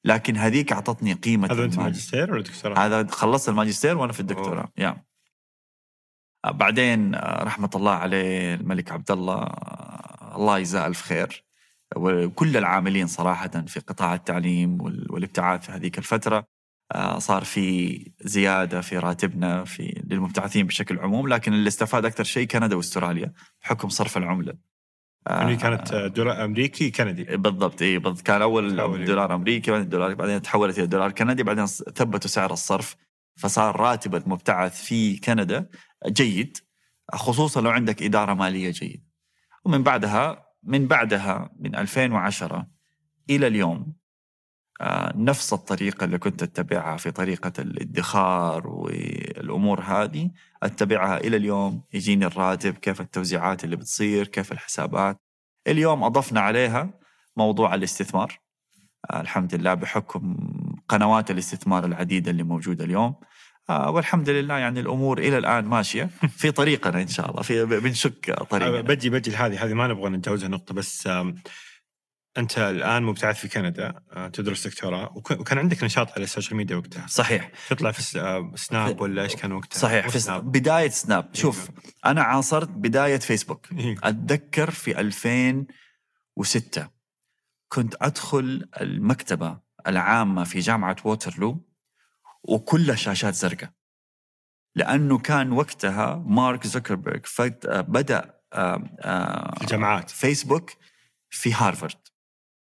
لكن 0.05 0.37
هذيك 0.37 0.73
أعطتني 0.73 1.13
قيمة 1.13 1.49
هذا 1.53 1.65
أنت. 1.65 1.79
ماجستير 1.79 2.33
ولا 2.33 2.43
دكتوراه؟ 2.43 2.79
هذا 2.87 3.07
خلصت 3.11 3.49
الماجستير 3.49 3.99
وأنا 3.99 4.13
في 4.13 4.21
الدكتوراه 4.21 4.73
يا. 4.79 5.05
بعدين 6.47 7.15
آه، 7.15 7.43
رحمة 7.45 7.71
الله 7.75 7.93
عليه 7.93 8.55
الملك 8.55 8.93
عبد 8.93 9.11
الله 9.11 9.35
آه، 9.43 10.37
الله 10.37 10.59
يجزاه 10.59 10.87
ألف 10.87 11.03
خير. 11.03 11.48
وكل 11.99 12.57
العاملين 12.57 13.07
صراحة 13.07 13.49
في 13.49 13.81
قطاع 13.81 14.15
التعليم 14.15 14.83
وال- 14.83 15.13
والابتعاث 15.13 15.67
في 15.67 15.73
هذيك 15.73 15.99
الفترة 15.99 16.45
آه، 16.95 17.19
صار 17.19 17.45
في 17.45 17.99
زيادة 18.21 18.81
في 18.81 18.99
راتبنا 18.99 19.65
في 19.65 20.03
للمبتعثين 20.07 20.67
بشكل 20.67 20.99
عموم 20.99 21.29
لكن 21.29 21.53
اللي 21.53 21.69
استفاد 21.69 22.05
أكثر 22.05 22.25
شيء 22.25 22.47
كندا 22.47 22.77
وأستراليا 22.77 23.33
بحكم 23.63 23.89
صرف 23.89 24.17
العملة. 24.17 24.55
آه، 25.29 25.39
يعني 25.41 25.57
كانت 25.57 25.95
دولار 25.95 26.45
أمريكي 26.45 26.91
كندي. 26.91 27.25
بالضبط 27.25 27.83
اي 27.83 27.99
بالضبط. 27.99 28.21
كان 28.27 28.43
أول 28.43 28.77
دولار 29.05 29.35
أمريكي 29.35 29.71
بعدين 29.71 29.85
الدولار 29.85 30.15
بعدين 30.15 30.43
تحولت 30.43 30.79
إلى 30.79 30.87
دولار 30.87 31.13
كندي 31.13 31.43
بعدين 31.43 31.67
ثبتوا 31.67 32.31
سعر 32.31 32.53
الصرف 32.53 32.97
فصار 33.37 33.77
راتب 33.81 34.15
المبتعث 34.15 34.83
في 34.83 35.17
كندا 35.19 35.69
جيد 36.07 36.57
خصوصا 37.13 37.61
لو 37.61 37.71
عندك 37.71 38.03
إدارة 38.03 38.35
مالية 38.35 38.71
جيده 38.71 39.03
ومن 39.65 39.83
بعدها 39.83 40.48
من 40.63 40.87
بعدها 40.87 41.51
من 41.59 41.77
2010 41.77 42.67
إلى 43.31 43.47
اليوم 43.47 43.99
آه، 44.81 45.13
نفس 45.17 45.53
الطريقة 45.53 46.05
اللي 46.05 46.19
كنت 46.19 46.43
أتبعها 46.43 46.97
في 46.97 47.11
طريقة 47.11 47.53
الادخار 47.59 48.67
والأمور 48.69 49.81
هذه 49.81 50.31
أتبعها 50.63 51.19
إلى 51.19 51.37
اليوم. 51.37 51.83
يجيني 51.93 52.27
الراتب 52.27 52.75
كيف 52.75 53.01
التوزيعات 53.01 53.65
اللي 53.65 53.77
بتصير 53.77 54.27
كيف 54.27 54.53
الحسابات. 54.53 55.21
اليوم 55.67 56.05
أضفنا 56.05 56.41
عليها 56.41 56.91
موضوع 57.37 57.75
الاستثمار. 57.75 58.41
آه، 59.11 59.21
الحمد 59.21 59.55
لله 59.55 59.75
بحكم 59.75 60.37
قنوات 60.89 61.31
الاستثمار 61.31 61.85
العديدة 61.85 62.31
اللي 62.31 62.43
موجودة 62.43 62.85
اليوم. 62.85 63.15
آه، 63.71 63.91
والحمد 63.91 64.29
لله 64.31 64.59
يعني 64.59 64.81
الأمور 64.81 65.19
إلى 65.19 65.39
الآن 65.39 65.65
ماشية. 65.65 66.11
في 66.39 66.51
طريقنا 66.51 67.03
إن 67.03 67.09
شاء 67.09 67.31
الله 67.31 67.43
في 67.43 67.65
بنشك 67.65 68.31
طريقنا. 68.51 68.81
بجي 68.81 69.11
بجي 69.11 69.31
لهذه 69.31 69.65
هذه 69.65 69.75
ما 69.75 69.87
نبغى 69.87 70.09
نتجاوزها 70.11 70.49
نقطة 70.49 70.75
بس 70.75 71.09
أنت 72.39 72.59
الآن 72.59 73.03
مبتعث 73.03 73.39
في 73.41 73.49
كندا 73.49 73.95
آه، 74.13 74.29
تدرس 74.29 74.67
دكتوراه 74.67 75.13
وك- 75.17 75.31
وكان 75.31 75.59
عندك 75.59 75.85
نشاط 75.85 76.11
على 76.13 76.25
ال 76.25 76.30
social 76.30 76.57
media 76.57 76.77
وقتها. 76.77 77.07
صحيح. 77.07 77.51
تطلع 77.69 77.91
في 77.93 78.21
آه، 78.21 78.53
سناب 78.55 79.01
ولا 79.01 79.23
إيش 79.23 79.37
كان 79.37 79.53
وقتها؟ 79.53 79.79
صحيح 79.79 80.09
في 80.09 80.19
سناب. 80.19 80.53
بداية 80.53 80.89
سناب. 80.91 81.29
شوف 81.35 81.69
أنا 82.07 82.23
عاصرت 82.23 82.69
بداية 82.69 83.17
فيسبوك. 83.19 83.67
إيه. 83.73 83.97
أتذكر 84.03 84.71
في 84.71 85.01
2006 85.01 86.89
كنت 87.73 87.95
أدخل 88.01 88.69
المكتبة 88.81 89.59
العامة 89.87 90.45
في 90.45 90.59
جامعة 90.59 90.97
ووترلو 91.05 91.65
وكلها 92.45 92.97
شاشات 92.97 93.35
زرقاء. 93.35 93.71
لأنه 94.77 95.19
كان 95.19 95.53
وقتها 95.53 96.25
مارك 96.27 96.67
زوكربيرج 96.67 97.27
بدأ 97.69 98.41
الجامعات. 99.63 100.11
فيسبوك 100.11 100.71
في 101.31 101.53
هارفارد. 101.55 102.09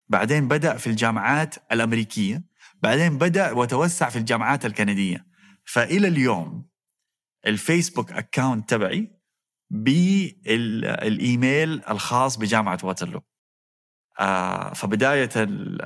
بعدين 0.09 0.47
بدأ 0.47 0.77
في 0.77 0.87
الجامعات 0.87 1.55
الأمريكية. 1.71 2.43
بعدين 2.81 3.17
بدأ 3.17 3.51
وتوسع 3.51 4.09
في 4.09 4.15
الجامعات 4.15 4.65
الكندية. 4.65 5.27
فإلى 5.65 6.07
اليوم 6.07 6.69
الفيسبوك 7.47 8.11
account 8.11 8.69
تبعي 8.69 9.19
بالايميل 10.49 10.69
الخاص 11.89 12.37
بجامعة 12.37 12.77
واترلو 12.83 13.23
آه 14.19 14.73
فبداية 14.73 15.29
ال- 15.35 15.81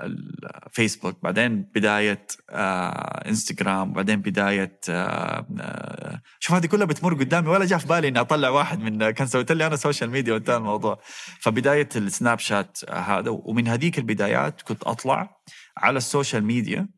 الفيسبوك 0.66 1.24
بعدين 1.24 1.62
بداية 1.76 2.28
آه 2.50 3.28
انستغرام 3.30 3.94
بعدين 3.94 4.22
بداية 4.22 4.80
آه 4.90 5.48
آه 5.62 6.22
شوف 6.40 6.56
هذه 6.56 6.66
كلها 6.66 6.86
بتمر 6.86 7.14
قدامي 7.14 7.48
ولا 7.50 7.66
جاء 7.66 7.80
في 7.80 7.88
بالي 7.88 8.08
إني 8.08 8.20
أطلع 8.20 8.50
واحد 8.50 8.80
من 8.80 9.10
كان 9.10 9.28
سويت 9.28 9.52
لي 9.52 9.68
أنا 9.68 9.76
social 9.76 10.10
media 10.10 10.34
وانتهى 10.34 10.58
الموضوع. 10.58 11.00
فبداية 11.42 11.90
السناب 11.96 12.40
شات 12.40 12.78
آه، 12.88 13.00
هذا 13.00 13.30
ومن 13.30 13.68
هذيك 13.68 13.98
البدايات 13.98 14.62
كنت 14.62 14.84
أطلع 14.84 15.38
على 15.78 15.98
ال 15.98 16.04
social 16.04 16.44
media 16.44 16.90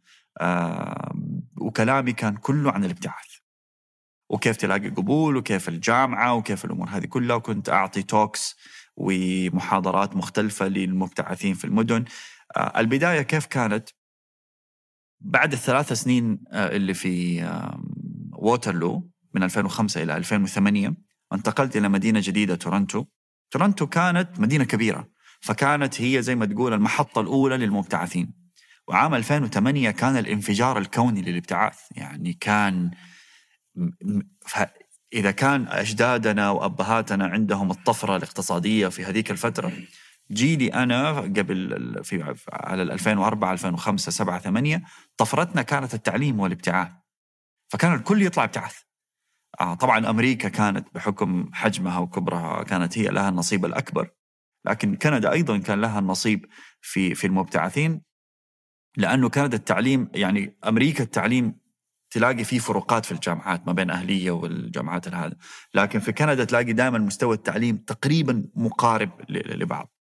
آه 0.41 1.11
وكلامي 1.61 2.13
كان 2.13 2.35
كله 2.37 2.71
عن 2.71 2.85
الابتعاث. 2.85 3.29
وكيف 4.29 4.57
تلاقي 4.57 4.89
قبول 4.89 5.37
وكيف 5.37 5.69
الجامعة 5.69 6.33
وكيف 6.33 6.65
الأمور 6.65 6.89
هذه 6.89 7.05
كلها 7.05 7.35
وكنت 7.35 7.69
أعطي 7.69 8.03
talks 8.03 8.55
ومحاضرات 8.99 10.15
مختلفة 10.15 10.67
للمبتعثين 10.67 11.53
في 11.53 11.65
المدن. 11.65 12.05
آه، 12.57 12.79
البداية 12.79 13.21
كيف 13.21 13.45
كانت؟ 13.45 13.89
بعد 15.19 15.53
الثلاث 15.53 15.93
سنين 15.93 16.39
آه، 16.51 16.75
اللي 16.75 16.93
في 16.93 17.43
ووترلو 18.33 19.09
من 19.33 19.43
2005 19.43 20.03
إلى 20.03 20.17
2008 20.17 20.93
انتقلت 21.33 21.77
إلى 21.77 21.89
مدينة 21.89 22.19
جديدة 22.23 22.55
تورنتو. 22.55 23.05
تورنتو 23.51 23.87
كانت 23.87 24.39
مدينة 24.39 24.63
كبيرة 24.63 25.09
فكانت 25.41 26.01
هي 26.01 26.21
زي 26.21 26.35
ما 26.35 26.45
تقول 26.45 26.73
المحطة 26.73 27.21
الأولى 27.21 27.57
للمبتعثين. 27.57 28.33
وعام 28.87 29.15
2008 29.15 29.91
كان 29.91 30.17
الانفجار 30.17 30.77
الكوني 30.77 31.21
للابتعاث 31.21 31.79
يعني 31.91 32.33
كان 32.33 32.91
إذا 35.13 35.31
كان 35.31 35.67
أجدادنا 35.67 36.49
وأبهاتنا 36.49 37.27
عندهم 37.27 37.71
الطفرة 37.71 38.15
الاقتصادية 38.15 38.87
في 38.87 39.05
هذيك 39.05 39.31
الفترة 39.31 39.71
جيلي 40.31 40.73
أنا 40.73 41.19
قبل 41.19 42.03
في 42.03 42.35
على 42.53 42.81
ال 42.81 42.91
2004 42.91 43.53
2005 43.53 44.11
7 44.11 44.39
8 44.39 44.83
طفرتنا 45.17 45.61
كانت 45.61 45.93
التعليم 45.93 46.39
والابتعاث. 46.39 46.91
فكان 47.71 47.93
الكل 47.93 48.21
يطلع 48.21 48.43
ابتعاث 48.43 48.75
آه 49.61 49.73
طبعا 49.73 50.09
أمريكا 50.09 50.49
كانت 50.49 50.87
بحكم 50.95 51.49
حجمها 51.53 51.99
وكبرها 51.99 52.63
كانت 52.63 52.97
هي 52.97 53.07
لها 53.07 53.29
النصيب 53.29 53.65
الأكبر. 53.65 54.09
لكن 54.65 54.95
كندا 54.95 55.31
أيضا 55.31 55.57
كان 55.57 55.81
لها 55.81 55.99
النصيب 55.99 56.45
في 56.81 57.15
في 57.15 57.27
المبتعثين 57.27 58.01
لأنه 58.97 59.29
كندا 59.29 59.57
التعليم 59.57 60.11
يعني 60.13 60.57
أمريكا 60.67 61.03
التعليم 61.03 61.58
تلاقي 62.11 62.43
فيه 62.43 62.59
فروقات 62.59 63.05
في 63.05 63.11
الجامعات 63.11 63.67
ما 63.67 63.73
بين 63.73 63.89
أهلية 63.89 64.31
والجامعات 64.31 65.07
هذا 65.07 65.35
لكن 65.73 65.99
في 65.99 66.11
كندا 66.11 66.43
تلاقي 66.43 66.73
دائما 66.73 66.97
مستوى 66.97 67.35
التعليم 67.35 67.77
تقريبا 67.77 68.45
مقارب 68.55 69.09
لبعض. 69.29 69.93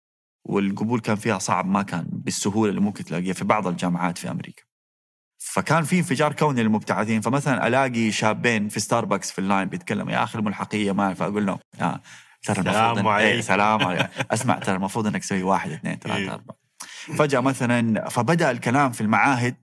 والقبول 0.45 1.01
كان 1.01 1.17
فيها 1.17 1.39
صعب 1.39 1.67
ما 1.67 1.83
كان 1.83 2.07
بالسهولة 2.11 2.71
اللي 2.71 2.81
ممكن 2.81 3.05
تلاقيها 3.05 3.33
في 3.33 3.45
بعض 3.45 3.67
الجامعات 3.67 4.19
في 4.19 4.31
أمريكا. 4.31 4.63
فكان 5.39 5.85
في 5.85 5.99
انفجار 5.99 6.33
كوني 6.33 6.63
للمبتعثين. 6.63 7.21
فمثلا 7.21 7.67
ألاقي 7.67 8.13
شابين 8.13 8.69
في 8.69 8.81
ستاربكس 8.81 9.31
في 9.31 9.39
اللاين 9.39 9.69
بيتكلموا 9.69 10.13
يا 10.13 10.23
أخي 10.23 10.39
الملحقية 10.39 10.93
ما 10.93 11.15
فاقول 11.15 11.47
لهم 11.47 11.59
آه 11.81 12.01
ترى 12.43 12.61
المفروض 12.61 12.99
سلام. 12.99 13.09
إيه، 13.09 13.41
سلام 13.41 14.09
أسمع 14.35 14.59
ترى 14.59 14.77
المفروض 14.77 15.07
إنك 15.07 15.21
تسوي 15.21 15.43
واحد 15.43 15.71
اثنين 15.71 15.93
إيه. 15.93 16.01
ثلاثة 16.01 16.35
أربعة. 16.35 16.57
فجأة 17.19 17.41
مثلا 17.41 18.09
فبدأ 18.09 18.51
الكلام 18.51 18.93
في 18.93 19.01
المعاهد 19.01 19.57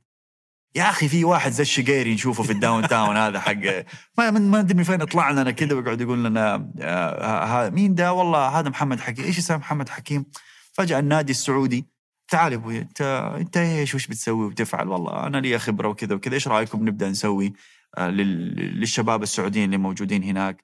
يا 0.75 0.89
أخي 0.89 1.07
في 1.07 1.23
واحد 1.25 1.51
زي 1.51 1.61
الشقيري 1.61 2.13
نشوفه 2.13 2.43
في 2.43 2.51
الداون 2.51 2.87
تاون 2.87 3.17
هذا 3.17 3.39
حق 3.39 3.53
ما 4.17 4.31
ما 4.31 4.59
أدري 4.59 4.77
من 4.77 4.83
فين 4.83 5.03
طلع 5.03 5.31
لنا 5.31 5.51
كذا 5.51 5.73
ويقعد 5.75 6.01
يقول 6.01 6.23
لنا 6.23 6.71
آه، 6.81 7.65
ها 7.65 7.69
مين 7.69 7.95
ده؟ 7.95 8.13
والله 8.13 8.47
هذا 8.59 8.69
محمد 8.69 8.99
حكيم. 8.99 9.25
إيش 9.25 9.37
اسمه 9.37 9.57
محمد 9.57 9.89
حكيم؟ 9.89 10.25
فجأة 10.73 10.99
النادي 10.99 11.31
السعودي 11.31 11.85
تعال 12.27 12.53
أبوي 12.53 12.79
انت 12.79 13.01
أنت 13.37 13.57
إيش؟ 13.57 13.95
وش 13.95 14.07
بتسوي؟ 14.07 14.45
وتفعل. 14.45 14.87
والله 14.87 15.27
أنا 15.27 15.37
لي 15.37 15.59
خبرة 15.59 15.87
وكذا 15.87 16.15
وكذا. 16.15 16.33
إيش 16.33 16.47
رأيكم 16.47 16.87
نبدأ 16.87 17.09
نسوي 17.09 17.53
آه، 17.97 18.09
لل- 18.09 18.79
للشباب 18.79 19.23
السعوديين 19.23 19.65
اللي 19.65 19.77
موجودين 19.77 20.23
هناك؟ 20.23 20.63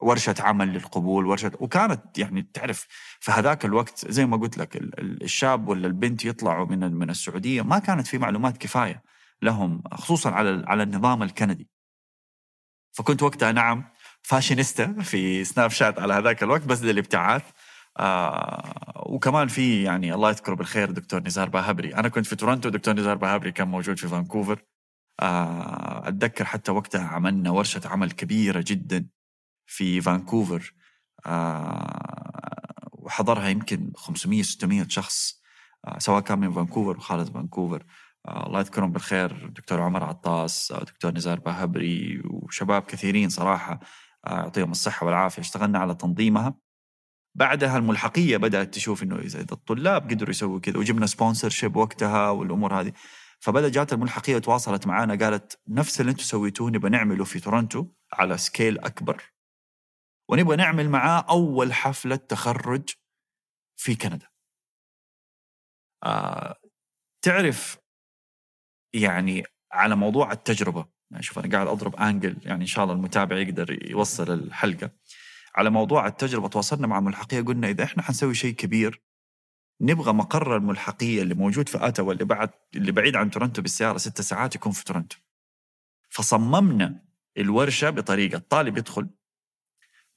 ورشة 0.00 0.34
عمل 0.40 0.68
للقبول 0.72 1.26
ورشه 1.26 1.50
وكانت 1.60 2.18
يعني 2.18 2.48
تعرف 2.54 2.86
في 3.20 3.32
هذاك 3.32 3.64
الوقت 3.64 4.10
زي 4.10 4.26
ما 4.26 4.36
قلت 4.36 4.58
لك 4.58 4.76
ال- 4.76 5.00
ال- 5.00 5.22
الشاب 5.22 5.68
ولا 5.68 5.86
البنت 5.86 6.24
يطلعوا 6.24 6.66
من 6.66 6.94
من 6.94 7.10
السعودية 7.10 7.62
ما 7.62 7.78
كانت 7.78 8.06
في 8.06 8.18
معلومات 8.18 8.56
كفاية. 8.58 9.02
لهم 9.42 9.82
خصوصا 9.92 10.30
على 10.30 10.64
على 10.66 10.82
النظام 10.82 11.22
الكندي. 11.22 11.68
فكنت 12.92 13.22
وقتها 13.22 13.52
نعم 13.52 13.84
فاشينيستا 14.22 15.02
في 15.02 15.44
سناب 15.44 15.70
شات 15.70 15.98
على 15.98 16.14
هذاك 16.14 16.42
الوقت 16.42 16.62
بس 16.64 16.82
للابتعاث 16.82 17.42
آه 17.98 19.02
وكمان 19.06 19.48
في 19.48 19.82
يعني 19.82 20.14
الله 20.14 20.28
يذكره 20.30 20.54
بالخير 20.54 20.90
دكتور 20.90 21.22
نزار 21.22 21.48
باهبري. 21.48 21.94
أنا 21.94 22.08
كنت 22.08 22.26
في 22.26 22.36
تورنتو 22.36 22.68
دكتور 22.68 22.94
نزار 22.94 23.16
باهبري 23.16 23.52
كان 23.52 23.68
موجود 23.68 23.98
في 23.98 24.08
فانكوفر. 24.08 24.62
آه 25.20 26.08
أتذكر 26.08 26.44
حتى 26.44 26.72
وقتها 26.72 27.06
عملنا 27.08 27.50
ورشة 27.50 27.80
عمل 27.88 28.10
كبيرة 28.12 28.64
جدا 28.66 29.06
في 29.66 30.00
فانكوفر. 30.00 30.74
آه 31.26 32.88
وحضرها 32.92 33.48
يمكن 33.48 33.92
500 33.96 34.42
600 34.42 34.88
شخص 34.88 35.42
آه 35.84 35.98
سواء 35.98 36.20
كان 36.20 36.38
من 36.38 36.52
فانكوفر 36.52 36.96
وخارج 36.98 37.32
فانكوفر. 37.32 37.84
الله 38.28 38.60
يذكرهم 38.60 38.92
بالخير 38.92 39.48
دكتور 39.48 39.80
عمر 39.80 40.04
عطاس 40.04 40.72
آه 40.72 40.84
دكتور 40.84 41.14
نزار 41.14 41.40
باهبري 41.40 42.22
وشباب 42.24 42.82
كثيرين 42.82 43.28
صراحة 43.28 43.80
آه 44.26 44.38
يعطيهم 44.38 44.70
الصحة 44.70 45.06
والعافية. 45.06 45.42
اشتغلنا 45.42 45.78
على 45.78 45.94
تنظيمها. 45.94 46.54
بعدها 47.36 47.78
الملحقية 47.78 48.36
بدأت 48.36 48.74
تشوف 48.74 49.02
اذا 49.02 49.18
إذا 49.18 49.52
الطلاب 49.52 50.10
قدروا 50.10 50.30
يسووا 50.30 50.60
كذا 50.60 50.78
وجبنا 50.78 51.06
sponsorship 51.06 51.76
وقتها 51.76 52.30
والأمور 52.30 52.80
هذه. 52.80 52.92
فبدأ 53.40 53.68
جات 53.68 53.92
الملحقية 53.92 54.36
وتواصلت 54.36 54.86
معنا 54.86 55.14
قالت 55.24 55.60
نفس 55.68 56.00
اللي 56.00 56.10
أنتم 56.10 56.22
سويتوه 56.22 56.70
نبغى 56.70 56.90
نعمله 56.90 57.24
في 57.24 57.40
تورنتو 57.40 57.86
على 58.12 58.38
scale 58.38 58.78
أكبر. 58.78 59.22
ونبغى 60.30 60.56
نعمل 60.56 60.88
معاه 60.90 61.26
أول 61.30 61.72
حفلة 61.72 62.16
تخرج 62.16 62.90
في 63.76 63.94
كندا. 63.94 64.28
آه 66.04 66.56
تعرف 67.22 67.78
يعني 68.92 69.44
على 69.72 69.96
موضوع 69.96 70.32
التجربة 70.32 70.86
يعني 71.10 71.22
شوف 71.22 71.38
أنا 71.38 71.52
قاعد 71.52 71.66
أضرب 71.66 71.96
angle 71.96 72.36
يعني 72.42 72.60
إن 72.60 72.66
شاء 72.66 72.84
الله 72.84 72.94
المتابع 72.94 73.36
يقدر 73.36 73.90
يوصل 73.90 74.32
الحلقة. 74.32 74.90
على 75.54 75.70
موضوع 75.70 76.06
التجربة 76.06 76.48
تواصلنا 76.48 76.86
مع 76.86 76.98
الملحقيه 76.98 77.40
قلنا 77.40 77.68
إذا 77.68 77.84
إحنا 77.84 78.02
حنسوي 78.02 78.34
شيء 78.34 78.54
كبير 78.54 79.02
نبغى 79.80 80.12
مقر 80.12 80.56
الملحقيه 80.56 81.22
اللي 81.22 81.34
موجود 81.34 81.68
في 81.68 81.88
اوتاوا 81.88 82.12
اللي 82.12 82.24
بعد 82.24 82.50
اللي 82.76 82.92
بعيد 82.92 83.16
عن 83.16 83.30
تورنتو 83.30 83.62
بالسيارة 83.62 83.98
ست 83.98 84.20
ساعات 84.20 84.54
يكون 84.54 84.72
في 84.72 84.84
تورنتو. 84.84 85.16
فصممنا 86.08 87.04
الورشة 87.38 87.90
بطريقة 87.90 88.36
الطالب 88.36 88.78
يدخل 88.78 89.10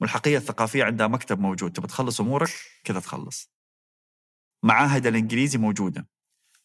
الملحقيه 0.02 0.38
الثقافية 0.38 0.84
عندها 0.84 1.08
مكتب 1.08 1.40
موجود 1.40 1.72
تبغى 1.72 1.88
تخلص 1.88 2.22
أمورك 2.22 2.50
كذا 2.84 3.00
تخلص. 3.00 3.52
معاهد 4.64 5.08
الإنجليزي 5.08 5.58
موجودة. 5.58 6.08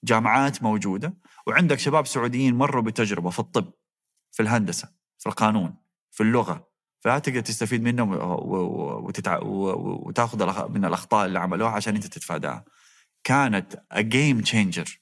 جامعات 0.07 0.63
موجودة 0.63 1.15
وعندك 1.47 1.79
شباب 1.79 2.07
سعوديين 2.07 2.55
مروا 2.55 2.83
بتجربة 2.83 3.31
في 3.31 3.39
الطب 3.39 3.73
في 4.33 4.43
الهندسة 4.43 4.89
في 5.19 5.27
القانون 5.27 5.75
في 6.11 6.23
اللغة 6.23 6.69
فلا 7.01 7.19
تقدر 7.19 7.41
تستفيد 7.41 7.83
منهم 7.83 8.19
وتتع... 9.05 9.39
وتاخذ 9.43 10.69
من 10.69 10.85
الأخطاء 10.85 11.27
اللي 11.27 11.39
عملوها 11.39 11.71
عشان 11.71 11.95
أنت 11.95 12.07
تتفاداها. 12.07 12.65
كانت 13.25 13.83
game 13.95 14.41
changer 14.41 15.01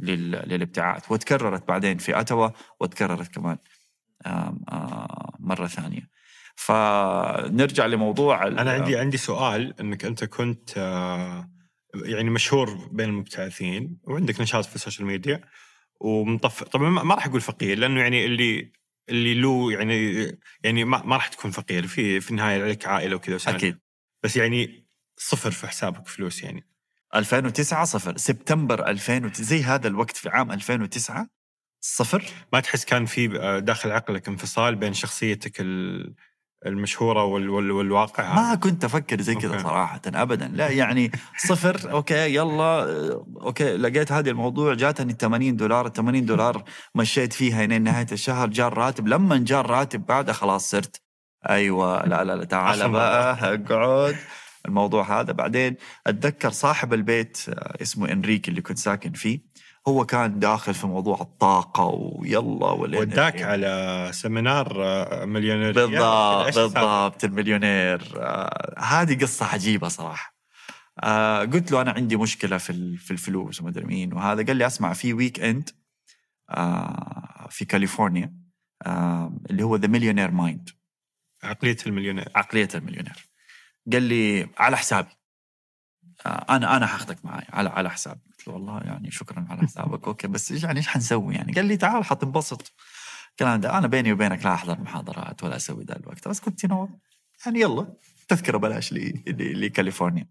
لل... 0.00 0.30
للابتعاث 0.30 1.12
وتكررت 1.12 1.68
بعدين 1.68 1.98
في 1.98 2.20
أتوا 2.20 2.48
وتكررت 2.80 3.34
كمان 3.34 3.58
مرة 5.38 5.66
ثانية. 5.66 6.08
فنرجع 6.56 7.86
لموضوع 7.86 8.46
أنا 8.46 8.70
عندي 8.70 8.98
عندي 8.98 9.16
سؤال 9.16 9.80
إنك 9.80 10.04
أنت 10.04 10.24
كنت 10.24 10.70
آه، 10.76 11.50
يعني 12.04 12.30
مشهور 12.30 12.88
بين 12.92 13.08
المبتعثين 13.08 13.96
وعندك 14.04 14.40
نشاط 14.40 14.64
في 14.64 14.76
السوشيال 14.76 15.06
ميديا 15.06 15.40
ومطفر 16.00 16.66
طبعا 16.66 16.90
ما 16.90 17.14
راح 17.14 17.26
أقول 17.26 17.40
فقير 17.40 17.78
لأنه 17.78 18.00
يعني 18.00 18.24
اللي 18.24 18.72
اللي 19.08 19.34
له 19.34 19.72
يعني 19.72 20.26
يعني 20.64 20.84
ما, 20.84 21.02
ما 21.02 21.16
راح 21.16 21.28
تكون 21.28 21.50
فقير 21.50 21.86
في 21.86 22.20
في 22.20 22.30
النهاية 22.30 22.62
عليك 22.62 22.86
عائلة 22.86 23.16
وكذا. 23.16 23.38
أكيد. 23.56 23.78
بس 24.22 24.36
يعني 24.36 24.86
صفر 25.16 25.50
في 25.50 25.66
حسابك 25.66 26.08
فلوس 26.08 26.42
يعني. 26.42 26.66
2009 27.14 27.84
صفر. 27.84 28.16
سبتمبر 28.16 28.86
2000 28.86 29.32
زي 29.34 29.62
هذا 29.62 29.88
الوقت 29.88 30.16
في 30.16 30.28
عام 30.28 30.52
2009 30.52 31.28
صفر؟ 31.80 32.24
ما 32.52 32.60
تحس 32.60 32.84
كان 32.84 33.06
في 33.06 33.40
آه، 33.40 33.58
داخل 33.58 33.90
عقلك 33.90 34.28
انفصال 34.28 34.74
بين 34.76 34.92
شخصيتك 34.94 35.60
ال- 35.60 36.14
المشهورة 36.66 37.24
وال 37.24 37.50
وال 37.50 37.70
والواقع. 37.70 38.34
ما 38.34 38.54
كنت 38.54 38.84
أفكر 38.84 39.20
زي 39.20 39.34
كذا. 39.34 39.58
صراحة 39.58 40.00
ابدا. 40.06 40.50
لا 40.54 40.68
يعني 40.68 41.12
صفر 41.36 41.92
okay 41.92 42.34
يلا 42.34 42.82
okay 43.42 43.76
لقيت 43.76 44.12
هذا 44.12 44.30
الموضوع 44.30 44.74
جاتني 44.74 45.12
80 45.12 45.56
دولار. 45.56 45.86
ال 45.86 45.92
80 45.92 46.26
دولار 46.26 46.64
مشيت 46.94 47.32
فيها 47.32 47.66
لين 47.66 47.82
نهاية 47.82 48.06
الشهر. 48.12 48.48
جاء 48.48 48.68
الراتب. 48.68 49.08
لما 49.08 49.38
جاء 49.38 49.60
الراتب 49.60 50.06
بعدها 50.06 50.34
خلاص 50.34 50.70
صرت 50.70 51.00
أيوه 51.48 52.06
لا 52.06 52.24
لا 52.24 52.36
لا 52.36 52.44
تعال 52.44 52.88
بقى 52.88 53.54
اقعد. 53.54 54.16
الموضوع 54.66 55.20
هذا 55.20 55.32
بعدين. 55.32 55.76
أتذكر 56.06 56.50
صاحب 56.50 56.94
البيت 56.94 57.38
آه، 57.48 57.82
اسمه 57.82 58.12
إنريكي 58.12 58.50
اللي 58.50 58.62
كنت 58.62 58.78
ساكن 58.78 59.12
فيه. 59.12 59.40
هو 59.88 60.06
كان 60.06 60.38
داخل 60.38 60.74
في 60.74 60.86
موضوع 60.86 61.20
الطاقة 61.20 61.84
ويلا. 61.84 62.66
وداك 63.00 63.42
على 63.42 64.08
seminar 64.14 64.84
آه، 64.84 65.24
مليونيريات 65.24 65.74
بالضبط؟ 65.74 66.54
بالضبط 66.58 67.24
المليونير. 67.24 68.12
آه 68.16 68.74
هذه 68.78 69.18
قصة 69.22 69.46
عجيبة 69.46 69.88
صراحة. 69.88 70.34
آه 71.02 71.40
قلت 71.44 71.72
له 71.72 71.80
أنا 71.82 71.90
عندي 71.92 72.16
مشكلة 72.16 72.58
في 72.58 72.70
ال- 72.70 72.96
في 72.98 73.10
الفلوس 73.10 73.60
وما 73.60 73.70
أدري 73.70 73.84
مين 73.84 74.12
وهذا. 74.12 74.46
قال 74.46 74.56
لي 74.56 74.66
أسمع 74.66 74.92
في 74.92 75.12
weekend 75.12 75.70
آه 76.50 77.46
في 77.50 77.64
كاليفورنيا 77.64 78.34
اللي 79.50 79.62
هو 79.62 79.76
the 79.76 79.88
millionaire 79.88 80.30
mind 80.30 80.70
عقلية 81.42 81.76
المليونير. 81.86 82.28
عقلية 82.34 82.68
المليونير. 82.74 83.28
قال 83.92 84.02
لي 84.02 84.48
على 84.58 84.76
حسابي. 84.76 85.08
أنا 86.26 86.76
أنا 86.76 86.86
حاخذك 86.86 87.24
معي 87.24 87.44
على 87.52 87.68
على 87.68 87.90
حسابي. 87.90 88.20
والله 88.48 88.80
يعني 88.80 89.10
شكرا 89.10 89.46
على 89.50 89.60
حسابك. 89.62 90.06
okay 90.08 90.26
بس 90.28 90.52
إيش 90.52 90.62
يعني 90.64 90.78
إيش 90.78 90.88
حنسوي؟ 90.88 91.34
يعني 91.34 91.52
قال 91.52 91.64
لي 91.66 91.76
تعال 91.76 92.04
حتنبسط. 92.04 92.72
الكلام 93.30 93.60
ده. 93.60 93.78
أنا 93.78 93.86
بيني 93.86 94.12
وبينك 94.12 94.44
لا 94.44 94.54
أحضر 94.54 94.80
محاضرات 94.80 95.44
ولا 95.44 95.56
أسوي 95.56 95.84
ذا 95.84 95.96
الوقت. 95.96 96.28
بس 96.28 96.40
كنت 96.40 96.66
no 96.66 97.00
يعني 97.46 97.60
يلا 97.60 97.86
تذكرة 98.28 98.56
بلاش 98.58 98.92
لي- 98.92 99.22
لي- 99.26 99.52
لكاليفورنيا. 99.52 100.26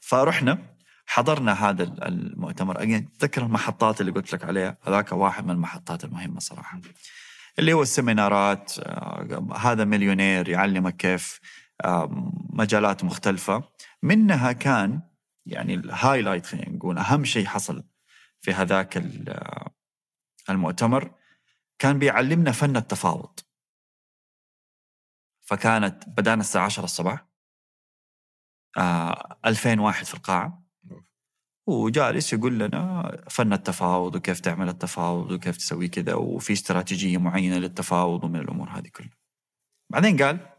فرحنا 0.00 0.58
حضرنا 1.06 1.52
هذا 1.52 1.82
ال- 1.82 2.04
المؤتمر. 2.04 2.82
أجين 2.82 3.12
تذكر 3.12 3.42
المحطات 3.42 4.00
اللي 4.00 4.12
قلت 4.12 4.32
لك 4.32 4.44
عليها؟ 4.44 4.78
هذاك 4.82 5.12
واحد 5.12 5.44
من 5.44 5.50
المحطات 5.50 6.04
المهمة 6.04 6.40
صراحة. 6.40 6.80
اللي 7.58 7.72
هو 7.72 7.82
ال 7.82 7.92
seminars 7.92 8.72
آه، 8.78 9.46
هذا 9.56 9.84
مليونير 9.84 10.48
يعلمك 10.48 10.96
كيف 10.96 11.40
مجالات 12.50 13.04
مختلفة. 13.04 13.62
منها 14.02 14.52
كان 14.52 15.00
يعني 15.46 15.74
ال 15.74 15.81
highlight 15.81 16.46
خلينا 16.46 16.70
نقول 16.70 16.98
أهم 16.98 17.24
شيء 17.24 17.46
حصل 17.46 17.84
في 18.40 18.52
هذاك 18.52 18.96
ال- 18.96 19.40
المؤتمر 20.50 21.14
كان 21.78 21.98
بيعلمنا 21.98 22.52
فن 22.52 22.76
التفاوض. 22.76 23.40
فكانت 25.42 26.08
بدأنا 26.08 26.40
الساعة 26.40 26.64
10 26.64 26.84
الصباح 26.84 27.26
آه 28.78 29.38
2000 29.46 29.80
واحد 29.80 30.04
في 30.04 30.14
القاعة. 30.14 30.62
وجالس 31.68 32.32
يقول 32.32 32.58
لنا 32.58 33.10
فن 33.30 33.52
التفاوض 33.52 34.14
وكيف 34.14 34.40
تعمل 34.40 34.68
التفاوض 34.68 35.30
وكيف 35.30 35.56
تسوي 35.56 35.88
كذا 35.88 36.14
وفي 36.14 36.52
استراتيجية 36.52 37.18
معينة 37.18 37.58
للتفاوض 37.58 38.24
ومن 38.24 38.40
الأمور 38.40 38.68
هذه 38.70 38.88
كلها. 38.88 39.18
بعدين 39.90 40.22
قال 40.22 40.52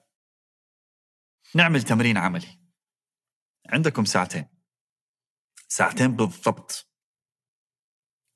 نعمل 1.56 1.84
تمرين 1.84 2.18
عملي. 2.18 2.60
عندكم 3.70 4.06
ساعتين. 4.06 4.57
ساعتين 5.68 6.16
بالضبط. 6.16 6.92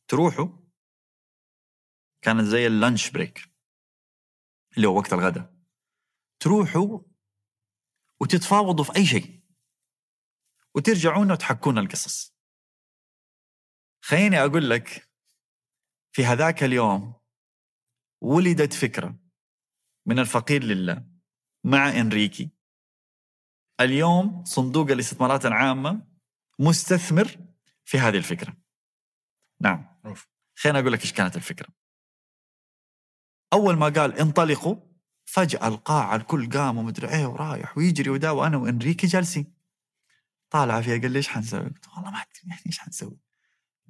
تروحوا. 0.08 0.62
كانت 2.22 2.42
زي 2.42 2.68
اللانش 2.68 3.10
بريك. 3.10 3.40
اللي 4.78 4.88
هو 4.88 4.98
وقت 4.98 5.14
الغداء. 5.14 5.56
تروحوا 6.40 7.00
وتتفاوضوا 8.22 8.86
في 8.86 8.96
أي 8.96 9.06
شيء. 9.06 9.42
وترجعون 10.76 11.32
وتحكون 11.32 11.78
القصص. 11.78 12.36
خليني 14.04 14.40
أقول 14.40 14.70
لك 14.70 15.12
في 16.12 16.26
هذاك 16.26 16.64
اليوم 16.64 17.22
ولدت 18.22 18.74
فكرة 18.74 19.20
من 20.06 20.20
الفقير 20.20 20.64
لله 20.64 21.12
مع 21.64 21.90
إنريكي. 21.90 22.52
اليوم 23.82 24.44
صندوق 24.46 24.92
الاستثمارات 24.92 25.46
العامة 25.46 26.11
مستثمر 26.62 27.38
في 27.86 28.00
هذه 28.00 28.18
الفكرة 28.18 28.54
نعم. 29.62 29.86
خليني 30.56 30.80
أقول 30.80 30.94
لك 30.94 31.02
إيش 31.02 31.14
كانت 31.14 31.36
الفكرة 31.36 31.68
أول 33.54 33.78
ما 33.78 33.90
قال 33.90 34.20
انطلقوا 34.20 34.76
فجأة 35.26 35.68
القاعة 35.68 36.16
الكل 36.16 36.50
قام 36.50 36.78
ومدري 36.78 37.10
إيه 37.10 37.26
ورايح 37.26 37.78
ويجري 37.78 38.10
ودا 38.10 38.30
وأنا 38.30 38.58
وإنريكي 38.58 39.08
جالسين 39.08 39.54
طالع 40.50 40.82
فيها 40.82 41.02
قال 41.02 41.12
لي 41.12 41.18
إيش 41.18 41.28
حنسوي؟ 41.28 41.60
قلت 41.60 41.88
والله 41.88 42.12
ما 42.12 42.18
أدري 42.18 42.42
يعني 42.44 42.62
إيش 42.68 42.80
حنسوي؟ 42.80 43.18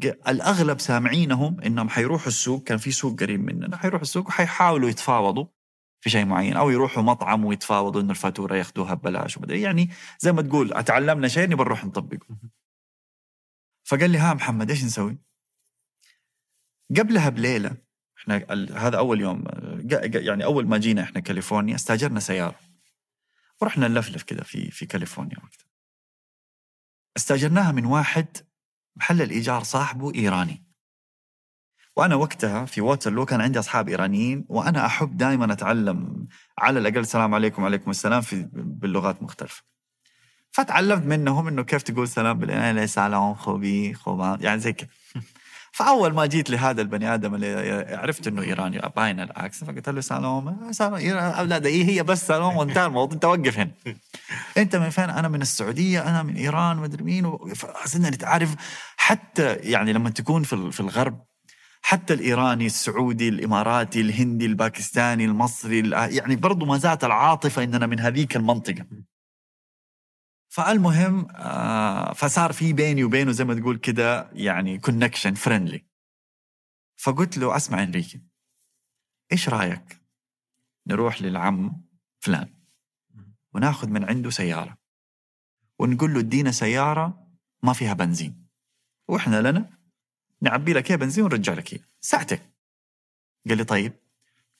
الأغلب 0.04 0.80
سامعينهم 0.80 1.62
إنهم 1.62 1.90
حيروحوا 1.90 2.28
السوق 2.28 2.64
كان 2.64 2.78
في 2.78 2.92
سوق 2.92 3.20
قريب 3.20 3.40
مننا 3.40 3.78
حيروحوا 3.78 4.02
السوق 4.02 4.28
وحيحاولوا 4.28 4.90
يتفاوضوا 4.90 5.46
في 6.02 6.10
شيء 6.10 6.26
معين 6.26 6.58
أو 6.58 6.70
يروحوا 6.70 7.04
مطعم 7.04 7.46
ويتفاوضوا 7.46 8.02
إنه 8.02 8.12
الفاتورة 8.12 8.56
ياخذوها 8.56 8.94
ببلاش 8.94 9.38
ومدري 9.38 9.62
يعني 9.62 9.90
زي 10.20 10.32
ما 10.32 10.42
تقول 10.42 10.84
تعلمنا 10.84 11.28
شيء 11.28 11.50
نبغى 11.50 11.66
نروح 11.66 11.86
نطبقه. 11.86 12.38
فقال 13.84 14.10
لي 14.10 14.18
ها 14.18 14.34
محمد 14.34 14.70
إيش 14.70 14.84
نسوي؟ 14.84 15.18
قبلها 16.98 17.30
بليلة 17.30 17.78
إحنا 18.18 18.36
هذا 18.76 18.98
أول 18.98 19.22
يوم 19.22 19.44
يعني 20.06 20.44
أول 20.44 20.68
ما 20.68 20.78
جينا 20.78 21.02
إحنا 21.02 21.22
كاليفورنيا 21.22 21.76
استأجرنا 21.76 22.20
سيارة. 22.20 22.60
ورحنا 23.62 23.88
نلفلف 23.88 24.24
كذا 24.24 24.44
في 24.44 24.72
في 24.72 24.86
كاليفورنيا 24.86 25.38
وقتها. 25.44 25.68
استأجرناها 27.18 27.72
من 27.72 27.86
واحد 27.86 28.38
محل 28.96 29.22
الإيجار 29.22 29.64
صاحبه 29.64 30.16
إيراني. 30.16 30.71
وأنا 31.96 32.16
وقتها 32.16 32.66
في 32.66 32.82
ووترلو 32.82 33.26
كان 33.26 33.42
عندي 33.42 33.60
أصحاب 33.60 33.90
إيرانيين 33.90 34.46
وأنا 34.50 34.86
أحب 34.86 35.18
دائما 35.18 35.54
أتعلم 35.54 36.28
على 36.60 36.80
الأقل 36.80 36.98
السلام 36.98 37.36
عليكم 37.36 37.64
وعليكم 37.64 37.92
السلام 37.92 38.22
في 38.22 38.50
باللغات 38.54 39.24
مختلفة. 39.24 39.64
فتعلمت 40.52 41.06
منهم 41.06 41.48
إنه 41.48 41.64
كيف 41.64 41.82
تقول 41.82 42.08
سلام 42.08 42.40
بالإيراني 42.40 42.88
سلام 42.88 43.34
خوبي 43.36 43.94
خوبا. 43.94 44.38
يعني 44.42 44.60
زي 44.60 44.74
كذا. 44.74 44.88
فأول 45.74 46.14
ما 46.14 46.26
جيت 46.26 46.50
لهذا 46.50 46.82
البني 46.82 47.14
آدم 47.14 47.36
اللي 47.36 47.86
عرفت 47.98 48.28
إنه 48.28 48.42
إيراني 48.42 48.82
باين 48.96 49.20
الاكس 49.20 49.64
فقلت 49.64 49.90
له 49.90 50.02
سلام 50.02 50.72
سلام 50.72 50.98
إيران- 51.00 51.38
أولاد 51.38 51.66
إيه 51.66 51.86
هي 51.86 52.04
بس 52.04 52.28
سلام 52.28 52.58
وانتهى 52.58 52.86
الموضوع 52.86 53.14
أنت 53.16 53.26
وقف 53.26 53.60
هنا. 53.60 53.72
أنت 54.58 54.76
من 54.76 54.90
فين؟ 54.90 55.10
أنا 55.10 55.28
من 55.28 55.42
السعودية 55.42 56.10
أنا 56.10 56.24
من 56.24 56.36
إيران 56.36 56.78
مدري 56.78 57.04
مين 57.04 57.38
فصرنا 57.56 58.10
نتعرف 58.10 58.56
حتى 58.98 59.54
يعني 59.54 59.94
لما 59.94 60.10
تكون 60.10 60.44
في 60.44 60.80
الغرب 60.80 61.26
حتى 61.84 62.14
الإيراني 62.14 62.66
السعودي 62.66 63.30
الإماراتي 63.30 64.02
الهندي 64.02 64.46
الباكستاني 64.46 65.26
المصري 65.26 65.80
ال- 65.80 65.94
يعني 66.18 66.36
برضو 66.36 66.66
ما 66.66 66.78
زالت 66.78 67.04
العاطفة 67.04 67.64
إننا 67.64 67.88
من 67.88 68.00
هذيك 68.00 68.36
المنطقة. 68.36 68.86
فالمهم 70.50 71.28
آه 71.32 72.14
فصار 72.14 72.54
في 72.54 72.74
بيني 72.74 73.04
وبينه 73.04 73.32
زي 73.32 73.44
ما 73.44 73.54
تقول 73.54 73.78
كده 73.78 74.30
يعني 74.34 74.78
connection 74.80 75.34
friendly 75.34 75.86
فقلت 76.98 77.38
له 77.38 77.56
أسمع 77.56 77.84
إنريكي 77.84 78.22
إيش 79.32 79.50
رأيك 79.50 80.02
نروح 80.88 81.22
للعم 81.22 81.84
فلان؟ 82.20 82.54
وناخذ 83.54 83.90
من 83.90 84.04
عنده 84.10 84.30
سيارة. 84.30 84.78
ونقول 85.80 86.14
له 86.14 86.20
ادينا 86.20 86.52
سيارة 86.52 87.28
ما 87.64 87.74
فيها 87.74 87.94
بنزين. 87.94 88.48
وإحنا 89.08 89.42
لنا 89.52 89.78
نعبي 90.42 90.74
لك 90.74 90.90
اياها 90.90 91.00
بنزين 91.00 91.24
ونرجع 91.24 91.54
لك 91.54 91.74
اياها 91.74 91.86
ساعتين 92.02 92.40
قال 93.48 93.58
لي 93.58 93.64
طيب. 93.64 93.94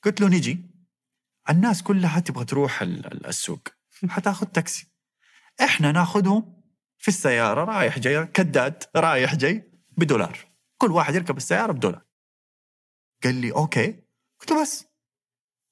قلت 0.04 0.22
له 0.22 0.28
نجي 0.28 0.66
الناس 1.50 1.84
كلها 1.84 2.20
تبغى 2.20 2.46
تروح 2.46 2.82
ال- 2.82 3.06
ال- 3.06 3.26
السوق. 3.28 3.68
حتاخذ 4.10 4.46
تاكسي. 4.46 4.88
إحنا 5.62 5.92
ناخذهم 5.92 6.62
في 6.98 7.08
السيارة 7.08 7.64
رايح 7.64 8.00
جاي 8.00 8.26
كداد 8.26 8.84
رايح 8.96 9.36
جاي 9.36 9.72
بدولار. 9.98 10.38
كل 10.78 10.92
واحد 10.92 11.16
يركب 11.16 11.38
السيارة 11.38 11.72
بدولار. 11.72 12.06
قال 13.24 13.36
لي 13.36 13.52
أوكي. 13.52 14.04
قلت 14.40 14.52
له 14.52 14.62
بس. 14.62 14.86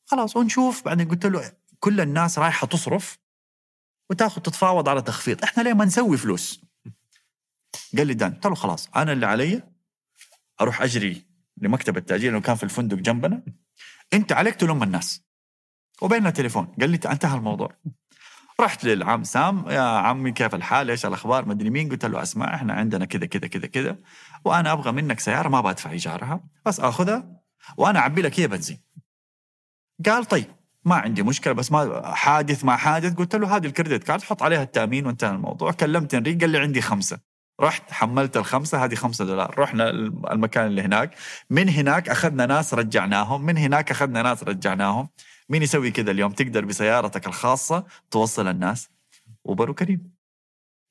خلاص 0.06 0.38
ونشوف. 0.38 0.86
بعدين 0.86 1.08
قلت 1.10 1.26
له 1.26 1.52
كل 1.80 2.02
الناس 2.02 2.40
رايحة 2.40 2.68
تصرف 2.68 3.20
وتاخذ 4.10 4.42
تتفاوض 4.42 4.90
على 4.90 5.02
تخفيض. 5.02 5.44
إحنا 5.44 5.64
ليه 5.64 5.74
ما 5.74 5.86
نسوي 5.86 6.18
فلوس؟ 6.18 6.62
قال 7.98 8.08
لي 8.08 8.14
دان 8.14 8.34
قلت 8.34 8.46
له 8.46 8.56
خلاص 8.56 8.90
أنا 8.96 9.12
اللي 9.12 9.26
علي. 9.26 9.64
أروح 10.62 10.82
أجري 10.82 11.26
لمكتب 11.58 11.98
التأجير 11.98 12.30
اللي 12.30 12.42
كان 12.42 12.56
في 12.56 12.64
الفندق 12.64 12.98
جنبنا. 12.98 13.44
أنت 14.14 14.32
عليك 14.32 14.56
تلم 14.56 14.84
الناس. 14.84 15.26
وبيننا 16.02 16.30
تليفون. 16.30 16.66
قال 16.82 16.90
لي 16.90 17.00
انتهى 17.06 17.38
الموضوع. 17.38 17.72
رحت 18.60 18.84
للعم 18.84 19.24
سام 19.24 19.70
يا 19.70 19.82
عمي 19.82 20.32
كيف 20.32 20.56
الحال؟ 20.56 20.90
إيش 20.90 21.06
الأخبار؟ 21.06 21.46
مدري 21.46 21.70
مين. 21.70 21.90
قلت 21.90 22.06
له 22.06 22.22
أسمع 22.22 22.56
إحنا 22.56 22.74
عندنا 22.74 23.06
كذا 23.06 23.26
كذا 23.26 23.48
كذا 23.48 23.68
كذا. 23.68 23.98
وأنا 24.46 24.72
أبغى 24.72 24.92
منك 24.92 25.20
سيارة 25.20 25.50
ما 25.50 25.62
بدفع 25.62 25.92
إيجارها. 25.92 26.44
بس 26.66 26.80
آخذها 26.80 27.42
وأنا 27.78 28.00
أعبي 28.00 28.22
لك 28.22 28.40
هي 28.40 28.48
بنزين. 28.48 28.80
قال 30.06 30.26
طيب 30.26 30.46
ما 30.86 30.96
عندي 30.96 31.24
مشكلة 31.24 31.54
بس 31.54 31.72
ما 31.72 32.16
حادث 32.16 32.66
ما 32.66 32.76
حادث. 32.76 33.16
قلت 33.16 33.36
له 33.36 33.56
هذه 33.56 33.66
ال 33.66 33.71
credit 33.71 34.04
card 34.04 34.22
حط 34.22 34.44
عليها 34.44 34.64
التأمين 34.64 35.06
وانتهى 35.06 35.32
الموضوع. 35.32 35.72
كلمت 35.72 36.14
انريك 36.14 36.42
قال 36.42 36.50
لي 36.50 36.60
عندي 36.60 36.82
خمسة. 36.82 37.29
رحت 37.62 37.92
حملت 37.92 38.38
الخمسة 38.38 38.86
هذه 38.86 38.96
خمسة 38.96 39.26
دولار. 39.26 39.60
رحنا 39.60 39.90
المكان 40.32 40.68
اللي 40.68 40.82
هناك. 40.82 41.16
من 41.50 41.70
هناك 41.70 42.10
أخذنا 42.10 42.46
ناس 42.46 42.74
رجعناهم. 42.74 43.46
من 43.46 43.58
هناك 43.58 43.92
أخذنا 43.92 44.22
ناس 44.22 44.44
رجعناهم. 44.44 45.10
مين 45.50 45.64
يسوي 45.64 45.92
كذا 45.92 46.12
اليوم؟ 46.12 46.32
تقدر 46.32 46.66
بسيارتك 46.66 47.28
الخاصة 47.28 47.86
توصل 48.12 48.48
الناس. 48.48 48.90
أوبر 49.46 49.70
وكريم. 49.70 50.20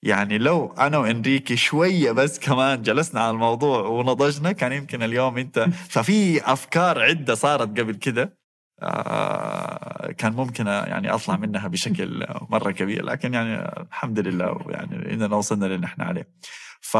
يعني 0.03 0.39
لو 0.39 0.73
أنا 0.73 0.99
وإنريكي 0.99 1.57
شوية 1.57 2.13
بس 2.13 2.39
كمان 2.39 2.83
جلسنا 2.83 3.21
على 3.21 3.31
الموضوع 3.31 3.81
ونضجنا 3.81 4.53
كان 4.53 4.73
يمكن 4.73 5.03
اليوم 5.03 5.39
انت 5.39 5.59
ففي 5.89 6.53
أفكار 6.53 7.03
عدة 7.03 7.35
صارت 7.35 7.81
قبل 7.81 7.95
كده 7.95 8.38
كان 10.19 10.33
ممكن 10.33 10.67
يعني 10.67 11.15
أطلع 11.15 11.37
منها 11.37 11.69
بشكل 11.69 12.27
مرة 12.51 12.71
كبير 12.71 13.05
لكن 13.05 13.35
يعني 13.35 13.81
الحمد 13.81 14.19
لله 14.19 14.65
يعني 14.69 15.15
اننا 15.15 15.37
وصلنا 15.37 15.67
للي 15.67 15.87
إحنا 15.87 16.05
عليه. 16.05 16.29
ف 16.81 16.97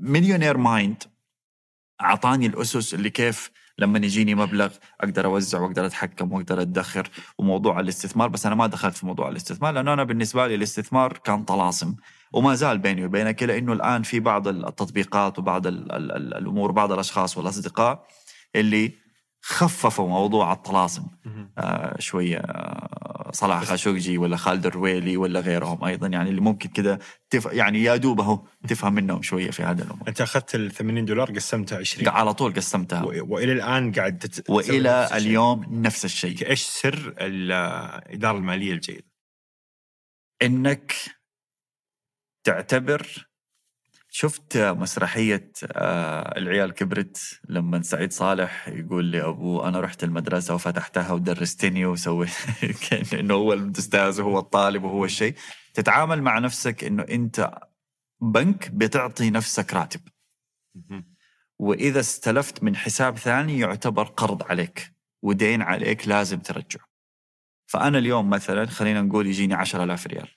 Millionaire 0.00 0.56
Mind 0.56 1.02
أعطاني 2.00 2.46
الأسس 2.46 2.94
اللي 2.94 3.10
كيف 3.10 3.50
لما 3.78 3.98
يجيني 3.98 4.34
مبلغ 4.34 4.72
أقدر 5.00 5.26
أوزع 5.26 5.60
وأقدر 5.60 5.86
أتحكم 5.86 6.32
وأقدر 6.32 6.60
أدخر 6.60 7.08
وموضوع 7.38 7.80
الاستثمار 7.80 8.28
بس 8.28 8.46
أنا 8.46 8.54
ما 8.54 8.66
دخلت 8.66 8.96
في 8.96 9.06
موضوع 9.06 9.28
الاستثمار 9.28 9.72
لأنه 9.74 9.92
أنا 9.92 10.04
بالنسبة 10.04 10.46
لي 10.46 10.54
الاستثمار 10.54 11.12
كان 11.12 11.44
طلاسم 11.44 11.94
وما 12.32 12.54
زال 12.54 12.78
بيني 12.78 13.04
وبينك 13.04 13.42
الا 13.42 13.58
إنه 13.58 13.72
الآن 13.72 14.02
في 14.02 14.20
بعض 14.20 14.48
التطبيقات 14.48 15.38
وبعض 15.38 15.66
ال 15.66 15.92
ال 15.92 16.12
ال 16.12 16.34
الأمور 16.34 16.72
بعض 16.72 16.92
الأشخاص 16.92 17.38
والأصدقاء 17.38 18.06
اللي 18.56 19.05
خففوا 19.48 20.08
موضوع 20.08 20.52
الطلاسم. 20.52 21.06
آه 21.58 21.96
شوية 22.00 22.38
آه 22.38 23.30
صلاح 23.32 23.64
خاشقجي 23.64 24.18
ولا 24.18 24.36
خالد 24.36 24.66
الرويلي 24.66 25.16
ولا 25.16 25.40
غيرهم 25.40 25.84
أيضا 25.84 26.06
يعني 26.06 26.30
اللي 26.30 26.40
ممكن 26.40 26.68
كذا 26.68 26.98
تف... 27.30 27.46
يعني 27.52 27.82
يا 27.82 27.96
دوب 27.96 28.20
أهو 28.20 28.46
تفهم 28.68 28.92
منهم 28.92 29.22
شوية 29.22 29.50
في 29.50 29.62
هذا 29.62 29.84
الأمور. 29.84 30.08
أنت 30.08 30.20
أخذت 30.20 30.54
ال 30.54 30.70
80 30.70 31.04
دولار 31.04 31.30
قسمتها 31.32 31.78
20 31.78 32.08
على 32.08 32.34
طول 32.34 32.54
قسمتها. 32.54 33.02
و... 33.02 33.34
وإلى 33.34 33.52
الآن 33.52 33.92
قاعد 33.92 34.18
تت... 34.18 34.40
تسوي 34.40 34.58
نفس 34.58 34.70
والى 34.70 35.04
الشيء. 35.04 35.16
اليوم 35.16 35.66
نفس 35.70 36.04
الشيء. 36.04 36.48
إيش 36.48 36.62
سر 36.62 37.14
الاداره 37.20 38.38
المالية 38.38 38.72
الجيدة؟ 38.72 39.04
إنك 40.42 40.94
تعتبر 42.44 43.25
شفت 44.18 44.56
مسرحية 44.58 45.52
آه، 45.72 46.38
العيال 46.38 46.72
كبرت 46.72 47.40
لما 47.48 47.82
سعيد 47.82 48.12
صالح 48.12 48.68
يقول 48.68 49.12
لأبوه 49.12 49.68
أنا 49.68 49.80
رحت 49.80 50.04
المدرسة 50.04 50.54
وفتحتها 50.54 51.12
ودرستني 51.12 51.86
وسويت 51.86 52.30
كأنه 52.90 53.20
إنه 53.20 53.34
هو 53.34 53.52
الأستاذ 53.52 54.20
وهو 54.20 54.38
الطالب 54.38 54.84
وهو 54.84 55.04
الشيء. 55.04 55.34
تتعامل 55.74 56.22
مع 56.22 56.38
نفسك 56.38 56.84
إنه 56.84 57.02
أنت 57.02 57.58
بنك 58.20 58.70
بتعطي 58.70 59.30
نفسك 59.30 59.74
راتب. 59.74 60.00
وإذا 61.58 62.00
استلفت 62.00 62.62
من 62.62 62.76
حساب 62.76 63.18
ثاني 63.18 63.58
يعتبر 63.58 64.04
قرض 64.04 64.42
عليك 64.42 64.92
ودين 65.22 65.62
عليك 65.62 66.08
لازم 66.08 66.38
ترجعه. 66.38 66.86
فأنا 67.66 67.98
اليوم 67.98 68.30
مثلا 68.30 68.66
خلينا 68.66 69.02
نقول 69.02 69.26
يجيني 69.26 69.54
عشرة 69.54 69.84
آلاف 69.84 70.06
ريال. 70.06 70.35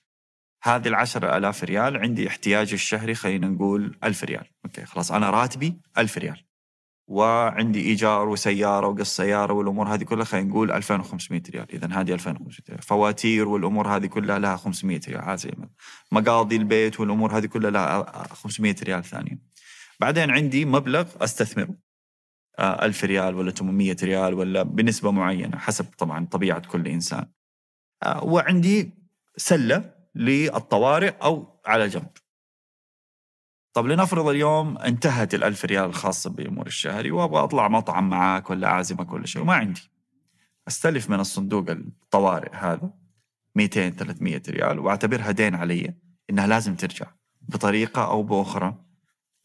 هذه 0.63 0.87
العشرة 0.87 1.37
آلاف 1.37 1.63
ريال 1.63 1.97
عندي 1.97 2.27
احتياجي 2.27 2.75
الشهري 2.75 3.15
خلينا 3.15 3.47
نقول 3.47 3.97
ألف 4.03 4.23
ريال. 4.23 4.45
أوكي 4.65 4.85
خلاص 4.85 5.11
أنا 5.11 5.29
راتبي 5.29 5.81
ألف 5.97 6.17
ريال. 6.17 6.45
وعندي 7.07 7.81
إيجار 7.81 8.29
وسيارة 8.29 8.87
وقص 8.87 9.15
سيارة 9.15 9.53
والأمور 9.53 9.87
هذه 9.93 10.03
كلها 10.03 10.23
خلينا 10.25 10.49
نقول 10.49 10.71
2500 10.71 11.41
ريال. 11.49 11.65
إذا 11.73 11.87
هذه 11.87 12.13
2500 12.13 12.59
ريال. 12.69 12.81
فواتير 12.81 13.47
والأمور 13.47 13.87
هذه 13.87 14.05
كلها 14.05 14.39
لها 14.39 14.55
500 14.55 15.01
ريال. 15.07 15.25
ما- 15.59 15.69
مقاضي 16.11 16.55
البيت 16.55 16.99
والأمور 16.99 17.37
هذه 17.37 17.45
كلها 17.45 17.71
لها 17.71 18.27
500 18.33 18.75
ريال 18.83 19.03
ثانية 19.03 19.39
بعدين 19.99 20.29
عندي 20.31 20.65
مبلغ 20.65 21.07
أستثمره. 21.21 21.75
آه، 22.59 22.85
ألف 22.85 23.03
ريال 23.03 23.35
ولا 23.35 23.51
800 23.51 23.97
ريال 24.03 24.33
ولا 24.33 24.63
بنسبة 24.63 25.11
معينة 25.11 25.57
حسب 25.57 25.85
طبعا 25.97 26.25
طبيعة 26.25 26.59
كل 26.67 26.87
إنسان. 26.87 27.25
آه، 28.03 28.23
وعندي 28.23 28.93
سلة 29.37 29.98
للطوارئ 30.19 31.09
أو 31.09 31.61
على 31.65 31.87
جنب. 31.87 32.11
طب 33.73 33.85
لنفرض 33.85 34.27
اليوم 34.27 34.77
انتهت 34.77 35.33
الألف 35.33 35.65
ريال 35.65 35.85
الخاصة 35.85 36.29
بأمور 36.29 36.67
الشهري 36.67 37.11
وأبغى 37.11 37.43
أطلع 37.43 37.67
مطعم 37.67 38.09
معاك 38.09 38.49
ولا 38.49 38.67
أعزمك 38.67 39.11
ولا 39.11 39.25
شيء 39.25 39.41
وما 39.41 39.53
عندي. 39.53 39.81
أستلف 40.67 41.09
من 41.09 41.19
الصندوق 41.19 41.69
الطوارئ 41.69 42.55
هذا 42.55 42.93
200 43.55 43.89
300 43.89 44.41
ريال 44.49 44.79
وأعتبرها 44.79 45.31
دين 45.31 45.55
علي 45.55 45.95
إنها 46.29 46.47
لازم 46.47 46.75
ترجع. 46.75 47.07
بطريقة 47.41 48.05
أو 48.05 48.23
بأخرى 48.23 48.85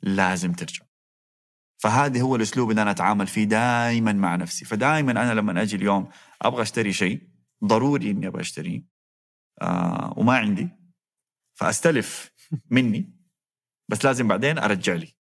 لازم 0.02 0.52
ترجع. 0.52 0.84
فهذا 1.78 2.20
هو 2.20 2.36
الأسلوب 2.36 2.70
اللي 2.70 2.82
أنا 2.82 2.90
أتعامل 2.90 3.26
فيه 3.26 3.44
دائما 3.44 4.12
مع 4.12 4.36
نفسي. 4.36 4.64
فدائما 4.64 5.12
أنا 5.12 5.34
لما 5.34 5.62
أجي 5.62 5.76
اليوم 5.76 6.08
أبغى 6.42 6.62
أشتري 6.62 6.92
شيء 6.92 7.28
ضروري 7.64 8.10
إني 8.10 8.26
أبغى 8.26 8.40
أشتريه. 8.40 8.93
آه 9.62 10.14
وما 10.16 10.36
عندي 10.38 10.68
فأستلف 11.54 12.30
مني 12.70 13.14
بس 13.90 14.04
لازم 14.04 14.28
بعدين 14.28 14.58
أرجع 14.58 14.94
لي. 14.94 15.16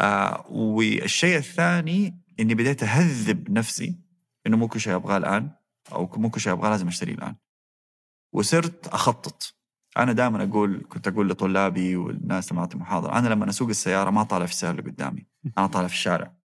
آه 0.00 0.46
والشيء 0.50 1.36
الثاني 1.38 2.22
إني 2.40 2.54
بديت 2.54 2.82
أهذب 2.82 3.50
نفسي 3.50 4.00
إنه 4.46 4.56
مو 4.56 4.68
كل 4.68 4.80
شيء 4.80 4.94
أبغاه 4.94 5.16
الآن 5.16 5.50
أو 5.92 6.10
مو 6.16 6.30
كل 6.30 6.40
شيء 6.40 6.52
أبغاه 6.52 6.70
لازم 6.70 6.88
أشتريه 6.88 7.14
الآن. 7.14 7.36
وصرت 8.34 8.86
أخطط. 8.88 9.54
أنا 9.96 10.12
دائما 10.12 10.44
أقول 10.44 10.86
كنت 10.88 11.08
أقول 11.08 11.28
لطلابي 11.28 11.96
والناس 11.96 12.52
لما 12.52 12.60
أعطي 12.60 12.78
محاضرة 12.78 13.18
أنا 13.18 13.28
لما 13.28 13.48
أسوق 13.48 13.68
السيارة 13.68 14.10
ما 14.10 14.22
طالع 14.22 14.46
في 14.46 14.52
السيارة 14.52 14.78
اللي 14.78 14.90
قدامي 14.90 15.26
أنا 15.58 15.66
طالع 15.66 15.86
في 15.86 15.94
الشارع. 15.94 16.36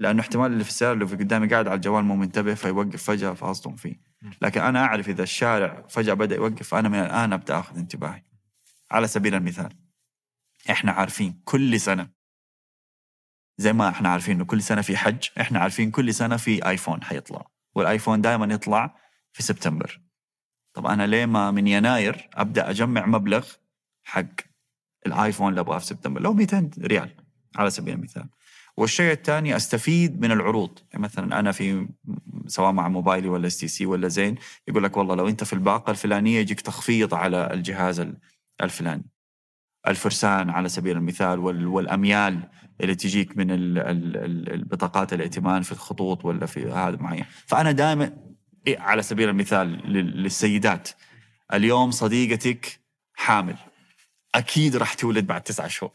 لأنه 0.00 0.20
احتمال 0.20 0.52
اللي 0.52 0.64
في 0.64 0.70
السيارة 0.70 0.92
اللي 0.94 1.06
في 1.06 1.16
قدامي 1.16 1.48
قاعد 1.48 1.68
على 1.68 1.76
الجوال 1.76 2.04
مو 2.04 2.16
منتبه 2.16 2.54
فيوقف 2.54 3.02
فجأة 3.02 3.32
فأصدم 3.32 3.76
فيه. 3.76 4.09
لكن 4.42 4.60
أنا 4.60 4.84
أعرف 4.84 5.08
إذا 5.08 5.22
الشارع 5.22 5.86
فجأة 5.88 6.14
بدأ 6.14 6.36
يوقف 6.36 6.68
فأنا 6.68 6.88
من 6.88 6.98
الآن 6.98 7.32
أبدأ 7.32 7.58
أخذ 7.58 7.78
انتباهي. 7.78 8.22
على 8.90 9.06
سبيل 9.06 9.34
المثال 9.34 9.76
إحنا 10.70 10.92
عارفين 10.92 11.40
كل 11.44 11.80
سنة 11.80 12.10
زي 13.58 13.72
ما 13.72 13.88
إحنا 13.88 14.08
عارفين 14.08 14.34
إنه 14.34 14.44
كل 14.44 14.62
سنة 14.62 14.82
في 14.82 14.96
حج 14.96 15.28
إحنا 15.40 15.58
عارفين 15.58 15.90
كل 15.90 16.14
سنة 16.14 16.36
في 16.36 16.68
آيفون 16.68 17.04
حيطلع. 17.04 17.46
والآيفون 17.74 18.20
دائما 18.20 18.54
يطلع 18.54 18.96
في 19.32 19.42
سبتمبر. 19.42 20.00
طب 20.74 20.86
أنا 20.86 21.06
ليه 21.06 21.26
ما 21.26 21.50
من 21.50 21.66
يناير 21.66 22.28
أبدأ 22.34 22.70
أجمع 22.70 23.06
مبلغ 23.06 23.48
حق 24.04 24.40
الآيفون 25.06 25.48
اللي 25.48 25.60
أبغاه 25.60 25.78
في 25.78 25.84
سبتمبر؟ 25.86 26.20
لو 26.20 26.32
200 26.32 26.70
ريال 26.78 27.16
على 27.56 27.70
سبيل 27.70 27.94
المثال. 27.94 28.28
والشيء 28.80 29.12
الثاني 29.12 29.56
أستفيد 29.56 30.20
من 30.20 30.32
العروض. 30.32 30.78
يعني 30.92 31.02
مثلا 31.04 31.40
أنا 31.40 31.52
في 31.52 31.88
سواء 32.46 32.72
مع 32.72 32.88
موبايلي 32.88 33.28
ولا 33.28 33.46
STC 33.46 33.86
ولا 33.86 34.08
زين 34.08 34.34
يقول 34.68 34.84
لك 34.84 34.96
والله 34.96 35.14
لو 35.14 35.28
أنت 35.28 35.44
في 35.44 35.52
الباقة 35.52 35.90
الفلانية 35.90 36.38
يجيك 36.40 36.60
تخفيض 36.60 37.14
على 37.14 37.50
الجهاز 37.54 38.00
ال- 38.00 38.18
الفلاني. 38.62 39.04
الفرسان 39.88 40.50
على 40.50 40.68
سبيل 40.68 40.96
المثال 40.96 41.38
وال- 41.38 41.66
والأميال 41.66 42.48
اللي 42.80 42.94
تجيك 42.94 43.36
من 43.36 43.50
ال- 43.50 43.78
ال- 43.78 44.16
ال- 44.16 44.52
البطاقات 44.52 45.12
الائتمان 45.12 45.62
في 45.62 45.72
الخطوط 45.72 46.24
ولا 46.24 46.46
في 46.46 46.70
هذا 46.70 46.96
معين. 46.96 47.24
فأنا 47.46 47.72
دائما 47.72 48.16
إيه، 48.66 48.78
على 48.78 49.02
سبيل 49.02 49.28
المثال 49.28 49.66
لل- 49.92 50.22
للسيدات 50.22 50.88
اليوم 51.52 51.90
صديقتك 51.90 52.80
حامل. 53.14 53.56
أكيد 54.34 54.76
راح 54.76 54.94
تولد 54.94 55.26
بعد 55.26 55.42
تسعة 55.42 55.68
شهور. 55.68 55.92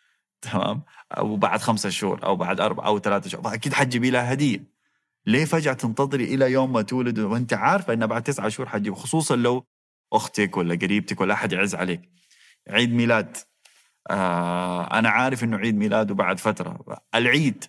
تمام؟ 0.42 0.82
أو 1.12 1.36
بعد 1.36 1.60
خمسة 1.60 1.88
شهور 1.88 2.24
أو 2.24 2.36
بعد 2.36 2.60
أربع 2.60 2.86
أو 2.86 2.98
ثلاثة 2.98 3.30
شهور. 3.30 3.44
فاكيد 3.44 3.72
حتجيبي 3.72 4.10
لها 4.10 4.32
هدية. 4.32 4.64
ليه 5.26 5.44
فجأة 5.44 5.72
تنتظري 5.72 6.24
إلى 6.24 6.52
يوم 6.52 6.72
ما 6.72 6.82
تولد؟ 6.82 7.18
وأنت 7.18 7.52
عارفة 7.52 7.92
انها 7.92 8.06
بعد 8.06 8.22
تسعة 8.22 8.48
شهور 8.48 8.68
حتجيب 8.68 8.94
خصوصا 8.94 9.36
لو 9.36 9.64
أختك 10.12 10.56
ولا 10.56 10.74
قريبتك 10.74 11.20
ولا 11.20 11.34
أحد 11.34 11.52
يعز 11.52 11.74
عليك. 11.74 12.00
عيد 12.68 12.92
ميلاد. 12.92 13.36
آه 14.10 14.98
أنا 14.98 15.08
عارف 15.08 15.44
إنه 15.44 15.56
عيد 15.56 15.74
ميلاده 15.76 16.14
بعد 16.14 16.38
فترة. 16.38 17.00
العيد 17.14 17.64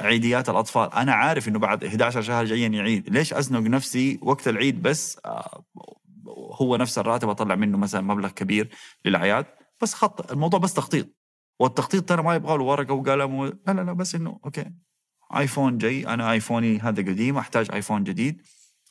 عيديات 0.00 0.48
الأطفال. 0.48 0.92
أنا 0.92 1.12
عارف 1.14 1.48
إنه 1.48 1.58
بعد 1.58 1.84
11 1.84 2.22
شهر 2.22 2.44
جايين 2.44 2.74
يعيد. 2.74 3.10
ليش 3.10 3.34
أزنق 3.34 3.60
نفسي 3.60 4.18
وقت 4.22 4.48
العيد 4.48 4.82
بس؟ 4.82 5.18
آه 5.24 5.64
هو 6.62 6.76
نفس 6.76 6.98
الراتب 6.98 7.28
أطلع 7.28 7.54
منه 7.54 7.78
مثلا 7.78 8.00
مبلغ 8.00 8.28
كبير 8.30 8.68
للأعياد. 9.04 9.46
بس 9.82 9.94
خط 9.94 10.32
الموضوع 10.32 10.60
بس 10.60 10.74
تخطيط. 10.74 11.19
والتخطيط 11.60 12.08
ترى 12.08 12.22
ما 12.22 12.34
يبغى 12.34 12.58
له 12.58 12.64
ورقة 12.64 12.94
وقلم 12.94 13.34
و... 13.34 13.44
لا 13.44 13.72
لا 13.72 13.80
لا 13.80 13.92
بس 13.92 14.14
إنه 14.14 14.40
أوكي. 14.44 14.64
آيفون 15.36 15.78
جاي 15.78 16.06
أنا 16.06 16.32
آيفوني 16.32 16.78
هذا 16.78 17.02
قديم 17.02 17.38
أحتاج 17.38 17.68
آيفون 17.72 18.04
جديد. 18.04 18.42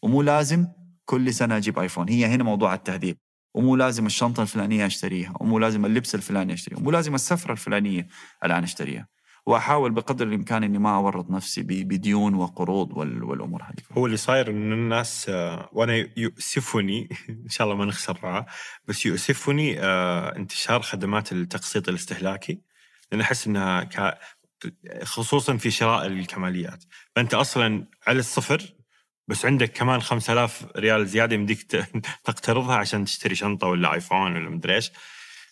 ومو 0.01 0.21
لازم 0.21 0.67
كل 1.05 1.33
سنة 1.33 1.57
أجيب 1.57 1.79
آيفون. 1.79 2.09
هي 2.09 2.25
هنا 2.25 2.43
موضوع 2.43 2.73
التهذيب. 2.73 3.17
ومو 3.53 3.75
لازم 3.75 4.05
الشنطة 4.05 4.43
الفلانية 4.43 4.85
أشتريها. 4.85 5.33
ومو 5.39 5.59
لازم 5.59 5.85
اللبس 5.85 6.15
الفلاني 6.15 6.53
اشتريه 6.53 6.77
ومو 6.77 6.91
لازم 6.91 7.15
السفرة 7.15 7.51
الفلانية 7.51 8.07
الآن 8.45 8.63
أشتريها. 8.63 9.07
وأحاول 9.49 9.91
بقدر 9.91 10.27
الإمكان 10.27 10.63
إني 10.63 10.77
ما 10.79 10.95
أورط 10.95 11.29
نفسي 11.31 11.61
بديون 11.63 12.33
وقروض 12.35 12.97
وال... 12.97 13.23
والأمور 13.23 13.63
هذه. 13.63 13.83
هو 13.97 14.05
اللي 14.05 14.17
صاير 14.17 14.49
إن 14.49 14.73
الناس 14.73 15.29
آه، 15.29 15.69
وأنا 15.73 16.07
يؤسفني 16.17 17.09
إن 17.29 17.49
شاء 17.49 17.67
الله 17.67 17.77
ما 17.77 17.85
نخسر 17.85 18.19
رعاه 18.23 18.45
بس 18.85 19.05
يؤسفني 19.05 19.79
آه، 19.79 20.35
انتشار 20.35 20.81
خدمات 20.81 21.31
التقسيط 21.31 21.89
الاستهلاكي 21.89 22.61
لأن 23.11 23.21
أحس 23.21 23.47
إنها 23.47 23.83
كا- 23.83 24.17
خصوصا 25.03 25.57
في 25.57 25.71
شراء 25.71 26.05
الكماليات. 26.07 26.83
فأنت 27.15 27.33
أصلا 27.33 27.87
على 28.07 28.19
الصفر 28.19 28.61
بس 29.27 29.45
عندك 29.45 29.71
كمان 29.71 30.01
5000 30.01 30.65
ريال 30.77 31.07
زيادة 31.07 31.35
يمديك 31.35 31.61
تقترضها 32.25 32.75
عشان 32.75 33.05
تشتري 33.05 33.35
شنطة 33.35 33.67
ولا 33.67 33.93
آيفون 33.93 34.35
ولا 34.35 34.49
مدري 34.49 34.75
إيش. 34.75 34.91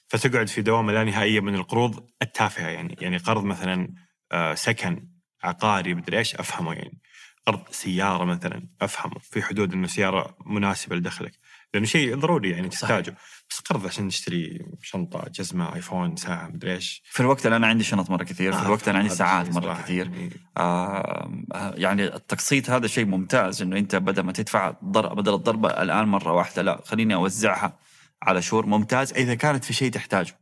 فتقعد 0.07 0.47
في 0.47 0.61
دوامه 0.61 0.93
لا 0.93 1.03
نهائية 1.03 1.39
من 1.39 1.55
القروض 1.55 2.09
التافهة 2.21 2.67
يعني 2.67 2.95
يعني 3.01 3.17
قرض 3.17 3.43
مثلا 3.43 3.93
آه، 4.31 4.53
سكن 4.53 5.07
عقاري 5.43 5.93
مدري 5.93 6.17
إيش 6.17 6.35
أفهمه 6.35 6.73
يعني. 6.73 7.01
قرض 7.47 7.61
سيارة 7.71 8.25
مثلا 8.25 8.67
أفهمه. 8.81 9.19
في 9.21 9.41
حدود 9.41 9.73
إنه 9.73 9.87
سيارة 9.87 10.37
مناسبة 10.45 10.95
لدخلك. 10.95 11.39
لأنه 11.73 11.85
شيء 11.85 12.15
ضروري 12.15 12.49
يعني 12.49 12.69
تحتاجه. 12.69 13.15
بس 13.49 13.59
قرض 13.59 13.85
عشان 13.85 14.09
تشتري 14.09 14.65
شنطة 14.81 15.29
جزمة 15.29 15.75
آيفون 15.75 16.15
ساعة 16.15 16.47
مدري 16.47 16.73
إيش. 16.73 17.03
في 17.05 17.19
الوقت 17.19 17.45
اللي 17.45 17.57
أنا 17.57 17.67
عندي 17.67 17.83
شنط 17.83 18.09
مرة 18.09 18.23
كثير 18.23 18.53
في 18.53 18.65
الوقت 18.65 18.87
اللي 18.87 18.97
عندي 18.97 19.09
هذا 19.09 19.17
ساعات 19.17 19.49
مرة 19.49 19.81
كثير. 19.81 20.05
يعني. 20.05 20.31
آه 20.57 21.31
يعني 21.75 22.03
التقسيط 22.03 22.69
هذا 22.69 22.87
شيء 22.87 23.05
ممتاز 23.05 23.61
إنه 23.61 23.77
أنت 23.77 23.95
بدل 23.95 24.23
ما 24.23 24.31
تدفع 24.31 24.69
بدل 24.81 25.33
الضربة 25.33 25.69
الآن 25.69 26.07
مرة 26.07 26.31
واحدة 26.31 26.61
لا 26.61 26.81
خليني 26.85 27.15
أوزعها. 27.15 27.86
على 28.23 28.41
شهور 28.41 28.65
ممتاز 28.65 29.13
إذا 29.13 29.35
كانت 29.35 29.63
في 29.63 29.73
شيء 29.73 29.91
تحتاجه. 29.91 30.39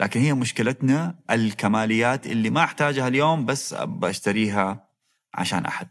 لكن 0.00 0.20
هي 0.20 0.34
مشكلتنا 0.34 1.18
الكماليات 1.30 2.26
اللي 2.26 2.50
ما 2.50 2.64
أحتاجها 2.64 3.08
اليوم 3.08 3.46
بس 3.46 3.74
أشتريها 4.02 4.88
عشان 5.34 5.66
أحد. 5.66 5.88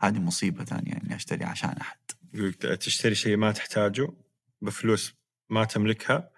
هذه 0.00 0.18
مصيبة 0.18 0.64
ثانية 0.64 0.92
إني 0.92 1.14
أشتري 1.14 1.44
عشان 1.44 1.70
أحد. 1.70 1.98
تشتري 2.80 3.14
شيء 3.14 3.36
ما 3.36 3.52
تحتاجه 3.52 4.08
بفلوس 4.62 5.14
ما 5.50 5.64
تملكها 5.64 6.30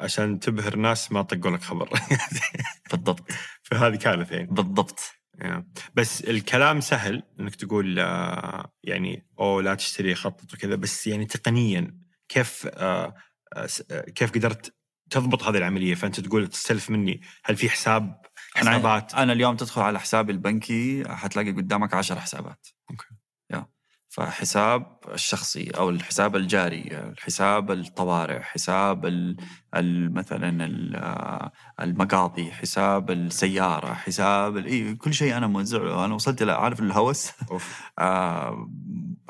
عشان 0.00 0.40
تبهر 0.40 0.76
ناس 0.76 1.12
ما 1.12 1.22
طقوا 1.22 1.50
لك 1.50 1.62
خبر. 1.62 1.88
بالضبط. 2.90 3.32
فهذه 3.62 3.96
كارثه 3.96 4.36
يعني. 4.36 4.48
بالضبط. 4.50 5.00
Yeah. 5.38 5.62
بس 5.94 6.20
الكلام 6.20 6.80
سهل 6.80 7.22
إنك 7.40 7.54
تقول 7.54 7.98
آه، 7.98 8.72
يعني 8.84 9.26
أو 9.38 9.60
لا 9.60 9.74
تشتري 9.74 10.14
خطط 10.14 10.54
وكذا. 10.54 10.74
بس 10.74 11.06
يعني 11.06 11.24
تقنيا 11.26 11.96
كيف 12.28 12.66
آه، 12.66 13.14
كيف 14.14 14.32
قدرت 14.32 14.74
تضبط 15.10 15.42
هذه 15.42 15.56
العملية؟ 15.56 15.94
فأنت 15.94 16.20
تقول 16.20 16.46
تستلف 16.46 16.90
مني. 16.90 17.20
هل 17.44 17.56
في 17.56 17.70
حساب 17.70 18.20
حسابات؟ 18.54 19.14
أنا 19.14 19.32
اليوم 19.32 19.56
تدخل 19.56 19.80
على 19.82 20.00
حسابي 20.00 20.32
البنكي 20.32 21.04
حتلاقي 21.08 21.50
قدامك 21.50 21.94
عشر 21.94 22.20
حسابات. 22.20 22.66
أوكي. 22.90 23.19
فحساب 24.24 24.86
الشخصي 25.14 25.70
أو 25.70 25.90
الحساب 25.90 26.36
الجاري 26.36 26.88
الحساب 26.92 27.70
الطوارئ 27.70 28.40
حساب 28.40 29.06
مثلا 30.14 30.64
آه، 30.96 31.52
المقاضي 31.80 32.50
حساب 32.52 33.10
السيارة 33.10 33.94
حساب 33.94 34.58
كل 34.98 35.14
شيء 35.14 35.36
أنا 35.36 35.46
موزعه 35.46 36.04
أنا 36.04 36.14
وصلت 36.14 36.42
إلى 36.42 36.52
عارف 36.52 36.80
الهوس. 36.80 37.30
آه، 37.98 38.68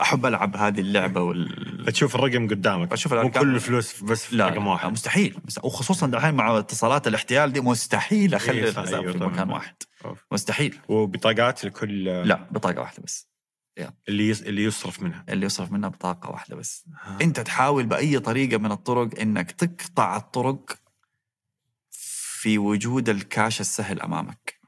أحب 0.01 0.26
ألعب 0.26 0.57
هذه 0.57 0.80
اللعبة 0.80 1.20
وال 1.20 1.84
فتشوف 1.86 2.14
الرقم 2.14 2.49
قدامك 2.49 2.93
أشوف 2.93 3.12
مو 3.14 3.20
الأرقام. 3.20 3.43
كل 3.43 3.55
الفلوس 3.55 4.03
بس 4.03 4.24
في 4.24 4.36
لا 4.36 4.47
رقم 4.49 4.64
لا 4.64 4.70
واحد 4.70 4.93
مستحيل 4.93 5.36
مست- 5.45 5.64
وخصوصا 5.64 6.07
دحين 6.07 6.34
مع 6.34 6.59
اتصالات 6.59 7.07
الاحتيال 7.09 7.53
دي 7.53 7.61
مستحيل 7.61 8.34
أخلي 8.34 8.59
إيه، 8.64 8.68
الحساب 8.70 9.11
في. 9.11 9.18
مكان 9.18 9.51
واحد 9.51 9.74
أوف. 10.05 10.24
مستحيل 10.32 10.78
وبطاقات 10.88 11.64
لكل 11.64 12.05
لا 12.05 12.47
بطاقة 12.51 12.80
واحدة 12.80 13.03
بس 13.05 13.29
اللي 14.08 14.28
يص... 14.28 14.42
اللي 14.42 14.64
يصرف 14.64 15.02
منها. 15.02 15.24
اللي 15.28 15.46
يصرف 15.46 15.72
منها 15.72 15.88
بطاقة 15.88 16.30
واحدة 16.30 16.56
بس. 16.56 16.86
انت 17.22 17.40
تحاول 17.40 17.86
بأي 17.86 18.18
طريقة 18.18 18.58
من 18.58 18.72
الطرق 18.72 19.20
إنك 19.20 19.50
تقطع 19.50 20.16
الطرق 20.16 20.78
في 22.40 22.58
وجود 22.58 23.08
الكاش 23.08 23.60
السهل 23.60 24.00
أمامك. 24.00 24.60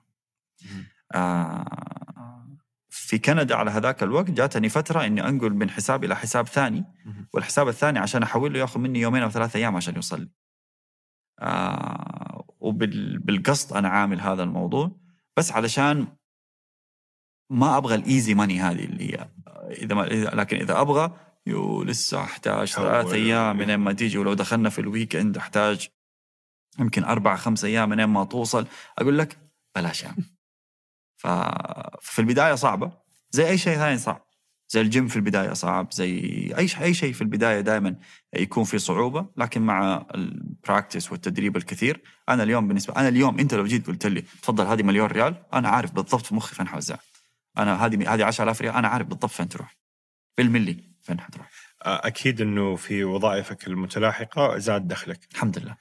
آه 1.14 2.48
في 2.88 3.18
كندا 3.18 3.54
على 3.54 3.70
هذاك 3.70 4.02
الوقت 4.02 4.30
جاتني 4.30 4.68
فترة 4.68 5.06
إني 5.06 5.28
أنقل 5.28 5.54
من 5.54 5.70
حساب 5.70 6.04
إلى 6.04 6.16
حساب 6.16 6.46
ثاني. 6.46 6.84
والحساب 7.32 7.68
الثاني 7.68 7.98
عشان 7.98 8.22
أحوله 8.22 8.58
ياخذ 8.58 8.80
مني 8.80 9.00
يومين 9.00 9.22
أو 9.22 9.30
ثلاثة 9.30 9.58
أيام 9.58 9.76
عشان 9.76 9.94
يوصل 9.94 10.20
لي. 10.20 10.28
آه 11.40 12.46
وبالقصد 12.60 13.76
أنا 13.76 13.88
عامل 13.88 14.20
هذا 14.20 14.42
الموضوع. 14.42 15.00
بس 15.36 15.52
علشان 15.52 16.16
ما 17.52 17.76
أبغى 17.76 17.94
ال 17.94 18.02
easy 18.02 18.34
money 18.34 18.60
هذه 18.60 18.84
اللي 18.84 19.14
هي. 19.14 19.28
إذا 19.70 19.94
ما 19.94 20.02
لكن 20.34 20.56
إذا 20.56 20.80
أبغى 20.80 21.16
يو 21.46 21.82
لسه 21.82 22.22
أحتاج. 22.22 22.72
ثلاث 22.72 23.12
أيام 23.12 23.56
من 23.56 23.74
ما 23.74 23.92
تيجي 23.92 24.18
ولو 24.18 24.34
دخلنا 24.34 24.70
في 24.70 24.80
ال 24.80 25.16
weekend 25.16 25.36
أحتاج 25.36 25.88
يمكن 26.78 27.04
أربع 27.04 27.36
خمس 27.36 27.64
أيام 27.64 27.88
من 27.88 28.04
ما 28.04 28.24
توصل. 28.24 28.66
أقول 28.98 29.18
لك 29.18 29.38
بلاش 29.76 30.04
عم 30.06 30.16
ففي 31.16 32.18
البداية 32.18 32.54
صعبة. 32.54 32.92
زي 33.30 33.48
أي 33.48 33.58
شيء 33.58 33.76
ثاني 33.76 33.98
صعب. 33.98 34.26
زي 34.68 34.80
الجيم 34.80 35.08
في 35.08 35.16
البداية 35.16 35.52
صعب. 35.52 35.92
زي 35.92 36.12
أي 36.58 36.68
شيء 36.68 36.82
أي 36.82 36.94
شيء 36.94 37.12
في 37.12 37.22
البداية 37.22 37.60
دائما 37.60 37.96
يكون 38.34 38.64
في 38.64 38.78
صعوبة. 38.78 39.26
لكن 39.36 39.62
مع 39.62 40.06
ال 40.14 40.25
practice 40.25 41.12
والتدريب 41.12 41.56
الكثير 41.56 42.02
أنا 42.28 42.42
اليوم 42.42 42.68
بالنسبة 42.68 42.96
أنا 42.96 43.08
اليوم 43.08 43.38
أنت 43.38 43.54
لو 43.54 43.64
جيت 43.64 43.86
قلت 43.86 44.06
لي 44.06 44.20
تفضل 44.20 44.66
هذه 44.66 44.82
مليون 44.82 45.06
ريال 45.06 45.34
أنا 45.52 45.68
عارف 45.68 45.92
بالضبط 45.92 46.26
في 46.26 46.34
مخي 46.34 46.54
فين 46.54 46.68
حوزعها. 46.68 47.11
أنا 47.58 47.86
هذه 47.86 48.14
هذه 48.14 48.24
10000 48.24 48.62
ريال 48.62 48.74
أنا 48.74 48.88
عارف 48.88 49.06
بالضبط 49.06 49.30
فين 49.30 49.48
تروح. 49.48 49.76
بالملي 50.38 50.92
فين 51.02 51.20
حتروح. 51.20 51.50
أكيد 51.82 52.40
إنه 52.40 52.76
في 52.76 53.04
وظائفك 53.04 53.66
المتلاحقة 53.66 54.58
زاد 54.58 54.88
دخلك. 54.88 55.28
الحمد 55.32 55.58
لله. 55.58 55.76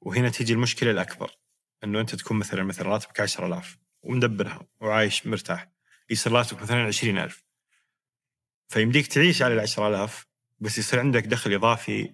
وهنا 0.00 0.28
تيجي 0.28 0.52
المشكلة 0.52 0.90
الأكبر 0.90 1.30
إنه 1.84 2.00
أنت 2.00 2.14
تكون 2.14 2.36
مثلا 2.36 2.62
مثلا 2.62 2.88
راتبك 2.88 3.20
10000 3.20 3.78
ومدبرها 4.02 4.66
وعايش 4.80 5.26
مرتاح 5.26 5.72
يصير 6.10 6.32
راتبك 6.32 6.62
مثلا 6.62 6.86
20000 6.86 7.44
فيمديك 8.68 9.06
تعيش 9.06 9.42
على 9.42 9.54
ال 9.54 9.60
10000 9.60 10.26
بس 10.60 10.78
يصير 10.78 11.00
عندك 11.00 11.26
دخل 11.26 11.52
إضافي 11.54 12.12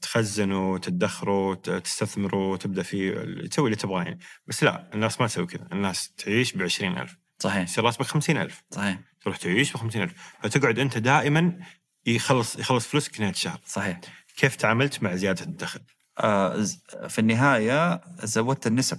تخزنه 0.00 0.78
تدخره 0.78 1.54
تستثمره 1.54 2.50
وتبدأ 2.50 2.82
فيه 2.82 3.14
تسوي 3.46 3.66
اللي 3.66 3.76
تبغاه 3.76 4.02
يعني. 4.02 4.18
بس 4.46 4.64
لا 4.64 4.90
الناس 4.94 5.20
ما 5.20 5.26
تسوي 5.26 5.46
كذا 5.46 5.68
الناس 5.72 6.12
تعيش 6.12 6.56
ب 6.56 6.62
20000 6.62 7.16
صحيح. 7.42 7.62
يصير 7.62 7.84
راتبك 7.84 8.06
50000 8.06 8.64
صحيح. 8.70 8.98
تروح 9.22 9.36
تعيش 9.36 9.72
ب 9.72 9.76
50000 9.76 10.12
فتقعد 10.42 10.78
أنت 10.78 10.98
دائما 10.98 11.60
يخلص 12.06 12.56
يخلص 12.56 12.86
فلوسك 12.86 13.20
نهايه 13.20 13.32
الشهر 13.32 13.60
صحيح. 13.66 14.00
كيف 14.36 14.56
تعاملت 14.56 15.02
مع 15.02 15.14
زيادة 15.14 15.44
الدخل؟ 15.44 15.80
آه، 16.18 16.64
في 17.08 17.18
النهاية 17.18 18.00
زودت 18.22 18.66
النسب. 18.66 18.98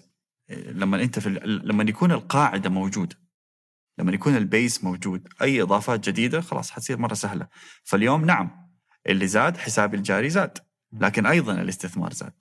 لما 0.49 1.03
أنت 1.03 1.19
في 1.19 1.29
لما 1.45 1.83
يكون 1.83 2.11
القاعدة 2.11 2.69
موجوده 2.69 3.15
لما 3.97 4.11
يكون 4.11 4.35
البيس 4.37 4.83
موجود 4.83 5.27
أي 5.41 5.61
إضافات 5.61 6.09
جديدة 6.09 6.41
خلاص 6.41 6.71
حتصير 6.71 6.97
مرة 6.97 7.13
سهلة. 7.13 7.47
فاليوم 7.83 8.25
نعم 8.25 8.69
اللي 9.07 9.27
زاد 9.27 9.57
حسابي 9.57 9.97
الجاري 9.97 10.29
زاد 10.29 10.57
لكن 10.93 11.25
أيضا 11.25 11.61
الاستثمار 11.61 12.13
زاد. 12.13 12.33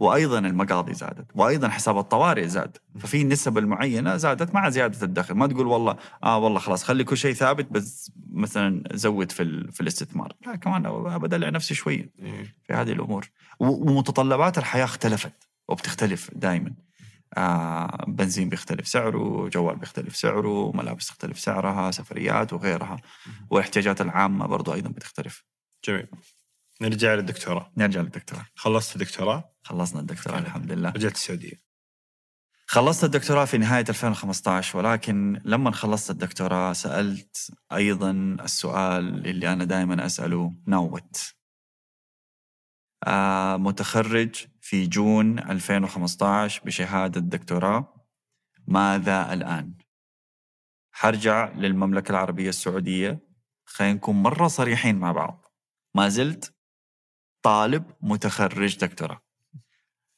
وأيضا 0.00 0.38
المقاضي 0.38 0.94
زادت 0.94 1.26
وأيضا 1.34 1.68
حساب 1.68 1.98
الطوارئ 1.98 2.48
زاد. 2.48 2.76
ففي 2.98 3.24
نسب 3.24 3.58
المعينة 3.58 4.16
زادت 4.16 4.54
مع 4.54 4.68
زيادة 4.68 5.02
الدخل. 5.02 5.34
ما 5.34 5.46
تقول 5.46 5.66
والله 5.66 5.96
آه 6.24 6.38
والله 6.38 6.58
خلاص 6.58 6.84
خلي 6.84 7.04
كل 7.04 7.16
شيء 7.16 7.34
ثابت 7.34 7.72
بس 7.72 8.12
مثلا 8.32 8.82
زود 8.92 9.32
في 9.32 9.72
في 9.72 9.80
الاستثمار. 9.80 10.32
لا 10.46 10.56
كمان 10.56 10.82
بدلع 11.18 11.48
نفسي 11.48 11.74
شوية 11.74 12.10
في 12.66 12.72
هذه 12.72 12.92
الأمور. 12.92 13.30
ومتطلبات 13.60 14.58
الحياة 14.58 14.84
اختلفت 14.84 15.48
وبتختلف 15.68 16.30
دائما 16.34 16.74
آه 17.36 18.04
بنزين 18.08 18.48
بيختلف 18.48 18.88
سعره 18.88 19.48
جوال 19.48 19.76
بيختلف 19.76 20.16
سعره 20.16 20.72
ملابس 20.72 21.06
تختلف 21.06 21.38
سعرها 21.38 21.90
سفريات 21.90 22.52
وغيرها. 22.52 22.96
والاحتياجات 23.50 24.00
العامة 24.00 24.46
برضو 24.46 24.74
أيضا 24.74 24.90
بتختلف. 24.90 25.44
جميل. 25.84 26.06
نرجع 26.80 27.14
للدكتوراه. 27.14 27.72
نرجع 27.76 28.00
للدكتوراه. 28.00 28.46
خلصت 28.54 28.96
الدكتوراه؟ 28.96 29.54
خلصنا 29.62 30.00
الدكتوراه 30.00 30.38
الحمد 30.38 30.72
لله. 30.72 30.90
رجعت 30.90 31.14
السعودية. 31.14 31.66
خلصت 32.68 33.04
الدكتوراه 33.04 33.44
في 33.44 33.58
نهاية 33.58 33.84
2015 33.88 34.78
ولكن 34.78 35.40
لما 35.44 35.70
خلصت 35.70 36.10
الدكتوراه 36.10 36.72
سألت 36.72 37.50
أيضا 37.72 38.10
السؤال 38.40 39.26
اللي 39.26 39.52
أنا 39.52 39.64
دائما 39.64 40.06
أسأله 40.06 40.54
نوت. 40.66 41.34
آه 43.06 43.56
متخرج 43.56 44.46
في 44.60 44.86
جون 44.86 45.38
2015 45.38 46.62
بشهادة 46.64 47.20
دكتوراه 47.20 48.06
ماذا 48.66 49.32
الآن؟ 49.32 49.74
حرجع 50.92 51.52
للمملكة 51.52 52.10
العربية 52.10 52.48
السعودية. 52.48 53.26
خلينا 53.64 53.94
نكون 53.94 54.22
مرة 54.22 54.48
صريحين 54.48 54.98
مع 54.98 55.12
بعض. 55.12 55.44
ما 55.94 56.08
زلت 56.08 56.55
طالب 57.46 57.92
متخرج 58.00 58.76
دكتوراه. 58.76 59.22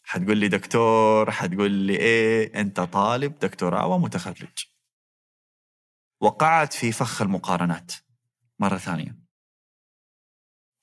حتقول 0.02 0.38
لي 0.38 0.48
دكتور 0.48 1.30
حتقول 1.30 1.70
لي 1.70 1.96
إيه 1.96 2.60
أنت 2.60 2.80
طالب 2.80 3.38
دكتوراه 3.38 3.86
ومتخرج. 3.86 4.66
وقعت 6.20 6.72
في 6.72 6.92
فخ 6.92 7.22
المقارنات 7.22 7.92
مرة 8.58 8.76
ثانية. 8.76 9.18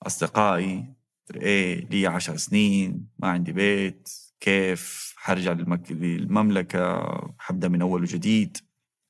أصدقائي 0.03 0.95
إيه 1.35 1.85
لي 1.85 2.07
عشر 2.07 2.37
سنين 2.37 3.09
ما 3.19 3.29
عندي 3.29 3.51
بيت 3.51 4.09
كيف؟ 4.39 5.13
حرجع. 5.17 5.51
للمملكة 5.89 7.01
حبدأ 7.39 7.67
من 7.67 7.81
أول 7.81 8.01
وجديد. 8.01 8.57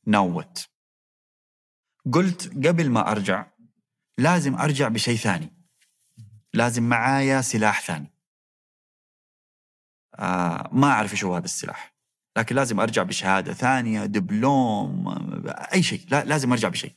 نوت. 0.08 0.70
قلت 2.14 2.68
قبل 2.68 2.90
ما 2.90 3.12
أرجع 3.12 3.52
لازم 4.18 4.56
أرجع 4.56 4.88
بشيء 4.88 5.18
ثاني. 5.18 5.55
لازم 6.56 6.90
معايا 6.90 7.42
سلاح 7.42 7.82
ثاني. 7.82 8.12
آه 10.16 10.70
ما 10.72 10.88
أعرف 10.88 11.12
إيش 11.12 11.24
هو 11.24 11.36
هذا 11.36 11.46
السلاح 11.46 11.96
لكن 12.38 12.56
لازم 12.56 12.80
أرجع 12.80 13.04
بشهادة 13.04 13.54
ثانية 13.54 14.06
دبلوم 14.06 15.08
أي 15.74 15.84
شيء 15.84 16.06
لا 16.10 16.24
لازم 16.26 16.52
أرجع 16.52 16.70
بشيء. 16.70 16.94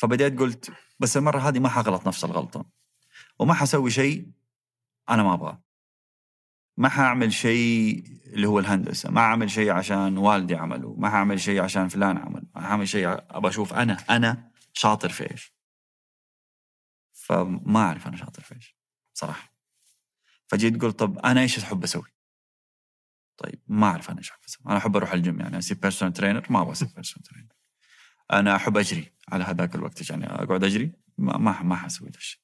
فبديت 0.00 0.38
قلت 0.38 0.72
بس 1.00 1.16
المرة 1.16 1.38
هذه 1.38 1.58
ما 1.58 1.68
حغلط 1.68 2.06
نفس 2.08 2.24
الغلطة 2.24 2.66
وما 3.38 3.54
حسوي 3.54 3.90
شيء 3.90 4.30
أنا 5.10 5.22
ما 5.22 5.34
أبغاه. 5.34 5.62
ما 6.76 6.88
حأعمل 6.88 7.32
شيء 7.32 8.04
اللي 8.26 8.48
هو 8.48 8.58
الهندسة 8.58 9.10
ما 9.10 9.20
أعمل 9.20 9.50
شيء 9.50 9.70
عشان 9.70 10.18
والدي 10.18 10.56
عمله 10.56 10.94
ما 10.98 11.10
حأعمل 11.10 11.40
شيء 11.40 11.60
عشان 11.62 11.88
فلان 11.88 12.18
عمل 12.18 12.46
ما 12.54 12.60
حأعمل 12.60 12.88
شيء 12.88 13.08
أبغى 13.08 13.48
أشوف 13.50 13.74
أنا 13.74 13.96
أنا 14.10 14.50
شاطر 14.72 15.08
في 15.08 15.30
إيش. 15.30 15.59
فما 17.30 17.80
أعرف 17.80 18.06
أنا 18.06 18.16
شاطر 18.16 18.42
في 18.42 18.54
إيش 18.54 18.76
صراحة 19.14 19.54
فجيت 20.46 20.82
قلت 20.82 20.98
طب 20.98 21.18
أنا 21.18 21.40
إيش 21.40 21.58
أحب 21.58 21.84
أسوي؟ 21.84 22.14
طيب 23.36 23.62
ما 23.66 23.86
أعرف 23.86 24.10
أنا 24.10 24.18
إيش 24.18 24.30
أحب 24.30 24.40
أسوي. 24.48 24.66
أنا 24.66 24.76
أحب 24.76 24.96
أروح 24.96 25.12
الجيم 25.12 25.40
يعني 25.40 25.58
أصير 25.58 25.76
personal 25.76 26.12
trainer 26.12 26.46
ما 26.50 26.60
أبغى 26.60 26.72
أصير 26.72 26.88
personal 26.94 27.28
trainer 27.28 27.54
أنا 28.32 28.56
أحب 28.56 28.76
أجري 28.76 29.12
على 29.28 29.44
هذاك 29.44 29.74
الوقت 29.74 30.10
يعني 30.10 30.26
أقعد 30.26 30.64
أجري 30.64 30.92
ما 31.18 31.38
ما, 31.38 31.62
ما 31.62 31.76
حسوي 31.76 32.08
ذا 32.08 32.18
الشيء. 32.18 32.40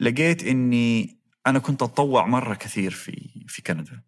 لقيت 0.00 0.44
إني 0.44 1.18
أنا 1.46 1.58
كنت 1.58 1.82
أتطوع 1.82 2.26
مرة 2.26 2.54
كثير 2.54 2.90
في 2.90 3.44
في 3.48 3.62
كندا. 3.62 4.02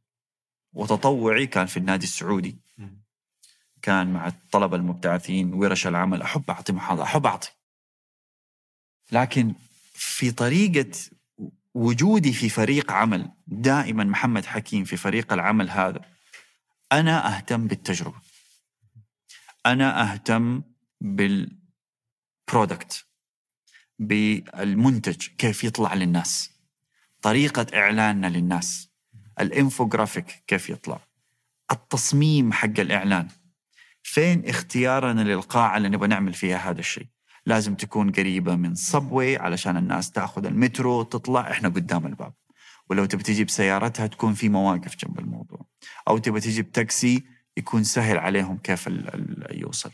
وتطوعي 0.72 1.46
كان 1.46 1.66
في 1.66 1.76
النادي 1.76 2.04
السعودي. 2.04 2.60
كان 3.82 4.12
مع 4.12 4.26
الطلبة 4.26 4.76
المبتعثين 4.76 5.54
ورش 5.54 5.86
العمل 5.86 6.22
أحب 6.22 6.50
أعطي 6.50 6.72
محاضرة 6.72 7.02
أحب 7.02 7.26
أعطي. 7.26 7.50
لكن 9.12 9.54
في 9.94 10.30
طريقة 10.30 10.90
وجودي 11.74 12.32
في 12.32 12.48
فريق 12.48 12.92
عمل 12.92 13.30
دائما 13.46 14.04
محمد 14.04 14.44
حكيم 14.44 14.84
في 14.84 14.96
فريق 14.96 15.32
العمل 15.32 15.70
هذا 15.70 16.00
أنا 16.92 17.36
أهتم 17.36 17.66
بالتجربة. 17.66 18.16
أنا 19.66 20.12
أهتم 20.12 20.62
بال 21.00 21.46
product 21.46 23.04
بالمنتج 23.98 25.26
كيف 25.38 25.64
يطلع 25.64 25.94
للناس. 25.94 26.50
طريقة 27.22 27.66
إعلاننا 27.74 28.26
للناس. 28.26 28.88
الانفوجرافيك 29.40 30.42
كيف 30.46 30.70
يطلع. 30.70 31.00
التصميم 31.72 32.52
حق 32.52 32.80
الإعلان. 32.80 33.28
فين 34.02 34.48
اختيارنا 34.48 35.20
للقاعة 35.20 35.76
اللي 35.76 35.88
نبغى 35.88 36.08
نعمل 36.08 36.34
فيها 36.34 36.70
هذا 36.70 36.80
الشيء؟ 36.80 37.06
لازم 37.46 37.74
تكون 37.74 38.10
قريبة 38.10 38.56
من 38.56 38.74
subway 38.74 39.36
علشان 39.36 39.76
الناس 39.76 40.10
تأخذ 40.10 40.46
المترو 40.46 41.02
تطلع 41.02 41.50
إحنا 41.50 41.68
قدام 41.68 42.06
الباب. 42.06 42.34
ولو 42.90 43.04
تبي 43.04 43.22
تجيب 43.22 43.50
سيارتها 43.50 44.06
تكون 44.06 44.34
في 44.34 44.48
مواقف 44.48 44.96
جنب 44.96 45.18
الموضوع. 45.18 45.66
أو 46.08 46.18
تبي 46.18 46.40
تجيب 46.40 46.72
تاكسي 46.72 47.24
يكون 47.56 47.84
سهل 47.84 48.18
عليهم 48.18 48.58
كيف 48.58 48.88
ال 48.88 49.14
ال 49.14 49.60
يوصل. 49.60 49.90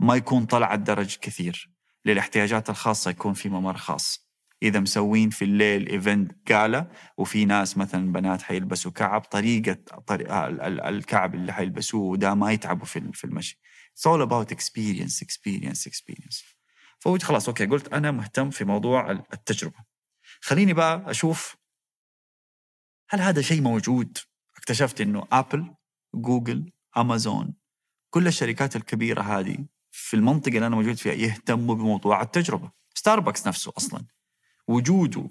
ما 0.00 0.14
يكون 0.14 0.46
طلع 0.46 0.74
الدرج 0.74 1.16
كثير. 1.16 1.70
للاحتياجات 2.04 2.70
الخاصة 2.70 3.10
يكون 3.10 3.34
في 3.34 3.48
ممر 3.48 3.76
خاص. 3.76 4.26
إذا 4.62 4.80
مسوين 4.80 5.30
في 5.30 5.44
الليل 5.44 5.88
event 5.88 6.52
gala 6.52 6.86
وفي 7.18 7.44
ناس 7.44 7.78
مثلا 7.78 8.12
بنات 8.12 8.42
حيلبسوا 8.42 8.90
كعب 8.90 9.20
طريقة 9.20 9.74
طريقة 10.06 10.46
الكعب 10.88 11.34
اللي 11.34 11.52
حيلبسوه 11.52 12.16
ده 12.16 12.34
ما 12.34 12.52
يتعبوا 12.52 12.86
في 12.86 13.24
المشي. 13.24 13.60
It's 13.98 14.10
all 14.10 14.22
about 14.28 14.56
experience 14.56 15.22
experience 15.22 15.86
experience. 15.86 16.55
فقلت 17.06 17.22
خلاص 17.22 17.48
okay. 17.48 17.66
قلت 17.66 17.92
أنا 17.92 18.10
مهتم 18.10 18.50
في 18.50 18.64
موضوع 18.64 19.10
التجربة. 19.10 19.78
خليني 20.40 20.72
بقى 20.72 21.10
أشوف 21.10 21.56
هل 23.08 23.20
هذا 23.20 23.42
شيء 23.42 23.62
موجود؟ 23.62 24.18
اكتشفت 24.56 25.00
إنه 25.00 25.26
أبل 25.32 25.74
جوجل 26.14 26.72
أمازون 26.96 27.54
كل 28.10 28.26
الشركات 28.26 28.76
الكبيرة 28.76 29.22
هذه 29.22 29.66
في 29.90 30.16
المنطقة 30.16 30.48
اللي 30.48 30.66
أنا 30.66 30.76
موجود 30.76 30.94
فيها 30.94 31.12
يهتموا 31.12 31.74
بموضوع 31.74 32.22
التجربة. 32.22 32.70
ستاربكس 32.94 33.46
نفسه 33.46 33.72
أصلا. 33.76 34.04
وجوده 34.68 35.30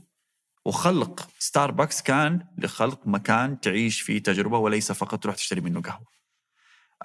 وخلق 0.66 1.30
ستاربكس 1.40 2.02
كان 2.02 2.48
لخلق 2.58 3.08
مكان 3.08 3.60
تعيش 3.60 4.02
فيه 4.02 4.24
تجربة 4.24 4.58
وليس 4.58 4.92
فقط 4.92 5.24
تروح 5.24 5.36
تشتري 5.36 5.62
منه 5.62 5.82
قهوة. 5.82 6.08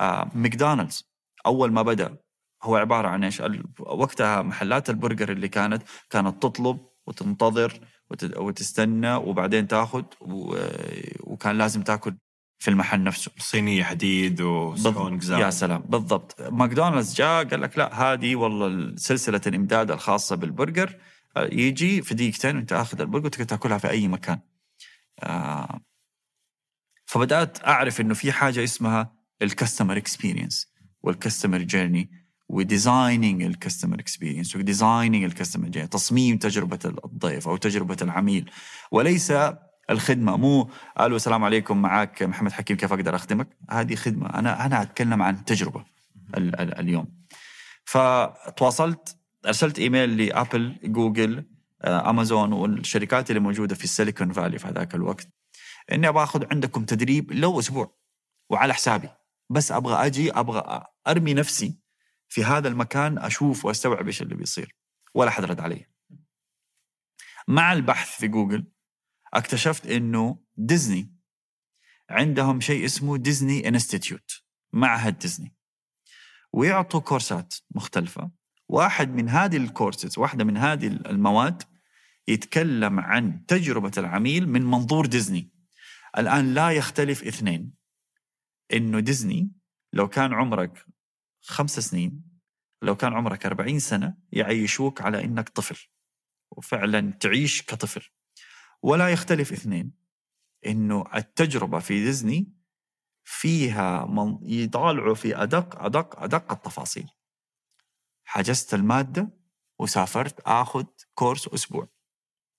آه 0.01 0.31
ماكدونالدز 0.35 1.11
أول 1.47 1.73
ما 1.73 1.83
بدأ 1.83 2.17
هو 2.63 2.77
عبارة 2.77 3.09
عن 3.09 3.25
إيش؟ 3.25 3.43
وقتها 3.79 4.43
محلات 4.43 4.91
البرجر 4.91 5.33
اللي 5.33 5.49
كانت 5.49 5.83
كانت 6.11 6.43
تطلب 6.43 6.79
وتنتظر 7.07 7.81
وتستنى 8.37 9.15
وبعدين 9.15 9.69
تاخذ 9.69 10.05
وكان 11.21 11.59
لازم 11.59 11.83
تاكل 11.83 12.17
في 12.59 12.71
المحل 12.71 13.03
نفسه. 13.03 13.31
صينية 13.39 13.83
حديد 13.83 14.41
وصحون 14.41 15.21
يا 15.31 15.51
سلام. 15.51 15.83
بالضبط. 15.89 16.41
ماكدونالدز 16.41 17.15
جاء 17.15 17.45
قال 17.45 17.61
لك 17.61 17.79
لا 17.79 17.95
هذه 18.03 18.37
والله 18.37 18.97
سلسلة 18.97 19.41
الإمداد 19.47 19.91
الخاصة 19.91 20.37
بالبرجر. 20.37 21.01
يجي 21.37 22.03
في 22.03 22.15
دقيقتين 22.15 22.57
وأنت 22.57 22.73
آخذ 22.73 23.01
البرجر 23.01 23.27
وتقدر 23.27 23.45
تاكلها 23.45 23.79
في 23.79 23.91
أي 23.91 24.09
مكان. 24.09 24.41
آه 25.23 25.81
فبدأت 27.07 27.65
أعرف 27.65 28.01
إنه 28.01 28.15
في 28.15 28.33
حاجة 28.33 28.65
اسمها 28.65 29.13
الكاستمر 29.43 29.97
اكسبيرينس 29.97 30.73
والكاستمر 31.03 31.59
جيرني 31.59 32.20
وديزايننج 32.51 33.43
الكاستمر 33.43 34.01
اكسبيرينس 34.01 34.57
وديزايننج 34.57 35.25
الكاستمر 35.25 35.69
جيرني 35.69 35.89
تصميم 35.89 36.37
تجربة 36.39 36.79
الضيف 36.85 37.49
أو 37.49 37.57
تجربة 37.57 37.97
العميل. 38.03 38.51
وليس 38.91 39.33
الخدمة. 39.91 40.37
مو 40.37 40.71
ألو 41.01 41.17
السلام 41.17 41.45
عليكم 41.45 41.83
معك 41.83 42.23
محمد 42.23 42.53
حكيم 42.53 42.77
كيف 42.77 42.93
أقدر 42.93 43.15
أخدمك؟ 43.15 43.49
هذه 43.71 43.95
خدمة. 43.95 44.27
أنا 44.27 44.67
أنا 44.67 44.83
أتكلم 44.83 45.23
عن 45.23 45.45
تجربة 45.45 45.85
ال 46.37 46.61
ال 46.61 46.79
اليوم. 46.79 47.07
فتواصلت 47.85 49.17
أرسلت 49.47 49.79
إيميل 49.79 50.17
لأبل 50.17 50.77
جوجل 50.85 51.45
أمازون 51.85 52.53
والشركات 52.53 53.31
اللي 53.31 53.41
موجودة 53.41 53.75
في 53.75 53.85
السيليكون 53.85 54.33
فالي 54.33 54.59
في 54.59 54.69
هذاك 54.69 54.95
الوقت. 54.95 55.29
إني 55.93 56.09
أبغى 56.09 56.23
أخذ 56.23 56.45
عندكم 56.51 56.85
تدريب 56.85 57.33
لو 57.33 57.59
أسبوع 57.59 57.95
وعلى 58.51 58.75
حسابي. 58.75 59.09
بس 59.51 59.73
أبغى 59.73 60.07
أجي 60.07 60.33
أبغى 60.33 60.85
أرمي 61.09 61.35
نفسي 61.35 61.81
في 62.31 62.45
هذا 62.45 62.69
المكان 62.69 63.19
أشوف 63.19 63.65
وأستوعب 63.65 64.07
إيش 64.07 64.23
اللي 64.23 64.35
بيصير. 64.35 64.77
ولا 65.15 65.31
حد 65.31 65.45
رد 65.45 65.61
علي. 65.61 65.87
مع 67.49 67.73
البحث 67.73 68.21
في 68.21 68.29
جوجل 68.29 68.67
اكتشفت 69.35 69.87
إنه 69.87 70.39
ديزني 70.57 71.15
عندهم 72.11 72.61
شيء 72.61 72.85
اسمه 72.85 73.17
Disney 73.17 73.69
Institute 73.69 74.43
معهد 74.73 75.19
ديزني. 75.19 75.55
ويعطوا 76.53 77.01
كورسات 77.01 77.55
مختلفة. 77.71 78.31
واحد 78.69 79.09
من 79.09 79.29
هذه 79.29 79.57
الكورسز 79.57 80.19
واحدة 80.19 80.45
من 80.45 80.57
هذه 80.57 80.87
المواد 80.87 81.63
يتكلم 82.29 83.01
عن 83.01 83.47
تجربة 83.47 83.93
العميل 83.99 84.49
من 84.49 84.63
منظور 84.63 85.07
ديزني. 85.07 85.51
الآن 86.19 86.55
لا 86.55 86.71
يختلف 86.71 87.25
اثنين. 87.25 87.73
إنه 88.73 89.01
ديزني 89.01 89.51
لو 89.93 90.09
كان 90.09 90.35
عمرك 90.35 90.87
خمس 91.41 91.81
سنين 91.81 92.31
لو 92.83 92.97
كان 92.97 93.15
عمرك 93.15 93.47
40 93.47 93.79
سنة 93.79 94.17
يعيشوك 94.33 95.01
على 95.01 95.25
إنك 95.25 95.49
طفل 95.49 95.89
وفعلا 96.51 97.13
تعيش 97.13 97.63
كطفل. 97.63 98.09
ولا 98.83 99.09
يختلف 99.09 99.53
اثنين 99.53 99.93
إنه 100.67 101.05
التجربة 101.15 101.79
في 101.79 102.05
ديزني 102.05 102.53
فيها 103.25 104.07
من 104.07 104.39
يطالعوا 104.43 105.15
في 105.15 105.43
أدق 105.43 105.83
أدق 105.83 106.23
أدق 106.23 106.53
التفاصيل. 106.53 107.11
حجزت 108.25 108.75
المادة 108.75 109.31
وسافرت 109.79 110.41
آخذ 110.41 110.85
كورس 111.15 111.49
أسبوع 111.49 111.89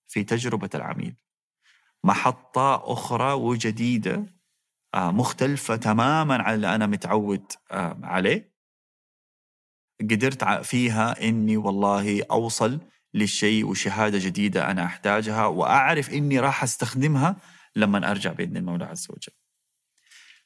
في 0.08 0.24
تجربة 0.24 0.70
العميل. 0.76 1.16
محطة 2.04 2.94
أخرى 2.94 3.34
وجديدة 3.34 4.36
مختلفة 4.96 5.76
تماما 5.76 6.44
عن 6.44 6.56
اللي 6.56 6.76
أنا 6.76 6.86
متعود 6.88 7.52
عليه. 8.04 8.51
قدرت 10.02 10.44
فيها 10.44 11.28
إني 11.28 11.58
والله 11.58 12.24
أوصل 12.32 12.80
للشيء 13.14 13.66
وشهادة 13.66 14.18
جديدة 14.18 14.72
أنا 14.72 14.86
أحتاجها 14.86 15.46
وأعرف 15.46 16.10
إني 16.10 16.40
راح 16.40 16.64
أستخدمها 16.64 17.36
لما 17.76 18.12
أرجع 18.12 18.32
بإذن 18.32 18.58
المولى 18.58 18.86
عز 18.86 19.08
وجل. 19.10 19.34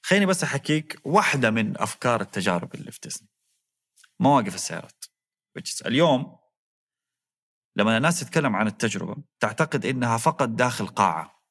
خليني 0.01 0.25
بس 0.25 0.43
أحكيك 0.43 0.99
واحدة 1.03 1.51
من 1.51 1.81
أفكار 1.81 2.21
التجارب 2.21 2.75
اللي 2.75 2.91
في 2.91 2.99
ديزني. 3.03 3.27
مواقف 4.19 4.55
السيارات. 4.55 5.05
اليوم 5.85 6.37
لما 7.75 7.97
الناس 7.97 8.19
تتكلم 8.19 8.55
عن 8.55 8.67
التجربة 8.67 9.15
تعتقد 9.39 9.85
إنها 9.85 10.17
فقط 10.17 10.49
داخل 10.49 10.87
قاعة. 10.87 11.43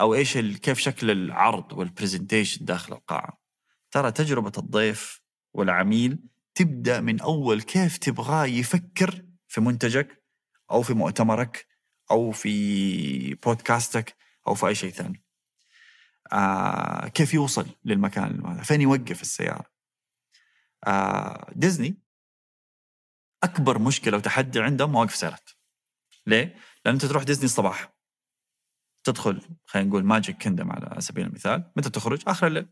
أو 0.00 0.14
إيش 0.14 0.38
كيف 0.38 0.78
شكل 0.78 1.10
العرض 1.10 1.72
والبرزنتيشن 1.72 2.64
داخل 2.64 2.92
القاعة. 2.92 3.42
ترى 3.90 4.12
تجربة 4.12 4.52
الضيف 4.58 5.22
والعميل 5.54 6.18
تبدأ 6.54 7.00
من 7.00 7.20
أول 7.20 7.62
كيف 7.62 7.98
تبغاه 7.98 8.44
يفكر 8.46 9.24
في 9.48 9.60
منتجك 9.60 10.24
أو 10.70 10.82
في 10.82 10.94
مؤتمرك 10.94 11.66
أو 12.10 12.32
في 12.32 13.34
بودكاستك 13.34 14.16
أو 14.48 14.54
في 14.54 14.66
أي 14.66 14.74
شيء 14.74 14.90
ثاني. 14.90 15.24
آه 16.32 17.08
كيف 17.08 17.34
يوصل 17.34 17.66
للمكان؟ 17.84 18.62
فين 18.62 18.80
يوقف 18.80 19.22
السيارة؟ 19.22 19.72
آه 20.86 21.52
ديزني 21.56 22.02
أكبر 23.42 23.78
مشكلة 23.78 24.16
وتحدي 24.16 24.60
عندهم 24.60 24.92
مواقف 24.92 25.14
سيارات. 25.14 25.50
ليه؟ 26.26 26.56
لأن 26.84 26.94
أنت 26.94 27.04
تروح 27.04 27.22
ديزني 27.22 27.44
الصباح 27.44 27.92
تدخل 29.04 29.40
خلينا 29.66 29.88
نقول 29.88 30.04
ماجيك 30.04 30.36
كينجدم 30.36 30.72
على 30.72 31.00
سبيل 31.00 31.26
المثال، 31.26 31.72
متى 31.76 31.90
تخرج؟ 31.90 32.22
آخر 32.26 32.46
الليل. 32.46 32.68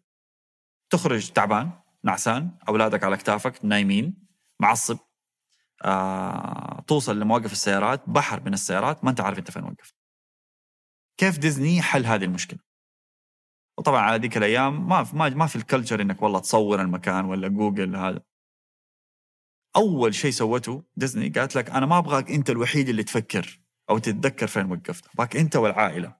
تخرج 0.90 1.31
تعبان، 1.31 1.73
نعسان، 2.05 2.59
أولادك 2.68 3.05
على 3.05 3.14
اكتافك، 3.14 3.64
نايمين، 3.64 4.28
معصب. 4.60 4.98
آه، 5.85 6.85
توصل 6.86 7.20
لمواقف 7.20 7.52
السيارات، 7.52 8.09
بحر 8.09 8.40
من 8.40 8.55
السيارات، 8.55 9.05
ما 9.05 9.10
أنت 9.10 9.20
عارف 9.20 9.39
أنت 9.39 9.51
فين 9.51 9.64
وقفت. 9.64 9.94
كيف 11.16 11.39
ديزني 11.39 11.82
حل 11.82 12.06
هذه 12.06 12.24
المشكلة؟ 12.24 12.59
وطبعا 13.78 14.01
على 14.01 14.18
ذيك 14.22 14.36
الأيام 14.36 14.89
ما 14.89 15.06
ما 15.12 15.28
ما 15.28 15.47
في 15.47 15.56
ال 15.56 15.62
culture 15.62 16.02
إنك 16.02 16.22
والله 16.22 16.39
تصور 16.40 16.81
المكان 16.81 17.24
ولا 17.24 17.48
جوجل 17.48 17.97
هذا 17.97 18.22
أول 19.77 20.14
شيء 20.14 20.31
سوته 20.31 20.85
ديزني 20.97 21.28
قالت 21.28 21.56
لك 21.56 21.70
أنا 21.70 21.86
ما 21.86 21.98
أبغاك 21.98 22.31
أنت 22.31 22.51
الوحيد 22.51 22.89
اللي 22.89 23.02
تفكر 23.02 23.60
أو 23.90 23.98
تتذكر 23.98 24.47
فين 24.47 24.72
وقفت 24.72 25.06
أبغاك 25.14 25.36
أنت 25.36 25.56
والعائلة 25.56 26.16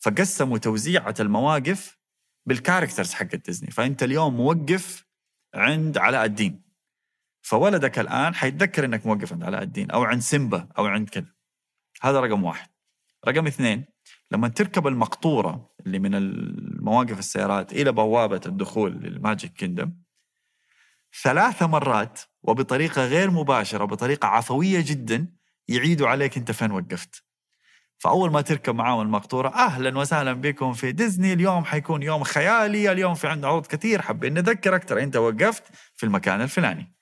فقسموا 0.00 0.58
توزيعة 0.58 1.14
المواقف 1.20 1.98
بال 2.46 2.57
characters 2.57 3.12
حق 3.12 3.34
ديزني 3.34 3.70
فأنت 3.70 4.02
اليوم 4.02 4.36
موقف 4.36 5.06
عند 5.54 5.98
علاء 5.98 6.24
الدين. 6.24 6.64
فولدك 7.42 7.98
الآن 7.98 8.34
حيتذكر 8.34 8.84
إنك 8.84 9.06
موقف 9.06 9.32
عند 9.32 9.42
علاء 9.42 9.62
الدين 9.62 9.90
أو 9.90 10.04
عند 10.04 10.20
سيمبا 10.20 10.68
أو 10.78 10.86
عند 10.86 11.08
كذا. 11.08 11.34
هذا 12.02 12.20
رقم 12.20 12.44
واحد. 12.44 12.68
رقم 13.28 13.46
اثنين 13.46 13.84
لما 14.30 14.48
تركب 14.48 14.86
المقطورة 14.86 15.74
اللي 15.86 15.98
من 15.98 16.14
المواقف 16.14 17.18
السيارات 17.18 17.72
إلى 17.72 17.92
بوابة 17.92 18.40
الدخول 18.46 18.92
للماجيك 18.92 19.52
كينجدم 19.52 19.92
ثلاث 21.22 21.62
مرات 21.62 22.20
وبطريقة 22.42 23.06
غير 23.06 23.30
مباشرة 23.30 23.84
وبطريقة 23.84 24.28
عفوية 24.28 24.84
جدا 24.86 25.28
يعيدوا 25.68 26.08
عليك 26.08 26.36
أنت 26.36 26.50
فين 26.52 26.70
وقفت. 26.70 27.23
فأول 28.04 28.30
ما 28.32 28.40
تركب 28.40 28.74
معاهم 28.74 29.00
المقطورة 29.00 29.48
أهلا 29.48 29.98
وسهلا 29.98 30.32
بكم 30.32 30.72
في 30.72 30.92
ديزني 30.92 31.32
اليوم 31.32 31.64
حيكون 31.64 32.02
يوم 32.02 32.22
خيالي 32.22 32.92
اليوم 32.92 33.14
في 33.14 33.28
عندنا 33.28 33.48
عروض 33.48 33.66
كثير 33.66 34.02
حابين 34.02 34.34
نذكرك 34.34 34.84
ترى 34.84 35.02
أنت 35.02 35.16
وقفت 35.16 35.62
في 35.96 36.06
المكان 36.06 36.40
الفلاني. 36.40 36.94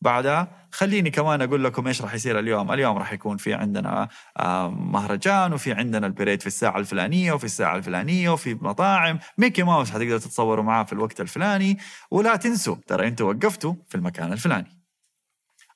بعدها 0.00 0.68
خليني 0.72 1.10
كمان 1.10 1.42
أقول 1.42 1.64
لكم 1.64 1.86
إيش 1.86 2.02
راح 2.02 2.14
يصير 2.14 2.38
اليوم، 2.38 2.72
اليوم 2.72 2.98
راح 2.98 3.12
يكون 3.12 3.36
في 3.36 3.54
عندنا 3.54 4.08
آه، 4.38 4.70
مهرجان 4.70 5.52
وفي 5.52 5.72
عندنا 5.72 6.06
البريد 6.06 6.40
في 6.40 6.46
الساعة 6.46 6.78
الفلانية 6.78 7.32
وفي 7.32 7.44
الساعة 7.44 7.76
الفلانية 7.76 8.30
وفي 8.30 8.54
مطاعم، 8.54 9.18
ميكي 9.38 9.62
ماوس 9.62 9.90
حتقدروا 9.90 10.18
تتصوروا 10.18 10.64
معاه 10.64 10.84
في 10.84 10.92
الوقت 10.92 11.20
الفلاني، 11.20 11.78
ولا 12.10 12.36
تنسوا 12.36 12.76
ترى 12.86 13.06
أنتوا 13.08 13.32
وقفتوا 13.32 13.74
في 13.88 13.94
المكان 13.94 14.32
الفلاني. 14.32 14.75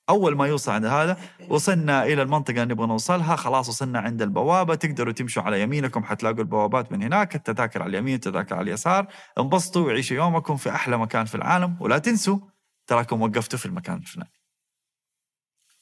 أول 0.09 0.37
ما 0.37 0.47
يوصل 0.47 0.73
عند 0.73 0.85
هذا 0.85 1.21
وصلنا 1.49 2.05
إلى 2.05 2.23
المنطقة 2.23 2.63
اللي 2.63 2.75
نبغى 2.75 2.87
نوصلها 2.87 3.37
خلاص 3.37 3.69
وصلنا 3.69 3.99
عند 3.99 4.23
البوابة 4.23 4.75
تقدروا 4.75 5.13
تمشوا 5.13 5.43
على 5.43 5.63
يمينكم 5.63 6.05
حتلاقوا 6.05 6.39
البوابات 6.39 6.93
من 6.93 7.03
هناك 7.03 7.35
التذاكر 7.35 7.83
على 7.83 7.91
اليمين 7.91 8.15
التذاكر 8.15 8.55
على 8.55 8.63
اليسار 8.63 9.07
انبسطوا 9.39 9.87
وعيشوا 9.87 10.17
يومكم 10.17 10.57
في 10.57 10.71
أحلى 10.71 10.99
مكان 10.99 11.25
في 11.25 11.35
العالم. 11.35 11.77
ولا 11.81 11.99
تنسوا 11.99 12.39
تراكم 12.87 13.23
وقفتوا 13.23 13.59
في 13.59 13.67
المكان 13.67 13.97
الفلاني 13.97 14.41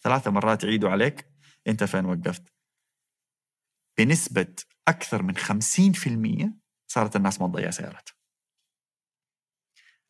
ثلاثة 0.02 0.30
مرات 0.30 0.64
يعيدوا 0.64 0.90
عليك 0.90 1.28
أنت 1.66 1.84
فين 1.84 2.04
وقفت؟ 2.04 2.52
بنسبة 3.98 4.54
أكثر 4.88 5.22
من 5.22 5.36
50% 5.36 6.50
صارت 6.86 7.16
الناس 7.16 7.40
ما 7.40 7.48
تضيع 7.48 7.70
سيارات. 7.70 8.08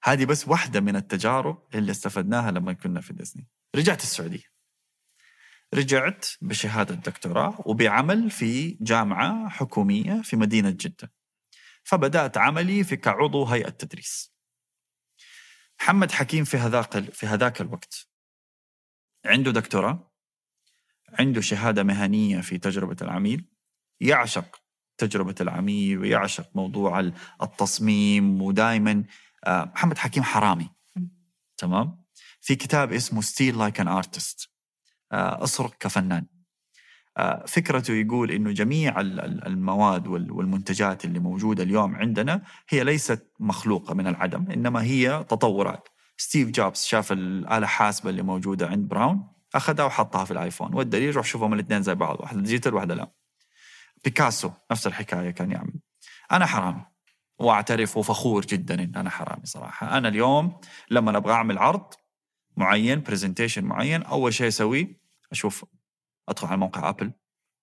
هذه 0.02 0.24
بس 0.24 0.48
واحدة 0.48 0.80
من 0.80 0.96
التجارب 0.96 1.68
اللي 1.74 1.90
استفدناها 1.90 2.50
لما 2.50 2.72
كنا 2.72 3.00
في 3.00 3.12
ديزني. 3.12 3.48
رجعت 3.76 4.02
السعودية. 4.02 4.44
رجعت 5.74 6.26
بشهادة 6.40 6.94
دكتوراه 6.94 7.62
وبعمل 7.66 8.30
في 8.30 8.70
جامعة 8.80 9.48
حكومية 9.48 10.22
في 10.22 10.36
مدينة 10.36 10.70
جدة. 10.70 11.12
فبدأت 11.84 12.38
عملي 12.38 12.84
في 12.84 12.96
كعضو 12.96 13.44
هيئة 13.44 13.68
تدريس. 13.68 14.34
محمد 15.80 16.10
حكيم 16.12 16.44
في 16.44 16.56
هذاك 16.56 17.12
في 17.12 17.26
هذاك 17.26 17.60
الوقت 17.60 18.08
عنده 19.24 19.50
دكتوراه 19.50 20.12
عنده 21.18 21.40
شهادة 21.40 21.82
مهنية 21.82 22.40
في 22.40 22.58
تجربة 22.58 22.96
العميل 23.02 23.44
يعشق 24.00 24.62
تجربة 24.98 25.34
العميل 25.40 25.98
ويعشق 25.98 26.50
موضوع 26.54 27.00
التصميم 27.42 28.42
ودائما 28.42 29.04
محمد 29.46 29.98
حكيم 29.98 30.22
حرامي. 30.22 30.70
تمام؟ 31.56 32.04
في 32.48 32.54
كتاب 32.54 32.92
اسمه 32.92 33.20
Steal 33.20 33.58
Like 33.58 33.80
an 33.80 33.88
Artist 33.88 34.50
اسرق 35.12 35.74
كفنان. 35.80 36.26
آه، 37.16 37.44
فكرته 37.46 37.94
يقول 37.94 38.30
إنه 38.30 38.52
جميع 38.52 39.00
المواد 39.00 40.06
والمنتجات 40.06 41.04
اللي 41.04 41.18
موجودة 41.18 41.62
اليوم 41.62 41.96
عندنا 41.96 42.42
هي 42.68 42.84
ليست 42.84 43.32
مخلوقة 43.40 43.94
من 43.94 44.06
العدم 44.06 44.50
إنما 44.50 44.82
هي 44.82 45.24
تطورات. 45.28 45.88
ستيف 46.16 46.48
جوبز 46.48 46.82
شاف 46.82 47.12
الآلة 47.12 47.58
الحاسبه 47.58 48.10
اللي 48.10 48.22
موجودة 48.22 48.66
عند 48.66 48.88
براون 48.88 49.28
أخذها 49.54 49.84
وحطها 49.84 50.24
في 50.24 50.30
الآيفون. 50.30 50.74
والدليل 50.74 51.16
روح 51.16 51.26
شوفهم 51.26 51.54
الاثنين 51.54 51.82
زي 51.82 51.94
بعض 51.94 52.20
واحدة 52.20 52.40
digital 52.40 52.74
واحدة 52.74 52.94
لا. 52.94 53.12
بيكاسو 54.04 54.50
نفس 54.70 54.86
الحكاية 54.86 55.30
كان 55.30 55.50
يعمل. 55.50 55.74
أنا 56.32 56.46
حرامي 56.46 56.84
وأعترف 57.38 57.96
وفخور 57.96 58.46
جدا 58.46 58.74
إن 58.74 58.92
أنا 58.96 59.10
حرامي 59.10 59.46
صراحة. 59.46 59.98
أنا 59.98 60.08
اليوم 60.08 60.60
لما 60.90 61.16
أبغى 61.16 61.32
أعمل 61.32 61.58
عرض 61.58 61.94
معين 62.58 63.00
presentation 63.00 63.64
معين. 63.64 64.02
أول 64.02 64.34
شيء 64.34 64.48
أسويه 64.48 65.00
أشوف 65.32 65.64
أدخل 66.28 66.46
على 66.46 66.56
موقع 66.56 66.88
أبل 66.88 67.12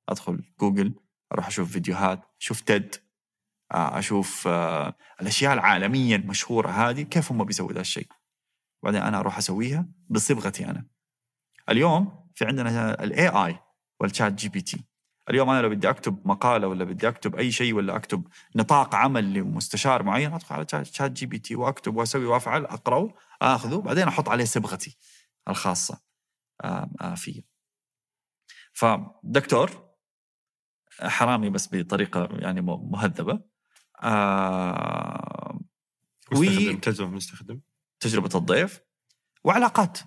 أدخل 0.09 0.43
جوجل 0.59 0.93
أروح 1.31 1.47
أشوف 1.47 1.71
فيديوهات 1.71 2.21
أشوف 2.41 2.61
تيد 2.61 2.95
آه، 3.71 3.99
أشوف 3.99 4.47
آه، 4.47 4.95
الأشياء 5.21 5.53
العالمية 5.53 6.15
المشهورة 6.15 6.69
هذه 6.69 7.01
كيف 7.01 7.31
هم 7.31 7.43
بيسووا 7.43 7.73
ذا 7.73 7.81
الشيء. 7.81 8.07
بعدين 8.83 9.01
أنا 9.01 9.19
أروح 9.19 9.37
أسويها 9.37 9.87
بصبغتي 10.09 10.65
أنا. 10.65 10.85
اليوم 11.69 12.29
في 12.35 12.45
عندنا 12.45 13.03
ال 13.03 13.27
AI 13.27 13.59
وال 13.99 14.33
ChatGPT 14.33 14.85
اليوم 15.29 15.49
أنا 15.49 15.61
لو 15.61 15.69
بدي 15.69 15.89
أكتب 15.89 16.27
مقالة 16.27 16.67
ولا 16.67 16.83
بدي 16.83 17.07
أكتب 17.07 17.35
أي 17.35 17.51
شيء 17.51 17.73
ولا 17.73 17.95
أكتب 17.95 18.27
نطاق 18.55 18.95
عمل 18.95 19.33
لمستشار 19.33 20.03
معين 20.03 20.33
أدخل 20.33 20.55
على 20.55 20.85
ChatGPT 20.85 21.55
وأكتب 21.55 21.95
وأسوي 21.95 22.25
وأفعل 22.25 22.65
أقرأه. 22.65 23.13
آخذه 23.41 23.75
بعدين 23.81 24.07
أحط 24.07 24.29
عليه 24.29 24.45
صبغتي 24.45 24.97
الخاصة 25.47 26.01
آه، 26.63 27.15
فيه. 27.15 27.43
فدكتور 28.73 29.85
حرامي 31.01 31.49
بس 31.49 31.69
بطريقة 31.71 32.29
يعني 32.31 32.61
مهذبة 32.61 33.43
آه 34.03 35.59
مستخدم 36.31 36.79
تجربة 36.79 37.11
مستخدم. 37.11 37.61
تجربة 37.99 38.29
الضيف 38.35 38.81
وعلاقات 39.43 39.99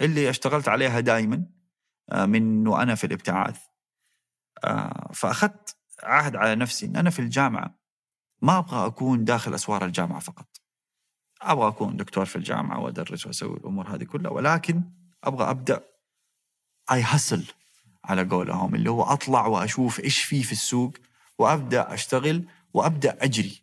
اللي 0.00 0.30
اشتغلت 0.30 0.68
عليها 0.68 1.00
دائما 1.00 1.46
آه 2.12 2.26
من 2.26 2.66
وأنا 2.68 2.94
في 2.94 3.04
الابتعاث. 3.04 3.60
آه 4.64 5.10
فأخذت 5.14 5.76
عهد 6.02 6.36
على 6.36 6.54
نفسي 6.54 6.86
إن 6.86 6.96
أنا 6.96 7.10
في 7.10 7.18
الجامعة 7.18 7.78
ما 8.42 8.58
أبغى 8.58 8.86
أكون 8.86 9.24
داخل 9.24 9.54
أسوار 9.54 9.84
الجامعة 9.84 10.20
فقط. 10.20 10.49
أبغى 11.42 11.68
أكون 11.68 11.96
دكتور 11.96 12.24
في 12.24 12.36
الجامعة 12.36 12.80
وأدرس 12.80 13.26
وأسوي 13.26 13.56
الأمور 13.56 13.94
هذه 13.94 14.04
كلها 14.04 14.30
ولكن 14.30 14.82
أبغى 15.24 15.50
أبدأ. 15.50 15.84
اي 16.92 17.02
هسل 17.02 17.44
على 18.04 18.22
قولهم 18.22 18.74
اللي 18.74 18.90
هو 18.90 19.02
أطلع 19.02 19.46
وأشوف 19.46 20.00
إيش 20.00 20.22
في 20.22 20.42
في 20.42 20.52
السوق 20.52 20.92
وأبدأ 21.38 21.94
أشتغل 21.94 22.44
وأبدأ 22.74 23.24
أجري. 23.24 23.62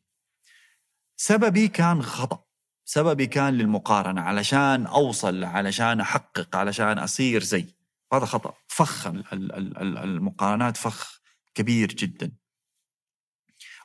سببي 1.18 1.68
كان 1.68 2.04
خطأ. 2.04 2.44
سببي 2.86 3.28
كان 3.28 3.54
للمقارنة 3.54 4.22
علشان 4.22 4.86
أوصل 4.86 5.44
علشان 5.44 6.00
أحقق 6.02 6.56
علشان 6.56 7.00
أصير 7.00 7.44
زي. 7.44 7.76
هذا 8.14 8.26
خطأ. 8.26 8.54
فخ 8.68 9.08
المقارنات 9.08 10.78
فخ 10.78 11.22
كبير 11.54 11.88
جدا. 11.88 12.32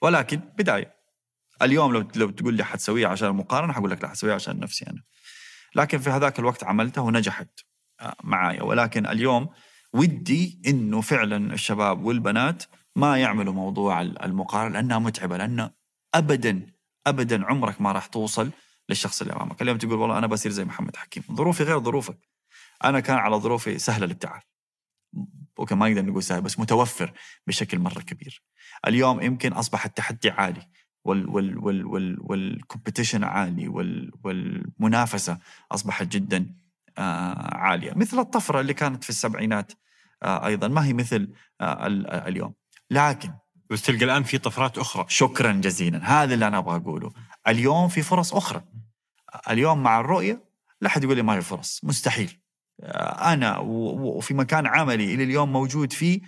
ولكن 0.02 0.36
بداية. 0.36 1.01
اليوم 1.62 1.92
لو 1.92 2.08
لو 2.16 2.30
تقول 2.30 2.54
لي 2.54 2.64
حتسويها 2.64 3.08
عشان 3.08 3.28
المقارنة 3.28 3.72
حقول 3.72 3.90
لك 3.90 4.02
لا 4.02 4.08
حسويها 4.08 4.34
عشان 4.34 4.60
نفسي 4.60 4.86
أنا. 4.90 5.02
لكن 5.74 5.98
في 5.98 6.10
هذاك 6.10 6.38
الوقت 6.38 6.64
عملتها 6.64 7.02
ونجحت 7.02 7.60
آه، 8.00 8.16
معايا. 8.24 8.62
ولكن 8.62 9.06
اليوم 9.06 9.48
ودي 9.92 10.62
إنه 10.66 11.00
فعلا 11.00 11.54
الشباب 11.54 12.04
والبنات 12.04 12.62
ما 12.96 13.18
يعملوا 13.18 13.52
موضوع 13.52 14.00
المقارنة 14.00 14.74
لأنها 14.74 14.98
متعبة 14.98 15.36
لأنه 15.36 15.70
ابدا 16.14 16.66
ابدا 17.06 17.46
عمرك 17.46 17.80
ما 17.80 17.92
راح 17.92 18.06
توصل 18.06 18.50
للشخص 18.88 19.22
اللي 19.22 19.32
أمامك. 19.32 19.62
اليوم 19.62 19.78
تقول 19.78 19.94
والله 19.94 20.18
أنا 20.18 20.26
بصير 20.26 20.52
زي 20.52 20.64
محمد 20.64 20.96
حكيم. 20.96 21.22
ظروفي 21.32 21.64
غير 21.64 21.80
ظروفك. 21.80 22.18
أنا 22.84 23.00
كان 23.00 23.16
على 23.16 23.36
ظروفي 23.36 23.78
سهلة 23.78 24.04
الابتعاث 24.04 24.42
okay 25.58 25.74
ما 25.74 25.88
نقدر 25.88 26.04
نقول 26.04 26.22
سهل 26.22 26.40
بس 26.42 26.58
متوفر 26.58 27.12
بشكل 27.46 27.78
مرة 27.78 28.00
كبير. 28.00 28.42
اليوم 28.86 29.22
يمكن 29.22 29.52
أصبح 29.52 29.84
التحدي 29.84 30.30
عالي. 30.30 30.68
وال 31.04 31.28
وال 31.28 31.58
وال 31.58 31.86
وال 31.86 32.16
وال 32.20 32.36
competition 32.36 33.24
عالي 33.24 33.68
وال 33.68 34.10
والمنافسة 34.24 35.38
أصبحت 35.72 36.06
جدا 36.06 36.46
آه 36.98 37.54
عالية. 37.56 37.92
مثل 37.96 38.18
الطفرة 38.18 38.60
اللي 38.60 38.74
كانت 38.74 39.04
في 39.04 39.10
السبعينات 39.10 39.72
آه 40.22 40.46
أيضا. 40.46 40.68
ما 40.68 40.84
هي 40.86 40.92
مثل 40.92 41.28
آه 41.60 41.86
ال- 41.86 42.06
اليوم. 42.06 42.54
لكن 42.90 43.32
بس 43.70 43.82
تلقى 43.82 44.04
الآن 44.04 44.22
في 44.22 44.38
طفرات 44.38 44.78
أخرى. 44.78 45.04
شكرا 45.08 45.52
جزيلا. 45.52 46.22
هذا 46.22 46.34
اللي 46.34 46.46
أنا 46.46 46.58
أبغى 46.58 46.76
أقوله. 46.76 47.12
اليوم 47.48 47.88
في 47.88 48.02
فرص 48.02 48.34
أخرى. 48.34 48.62
اليوم 49.50 49.82
مع 49.82 50.00
الرؤية 50.00 50.42
لا 50.80 50.88
حد 50.88 51.04
يقول 51.04 51.16
لي 51.16 51.22
ما 51.22 51.34
في 51.40 51.40
فرص. 51.48 51.80
مستحيل. 51.84 52.38
أنا 53.32 53.58
وفي 53.58 54.34
مكان 54.34 54.66
عملي 54.66 55.14
إلى 55.14 55.24
اليوم 55.24 55.52
موجود 55.52 55.92
فيه 55.92 56.20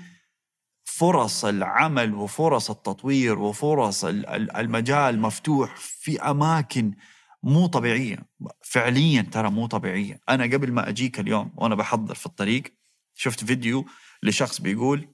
فرص 0.85 1.45
العمل 1.45 2.15
وفرص 2.15 2.71
التطوير 2.71 3.39
وفرص 3.39 4.05
ال- 4.05 4.27
ال- 4.27 4.57
المجال 4.57 5.21
مفتوح 5.21 5.77
في 5.77 6.21
أماكن 6.23 6.95
مو 7.43 7.67
طبيعية. 7.67 8.19
فعليا 8.63 9.23
ترى 9.23 9.51
مو 9.51 9.67
طبيعية. 9.67 10.21
أنا 10.29 10.45
قبل 10.45 10.73
ما 10.73 10.89
أجيك 10.89 11.21
اليوم 11.21 11.53
وأنا 11.57 11.75
بحضر 11.75 12.15
في 12.15 12.27
الطريق 12.27 12.63
شفت 13.15 13.45
فيديو 13.45 13.85
لشخص 14.23 14.61
بيقول 14.61 15.09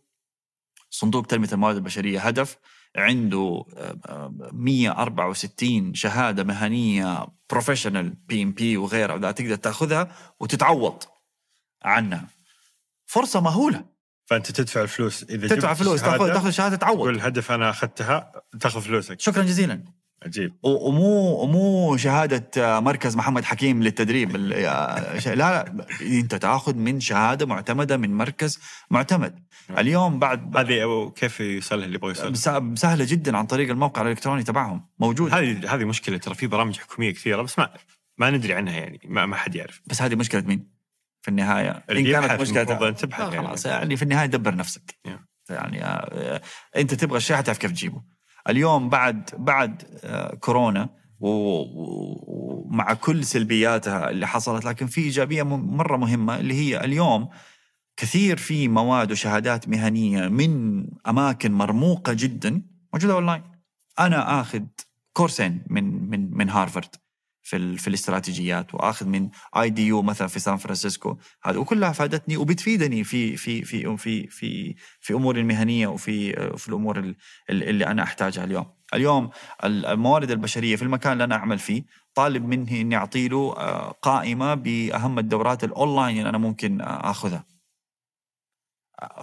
صندوق 0.90 1.26
تنمية 1.26 1.48
الموارد 1.52 1.76
البشرية 1.76 2.20
هدف 2.20 2.56
عنده 2.96 3.64
آه، 3.76 3.98
آه، 4.06 4.50
164 4.52 5.94
شهادة 5.94 6.44
مهنية 6.44 7.26
professional 7.50 8.10
PMP 8.10 8.76
وغيرها 8.76 9.32
تقدر 9.32 9.56
تأخذها 9.56 10.16
وتتعوض 10.40 11.02
عنها. 11.82 12.28
فرصة 13.06 13.40
مهولة. 13.40 13.84
فأنت 14.30 14.50
تدفع 14.50 14.82
الفلوس. 14.82 15.22
إذا 15.22 15.48
تدفع 15.48 15.72
جبت 15.72 15.82
فلوس 15.82 16.00
تاخذ 16.00 16.18
شهادة، 16.18 16.34
تاخذ 16.34 16.50
شهادة 16.50 16.76
تعوض 16.76 16.96
تقول 16.96 17.14
الهدف 17.14 17.52
أنا 17.52 17.70
أخذتها 17.70 18.32
تاخذ 18.60 18.80
فلوسك. 18.80 19.20
شكرا 19.20 19.42
جزيلا. 19.42 19.84
عجيب. 20.26 20.52
ومو 20.62 21.42
ومو 21.42 21.96
شهادة 21.96 22.80
مركز 22.80 23.16
محمد 23.16 23.44
حكيم 23.44 23.82
للتدريب. 23.82 24.36
لا 24.36 25.34
لا. 25.34 25.86
أنت 26.02 26.34
تاخذ 26.34 26.74
من 26.74 27.00
شهادة 27.00 27.46
معتمدة 27.46 27.96
من 27.96 28.14
مركز 28.14 28.58
معتمد. 28.90 29.38
اليوم 29.78 30.18
بعد 30.18 30.56
هذه 30.56 31.12
كيف 31.16 31.40
يوصلها 31.40 31.84
اللي 31.84 31.94
يبغى 31.94 32.08
يوصل 32.08 32.30
بس- 32.30 32.80
سهله 32.80 33.04
جدا 33.04 33.36
عن 33.36 33.46
طريق 33.46 33.70
الموقع 33.70 34.02
الإلكتروني 34.02 34.42
تبعهم. 34.42 34.86
موجود. 34.98 35.34
هذه 35.34 35.74
هذه 35.74 35.84
مشكلة 35.84 36.18
ترى 36.18 36.34
في 36.34 36.46
برامج 36.46 36.78
حكومية 36.78 37.10
كثيرة 37.10 37.42
بس 37.42 37.58
ما 37.58 37.70
ما 38.18 38.30
ندري 38.30 38.54
عنها 38.54 38.74
يعني 38.74 39.00
ما, 39.04 39.26
ما 39.26 39.36
حد 39.36 39.54
يعرف. 39.54 39.80
بس 39.86 40.02
هذه 40.02 40.14
مشكلة 40.14 40.40
مين؟ 40.40 40.79
في 41.22 41.28
النهاية 41.28 41.84
إن 41.90 42.04
كانت 42.04 42.40
مشكلة 42.40 42.90
تبحث. 42.90 43.20
آه 43.20 43.34
يعني. 43.34 43.46
خلاص 43.46 43.66
يعني 43.66 43.96
في 43.96 44.02
النهاية 44.02 44.26
دبر 44.26 44.54
نفسك. 44.54 44.98
Yeah. 45.08 45.10
يعني 45.50 45.84
آه، 45.84 46.40
أنت 46.76 46.94
تبغى 46.94 47.16
الشيء 47.16 47.36
حتعرف 47.36 47.58
كيف 47.58 47.70
تجيبه. 47.70 48.02
اليوم 48.48 48.88
بعد 48.88 49.30
بعد 49.36 49.82
آه، 50.04 50.34
كورونا 50.34 50.88
ومع 51.20 52.94
كل 52.94 53.24
سلبياتها 53.24 54.10
اللي 54.10 54.26
حصلت 54.26 54.64
لكن 54.64 54.86
في 54.86 55.00
إيجابية 55.00 55.42
مرة 55.42 55.96
مهمة 55.96 56.40
اللي 56.40 56.54
هي 56.54 56.84
اليوم 56.84 57.28
كثير 57.96 58.36
في 58.36 58.68
مواد 58.68 59.12
وشهادات 59.12 59.68
مهنية 59.68 60.28
من 60.28 60.84
أماكن 61.08 61.52
مرموقة 61.52 62.12
جدا 62.12 62.62
موجودة 62.94 63.14
اونلاين 63.14 63.42
أنا 63.98 64.40
آخذ 64.40 64.62
كورسين 65.12 65.62
من 65.66 66.10
من 66.10 66.36
من 66.36 66.50
هارفارد 66.50 66.96
في 67.42 67.76
في 67.78 67.88
الاستراتيجيات 67.88 68.74
وآخذ 68.74 69.06
من 69.06 69.30
EDU 69.56 70.02
مثلا 70.02 70.28
في 70.28 70.40
سان 70.40 70.56
فرانسيسكو 70.56 71.18
هذا 71.44 71.58
وكلها 71.58 71.92
فادتني 71.92 72.36
وبتفيدني 72.36 73.04
في 73.04 73.36
في 73.36 73.62
في 73.64 73.96
في 73.96 74.26
في 74.26 74.74
في 75.00 75.14
أموري 75.14 75.40
المهنية 75.40 75.86
وفي 75.86 76.32
في 76.58 76.68
الأمور 76.68 76.98
ال- 76.98 77.16
ال- 77.50 77.62
اللي 77.68 77.86
أنا 77.86 78.02
أحتاجها 78.02 78.44
اليوم. 78.44 78.66
اليوم 78.94 79.30
ال- 79.64 79.86
الموارد 79.86 80.30
البشرية 80.30 80.76
في 80.76 80.82
المكان 80.82 81.12
اللي 81.12 81.24
أنا 81.24 81.34
أعمل 81.34 81.58
فيه 81.58 81.84
طالب 82.14 82.44
مني 82.44 82.80
إني 82.80 82.96
أعطي 82.96 83.28
له 83.28 83.54
آه، 83.56 83.90
قائمة 83.90 84.54
بأهم 84.54 85.18
الدورات 85.18 85.64
الأونلاين 85.64 86.18
اللي 86.18 86.28
أنا 86.28 86.38
ممكن 86.38 86.80
آه، 86.80 87.10
آخذها. 87.10 87.44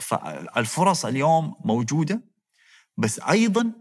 فالفرص 0.01 1.05
اليوم 1.05 1.55
موجودة 1.65 2.21
بس 2.97 3.19
أيضا 3.19 3.71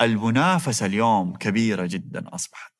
المنافسة 0.00 0.86
اليوم 0.86 1.36
كبيرة 1.36 1.86
جدا 1.86 2.34
أصبحت. 2.34 2.73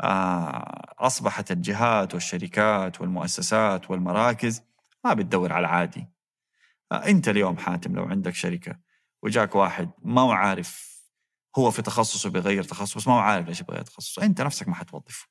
آه، 0.00 0.94
أصبحت 0.98 1.50
الجهات 1.50 2.14
والشركات 2.14 3.00
والمؤسسات 3.00 3.90
والمراكز 3.90 4.62
ما 5.04 5.14
بتدور 5.14 5.52
على 5.52 5.60
العادي 5.66 6.06
آه، 6.92 7.06
أنت 7.06 7.28
اليوم 7.28 7.56
حاتم 7.56 7.96
لو 7.96 8.04
عندك 8.04 8.34
شركة 8.34 8.78
وجاك 9.22 9.54
واحد 9.54 9.90
ما 10.02 10.20
هو 10.20 10.30
عارف 10.32 10.88
هو 11.58 11.70
في 11.70 11.82
تخصصه 11.82 12.30
بيغير 12.30 12.62
تخصص 12.64 13.08
ما 13.08 13.14
هو 13.14 13.18
عارف 13.18 13.48
ليش 13.48 13.60
يبغى 13.60 13.82
تخصصه 13.84 14.22
أنت 14.22 14.40
نفسك 14.40 14.68
ما 14.68 14.74
حتوظفه. 14.74 15.26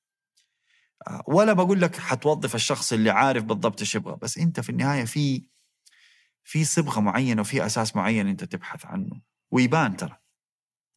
آه، 1.07 1.23
ولا 1.27 1.53
بقول 1.53 1.81
لك 1.81 1.95
حتوظف 1.95 2.55
الشخص 2.55 2.93
اللي 2.93 3.09
عارف 3.09 3.43
بالضبط 3.43 3.79
إيش 3.79 3.95
يبغى 3.95 4.17
بس 4.21 4.37
أنت 4.37 4.59
في 4.59 4.69
النهاية 4.69 5.05
في 5.05 5.47
في 6.43 6.63
صبغة 6.65 6.99
معينة 6.99 7.41
وفي 7.41 7.65
أساس 7.65 7.95
معين 7.95 8.27
أنت 8.27 8.43
تبحث 8.43 8.85
عنه 8.85 9.21
ويبان 9.51 9.97
ترى. 9.97 10.17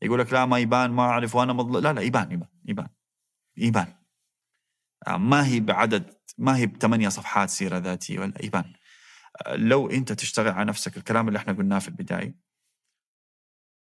يقول 0.03 0.21
لك 0.21 0.33
لا 0.33 0.47
ما 0.47 0.59
يبان 0.59 0.91
ما 0.91 1.03
أعرف 1.03 1.35
وأنا 1.35 1.53
مضل... 1.53 1.83
لا 1.83 1.93
لا 1.93 2.01
يبان 2.01 2.33
يبان 2.33 2.49
يبان. 2.65 2.89
يبان 3.57 3.95
آه، 5.07 5.17
ما 5.17 5.47
هي 5.47 5.61
بعدد 5.61 6.21
ما 6.39 6.57
هي 6.57 6.67
بثمانية 6.67 7.09
صفحات 7.09 7.51
سيرة 7.51 7.79
ذاتية 7.79 8.19
ولا 8.19 8.65
آه، 9.47 9.57
لو 9.57 9.91
أنت 9.91 10.13
تشتغل 10.13 10.49
على 10.49 10.69
نفسك 10.69 10.97
الكلام 10.97 11.29
اللي 11.29 11.39
إحنا 11.39 11.53
قلناه 11.53 11.79
في 11.79 11.89
البداية 11.89 12.51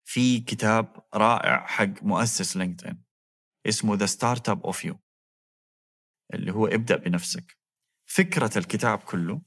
في 0.09 0.41
كتاب 0.41 1.07
رائع 1.15 1.67
حق 1.67 2.03
مؤسس 2.03 2.57
لينكدين 2.57 3.03
اسمه 3.69 3.99
The 3.99 4.11
Startup 4.11 4.71
of 4.71 4.89
You 4.89 4.97
اللي 6.35 6.53
هو 6.53 6.67
ابدأ 6.67 6.97
بنفسك. 6.97 7.57
فكرة 8.07 8.59
الكتاب 8.59 8.99
كله 8.99 9.43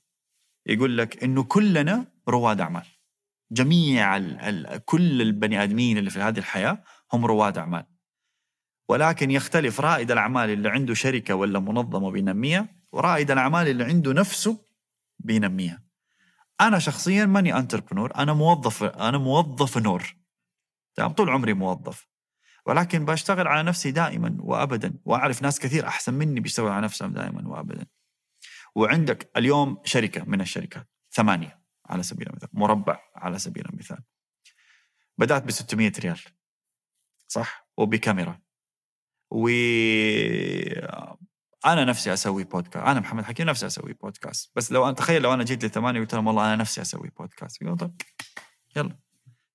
يقول 0.65 0.97
لك 0.97 1.23
إنه 1.23 1.43
كلنا 1.43 2.11
رواد 2.29 2.61
أعمال. 2.61 2.85
جميع 3.51 4.17
ال 4.17 4.39
ال 4.39 4.85
كل 4.85 5.21
البني 5.21 5.63
آدمين 5.63 5.97
اللي 5.97 6.09
في 6.09 6.19
هذه 6.19 6.39
الحياة 6.39 6.83
هم 7.13 7.25
رواد 7.25 7.57
أعمال. 7.57 7.85
ولكن 8.89 9.31
يختلف 9.31 9.79
رائد 9.79 10.11
الأعمال 10.11 10.49
اللي 10.49 10.69
عنده 10.69 10.93
شركة 10.93 11.35
ولا 11.35 11.59
منظمة 11.59 12.11
بينميها 12.11 12.67
ورائد 12.91 13.31
الأعمال 13.31 13.67
اللي 13.67 13.83
عنده 13.83 14.13
نفسه 14.13 14.65
بينميها. 15.19 15.83
أنا 16.61 16.79
شخصيا 16.79 17.25
ماني 17.25 17.57
انتربرنور 17.57 18.15
أنا 18.15 18.33
موظف 18.33 18.83
أنا 18.83 19.17
موظف 19.17 19.77
نور. 19.77 20.15
تمام؟ 20.95 21.11
طول 21.11 21.29
عمري 21.29 21.53
موظف. 21.53 22.07
ولكن 22.65 23.05
بشتغل 23.05 23.47
على 23.47 23.63
نفسي 23.63 23.91
دائما 23.91 24.37
وابدا 24.39 24.99
وأعرف 25.05 25.41
ناس 25.41 25.59
كثير 25.59 25.87
أحسن 25.87 26.13
مني 26.13 26.39
بيشتغلوا 26.39 26.71
على 26.71 26.81
نفسهم 26.81 27.13
دائما 27.13 27.47
وابدا. 27.47 27.85
وعندك 28.75 29.31
اليوم 29.37 29.81
شركة 29.85 30.23
من 30.23 30.41
الشركات 30.41 30.89
ثمانية 31.11 31.61
على 31.85 32.03
سبيل 32.03 32.29
المثال 32.29 32.49
مربع 32.53 32.99
على 33.15 33.39
سبيل 33.39 33.65
المثال. 33.65 34.03
بدأت 35.17 35.43
ب 35.43 35.51
600 35.51 35.91
ريال 35.99 36.19
صح؟ 37.27 37.69
وبكاميرا. 37.77 38.48
و 39.31 39.49
أنا 41.65 41.85
نفسي 41.85 42.13
أسوي 42.13 42.43
بودكاست 42.43 42.85
أنا 42.85 42.99
محمد 42.99 43.23
حكيم 43.23 43.49
نفسي 43.49 43.65
أسوي 43.67 43.93
بودكاست 43.93 44.51
بس 44.55 44.71
لو 44.71 44.85
أنا 44.85 44.93
تخيل 44.93 45.21
لو 45.21 45.33
أنا 45.33 45.43
جيت 45.43 45.65
لثمانية 45.65 45.99
وقلت 45.99 46.13
لهم 46.13 46.27
والله 46.27 46.45
أنا 46.45 46.55
نفسي 46.55 46.81
أسوي 46.81 47.11
بودكاست 47.19 47.61
يقولوا 47.61 47.77
طيب 47.77 48.01
يلا. 48.75 48.99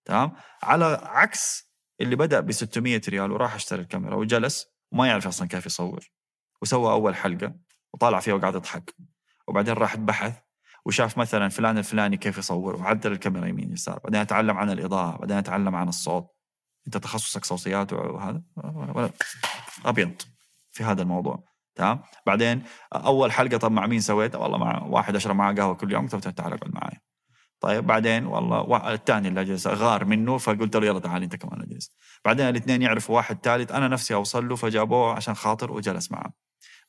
تمام؟ 0.05 0.33
على 0.63 1.01
عكس 1.03 1.71
اللي 2.01 2.17
بدأ 2.17 2.41
ب 2.41 2.53
600 2.53 3.01
ريال 3.09 3.33
وراح 3.33 3.55
اشترى 3.55 3.81
الكاميرا 3.81 4.15
وجلس 4.15 4.67
وما 4.93 5.07
يعرف 5.07 5.27
أصلا 5.27 5.49
كيف 5.49 5.67
يصور. 5.67 6.11
وسوى 6.63 6.93
أول 6.93 7.15
حلقة 7.15 7.55
وطالع 7.93 8.21
فيها 8.21 8.35
وقاعد 8.35 8.55
يضحك. 8.55 8.95
وبعدين 9.49 9.75
راح 9.75 9.97
بحث 9.97 10.39
وشاف 10.87 11.19
مثلا 11.19 11.49
فلان 11.49 11.79
الفلاني 11.79 12.17
كيف 12.17 12.39
يصور 12.39 12.77
وعدل 12.77 13.13
الكاميرا 13.13 13.47
يمين 13.47 13.73
يسار. 13.73 13.99
بعدين 13.99 14.21
أتعلم 14.21 14.57
عن 14.57 14.71
الإضاءة 14.71 15.17
بعدين 15.17 15.37
أتعلم 15.37 15.75
عن 15.75 15.89
الصوت. 15.89 16.31
أنت 16.87 16.97
تخصصك 16.97 17.45
صوتيات 17.45 17.93
وهذا؟ 17.93 18.43
أبيض 19.85 20.11
في 20.73 20.85
هذا 20.85 21.03
الموضوع. 21.03 21.45
تمام؟ 21.75 22.01
بعدين 22.27 22.63
أول 22.93 23.33
حلقة 23.33 23.57
طب 23.57 23.73
مع 23.73 23.87
مين 23.87 24.01
سويتها 24.01 24.39
والله 24.39 24.59
مع 24.59 24.83
واحد 24.83 25.17
أشرب 25.17 25.37
معاه 25.37 25.53
قهوة 25.55 25.75
كل 25.75 25.93
يوم 25.93 26.09
له 26.13 26.19
تعال 26.21 26.53
اقعد 26.53 26.75
معايا 26.75 27.01
طيب 27.61 27.87
بعدين 27.87 28.27
والله 28.27 28.61
وا- 28.61 28.93
الثاني 28.95 29.29
اللي 29.29 29.45
جلس 29.45 29.67
غار 29.67 30.05
منه 30.05 30.39
فقلت 30.39 30.77
له 30.77 30.87
يلا 30.87 30.99
تعال 31.01 31.23
أنت 31.23 31.37
كمان 31.37 31.63
اجلس 31.63 31.93
بعدين 32.25 32.49
الاثنين 32.49 32.83
يعرفوا 32.83 33.17
واحد 33.17 33.39
ثالث 33.43 33.73
أنا 33.73 33.89
نفسي 33.89 34.15
أوصل 34.15 34.49
له 34.49 34.57
فجابوه 34.57 35.13
عشان 35.15 35.35
خاطر 35.35 35.73
وجلس 35.73 36.13
معه 36.13 36.33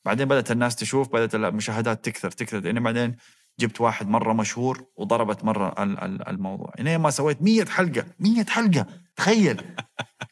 بعدين 0.04 0.28
بدأت 0.28 0.50
الناس 0.50 0.76
تشوف 0.76 1.08
بدأت 1.08 1.34
المشاهدات 1.34 2.04
تكثر 2.04 2.30
تكثر. 2.30 2.58
لاني 2.60 2.80
بعدين 2.80 3.16
جبت 3.60 3.80
واحد 3.80 4.08
مرة 4.08 4.32
مشهور 4.32 4.84
وضربت 4.96 5.44
مرة 5.44 5.82
ال- 5.82 5.98
ال- 6.04 6.28
الموضوع. 6.28 6.72
يعني 6.76 6.98
ما 6.98 7.10
سويت 7.10 7.42
100 7.42 7.64
حلقة 7.64 8.04
100 8.18 8.44
حلقة. 8.44 8.86
تخيل. 9.16 9.74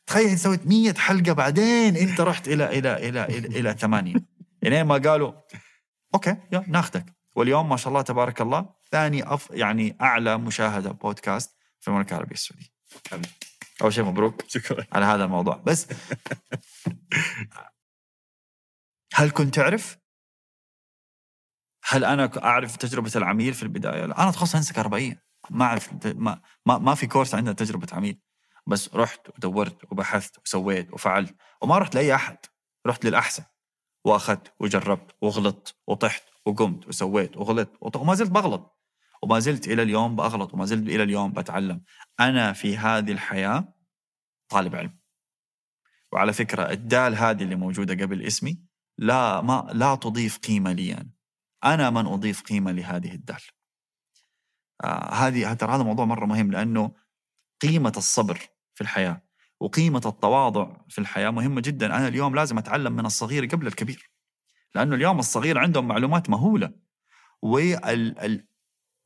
تخيل 0.06 0.38
سويت 0.38 0.66
100 0.66 0.94
حلقة 0.94 1.32
بعدين 1.32 1.96
إنت 1.96 2.20
رحت 2.20 2.48
إلى 2.48 2.78
إلى 2.78 3.08
إلى 3.08 3.24
إلى, 3.24 3.46
إلى 3.60 3.72
ثمانيه 3.72 4.14
إلين 4.62 4.82
ما 4.82 4.94
قالوا 4.94 5.32
okay 6.14 6.36
يلا 6.52 6.64
ناخذك 6.68 7.14
واليوم 7.36 7.68
ما 7.68 7.76
شاء 7.76 7.88
الله 7.88 8.02
تبارك 8.02 8.40
الله 8.40 8.74
ثاني 8.90 9.34
أو 9.34 9.50
يعني 9.50 9.96
أعلى 10.00 10.38
مشاهدة 10.38 10.90
بودكاست 10.90 11.56
في 11.80 11.88
المملكة 11.88 12.10
العربية 12.10 12.34
السعودية. 12.34 12.66
أول 13.82 13.92
شيء 13.92 14.04
مبروك 14.04 14.42
شكرا. 14.48 14.86
على 14.92 15.04
هذا 15.04 15.24
الموضوع. 15.24 15.56
بس 15.56 15.86
هل 19.14 19.30
كنت 19.30 19.54
تعرف؟ 19.54 19.98
هل 21.84 22.04
أنا 22.04 22.30
أعرف 22.44 22.76
تجربة 22.76 23.12
العميل 23.16 23.54
في 23.54 23.62
البداية؟ 23.62 24.06
لا 24.06 24.22
أنا 24.22 24.30
تخصص 24.30 24.56
هندسه 24.56 24.74
كهربائيه 24.74 25.24
ما 25.50 25.64
أعرف 25.64 25.90
ما, 26.06 26.40
ما 26.66 26.78
ما 26.78 26.94
في 26.94 27.06
كورس 27.06 27.34
عندنا 27.34 27.54
تجربة 27.54 27.88
عميل. 27.92 28.20
بس 28.66 28.94
رحت 28.94 29.28
ودورت 29.28 29.92
وبحثت 29.92 30.38
وسويت 30.44 30.92
وفعلت. 30.92 31.34
وما 31.62 31.78
رحت 31.78 31.94
لأي 31.94 32.14
أحد. 32.14 32.38
رحت 32.86 33.04
للأحسن. 33.04 33.44
وأخذت 34.04 34.52
وجربت 34.60 35.16
وغلطت 35.22 35.76
وطحت 35.86 36.22
وقمت 36.46 36.88
وسويت 36.88 37.36
وغلطت 37.36 37.96
وما 37.96 38.14
زلت 38.14 38.30
بغلط. 38.30 38.80
وما 39.22 39.38
زلت 39.38 39.68
إلى 39.68 39.82
اليوم 39.82 40.16
بغلط 40.16 40.54
وما 40.54 40.64
زلت 40.64 40.88
إلى 40.88 41.02
اليوم 41.02 41.32
بتعلم. 41.32 41.82
أنا 42.20 42.52
في 42.52 42.76
هذه 42.76 43.12
الحياة 43.12 43.74
طالب 44.48 44.76
علم. 44.76 44.98
وعلى 46.12 46.32
فكرة 46.32 46.70
الدال 46.70 47.14
هذه 47.14 47.42
اللي 47.42 47.56
موجودة 47.56 48.04
قبل 48.04 48.22
اسمي 48.22 48.62
لا 48.98 49.40
ما 49.40 49.68
لا 49.72 49.94
تضيف 49.94 50.38
قيمة 50.38 50.72
لي 50.72 50.94
أنا. 50.94 51.10
أنا 51.64 51.90
من 51.90 52.06
أضيف 52.06 52.42
قيمة 52.42 52.72
لهذه 52.72 53.14
الدال. 53.14 53.42
آه 54.84 55.14
هذه 55.14 55.52
ترى 55.52 55.74
هذا 55.74 55.82
موضوع 55.82 56.04
مرة 56.04 56.26
مهم 56.26 56.52
لأنه 56.52 56.94
قيمة 57.62 57.92
الصبر 57.96 58.53
في 58.74 58.80
الحياة. 58.80 59.22
وقيمة 59.60 60.02
التواضع 60.06 60.76
في 60.88 60.98
الحياة 60.98 61.30
مهمة 61.30 61.60
جدا. 61.60 61.86
أنا 61.86 62.08
اليوم 62.08 62.34
لازم 62.34 62.58
أتعلم 62.58 62.92
من 62.92 63.06
الصغير 63.06 63.46
قبل 63.46 63.66
الكبير. 63.66 64.10
لأنه 64.74 64.94
اليوم 64.96 65.18
الصغير 65.18 65.58
عندهم 65.58 65.88
معلومات 65.88 66.30
مهولة. 66.30 66.72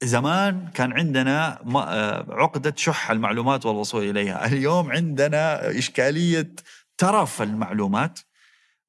زمان 0.03 0.69
كان 0.69 0.93
عندنا 0.93 1.61
آه، 1.77 2.27
عقدة 2.31 2.74
شح 2.77 3.11
المعلومات 3.11 3.66
والوصول 3.66 4.11
إليها. 4.11 4.47
اليوم 4.47 4.93
عندنا 4.93 5.70
إشكالية 5.78 6.55
ترف 6.99 7.43
المعلومات. 7.43 8.19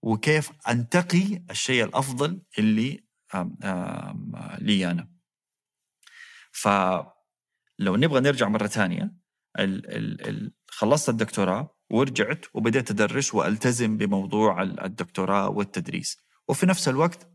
وكيف 0.01 0.51
أنتقي 0.69 1.43
الشيء 1.49 1.83
الأفضل 1.83 2.41
اللي 2.59 3.03
لي 4.59 4.91
أنا. 4.91 5.07
فلو 6.51 7.95
نبغى 7.95 8.19
نرجع 8.19 8.47
مرة 8.47 8.67
ثانية 8.67 9.13
ال 9.59 9.95
ال 9.95 10.27
ال 10.29 10.58
خلصت 10.79 11.09
الدكتوراه 11.09 11.75
ورجعت 11.89 12.45
وبدأت 12.53 12.91
أدرس 12.91 13.35
وألتزم 13.35 13.97
بموضوع 13.97 14.61
ال- 14.61 14.79
الدكتوراه 14.79 15.49
والتدريس. 15.49 16.17
وفي 16.47 16.65
نفس 16.65 16.87
الوقت 16.87 17.29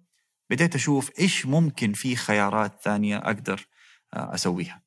بديت 0.50 0.74
أشوف 0.74 1.10
إيش 1.20 1.46
ممكن 1.46 1.92
في 1.92 2.16
خيارات 2.16 2.80
ثانية 2.82 3.16
أقدر 3.18 3.66
آه، 4.14 4.34
أسويها. 4.34 4.82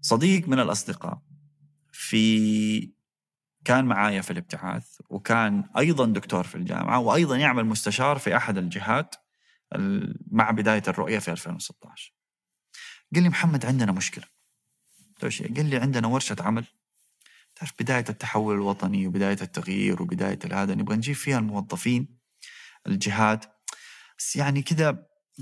صديق 0.00 0.48
من 0.48 0.60
الأصدقاء 0.60 1.22
في 1.92 2.92
كان 3.64 3.84
معايا 3.84 4.20
في 4.20 4.30
الابتعاث 4.30 5.00
وكان 5.10 5.70
أيضا 5.78 6.06
دكتور 6.06 6.44
في 6.44 6.54
الجامعة 6.54 6.98
وأيضا 6.98 7.36
يعمل 7.36 7.64
مستشار 7.66 8.18
في 8.18 8.36
أحد 8.36 8.58
الجهات 8.58 9.14
ال- 9.74 10.18
مع 10.30 10.50
بداية 10.50 10.82
الرؤية 10.88 11.18
في 11.18 11.30
2016 11.30 12.14
قال 13.14 13.22
لي 13.22 13.28
محمد 13.28 13.66
عندنا 13.66 13.92
مشكلة. 13.92 14.31
قلت 15.22 15.24
له 15.24 15.28
"إيش 15.30 15.42
هي؟" 15.42 15.54
قال 15.56 15.66
لي 15.70 15.76
عندنا 15.76 16.06
ورشة 16.08 16.36
عمل. 16.40 16.64
تعرف 17.56 17.72
بداية 17.80 18.04
التحول 18.08 18.54
الوطني 18.54 19.06
وبداية 19.06 19.36
التغيير 19.42 20.02
وبداية 20.02 20.38
هذا 20.52 20.74
نبغى 20.74 20.96
نجيب 20.96 21.14
فيها 21.14 21.38
الموظفين 21.38 22.18
الجهات 22.86 23.44
بس 24.18 24.36
يعني 24.36 24.62
كذا 24.62 24.90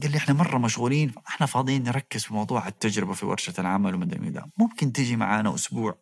قال 0.03 0.11
لي 0.11 0.17
إحنا 0.17 0.35
مرة 0.35 0.59
مشغولين 0.59 1.13
إحنا 1.29 1.47
فاضيين 1.47 1.83
نركز 1.83 2.25
في 2.25 2.35
موضوع 2.35 2.69
التجربة 2.69 3.13
في 3.13 3.27
ورشة 3.27 3.55
العمل 3.59 3.95
ومدري 3.95 4.29
ذا 4.31 4.51
ممكن 4.59 4.93
تجي 4.93 5.17
معانا 5.17 5.55
أسبوع. 5.55 5.99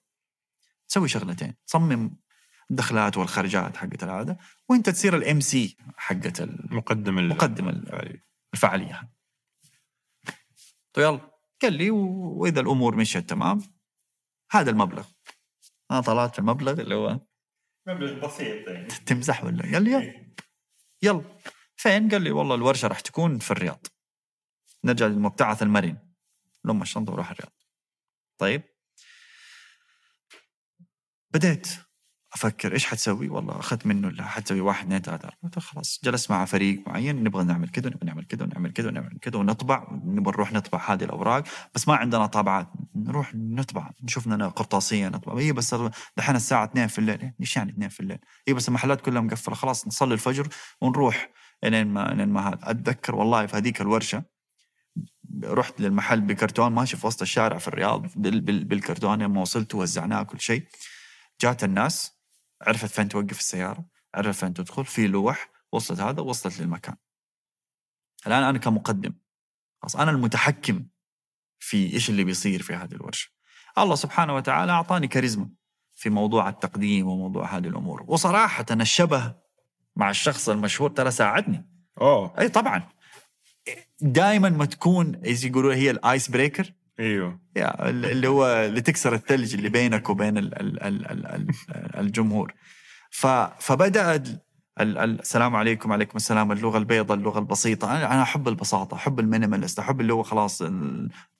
تسوي 0.89 1.09
شغلتين. 1.09 1.55
تصمم 1.67 2.17
الدخلات 2.71 3.17
والخرجات 3.17 3.77
حقت 3.77 4.05
هذا 4.05 4.37
وأنت 4.69 4.91
تصير 4.91 5.17
ال 5.16 5.40
MC 5.40 5.77
حقت 5.97 6.41
ال- 6.41 6.75
مقدم 6.75 7.19
ال- 7.19 7.29
مقدم 7.29 7.69
ال- 7.69 8.21
الفعاليه 8.55 9.11
طيب 10.93 11.05
يلا. 11.07 11.38
قال 11.62 11.72
لي 11.72 11.90
وإذا 11.90 12.60
الأمور 12.60 12.97
مشيت 12.97 13.30
تمام 13.30 13.62
هذا 14.51 14.70
المبلغ. 14.70 15.06
أنا 15.90 16.01
طلعت 16.01 16.39
المبلغ 16.39 16.80
اللي 16.80 16.94
هو 16.94 17.20
مبلغ 17.86 18.26
بسيط 18.26 18.68
يعني. 18.68 18.89
تمزح 18.89 19.44
ولا؟ 19.44 19.62
قال 19.62 19.82
لي 19.82 19.93
يلا. 19.93 20.35
يلا. 21.02 21.24
فين؟ 21.76 22.09
قال 22.09 22.22
لي 22.22 22.30
والله 22.30 22.55
الورشة 22.55 22.89
راح 22.89 23.01
تكون 23.01 23.39
في 23.39 23.51
الرياض. 23.51 23.86
نرجع 24.85 25.06
للمبتعث 25.06 25.62
المرن 25.62 25.98
لما 26.64 26.82
الشنطه 26.82 27.12
وروح 27.12 27.30
الرياض. 27.30 27.52
طيب. 28.39 28.62
بديت. 31.30 31.88
أفكر 32.39 32.73
إيش 32.73 32.86
حتسوي؟ 32.86 33.28
والله 33.28 33.59
أخذت 33.59 33.86
منه 33.86 34.23
حتسوي 34.23 34.60
واحد 34.60 34.85
اثنين 34.85 35.01
ثلاثة. 35.01 35.31
قلت 35.43 35.59
خلاص 35.59 36.01
جلست 36.05 36.31
مع 36.31 36.44
فريق 36.44 36.89
معين 36.89 37.24
نبغى 37.24 37.44
نعمل 37.44 37.69
كذا 37.69 37.90
نبغى 37.90 38.06
نعمل 38.06 38.24
كذا 38.24 38.44
ونعمل 38.44 38.73
كذا 38.73 38.89
ونعمل 38.89 39.19
كذا 39.23 39.36
ونطبع 39.36 39.89
نبغى 39.93 40.32
نروح 40.32 40.52
نطبع 40.52 40.93
هذه 40.93 41.05
الأوراق 41.05 41.44
بس 41.74 41.89
ما 41.89 41.94
عندنا 41.94 42.27
طابعات. 42.27 42.69
نروح 42.94 43.35
نطبع 43.35 43.90
نشوف 44.02 44.27
لنا 44.27 44.48
قرطاسية 44.48 45.09
نطبع. 45.09 45.39
هي 45.39 45.52
بس 45.52 45.74
دحين 46.16 46.36
الساعة 46.36 46.65
2 46.65 46.86
في 46.86 46.98
الليل. 46.98 47.20
إيه، 47.20 47.35
إيش 47.40 47.56
يعني 47.56 47.70
2 47.70 47.89
في 47.89 48.01
الليل؟ 48.01 48.19
هي 48.48 48.55
بس 48.55 48.69
المحلات 48.69 49.01
كلها 49.01 49.20
مقفلة. 49.23 49.55
خلاص 49.55 49.86
نصلي 49.86 50.15
الفجر 50.15 50.48
ونروح 50.81 51.31
إلين 51.65 51.86
ما 51.86 52.12
إلين 52.12 52.28
ما 52.28 52.48
هذا. 52.48 52.59
أتذكر 52.62 53.15
والله 53.15 53.47
في 53.47 53.56
هذيك 53.56 53.81
الورشة 53.81 54.24
رحت 55.44 55.81
للمحل 55.81 56.20
بكرتون 56.20 56.73
ماشي 56.73 56.97
في 56.97 57.06
وسط 57.06 57.23
الشارع 57.23 57.59
في 57.59 57.69
الرياض 57.69 58.06
بال 58.16 58.40
بال 58.40 58.65
بالكرتون 58.65 59.23
لما 59.23 59.40
وصلت 59.40 59.74
وزعناه 59.74 60.23
كل 60.23 60.40
شيء 60.40 60.62
جات 61.40 61.65
الناس 61.65 62.18
عرفت 62.62 62.86
فين 62.86 63.09
توقف 63.09 63.39
السيارة 63.39 63.85
عرفت 64.14 64.40
فين 64.40 64.55
تدخل 64.55 64.85
في 64.85 65.06
لوح 65.06 65.51
وصلت 65.72 66.01
هذا 66.01 66.20
وصلت 66.20 66.60
للمكان. 66.60 66.97
الآن 68.26 68.43
أنا 68.43 68.59
كمقدم 68.59 69.14
خلاص 69.82 69.97
أنا 69.97 70.10
المتحكم 70.10 70.86
في 71.59 71.93
إيش 71.93 72.10
اللي 72.10 72.24
بيصير 72.24 72.62
في 72.62 72.74
هذه 72.74 72.93
الورشة. 72.93 73.30
الله 73.78 73.94
سبحانه 73.94 74.35
وتعالى 74.35 74.72
أعطاني 74.72 75.09
كاريزما 75.09 75.51
في 75.94 76.10
موضوع 76.10 76.48
التقديم 76.48 77.06
وموضوع 77.06 77.56
هذه 77.56 77.68
الأمور. 77.68 78.05
وصراحة 78.09 78.66
الشبه 78.70 79.35
مع 79.97 80.10
الشخص 80.10 80.48
المشهور 80.48 80.90
ترى 80.90 81.10
ساعدني. 81.10 81.68
أوه. 82.01 82.40
أي 82.40 82.48
طبعا. 82.48 82.89
دائما 84.01 84.48
ما 84.48 84.64
تكون 84.64 85.20
يقولوا 85.24 85.74
هي 85.74 85.90
ال 85.90 86.01
ice 86.01 86.31
breaker. 86.31 86.73
إيوه. 87.01 87.41
يا 87.57 87.89
اللي 87.91 88.29
هو 88.29 88.47
اللي 88.47 88.81
تكسر 88.81 89.15
الثلج 89.15 89.55
اللي 89.55 89.69
بينك 89.69 90.11
وبين 90.11 90.39
ال 90.39 90.61
ال 90.61 90.83
ال 90.83 91.07
ال 91.07 91.27
ال 91.27 91.47
الجمهور. 91.99 92.55
فبدأ 93.59 94.15
ال 94.15 94.39
ال 94.81 94.99
ال 94.99 95.20
السلام 95.20 95.57
عليكم 95.57 95.91
وعليكم 95.91 96.16
السلام 96.16 96.53
اللغة 96.53 96.79
البيضاء 96.79 97.16
اللغة 97.19 97.39
البسيطة. 97.39 97.91
أنا 97.97 98.12
أنا 98.15 98.23
أحب 98.23 98.49
البساطة 98.49 98.95
أحب 98.95 99.20
المينيماليست 99.20 99.79
أحب 99.79 100.01
اللي 100.01 100.12
هو 100.12 100.23
خلاص 100.23 100.62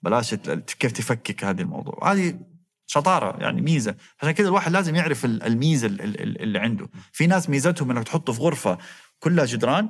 بلاش 0.01 0.33
كيف 0.79 0.91
تفكك 0.91 1.43
هذه 1.43 1.61
الموضوع. 1.61 2.11
هذه 2.11 2.39
شطارة 2.87 3.37
يعني 3.43 3.61
ميزة. 3.61 3.95
عشان 4.21 4.31
كذا 4.31 4.47
الواحد 4.47 4.71
لازم 4.71 4.95
يعرف 4.95 5.25
ال- 5.25 5.43
الميزة 5.43 5.87
ال- 5.87 6.01
ال- 6.01 6.41
اللي 6.41 6.59
عنده. 6.59 6.89
في 7.11 7.27
ناس 7.27 7.49
ميزتهم 7.49 7.91
إنك 7.91 8.03
تحطه 8.03 8.33
في 8.33 8.41
غرفة 8.41 8.77
كلها 9.19 9.45
جدران 9.45 9.89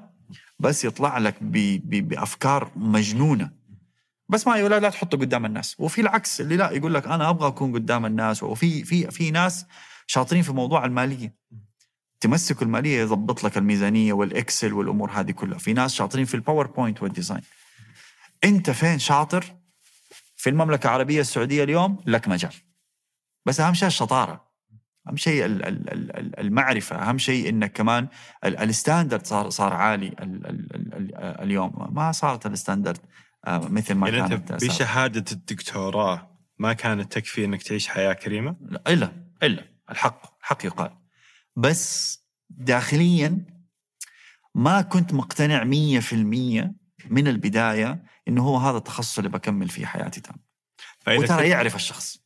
بس 0.59 0.85
يطلع 0.85 1.17
لك 1.17 1.35
بأفكار 1.43 2.71
مجنونة. 2.75 3.58
بس 4.29 4.47
ما 4.47 4.55
يقول 4.57 4.71
لا, 4.71 4.89
تحطه 4.89 5.17
قدام 5.17 5.45
الناس. 5.45 5.75
وفي 5.79 6.01
العكس 6.01 6.41
اللي 6.41 6.55
لا 6.57 6.71
يقول 6.71 6.93
لك 6.93 7.07
أنا 7.07 7.29
أبغى 7.29 7.47
أكون 7.47 7.73
قدام 7.73 8.05
الناس. 8.05 8.43
وفي 8.43 8.83
في 8.83 9.11
في 9.11 9.31
ناس 9.31 9.65
شاطرين 10.07 10.41
في 10.43 10.51
موضوع 10.53 10.85
المالية. 10.85 11.35
تمسكوا 12.19 12.63
المالية 12.67 12.99
يضبط 13.01 13.43
لك 13.43 13.57
الميزانية 13.57 14.13
وال 14.13 14.31
Excel 14.31 14.73
والأمور 14.73 15.11
هذه 15.11 15.31
كلها. 15.31 15.57
في 15.57 15.73
ناس 15.73 15.93
شاطرين 15.93 16.25
في 16.25 16.33
ال 16.33 16.40
PowerPoint 16.40 17.03
وال 17.03 17.13
design 17.13 17.41
أنت 18.43 18.69
فين 18.69 18.99
شاطر؟ 18.99 19.45
في 20.35 20.49
المملكة 20.49 20.87
العربية 20.87 21.21
السعودية 21.21 21.63
اليوم 21.63 22.03
لك 22.05 22.27
مجال. 22.27 22.53
بس 23.45 23.59
أهم 23.59 23.73
شيء 23.73 23.87
الشطارة. 23.87 24.49
أهم 25.07 25.17
شيء 25.17 25.45
ال- 25.45 25.65
ال- 25.65 25.93
ال- 25.93 26.17
ال- 26.17 26.39
المعرفة. 26.39 26.95
أهم 26.95 27.17
شيء 27.17 27.49
إنك 27.49 27.71
كمان 27.71 28.07
ال- 28.45 28.57
ال 28.57 28.65
standard 28.65 29.25
صار 29.25 29.49
صار 29.49 29.73
عالي 29.73 30.07
ال- 30.07 30.21
ال- 30.21 30.75
ال- 30.75 30.93
ال- 30.95 31.15
اليوم. 31.15 31.89
ما 31.95 32.11
صارت 32.11 32.45
ال 32.45 32.51
standard. 32.51 32.97
مثل 33.47 33.93
ما 33.93 34.09
يعني 34.09 34.29
كانت 34.29 34.51
انت. 34.51 34.63
بشهادة 34.65 35.25
الدكتوراه 35.31 36.39
ما 36.57 36.73
كانت 36.73 37.11
تكفي 37.13 37.45
إنك 37.45 37.63
تعيش 37.63 37.87
حياة 37.87 38.13
كريمة؟ 38.13 38.55
لا، 38.61 38.83
إلا 38.87 39.11
إلا. 39.43 39.65
الحق 39.91 40.39
الحق 40.39 40.65
يقال. 40.65 40.97
بس 41.55 42.19
داخليا 42.49 43.45
ما 44.55 44.81
كنت 44.81 45.13
مقتنع 45.13 45.63
مية 45.63 45.99
في 45.99 46.13
المية 46.13 46.73
من 47.09 47.27
البداية 47.27 48.03
إنه 48.27 48.43
هو 48.43 48.57
هذا 48.57 48.77
التخصص 48.77 49.17
اللي 49.17 49.29
بكمل 49.29 49.69
فيه 49.69 49.85
حياتي 49.85 50.21
تام. 50.21 50.35
وترى 51.07 51.49
يعرف 51.49 51.75
الشخص. 51.75 52.19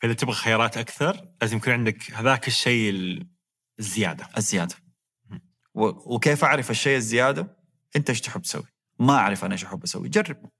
فإذا 0.00 0.12
تبغى 0.12 0.34
خيارات 0.34 0.76
أكثر 0.76 1.28
لازم 1.42 1.56
يكون 1.56 1.72
عندك 1.72 2.10
هذاك 2.12 2.48
الشيء 2.48 2.90
ال- 2.90 3.28
الزيادة. 3.78 4.28
الزيادة. 4.36 4.74
وكيف 5.74 6.44
أعرف 6.44 6.70
الشيء 6.70 6.96
الزيادة؟ 6.96 7.56
أنت 7.96 8.10
إيش 8.10 8.20
تحب 8.20 8.42
تسوي؟ 8.42 8.62
ما 8.98 9.14
أعرف 9.14 9.44
أنا 9.44 9.52
إيش 9.52 9.64
أحب 9.64 9.82
أسوي. 9.82 10.08
جرب. 10.08 10.50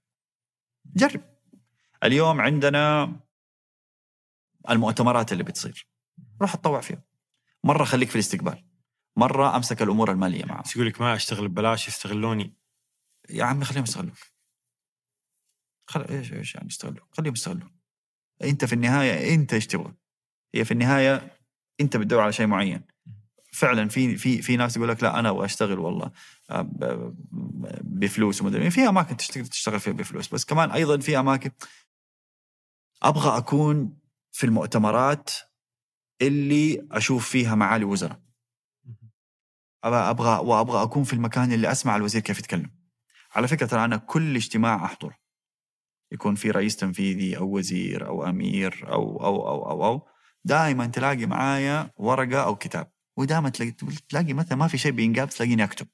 جرب. 0.85 1.21
اليوم 2.03 2.41
عندنا 2.41 3.15
المؤتمرات 4.69 5.31
اللي 5.31 5.43
بتصير. 5.43 5.87
روح 6.41 6.53
اتطوع 6.53 6.81
فيها. 6.81 7.03
مرة 7.63 7.83
خليك 7.83 8.09
في 8.09 8.15
الاستقبال. 8.15 8.65
مرة 9.17 9.55
أمسك 9.55 9.81
الأمور 9.81 10.11
المالية 10.11 10.45
معهم 10.45 10.61
بس 10.61 10.75
يقول 10.75 10.87
لك 10.87 11.01
ما 11.01 11.15
أشتغل 11.15 11.47
ببلاش 11.47 11.87
يستغلوني. 11.87 12.57
يا 13.29 13.43
عمي 13.43 13.65
خليهم 13.65 13.83
يستغلوك 13.83 14.17
خل... 15.89 16.01
إيش 16.01 16.33
إيش 16.33 16.55
يعني 16.55 16.67
يستغلوك 16.67 17.15
خليهم 17.17 17.33
يستغلوك 17.33 17.71
أنت 18.43 18.65
في 18.65 18.73
النهاية 18.73 19.35
أنت 19.35 19.53
إيش 19.53 19.67
تبغى؟ 19.67 19.93
هي 20.55 20.65
في 20.65 20.71
النهاية 20.71 21.37
أنت 21.81 21.97
بتدور 21.97 22.21
على 22.21 22.31
شيء 22.31 22.47
معين. 22.47 22.83
فعلا 23.53 23.89
في 23.89 24.17
في 24.17 24.41
في 24.41 24.57
ناس 24.57 24.77
يقول 24.77 24.89
لك 24.89 25.03
لا 25.03 25.19
أنا 25.19 25.29
أبغى 25.29 25.45
أشتغل 25.45 25.79
والله. 25.79 26.11
بفلوس 27.83 28.41
ومدري. 28.41 28.71
في 28.71 28.89
أماكن 28.89 29.17
تشتغل 29.17 29.47
تشتغل 29.47 29.79
فيها 29.79 29.93
بفلوس 29.93 30.33
بس 30.33 30.45
كمان 30.45 30.71
أيضا 30.71 30.97
في 30.97 31.19
أماكن. 31.19 31.51
أبغى 33.03 33.37
أكون 33.37 33.97
في 34.31 34.43
المؤتمرات 34.43 35.29
اللي 36.21 36.87
أشوف 36.91 37.29
فيها 37.29 37.55
معالي 37.55 37.85
وزراء. 37.85 38.19
أبغى 39.83 40.09
أبغى 40.09 40.39
وأبغى 40.39 40.83
أكون 40.83 41.03
في 41.03 41.13
المكان 41.13 41.51
اللي 41.53 41.71
أسمع 41.71 41.95
الوزير 41.95 42.21
كيف 42.21 42.39
يتكلم. 42.39 42.71
على 43.35 43.47
فكرة 43.47 43.65
ترى 43.65 43.85
أنا 43.85 43.97
كل 43.97 44.35
اجتماع 44.35 44.85
أحضره. 44.85 45.15
يكون 46.11 46.35
في 46.35 46.51
رئيس 46.51 46.75
تنفيذي 46.75 47.37
أو 47.37 47.57
وزير 47.57 48.07
أو 48.07 48.25
أمير 48.29 48.85
أو 48.91 49.23
أو 49.23 49.47
أو 49.47 49.71
أو, 49.71 49.85
أو. 49.85 50.07
دائما 50.45 50.85
تلاقي 50.85 51.25
معايا 51.25 51.91
ورقة 51.97 52.43
أو 52.43 52.55
كتاب. 52.55 52.91
ودائما 53.17 53.49
تلاقي 53.49 53.71
تلاقي 54.09 54.33
مثلا 54.33 54.57
ما 54.57 54.67
في 54.67 54.77
شيء 54.77 54.91
بينقال 54.91 55.27
تلاقيني 55.29 55.63
أكتب. 55.63 55.87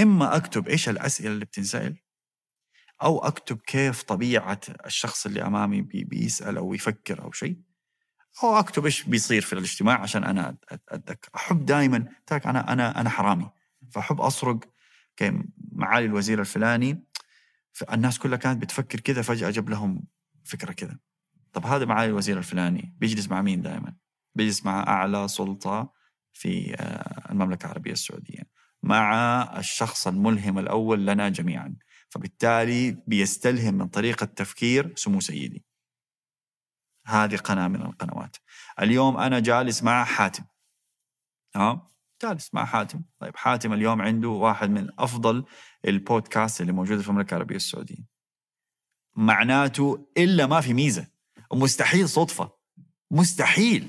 إما 0.00 0.36
أكتب 0.36 0.68
إيش 0.68 0.88
الأسئلة 0.88 1.30
اللي 1.30 1.44
بتنسأل 1.44 1.96
أو 3.02 3.18
أكتب 3.18 3.58
كيف 3.60 4.02
طبيعة 4.02 4.60
الشخص 4.86 5.26
اللي 5.26 5.42
أمامي 5.42 5.82
بي 5.82 6.04
بيسأل 6.04 6.56
أو 6.56 6.74
يفكر 6.74 7.22
أو 7.22 7.32
شيء 7.32 7.56
أو 8.44 8.58
أكتب 8.58 8.84
إيش 8.84 9.02
بيصير 9.02 9.42
في 9.42 9.52
الاجتماع 9.52 10.00
عشان 10.00 10.24
أنا 10.24 10.50
أت- 10.50 10.74
أت- 10.74 10.78
أتذكر. 10.88 11.28
أحب 11.36 11.66
دائما 11.66 12.08
تاك 12.26 12.46
أنا 12.46 12.72
أنا 12.72 13.00
أنا 13.00 13.10
حرامي. 13.10 13.50
فأحب 13.92 14.20
أسرق 14.20 14.60
كيف 15.16 15.34
معالي 15.72 16.06
الوزير 16.06 16.40
الفلاني. 16.40 17.04
الناس 17.92 18.18
كلها 18.18 18.38
كانت 18.38 18.62
بتفكر 18.62 19.00
كذا 19.00 19.22
فجأة 19.22 19.50
جاب 19.50 19.70
لهم 19.70 20.04
فكرة 20.44 20.72
كذا. 20.72 20.98
طب 21.52 21.66
هذا 21.66 21.84
معالي 21.84 22.10
الوزير 22.10 22.38
الفلاني 22.38 22.94
بيجلس 22.98 23.28
مع 23.28 23.42
مين 23.42 23.62
دائما 23.62 23.94
بيجلس 24.34 24.64
مع 24.64 24.80
أعلى 24.88 25.28
سلطة 25.28 25.92
في 26.32 26.74
آه، 26.74 27.32
المملكة 27.32 27.64
العربية 27.66 27.92
السعودية. 27.92 28.42
مع 28.82 29.42
الشخص 29.58 30.06
الملهم 30.06 30.58
الأول 30.58 31.06
لنا 31.06 31.28
جميعا. 31.28 31.76
فبالتالي 32.10 32.90
بيستلهم 33.06 33.74
من 33.74 33.88
طريقة 33.88 34.26
تفكير 34.26 34.92
سمو 34.96 35.20
سيدي. 35.20 35.64
هذه 37.06 37.36
قناة 37.36 37.68
من 37.68 37.82
القنوات. 37.82 38.36
اليوم 38.80 39.16
أنا 39.16 39.40
جالس 39.40 39.82
مع 39.82 40.04
حاتم. 40.04 40.44
ها؟ 41.56 41.90
جالس 42.22 42.54
مع 42.54 42.64
حاتم. 42.64 43.02
طيب 43.18 43.36
حاتم 43.36 43.72
اليوم 43.72 44.02
عنده 44.02 44.28
واحد 44.28 44.70
من 44.70 44.88
أفضل 44.98 45.44
البودكاست 45.84 46.60
اللي 46.60 46.72
موجودة 46.72 47.02
في 47.02 47.08
المملكة 47.08 47.30
العربية 47.34 47.56
السعودية. 47.56 48.04
معناته 49.16 50.08
إلا 50.16 50.46
ما 50.46 50.60
في 50.60 50.74
ميزة. 50.74 51.06
ومستحيل 51.50 52.08
صدفة. 52.08 52.52
مستحيل. 53.10 53.88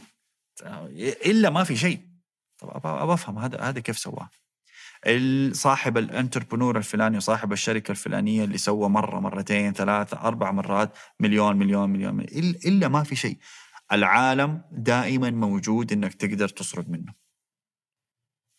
إلا 1.25 1.49
ما 1.49 1.63
في 1.63 1.75
شيء. 1.75 2.09
طب 2.57 2.69
أبغى 2.69 3.13
افهم 3.13 3.39
هذا 3.39 3.61
هذا 3.61 3.79
كيف 3.79 3.99
سواه؟ 3.99 4.29
صاحب 5.51 5.97
ال 5.97 6.04
entrepreneur 6.04 6.77
الفلاني 6.77 7.17
وصاحب 7.17 7.53
الشركة 7.53 7.91
الفلانية 7.91 8.43
اللي 8.43 8.57
سوى 8.57 8.89
مرة 8.89 9.19
مرتين 9.19 9.73
ثلاثة 9.73 10.17
أربع 10.21 10.51
مرات 10.51 10.97
مليون 11.19 11.55
مليون 11.57 11.89
مليون, 11.89 12.13
مليون. 12.15 12.29
إلا- 12.53 12.65
إلا 12.67 12.87
ما 12.87 13.03
في 13.03 13.15
شيء. 13.15 13.37
العالم 13.91 14.61
دائما 14.71 15.29
موجود 15.29 15.91
إنك 15.91 16.13
تقدر 16.13 16.47
تسرق 16.49 16.89
منه. 16.89 17.13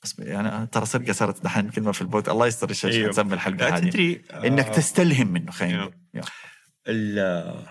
بس 0.02 0.18
يعني 0.18 0.66
ترى 0.66 0.86
سرقه 0.86 1.12
صارت 1.12 1.44
دحين 1.44 1.70
كلمه 1.70 1.92
في 1.92 2.00
البودكاست 2.02 2.28
الله 2.28 2.46
يستر 2.46 2.70
الشيء 2.70 2.90
أيوه. 2.90 3.08
نسمي 3.08 3.34
الحلقة 3.34 3.76
هذه. 3.76 3.88
تدري 3.90 4.22
إنك 4.34 4.66
آه، 4.66 4.72
تستلهم 4.72 5.26
منه 5.26 5.50
خلينا 5.52 5.74
أيوه. 5.82 5.92
نقول. 6.14 7.64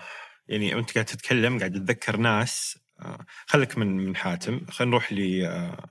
يعني 0.48 0.74
أنت 0.78 0.92
قاعد 0.94 1.04
تتكلم 1.04 1.58
قاعد 1.58 1.72
تتذكر 1.72 2.16
ناس 2.16 2.78
آه، 3.00 3.26
خليك 3.46 3.78
من 3.78 3.96
من 3.96 4.16
حاتم. 4.16 4.66
خلينا 4.70 4.90
نروح 4.90 5.12
ل 5.12 5.44
آه، 5.44 5.90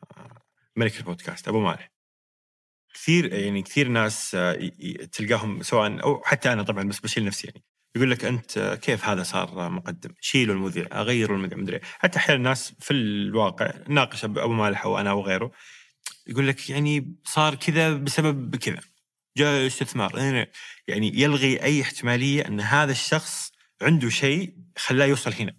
ملك 0.75 0.97
البودكاست 0.99 1.47
أبو 1.47 1.59
مالح 1.59 1.91
كثير 2.93 3.33
يعني 3.33 3.61
كثير 3.61 3.87
ناس 3.87 4.35
آه، 4.35 4.71
تلقاهم 5.11 5.63
سواء 5.63 6.03
أو 6.03 6.21
حتى 6.25 6.53
أنا 6.53 6.63
طبعا 6.63 6.83
بس 6.83 6.99
بشيل 6.99 7.25
نفسي 7.25 7.47
يعني. 7.47 7.63
يقول 7.95 8.11
لك 8.11 8.25
أنت 8.25 8.79
كيف 8.81 9.05
هذا 9.05 9.23
صار 9.23 9.69
مقدم؟ 9.69 10.13
شيلوا 10.21 10.55
المذيع، 10.55 10.87
أغيروا 10.91 11.37
المذيع 11.37 11.57
مدري 11.57 11.79
حتى 11.83 12.17
أحيانا 12.17 12.37
الناس 12.37 12.73
في 12.79 12.93
الواقع 12.93 13.73
ناقش 13.87 14.25
ابو 14.25 14.53
مالح 14.53 14.83
أو 14.85 14.97
أنا 14.97 15.13
وغيره 15.13 15.51
يقول 16.27 16.47
لك 16.47 16.69
يعني 16.69 17.15
صار 17.23 17.55
كذا 17.55 17.93
بسبب 17.93 18.55
كذا. 18.55 18.79
جاء 19.37 19.67
استثمار. 19.67 20.15
يعني 20.87 21.21
يلغي 21.21 21.63
أي 21.63 21.81
احتمالية 21.81 22.47
أن 22.47 22.59
هذا 22.59 22.91
الشخص 22.91 23.51
عنده 23.81 24.09
شيء 24.09 24.53
خلاه 24.77 25.05
يوصل 25.05 25.33
هنا. 25.33 25.55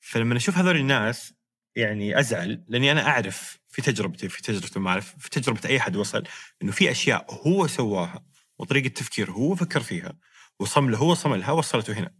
فلما 0.00 0.36
أشوف 0.36 0.58
هذول 0.58 0.76
الناس 0.76 1.34
يعني 1.76 2.18
أزعل 2.18 2.64
لأني 2.68 2.92
أنا 2.92 3.08
أعرف 3.08 3.58
في 3.76 3.82
تجربتي 3.82 4.28
في 4.28 4.42
تجربة 4.42 4.80
ما 4.80 4.90
اعرف 4.90 5.14
في 5.18 5.30
تجربة 5.30 5.60
أي 5.68 5.80
حد 5.80 5.96
وصل 5.96 6.24
إنه 6.62 6.72
في 6.72 6.90
أشياء 6.90 7.34
هو 7.46 7.66
سواها 7.66 8.24
وطريقة 8.58 8.88
تفكير 8.88 9.30
هو 9.30 9.54
فكر 9.54 9.80
فيها 9.80 10.12
وصمله 10.60 10.98
هو 10.98 11.14
صملها 11.14 11.50
وصلته 11.50 11.92
هنا. 11.92 12.14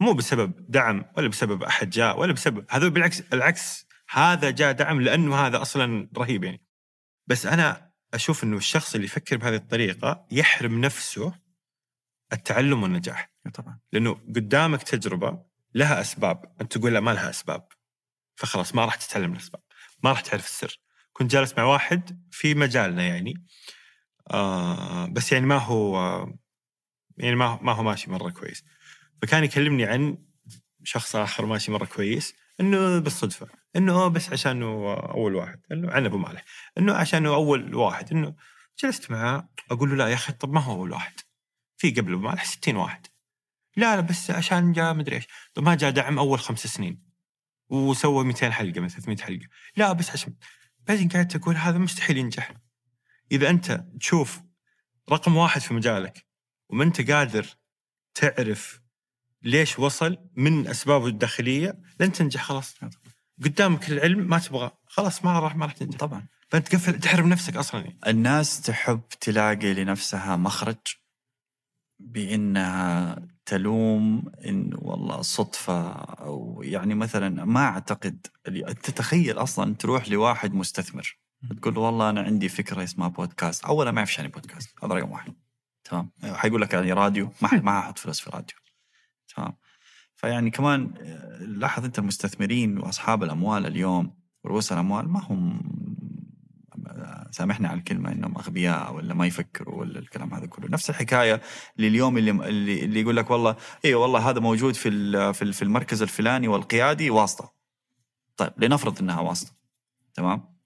مو 0.00 0.12
بسبب 0.12 0.70
دعم 0.70 1.04
ولا 1.16 1.28
بسبب 1.28 1.62
أحد 1.62 1.90
جاء 1.90 2.20
ولا 2.20 2.32
بسبب 2.32 2.64
هذا 2.70 2.88
بالعكس 2.88 3.20
العكس 3.32 3.86
هذا 4.10 4.50
جاء 4.50 4.72
دعم 4.72 5.00
لأنه 5.00 5.36
هذا 5.36 5.62
أصلا 5.62 6.08
رهيب 6.16 6.44
يعني. 6.44 6.66
بس 7.26 7.46
أنا 7.46 7.90
أشوف 8.14 8.44
إنه 8.44 8.56
الشخص 8.56 8.94
اللي 8.94 9.06
يفكر 9.06 9.36
بهذه 9.36 9.54
الطريقة 9.56 10.26
يحرم 10.30 10.80
نفسه 10.80 11.34
التعلم 12.32 12.82
والنجاح. 12.82 13.32
طبعا. 13.54 13.78
لأنه 13.92 14.14
قدامك 14.14 14.82
تجربة 14.82 15.42
لها 15.74 16.00
أسباب 16.00 16.56
أنت 16.60 16.78
تقول 16.78 16.94
لا 16.94 17.00
ما 17.00 17.10
لها 17.10 17.30
أسباب. 17.30 17.68
فخلاص 18.36 18.74
ما 18.74 18.84
راح 18.84 18.94
تتعلم 18.94 19.32
الأسباب 19.32 19.62
ما 20.04 20.10
راح 20.10 20.20
تعرف 20.20 20.46
السر. 20.46 20.87
كنت 21.18 21.30
جالس 21.30 21.54
مع 21.58 21.64
واحد 21.64 22.20
في 22.30 22.54
مجالنا 22.54 23.02
يعني. 23.02 23.34
آه 24.30 25.06
بس 25.06 25.32
يعني 25.32 25.46
ما 25.46 25.56
هو 25.58 25.96
يعني 27.16 27.36
ما 27.36 27.44
هو- 27.46 27.58
ما 27.62 27.72
هو 27.72 27.82
ماشي 27.82 28.10
مرة 28.10 28.30
كويس. 28.30 28.64
فكان 29.22 29.44
يكلمني 29.44 29.84
عن 29.84 30.18
شخص 30.84 31.16
آخر 31.16 31.46
ماشي 31.46 31.70
مرة 31.72 31.84
كويس 31.84 32.34
إنه 32.60 32.98
بالصدفة 32.98 33.46
إنه 33.76 34.08
بس 34.08 34.32
عشانه 34.32 34.94
أول 34.94 35.34
واحد 35.34 35.60
إنه 35.72 35.90
عن 35.90 36.04
أبو 36.04 36.18
مالح 36.18 36.44
إنه 36.78 36.94
عشانه 36.94 37.34
أول 37.34 37.74
واحد 37.74 38.12
إنه 38.12 38.34
جلست 38.84 39.10
معاه 39.10 39.48
أقول 39.70 39.90
له 39.90 39.96
لا 39.96 40.08
يا 40.08 40.14
أخي 40.14 40.32
طب 40.32 40.52
ما 40.52 40.60
هو 40.60 40.72
أول 40.72 40.90
واحد؟ 40.92 41.12
في 41.76 41.90
قبل 41.90 42.12
أبو 42.12 42.22
مالح 42.22 42.44
60 42.44 42.76
واحد. 42.76 43.06
لا 43.76 43.94
لا 43.96 44.00
بس 44.00 44.30
عشان 44.30 44.72
جاء 44.72 44.94
مدري 44.94 45.16
إيش. 45.16 45.26
طب 45.54 45.62
ما 45.62 45.74
جاء 45.74 45.90
دعم 45.90 46.18
أول 46.18 46.38
خمس 46.40 46.66
سنين 46.66 47.02
وسوى 47.68 48.24
200 48.24 48.50
حلقة 48.52 48.80
من 48.80 48.88
300 48.88 49.16
حلقة. 49.16 49.46
لا 49.76 49.92
بس 49.92 50.10
عشان 50.10 50.34
بعدين 50.88 51.08
قعدت 51.08 51.36
أقول 51.36 51.56
هذا 51.56 51.78
مستحيل 51.78 52.18
ينجح. 52.18 52.54
إذا 53.32 53.50
أنت 53.50 53.84
تشوف 54.00 54.40
رقم 55.12 55.36
واحد 55.36 55.60
في 55.60 55.74
مجالك 55.74 56.26
وما 56.68 56.84
أنت 56.84 57.10
قادر 57.10 57.46
تعرف 58.14 58.80
ليش 59.42 59.78
وصل 59.78 60.18
من 60.36 60.66
أسبابه 60.68 61.06
الداخلية 61.06 61.80
لن 62.00 62.12
تنجح 62.12 62.42
خلاص. 62.42 62.74
قدامك 63.44 63.88
العلم 63.88 64.18
ما 64.28 64.38
تبغى. 64.38 64.70
خلاص 64.86 65.24
ما 65.24 65.38
راح 65.38 65.56
ما 65.56 65.66
راح 65.66 65.74
تنجح. 65.74 65.98
طبعا. 65.98 66.26
فأنت 66.48 66.68
تقفل 66.68 67.00
تحرم 67.00 67.28
نفسك 67.28 67.56
أصلا. 67.56 67.80
يعني. 67.80 67.98
الناس 68.06 68.60
تحب 68.60 69.08
تلاقي 69.20 69.74
لنفسها 69.74 70.36
مخرج 70.36 70.76
بأنها 71.98 73.18
تلوم 73.48 74.24
إن 74.46 74.70
والله 74.74 75.22
صدفة 75.22 75.92
أو 76.02 76.62
يعني 76.64 76.94
مثلا 76.94 77.44
ما 77.44 77.64
أعتقد 77.64 78.26
تتخيل 78.82 79.38
أصلا 79.38 79.74
تروح 79.74 80.08
لواحد 80.08 80.54
مستثمر 80.54 81.18
تقول 81.60 81.74
له 81.74 81.80
والله 81.80 82.10
أنا 82.10 82.20
عندي 82.20 82.48
فكرة 82.48 82.84
اسمها 82.84 83.08
بودكاست 83.08 83.64
اولا 83.64 83.90
ما 83.90 84.00
يعرف 84.00 84.18
يعني 84.18 84.28
بودكاست 84.28 84.84
هذا 84.84 84.94
رقم 84.94 85.10
واحد 85.10 85.34
تمام؟ 85.84 86.10
حيقول 86.24 86.60
لك 86.60 86.74
يعني 86.74 86.92
راديو 86.92 87.32
ما 87.42 87.48
ما 87.52 87.78
أحط 87.78 87.98
فلوس 87.98 88.20
في 88.20 88.30
راديو 88.30 88.56
تمام؟ 89.36 89.54
فيعني 90.14 90.50
كمان 90.50 90.94
آه، 91.00 91.42
لاحظ 91.42 91.84
أنت 91.84 91.98
المستثمرين 91.98 92.78
وأصحاب 92.78 93.22
الأموال 93.22 93.66
اليوم 93.66 94.14
ورؤوس 94.44 94.72
الأموال 94.72 95.08
ما 95.08 95.20
هم 95.20 95.60
سامحني 97.30 97.66
على 97.66 97.78
الكلمة 97.78 98.12
إنهم 98.12 98.38
أغبياء 98.38 98.94
ولا 98.94 99.14
ما 99.14 99.26
يفكروا 99.26 99.74
ولا 99.80 99.98
الكلام 99.98 100.34
هذا 100.34 100.46
كله. 100.46 100.68
نفس 100.68 100.90
الحكاية 100.90 101.40
لليوم 101.78 102.18
اللي 102.18 102.30
اللي, 102.30 102.84
اللي 102.84 103.00
يقول 103.00 103.16
لك 103.16 103.30
والله 103.30 103.56
اي 103.84 103.94
والله 103.94 104.30
هذا 104.30 104.40
موجود 104.40 104.74
في 104.74 104.90
في 105.32 105.42
ال- 105.42 105.52
في 105.52 105.62
المركز 105.62 106.02
الفلاني 106.02 106.48
والقيادي 106.48 107.10
واسطة. 107.10 107.52
طيب 108.36 108.52
لنفرض 108.58 108.98
إنها 109.00 109.20
واسطة 109.20 109.52
تمام؟ 110.14 110.58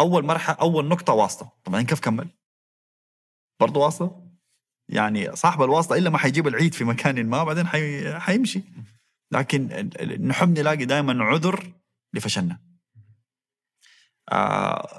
أول 0.00 0.24
مرحلة 0.24 0.56
أول 0.60 0.88
نقطة 0.88 1.12
واسطة. 1.12 1.52
طب 1.64 1.72
بعدين 1.72 1.86
كيف 1.86 2.00
كمل؟ 2.00 2.28
برضه 3.60 3.80
واسطة؟ 3.80 4.22
يعني 4.88 5.36
صاحب 5.36 5.62
الواسطة 5.62 5.96
إلا 5.96 6.10
ما 6.10 6.18
حيجيب 6.18 6.48
العيد 6.48 6.74
في 6.74 6.84
مكان 6.84 7.26
ما 7.26 7.44
بعدين 7.44 7.66
حي... 7.66 8.14
حيمشي. 8.18 8.62
لكن 9.30 9.90
نحب 10.20 10.58
نلاقي 10.58 10.84
دائما 10.84 11.24
عذر 11.24 11.72
لفشلنا. 12.14 12.65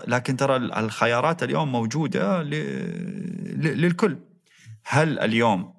لكن 0.08 0.38
ترى 0.38 0.56
ال- 0.56 0.74
الخيارات 0.74 1.44
اليوم 1.44 1.72
موجودة. 1.72 2.44
للكل. 2.44 4.20
هل 4.86 5.20
اليوم 5.20 5.74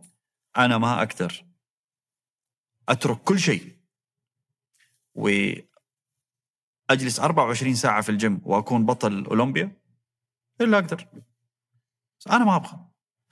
أنا 0.56 0.78
ما 0.78 0.98
أقدر 1.02 1.44
أترك 2.88 3.18
كل 3.22 3.38
شيء 3.38 3.78
وأجلس 5.14 7.20
24 7.20 7.74
ساعة 7.74 8.00
في 8.00 8.08
الجيم 8.08 8.40
وأكون 8.44 8.86
بطل 8.86 9.24
أولمبيا؟ 9.24 9.76
إلا 10.60 10.78
أقدر. 10.78 11.06
أنا 12.30 12.44
ما 12.44 12.56
أبغى. 12.56 12.78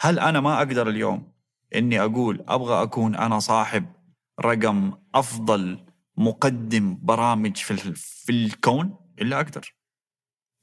هل 0.00 0.18
أنا 0.18 0.40
ما 0.40 0.58
أقدر 0.58 0.88
اليوم 0.88 1.32
إني 1.74 2.00
أقول 2.00 2.44
أبغى 2.48 2.82
أكون 2.82 3.14
أنا 3.16 3.38
صاحب 3.38 3.92
رقم 4.40 4.92
أفضل 5.14 5.86
مقدم 6.16 6.98
برامج 7.02 7.56
في 7.56 7.76
في 7.94 8.32
الكون؟ 8.32 8.96
إلا 9.18 9.36
أقدر. 9.36 9.75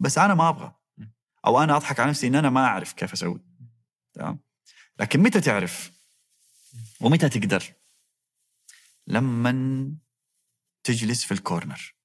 بس 0.03 0.17
أنا 0.17 0.33
ما 0.33 0.49
أبغى. 0.49 0.75
أو 1.45 1.63
أنا 1.63 1.77
أضحك 1.77 1.99
على 1.99 2.09
نفسي 2.09 2.27
إن 2.27 2.35
أنا 2.35 2.49
ما 2.49 2.65
أعرف 2.65 2.93
كيف 2.93 3.13
أسوي. 3.13 3.41
تمام؟ 4.13 4.39
لكن 4.99 5.19
متى 5.19 5.41
تعرف؟ 5.41 5.91
ومتى 7.01 7.29
تقدر؟ 7.29 7.73
لما 9.07 9.95
تجلس 10.83 11.25
في 11.25 11.31
الكورنر. 11.33 11.95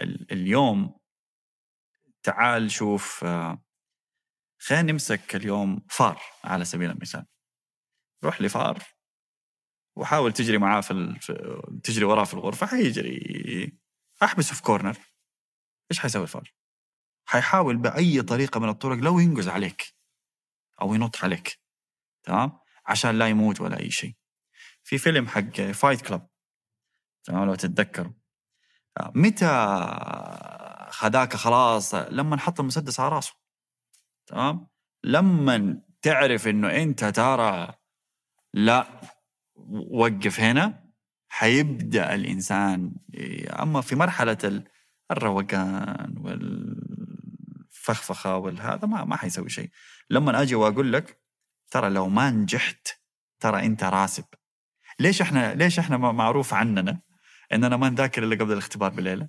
ال- 0.00 0.32
اليوم 0.32 0.98
تعال 2.22 2.70
شوف 2.70 3.24
آه، 3.24 3.62
خلينا 4.58 4.92
نمسك 4.92 5.36
اليوم 5.36 5.86
فار 5.90 6.22
على 6.44 6.64
سبيل 6.64 6.90
المثال. 6.90 7.26
روح 8.24 8.40
لفار 8.40 8.82
وحاول 9.96 10.32
تجري 10.32 10.58
معاه 10.58 10.80
في, 10.80 10.90
ال... 10.90 11.20
تجري 11.82 12.04
وراه 12.04 12.24
في 12.24 12.34
الغرفة 12.34 12.66
حيجري. 12.66 13.78
احبسه 14.22 14.54
في 14.54 14.62
كورنر. 14.62 14.96
إيش 15.90 16.00
حيسوي 16.00 16.22
الفار؟ 16.22 16.54
حيحاول 17.24 17.76
بأي 17.76 18.22
طريقة 18.22 18.60
من 18.60 18.68
الطرق 18.68 18.96
لو 18.96 19.18
ينقز 19.18 19.48
عليك 19.48 19.94
أو 20.82 20.94
ينط 20.94 21.24
عليك 21.24 21.60
تمام؟ 22.22 22.58
عشان 22.86 23.18
لا 23.18 23.28
يموت 23.28 23.60
ولا 23.60 23.80
أي 23.80 23.90
شيء. 23.90 24.14
في 24.82 24.98
فيلم 24.98 25.28
حق 25.28 25.60
فايت 25.60 26.00
كلاب 26.00 26.28
تمام؟ 27.24 27.44
لو 27.44 27.54
تتذكروا. 27.54 28.12
آه، 29.00 29.12
متى 29.14 29.46
خداك 30.90 31.36
خلاص؟ 31.36 31.94
لما 31.94 32.36
حط 32.36 32.60
المسدس 32.60 33.00
على 33.00 33.08
راسه 33.08 33.34
تمام؟ 34.26 34.68
لما 35.04 35.82
تعرف 36.02 36.48
إنه 36.48 36.82
أنت 36.82 37.04
ترى 37.04 37.74
لا 38.54 39.00
وقف 39.90 40.40
هنا 40.40 40.88
حيبدأ 41.28 42.14
الإنسان 42.14 42.94
أما 43.62 43.80
في 43.80 43.96
مرحلة 43.96 44.64
الروقان 45.10 46.14
والفخفخة 47.68 48.36
والهذا 48.36 48.86
ما 48.86 49.04
ما 49.04 49.16
حيسوي 49.16 49.48
شيء. 49.48 49.70
لما 50.10 50.42
أجي 50.42 50.54
وأقول 50.54 50.92
لك 50.92 51.20
ترى 51.70 51.90
لو 51.90 52.08
ما 52.08 52.30
نجحت 52.30 52.88
ترى 53.40 53.66
أنت 53.66 53.84
راسب. 53.84 54.24
ليش 55.00 55.22
إحنا 55.22 55.54
ليش 55.54 55.78
إحنا 55.78 55.96
معروف 55.96 56.54
عننا 56.54 57.00
اننا 57.52 57.76
ما 57.76 57.88
نذاكر 57.90 58.24
إلا 58.24 58.36
قبل 58.36 58.52
الاختبار 58.52 58.90
بليله 58.90 59.28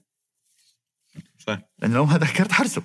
صح 1.38 1.60
لأنه 1.80 1.94
لو 1.96 2.06
ما 2.06 2.18
ذاكرت 2.18 2.52
حرسب. 2.52 2.84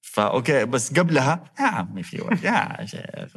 فاوكي 0.00 0.64
بس 0.64 0.98
قبلها 0.98 1.44
يا 1.60 1.64
عمي 1.64 2.02
في 2.02 2.20
وقت 2.22 2.44
يا 2.44 2.86
شيخ 2.86 3.32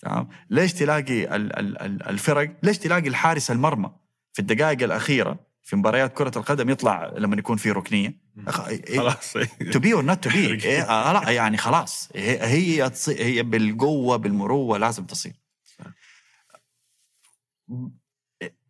تمام. 0.00 0.28
ليش 0.50 0.72
تلاقي 0.72 1.36
ال- 1.36 1.58
ال- 1.58 1.82
ال- 1.82 2.02
الفرق؟ 2.02 2.56
ليش 2.62 2.78
تلاقي 2.78 3.08
الحارس 3.08 3.50
المرمى 3.50 3.94
في 4.32 4.38
الدقائق 4.42 4.82
الأخيرة 4.82 5.46
في 5.62 5.76
مباريات 5.76 6.12
كرة 6.12 6.38
القدم 6.38 6.70
يطلع 6.70 7.06
لما 7.16 7.36
يكون 7.36 7.56
في 7.56 7.70
ركنية. 7.70 8.20
خلاص. 8.96 9.32
to 9.72 9.78
be 9.78 9.92
or 9.94 10.04
not 10.04 10.24
to 10.24 10.30
be 10.30 10.56
لا 10.56 11.30
يعني 11.30 11.56
خلاص. 11.56 12.08
هي 12.14 12.90
هي 13.08 13.42
بالقوة 13.42 14.16
بالمروة 14.16 14.78
لازم 14.78 15.04
تصير. 15.06 15.32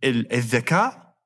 ال- 0.04 0.32
الذكاء 0.32 1.16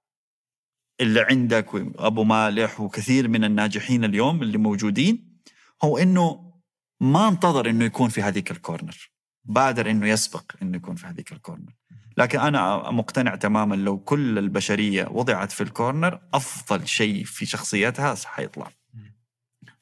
اللي 1.01 1.21
عندك 1.21 1.69
ابو 1.99 2.25
مالح 2.25 2.81
وكثير 2.81 3.29
من 3.29 3.45
الناجحين 3.45 4.05
اليوم 4.05 4.43
اللي 4.43 4.59
موجودين 4.59 5.39
هو 5.85 5.99
إنه 5.99 6.53
ما 7.01 7.29
انتظر 7.29 7.71
إنه 7.71 7.85
يكون 7.85 8.09
في 8.09 8.23
هذيك 8.23 8.51
ال 8.51 8.59
corner 8.59 9.11
بادر 9.45 9.91
إنه 9.91 10.09
يسبق 10.09 10.53
إنه 10.63 10.77
يكون 10.77 10.97
في 10.97 11.07
هذيك 11.07 11.33
ال 11.33 11.39
corner 11.39 11.73
لكن 12.17 12.41
أنا 12.41 12.91
مقتنع 12.91 13.35
تماما 13.35 13.75
لو 13.75 13.99
كل 13.99 14.39
البشرية 14.39 15.07
وضعت 15.11 15.53
في 15.53 15.61
ال 15.61 15.69
corner 15.69 16.21
أفضل 16.35 16.89
شيء 16.89 17.25
في 17.25 17.47
شخصيتها 17.47 18.15
حيطلع 18.25 18.71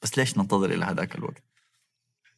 بس 0.02 0.19
ليش 0.19 0.39
ننتظر 0.39 0.70
إلى 0.70 0.85
هذاك 0.85 1.15
الوقت؟ 1.15 1.43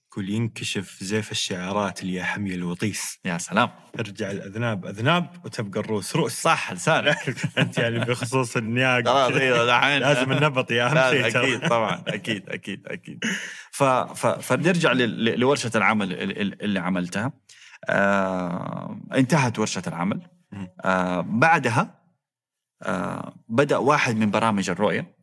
كل 0.08 0.30
ينكشف 0.30 0.96
زيف 1.00 1.30
الشعارات 1.32 2.02
اللي 2.02 2.14
يا 2.14 2.24
حمي 2.24 2.54
الوطيس. 2.54 3.18
يا 3.24 3.38
سلام. 3.38 3.70
ارجع 3.98 4.30
الأذناب 4.30 4.86
أذناب 4.86 5.30
وتبقى 5.44 5.80
الروس. 5.80 6.16
روس. 6.16 6.32
صح 6.42 6.72
لسان 6.72 7.14
أنت 7.58 7.78
يعني 7.78 7.98
بخصوص 7.98 8.56
النياق. 8.56 8.98
لازم 9.98 10.32
النبط 10.32 10.70
يا 10.70 10.86
اهم 10.86 11.10
شيء. 11.12 11.26
أكيد 11.26 11.68
طبعا. 11.68 12.02
أكيد 12.08 12.48
أكيد 12.50 12.86
أكيد. 12.86 13.24
ف... 13.70 13.82
ف... 13.84 14.26
فنرجع 14.26 14.92
ل... 14.92 15.40
لورشة 15.40 15.70
العمل 15.74 16.12
ال- 16.12 16.40
ال- 16.40 16.62
اللي 16.62 16.78
عملتها. 16.80 17.32
آه... 17.88 19.00
انتهت 19.14 19.58
ورشة 19.58 19.82
العمل. 19.86 20.28
آه... 20.84 21.20
بعدها 21.20 22.02
آه... 22.82 23.34
بدأ 23.48 23.76
واحد 23.76 24.16
من 24.16 24.30
برامج 24.30 24.70
الرؤية. 24.70 25.16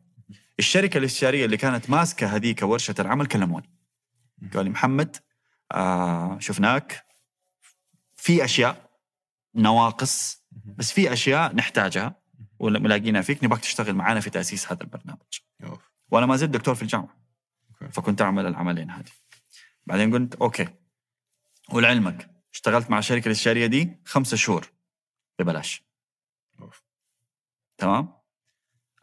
الشركة 0.58 0.98
الاستشارية 0.98 1.44
اللي 1.44 1.56
كانت 1.56 1.90
ماسكة 1.90 2.26
هذيك 2.26 2.62
ورشة 2.62 2.94
العمل 2.98 3.26
كلموني. 3.26 3.70
قال 4.54 4.64
لي 4.64 4.70
محمد 4.70 5.16
آه... 5.72 6.38
شفناك. 6.38 7.04
في 8.16 8.44
أشياء 8.44 8.90
نواقص 9.54 10.44
بس 10.64 10.92
في 10.92 11.12
أشياء 11.12 11.54
نحتاجها 11.54 12.14
ولا 12.58 12.78
ملاقينها 12.78 13.22
فيك 13.22 13.44
نبغاك 13.44 13.60
تشتغل 13.60 13.94
معنا 13.94 14.20
في 14.20 14.30
تأسيس 14.30 14.72
هذا 14.72 14.82
البرنامج. 14.82 15.40
وأنا 16.10 16.26
ما 16.26 16.36
زلت 16.36 16.50
دكتور 16.50 16.74
في 16.74 16.82
الجامعة. 16.82 17.16
فكنت 17.90 18.22
أعمل 18.22 18.46
العملين 18.46 18.90
هذه. 18.90 19.10
بعدين 19.86 20.14
قلت 20.14 20.34
أوكي. 20.34 20.68
ولعلمك 21.72 22.33
اشتغلت 22.54 22.90
مع 22.90 22.98
الشركة 22.98 23.26
الاستشاريه 23.26 23.66
دي 23.66 24.00
خمسة 24.04 24.36
شهور. 24.36 24.72
ببلاش. 25.38 25.84
أوف. 26.60 26.84
تمام؟ 27.78 28.08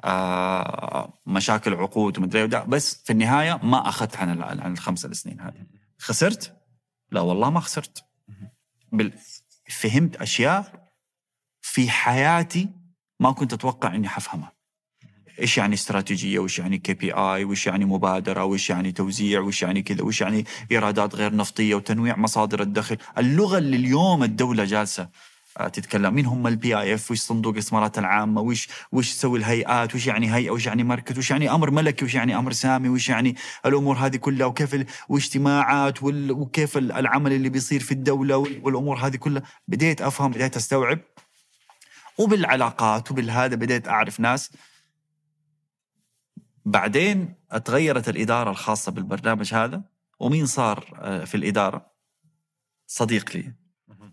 آه 0.04 1.22
مشاكل 1.26 1.74
عقود 1.74 2.18
ومدري 2.18 2.44
وده. 2.44 2.64
بس 2.64 3.04
في 3.04 3.14
النهاية 3.14 3.60
ما 3.64 3.90
أخذت 3.90 4.16
عن 4.16 4.42
عن 4.42 4.74
الخمسة 4.74 5.14
سنين 5.14 5.40
هذه. 5.40 5.68
خسرت؟ 6.00 6.62
لا 7.12 7.22
والله 7.22 7.50
ما 7.50 7.60
خسرت. 7.60 8.06
بال... 8.92 9.14
فهمت 9.70 10.16
أشياء 10.16 10.92
في 11.62 11.90
حياتي 11.90 12.70
ما 13.20 13.32
كنت 13.32 13.54
أتوقع 13.54 13.96
إني 13.96 14.10
حفهمها. 14.10 14.52
إيش 15.40 15.58
يعني 15.58 15.74
استراتيجيه 15.74 16.40
وايش 16.40 16.60
يعني 16.60 16.78
كي 16.78 16.94
بي 16.94 17.12
اي 17.14 17.44
وايش 17.44 17.68
يعني 17.68 17.86
مبادره 17.86 18.44
وايش 18.44 18.70
يعني 18.70 18.92
توزيع 18.92 19.40
وايش 19.40 19.62
يعني 19.64 19.82
كذا 19.82 20.04
وايش 20.04 20.22
يعني 20.22 20.46
ايرادات 20.72 21.16
غير 21.16 21.36
نفطيه 21.36 21.76
وتنويع 21.76 22.18
مصادر 22.18 22.62
الدخل 22.62 22.98
اللغة 23.18 23.58
اللي 23.58 23.78
اليوم 23.78 24.24
الدولة 24.24 24.64
جالسه 24.64 25.10
آه، 25.58 25.68
تتكلم 25.68 26.14
مين 26.14 26.26
هم 26.26 26.48
ال 26.48 26.80
PIF 26.80 27.12
وش 27.12 27.20
صندوق 27.20 27.54
الاستثمارات 27.54 27.98
العامه 28.00 28.42
وش 28.42 28.68
وش 28.92 29.14
تسوي 29.14 29.40
الهيئات 29.40 29.96
وش 29.96 30.08
يعني 30.08 30.36
هيئه 30.36 30.50
وش 30.52 30.66
يعني 30.66 30.84
مركز 30.84 31.18
وش 31.18 31.32
يعني 31.32 31.52
أمر 31.52 31.72
ملكي 31.72 32.06
وش 32.06 32.14
يعني 32.14 32.38
أمر 32.38 32.52
سامي 32.52 32.90
وش 32.90 33.10
يعني 33.10 33.36
الأمور 33.66 33.96
هذه 33.98 34.18
كلها 34.18 34.48
وكيف 34.48 34.74
ال... 34.76 34.86
واجتماعات 35.10 36.04
وال... 36.04 36.32
وكيف 36.32 36.78
ال- 36.78 36.92
العمل 36.92 37.34
اللي 37.34 37.50
بيصير 37.50 37.80
في 37.80 37.92
الدولة 37.92 38.38
وال- 38.38 38.60
والامور 38.64 38.98
هذه 38.98 39.16
كلها 39.16 39.44
بديت 39.68 40.02
افهم 40.02 40.32
بديت 40.32 40.56
استوعب 40.58 41.00
وبالعلاقات 42.18 43.12
وبالهذا 43.12 43.56
بديت 43.56 43.88
اعرف 43.88 44.20
ناس 44.20 44.52
بعدين 46.66 47.36
اتغيرت 47.52 48.10
الإدارة 48.10 48.50
الخاصة 48.50 48.92
بالبرنامج 48.92 49.54
هذا 49.54 49.84
ومين 50.20 50.46
صار 50.46 51.00
آه، 51.02 51.24
في 51.26 51.36
الإدارة؟ 51.36 51.92
صديق 52.88 53.36
لي. 53.36 53.54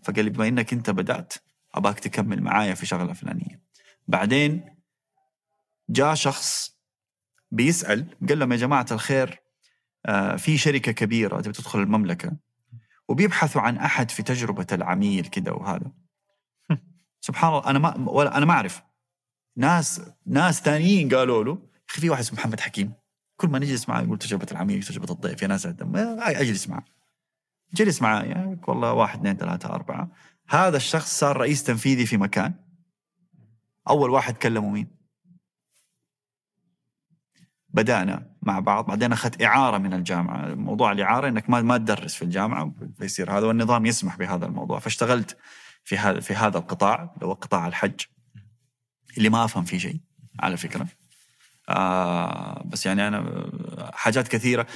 فقال 0.03 0.25
لي 0.25 0.31
بما 0.31 0.47
إنك 0.47 0.73
أنت 0.73 0.89
بدأت 0.89 1.33
أباك 1.73 1.99
تكمل 1.99 2.41
معايا 2.41 2.73
في 2.73 2.85
شغلة 2.85 3.13
فلانية. 3.13 3.61
بعدين 4.07 4.75
جاء 5.89 6.13
شخص 6.13 6.77
بيسأل 7.51 8.17
قال 8.29 8.39
لهم 8.39 8.51
يا 8.51 8.57
جماعة 8.57 8.85
الخير 8.91 9.39
آه، 10.05 10.35
في 10.35 10.57
شركة 10.57 10.91
كبيرة 10.91 11.41
تبي 11.41 11.53
تدخل 11.53 11.79
المملكة. 11.79 12.37
وبيبحثوا 13.07 13.61
عن 13.61 13.77
أحد 13.77 14.11
في 14.11 14.23
تجربة 14.23 14.67
العميل 14.71 15.25
كده 15.25 15.53
وهذا. 15.53 15.91
سبحان 17.21 17.49
الله 17.49 17.69
أنا 17.69 17.79
ما 17.79 18.09
ولا 18.09 18.37
أنا 18.37 18.45
ما 18.45 18.53
أعرف. 18.53 18.81
ناس 19.57 20.01
ناس 20.25 20.61
ثانيين 20.61 21.15
قالوا 21.15 21.43
له 21.43 21.68
في 21.89 22.09
واحد 22.09 22.19
اسمه 22.19 22.39
محمد 22.39 22.59
حكيم. 22.59 22.93
كل 23.37 23.47
ما 23.47 23.59
نجلس 23.59 23.89
معاه 23.89 24.01
يقول 24.01 24.17
تجربة 24.17 24.47
العميل 24.51 24.83
تجربة 24.83 25.13
الضيف 25.13 25.41
يا 25.41 25.47
ناس. 25.47 25.65
اجلس 25.65 26.69
معاه 26.69 26.85
جلس 27.73 28.01
معاه 28.01 28.23
يعني 28.23 28.61
والله 28.67 28.93
واحد 28.93 29.19
اثنين 29.19 29.37
ثلاثة 29.37 29.69
أربعة. 29.69 30.11
هذا 30.49 30.77
الشخص 30.77 31.19
صار 31.19 31.37
رئيس 31.37 31.63
تنفيذي 31.63 32.05
في 32.05 32.17
مكان. 32.17 32.53
أول 33.89 34.09
واحد 34.09 34.37
كلمه 34.37 34.69
مين؟ 34.69 34.87
بدأنا 37.69 38.35
مع 38.41 38.59
بعض. 38.59 38.85
بعدين 38.85 39.11
أخذت 39.11 39.41
إعارة 39.41 39.77
من 39.77 39.93
الجامعة. 39.93 40.55
موضوع 40.55 40.91
الإعارة 40.91 41.27
أنك 41.27 41.49
ما 41.49 41.61
ما 41.61 41.77
تدرس 41.77 42.15
في 42.15 42.21
الجامعة 42.21 42.73
فيصير 42.97 43.31
هذا 43.37 43.47
والنظام 43.47 43.85
يسمح 43.85 44.17
بهذا 44.17 44.45
الموضوع. 44.45 44.79
فاشتغلت 44.79 45.37
في 45.83 45.97
هذا 45.97 46.19
في 46.19 46.33
هذا 46.33 46.57
القطاع 46.57 47.13
اللي 47.15 47.25
هو 47.25 47.33
قطاع 47.33 47.67
الحج 47.67 48.01
اللي 49.17 49.29
ما 49.29 49.45
أفهم 49.45 49.63
فيه 49.63 49.77
شيء 49.77 49.99
على 50.39 50.57
فكرة. 50.57 50.87
آه 51.69 52.63
بس 52.65 52.85
يعني 52.85 53.07
أنا 53.07 53.51
حاجات 53.93 54.27
كثيرة. 54.27 54.67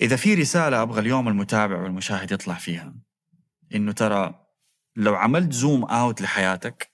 إذا 0.00 0.16
في 0.16 0.34
رسالة 0.34 0.82
أبغى 0.82 1.00
اليوم 1.00 1.28
المتابع 1.28 1.82
والمشاهد 1.82 2.32
يطلع 2.32 2.54
فيها 2.54 2.94
إنه 3.74 3.92
ترى 3.92 4.46
لو 4.96 5.14
عملت 5.14 5.52
زوم 5.52 5.84
أوت 5.84 6.20
لحياتك 6.20 6.92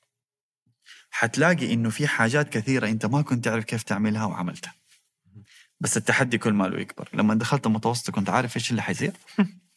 حتلاقي 1.10 1.72
إنه 1.72 1.90
في 1.90 2.06
حاجات 2.06 2.48
كثيرة 2.48 2.88
أنت 2.88 3.06
ما 3.06 3.22
كنت 3.22 3.44
تعرف 3.44 3.64
كيف 3.64 3.82
تعملها 3.82 4.24
وعملتها. 4.24 4.74
بس 5.80 5.96
التحدي 5.96 6.38
كل 6.38 6.52
ماله 6.52 6.80
يكبر. 6.80 7.08
لما 7.14 7.34
دخلت 7.34 7.66
المتوسط 7.66 8.10
كنت 8.10 8.30
عارف 8.30 8.56
إيش 8.56 8.70
اللي 8.70 8.82
حيصير. 8.82 9.12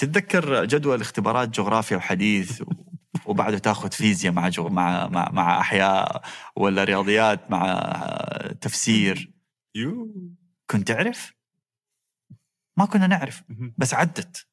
تتذكر 0.00 0.64
جدول 0.64 1.00
اختبارات 1.00 1.48
جغرافيا 1.48 1.96
وحديث. 1.96 2.62
وبعده 3.26 3.58
تاخذ 3.58 3.92
فيزياء 3.92 4.32
مع, 4.32 4.48
جو... 4.48 4.68
مع 4.68 5.06
مع 5.06 5.30
مع 5.32 5.60
أحياء 5.60 6.22
ولا 6.56 6.84
رياضيات 6.84 7.50
مع 7.50 7.90
تفسير؟ 8.60 9.32
you. 9.74 10.14
كنت 10.70 10.88
تعرف؟ 10.88 11.32
ما 12.76 12.84
كنا 12.84 13.06
نعرف 13.06 13.42
بس 13.78 13.94
عدت. 13.94 14.46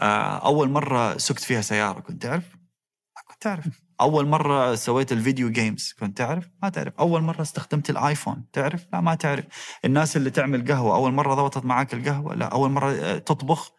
آه، 0.00 0.46
أول 0.46 0.70
مرة 0.70 1.16
سكت 1.16 1.42
فيها 1.42 1.60
سيارة 1.60 2.00
كنت 2.00 2.22
تعرف؟ 2.22 2.56
ما 3.16 3.22
كنت 3.26 3.42
تعرف. 3.42 3.80
أول 4.00 4.26
مرة 4.26 4.74
سويت 4.74 5.12
ال 5.12 5.18
video 5.18 5.50
games 5.50 5.94
كنت 6.00 6.18
تعرف؟ 6.18 6.50
ما 6.62 6.68
تعرف. 6.68 6.94
أول 6.98 7.22
مرة 7.22 7.42
استخدمت 7.42 7.90
الآيفون 7.90 8.44
تعرف؟ 8.52 8.86
لا 8.92 9.00
ما 9.00 9.14
تعرف. 9.14 9.44
الناس 9.84 10.16
اللي 10.16 10.30
تعمل 10.30 10.72
قهوة 10.72 10.94
أول 10.96 11.12
مرة 11.12 11.34
ضبطت 11.34 11.64
معاك 11.64 11.94
القهوة؟ 11.94 12.34
لا. 12.34 12.46
أول 12.46 12.70
مرة 12.70 12.92
آه، 12.92 13.18
تطبخ؟ 13.18 13.77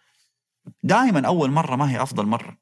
دائما 0.83 1.27
أول 1.27 1.51
مرة 1.51 1.75
ما 1.75 1.91
هي 1.91 2.01
أفضل 2.01 2.25
مرة. 2.25 2.57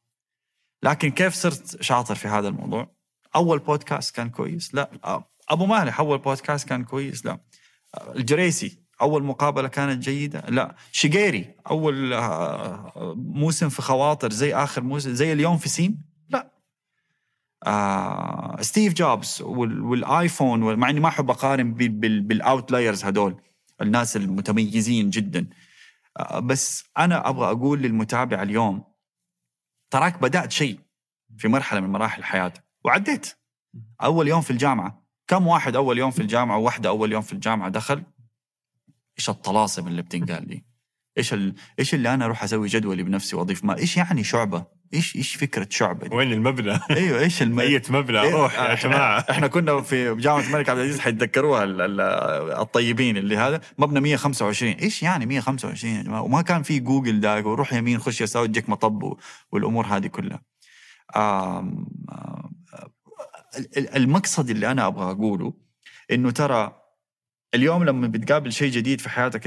لكن 0.84 1.10
كيف 1.12 1.34
صرت 1.34 1.82
شاطر 1.82 2.16
في 2.16 2.28
هذا 2.28 2.48
الموضوع؟ 2.48 2.96
أول 3.36 3.60
بودكاست 3.60 4.16
كان 4.16 4.30
كويس. 4.30 4.76
لا 4.76 4.90
أبو 5.50 5.66
مالح 5.66 6.00
أول 6.00 6.18
بودكاست 6.18 6.68
كان 6.68 6.84
كويس. 6.84 7.26
لا. 7.26 7.40
الجريسي 8.16 8.80
أول 9.02 9.24
مقابلة 9.24 9.68
كانت 9.68 10.04
جيدة. 10.04 10.40
لا. 10.50 10.76
شقيري 10.92 11.56
أول 11.70 12.14
آه، 12.14 13.14
موسم 13.18 13.70
في 13.70 13.82
خواطر 13.82 14.32
زي 14.32 14.56
آخر 14.56 14.84
موسم 14.84 15.14
زي 15.14 15.34
اليوم 15.34 15.58
في 15.58 15.70
سين. 15.70 16.02
لا. 16.30 16.52
آه 17.66 18.58
ستيف 18.62 18.94
جوبز 18.94 19.42
وال- 19.42 19.82
والآيفون 19.82 20.64
وال- 20.64 20.78
مع 20.80 20.90
إني 20.90 21.00
ما 21.00 21.08
أحب 21.08 21.30
أقارن 21.30 21.74
بال- 21.74 21.90
بال- 21.90 22.22
بال 22.22 22.39
outliers 22.39 23.06
هدول 23.06 23.42
الناس 23.82 24.18
المتميزين 24.18 25.10
جدا. 25.10 25.48
بس 26.44 26.84
أنا 26.98 27.30
أبغى 27.30 27.52
أقول 27.52 27.82
للمتابع 27.82 28.42
اليوم 28.42 28.84
تراك 29.92 30.22
بدأت 30.22 30.52
شيء 30.52 30.80
في 31.38 31.48
مرحلة 31.48 31.80
من 31.80 31.90
مراحل 31.90 32.24
حياتك 32.24 32.64
وعديت. 32.86 33.34
أول 34.02 34.28
يوم 34.28 34.42
في 34.42 34.52
الجامعة 34.52 35.08
كم 35.28 35.48
واحد 35.48 35.76
أول 35.76 35.98
يوم 35.98 36.12
في 36.12 36.22
الجامعة 36.22 36.58
وواحدة 36.58 36.90
أول 36.90 37.12
يوم 37.12 37.22
في 37.22 37.34
الجامعة 37.34 37.70
دخل؟ 37.70 38.04
إيش 39.20 39.30
الطلاسم 39.30 39.88
اللي 39.88 40.02
بتنقال 40.02 40.48
لي 40.48 40.66
إيش. 41.18 41.36
إيش 41.80 41.94
اللي 41.94 42.14
أنا 42.14 42.26
أروح 42.26 42.44
أسوي 42.44 42.68
جدولي 42.68 43.04
بنفسي 43.04 43.36
وأضيف 43.36 43.64
ما؟ 43.64 43.78
إيش 43.78 43.98
يعني 43.98 44.24
شعبة؟ 44.24 44.66
إيش 44.94 45.16
إيش 45.16 45.36
فكرة 45.36 45.68
شعبه 45.70 46.08
دي؟ 46.08 46.16
وين 46.16 46.34
المبنى؟ 46.34 46.80
أيوه 46.92 47.20
إيش 47.20 47.42
الم... 47.42 47.56
مية 47.56 47.82
مبنى. 47.90 48.22
إيه، 48.22 48.34
روح 48.36 48.54
يا 48.60 48.76
إحنا- 48.76 48.84
جماعة. 48.84 49.26
إحنا 49.30 49.48
كنا 49.48 49.82
في 49.82 50.16
جامعة 50.16 50.40
الملك 50.48 50.70
عبد 50.70 50.80
العزيز 50.80 51.00
حيتذكروها 51.00 51.64
ال- 51.64 51.82
ال- 51.82 52.02
الطيبين 52.52 53.18
اللي 53.18 53.38
هذا. 53.38 53.62
مبنى 53.78 54.00
125 54.00 54.72
إيش 54.72 55.04
يعني 55.04 55.26
125 55.26 55.94
يا 55.96 56.04
جماعة؟ 56.04 56.22
وما 56.22 56.42
كان 56.42 56.64
في 56.64 56.80
جوجل 56.80 57.20
داك 57.20 57.46
وروح 57.46 57.74
يمين 57.74 58.00
خش 58.00 58.22
يسار 58.22 58.46
تجيك 58.46 58.70
مطب 58.70 59.18
والأمور 59.52 59.86
هذه 59.86 60.08
كلها. 60.08 60.42
آم، 61.16 61.22
آم، 62.12 62.52
ال- 63.58 63.78
ال- 63.78 63.96
المقصد 63.96 64.50
اللي 64.50 64.72
أنا 64.72 64.88
أبغى 64.88 65.12
أقوله 65.12 65.54
إنه 66.12 66.32
ترى 66.32 66.82
اليوم 67.56 67.84
لما 67.84 68.08
بتقابل 68.08 68.52
شيء 68.54 68.72
جديد 68.72 69.02
في 69.02 69.10
حياتك 69.10 69.44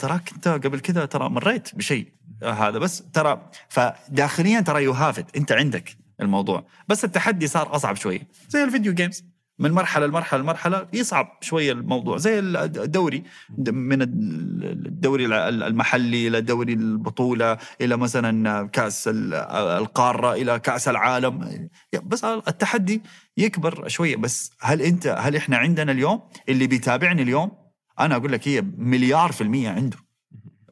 تراك 0.00 0.32
أنت 0.32 0.48
قبل 0.48 0.80
كذا 0.80 1.04
ترى 1.06 1.28
مريت 1.28 1.74
بشيء. 1.74 2.12
هذا. 2.42 2.78
بس 2.78 3.02
ترى 3.12 3.50
فداخليا 3.68 4.60
ترى 4.60 4.84
you 4.84 4.92
have 4.92 5.24
انت 5.36 5.52
عندك 5.52 5.96
الموضوع. 6.20 6.66
بس 6.88 7.04
التحدي 7.04 7.46
صار 7.46 7.76
أصعب 7.76 7.96
شوية 7.96 8.28
زي 8.48 8.64
ال 8.64 8.69
video 8.69 8.94
games 8.94 9.24
من 9.58 9.70
مرحلة 9.70 10.06
لمرحلة 10.06 10.40
لمرحلة 10.40 10.88
يصعب 10.92 11.38
شوية 11.40 11.72
الموضوع. 11.72 12.16
زي 12.16 12.38
الدوري. 12.38 13.22
من 13.58 14.02
الدوري 14.02 15.26
المحلي 15.48 16.28
إلى 16.28 16.40
دوري 16.40 16.72
البطولة. 16.72 17.58
إلى 17.80 17.96
مثلا 17.96 18.66
كأس 18.66 19.10
القارة. 19.12 20.32
إلى 20.32 20.58
كأس 20.58 20.88
العالم. 20.88 21.68
بس 22.02 22.24
التحدي 22.24 23.02
يكبر 23.36 23.88
شوية 23.88 24.16
بس 24.16 24.52
هل 24.60 24.82
انت 24.82 25.06
هل 25.06 25.36
إحنا 25.36 25.56
عندنا 25.56 25.92
اليوم؟ 25.92 26.20
اللي 26.48 26.66
بيتابعني 26.66 27.22
اليوم. 27.22 27.52
أنا 28.00 28.16
أقول 28.16 28.32
لك 28.32 28.48
هي 28.48 28.62
مليار 28.78 29.32
في 29.32 29.40
المية 29.40 29.70
عنده. 29.70 29.96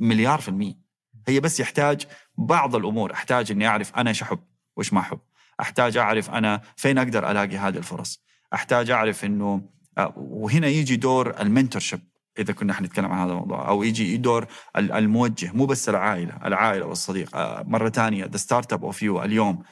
مليار 0.00 0.40
في 0.40 0.48
المية. 0.48 0.81
هي 1.28 1.40
بس 1.40 1.60
يحتاج 1.60 2.06
بعض 2.38 2.76
الأمور. 2.76 3.12
أحتاج 3.12 3.50
إني 3.52 3.66
أعرف 3.66 3.96
أنا 3.96 4.10
إيش 4.10 4.22
احب 4.22 4.38
وإيش 4.76 4.92
ما 4.92 5.00
احب 5.00 5.18
أحتاج 5.60 5.96
أعرف 5.96 6.30
أنا 6.30 6.60
فين 6.76 6.98
أقدر 6.98 7.30
ألاقي 7.30 7.56
هذه 7.56 7.76
الفرص. 7.76 8.22
أحتاج 8.54 8.90
أعرف 8.90 9.24
إنه 9.24 9.62
آه، 9.98 10.12
وهنا 10.16 10.66
يجي 10.66 10.96
دور 10.96 11.40
ال 11.40 11.46
mentorship 11.46 12.00
إذا 12.38 12.52
كنا 12.52 12.72
حنتكلم 12.72 13.12
عن 13.12 13.18
هذا 13.18 13.32
الموضوع 13.32 13.68
أو 13.68 13.82
يجي 13.82 14.16
دور 14.16 14.46
ال- 14.76 14.92
الموجه 14.92 15.52
مو 15.52 15.66
بس 15.66 15.88
العائلة 15.88 16.38
العائلة 16.44 16.86
والصديق. 16.86 17.36
آه، 17.36 17.62
مرة 17.62 17.88
ثانية 17.88 18.24
The 18.24 18.36
Startup 18.36 18.84
of 18.84 19.02
You 19.02 19.22
اليوم 19.22 19.62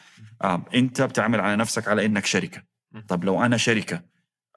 أنت 0.75 1.03
بتعمل 1.03 1.41
على 1.41 1.57
نفسك 1.57 1.89
على 1.89 2.07
إنك 2.07 2.27
شركة. 2.27 2.63
طب 3.09 3.25
لو 3.25 3.45
أنا 3.45 3.57
شركة 3.57 4.03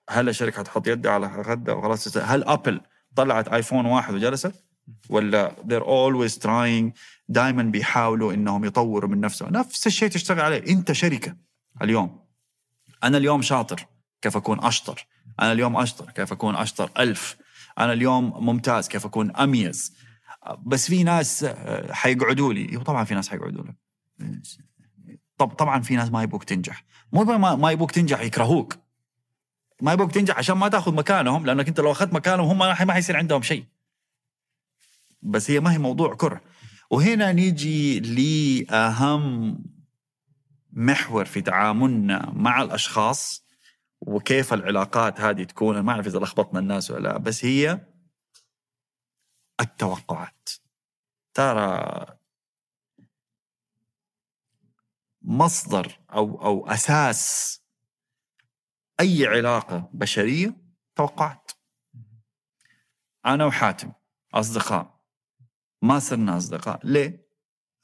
هل 0.10 0.30
الشركة 0.30 0.58
حتحط 0.60 0.88
يدها 0.88 1.12
على 1.12 1.28
غدا 1.28 1.74
وخلاص؟ 1.74 2.18
هل 2.18 2.44
Apple 2.44 2.82
طلعت 3.16 3.48
iPhone 3.48 3.86
واحد 3.86 4.14
وجلست؟ 4.14 4.63
ولا 5.10 5.56
they're 5.68 5.86
always 5.86 6.38
trying 6.38 7.00
دائما 7.30 7.64
بيحاولوا 7.64 8.34
إنهم 8.34 8.66
يطوروا 8.66 9.10
من 9.10 9.20
نفسهم. 9.20 9.50
نفس 9.50 9.88
الشيء 9.88 10.10
تشتغل 10.10 10.42
عليه. 10.42 10.74
أنت 10.74 10.92
شركة 10.92 11.36
اليوم. 11.82 12.20
أنا 13.04 13.18
اليوم 13.18 13.42
شاطر. 13.42 13.86
كيف 14.22 14.38
أكون 14.38 14.60
أشطر؟ 14.60 15.08
أنا 15.40 15.52
اليوم 15.52 15.78
أشطر. 15.78 16.12
كيف 16.12 16.32
أكون 16.32 16.56
أشطر؟ 16.56 16.92
ألف. 17.00 17.38
أنا 17.80 17.94
اليوم 17.94 18.46
ممتاز. 18.46 18.88
كيف 18.88 19.06
أكون 19.06 19.36
أميز؟ 19.36 19.94
بس 20.66 20.88
في 20.88 21.04
ناس 21.04 21.44
آه، 21.44 21.94
حيقعدوا 21.94 22.54
لي. 22.54 22.78
طبعا 22.78 23.04
في 23.04 23.16
ناس 23.16 23.30
حيقعدوا 23.30 23.64
لك. 23.64 23.76
طب 25.38 25.48
طبعا 25.48 25.82
في 25.82 25.96
ناس 25.96 26.12
ما 26.12 26.24
يبوك 26.24 26.44
تنجح. 26.44 26.86
مو 27.14 27.24
ما, 27.24 27.72
يبوك 27.72 27.92
تنجح 27.92 28.22
يكرهوك. 28.22 28.78
ما 29.82 29.94
يبوك 29.94 30.12
تنجح 30.12 30.38
عشان 30.38 30.58
ما 30.58 30.68
تاخذ 30.68 30.94
مكانهم 30.94 31.46
لأنك 31.46 31.68
أنت 31.68 31.80
لو 31.80 31.92
أخذت 31.92 32.14
مكانهم 32.14 32.48
هم 32.50 32.58
ما 32.88 32.94
حيصير 32.94 33.18
عندهم 33.18 33.42
شيء. 33.42 33.66
بس 35.24 35.52
هي 35.52 35.60
ما 35.60 35.74
هي 35.74 35.78
موضوع 35.78 36.16
كرة. 36.16 36.42
وهنا 36.90 37.32
نيجي 37.32 38.00
لأهم 38.00 39.58
محور 40.72 41.26
في 41.26 41.42
تعاملنا 41.42 42.32
مع 42.36 42.62
الأشخاص 42.62 43.46
وكيف 44.02 44.54
العلاقات 44.54 45.22
هذه 45.22 45.44
تكون. 45.44 45.80
ما 45.80 45.92
أعرف 45.92 46.08
إذا 46.08 46.20
لخبطنا 46.20 46.60
الناس 46.60 46.92
ولا 46.92 47.08
لا 47.08 47.18
بس 47.18 47.46
هي 47.46 47.88
التوقعات. 49.62 50.50
ترى 51.34 52.06
مصدر 55.22 56.00
أو 56.14 56.42
أو 56.42 56.68
أساس 56.68 57.62
أي 59.00 59.28
علاقة 59.28 59.90
بشرية 59.94 60.58
توقعات. 60.96 61.52
أنا 63.26 63.46
وحاتم 63.46 63.92
أصدقاء 64.34 64.93
ما 65.84 66.00
صرنا 66.00 66.38
أصدقاء. 66.38 66.80
ليه؟ 66.84 67.28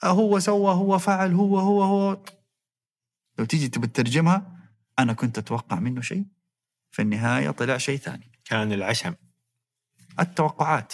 هو 0.03 0.39
سوى 0.39 0.73
هو 0.73 0.97
فعل 0.97 1.33
هو 1.33 1.59
هو 1.59 1.83
هو. 1.83 2.23
لو 3.39 3.45
تيجي 3.45 3.67
تبي 3.67 3.87
تترجمها 3.87 4.69
أنا 4.99 5.13
كنت 5.13 5.37
أتوقع 5.37 5.79
منه 5.79 6.01
شيء. 6.01 6.25
في 6.91 7.01
النهاية 7.01 7.51
طلع 7.51 7.77
شيء 7.77 7.97
ثاني. 7.97 8.31
كان 8.45 8.73
العشم. 8.73 9.15
التوقعات. 10.19 10.93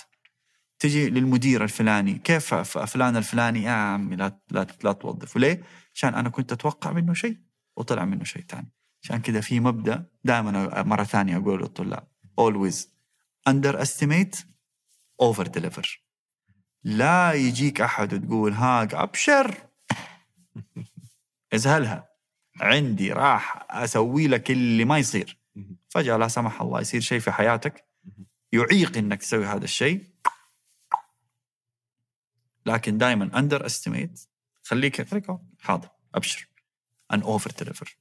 تجي 0.79 1.09
للمدير 1.09 1.63
الفلاني 1.63 2.13
كيف 2.13 2.53
فلان 2.53 3.17
الفلاني؟ 3.17 3.63
يا 3.63 3.71
عمي 3.71 4.15
لا 4.15 4.39
لا 4.51 4.67
لا 4.83 4.91
توظفه. 4.91 5.39
ليه؟ 5.39 5.63
عشان 5.93 6.13
أنا 6.15 6.29
كنت 6.29 6.51
أتوقع 6.51 6.91
منه 6.91 7.13
شيء 7.13 7.37
وطلع 7.77 8.05
منه 8.05 8.23
شيء 8.23 8.45
ثاني. 8.49 8.71
عشان 9.03 9.21
كذا 9.21 9.41
في 9.41 9.59
مبدأ 9.59 10.05
دائما 10.23 10.83
مرة 10.83 11.03
ثانية 11.03 11.37
أقول 11.37 11.61
للطلاب. 11.61 12.07
Always 12.41 12.75
underestimate 13.49 14.37
over 15.21 15.43
deliver 15.43 16.04
لا 16.85 17.33
يجيك 17.33 17.81
أحد 17.81 18.13
وتقول 18.13 18.53
ها 18.53 18.83
أبشر. 18.83 19.57
ازهلها. 21.55 22.09
عندي 22.61 23.13
راح 23.13 23.65
أسوي 23.69 24.27
لك 24.27 24.51
اللي 24.51 24.85
ما 24.85 24.97
يصير. 24.97 25.39
فجأة 25.89 26.17
لا 26.17 26.27
سمح 26.27 26.61
الله 26.61 26.81
يصير 26.81 27.01
شيء 27.01 27.19
في 27.19 27.31
حياتك 27.31 27.85
يعيق 28.51 28.97
إنك 28.97 29.21
تسوي 29.21 29.45
هذا 29.45 29.63
الشيء. 29.63 30.03
لكن 32.65 32.97
دائما 32.97 33.39
underestimate 33.39 34.19
خليك 34.63 35.07
حاضر. 35.59 35.89
أبشر. 36.15 36.47
and 37.13 37.21
over 37.21 37.51
deliver 37.51 37.97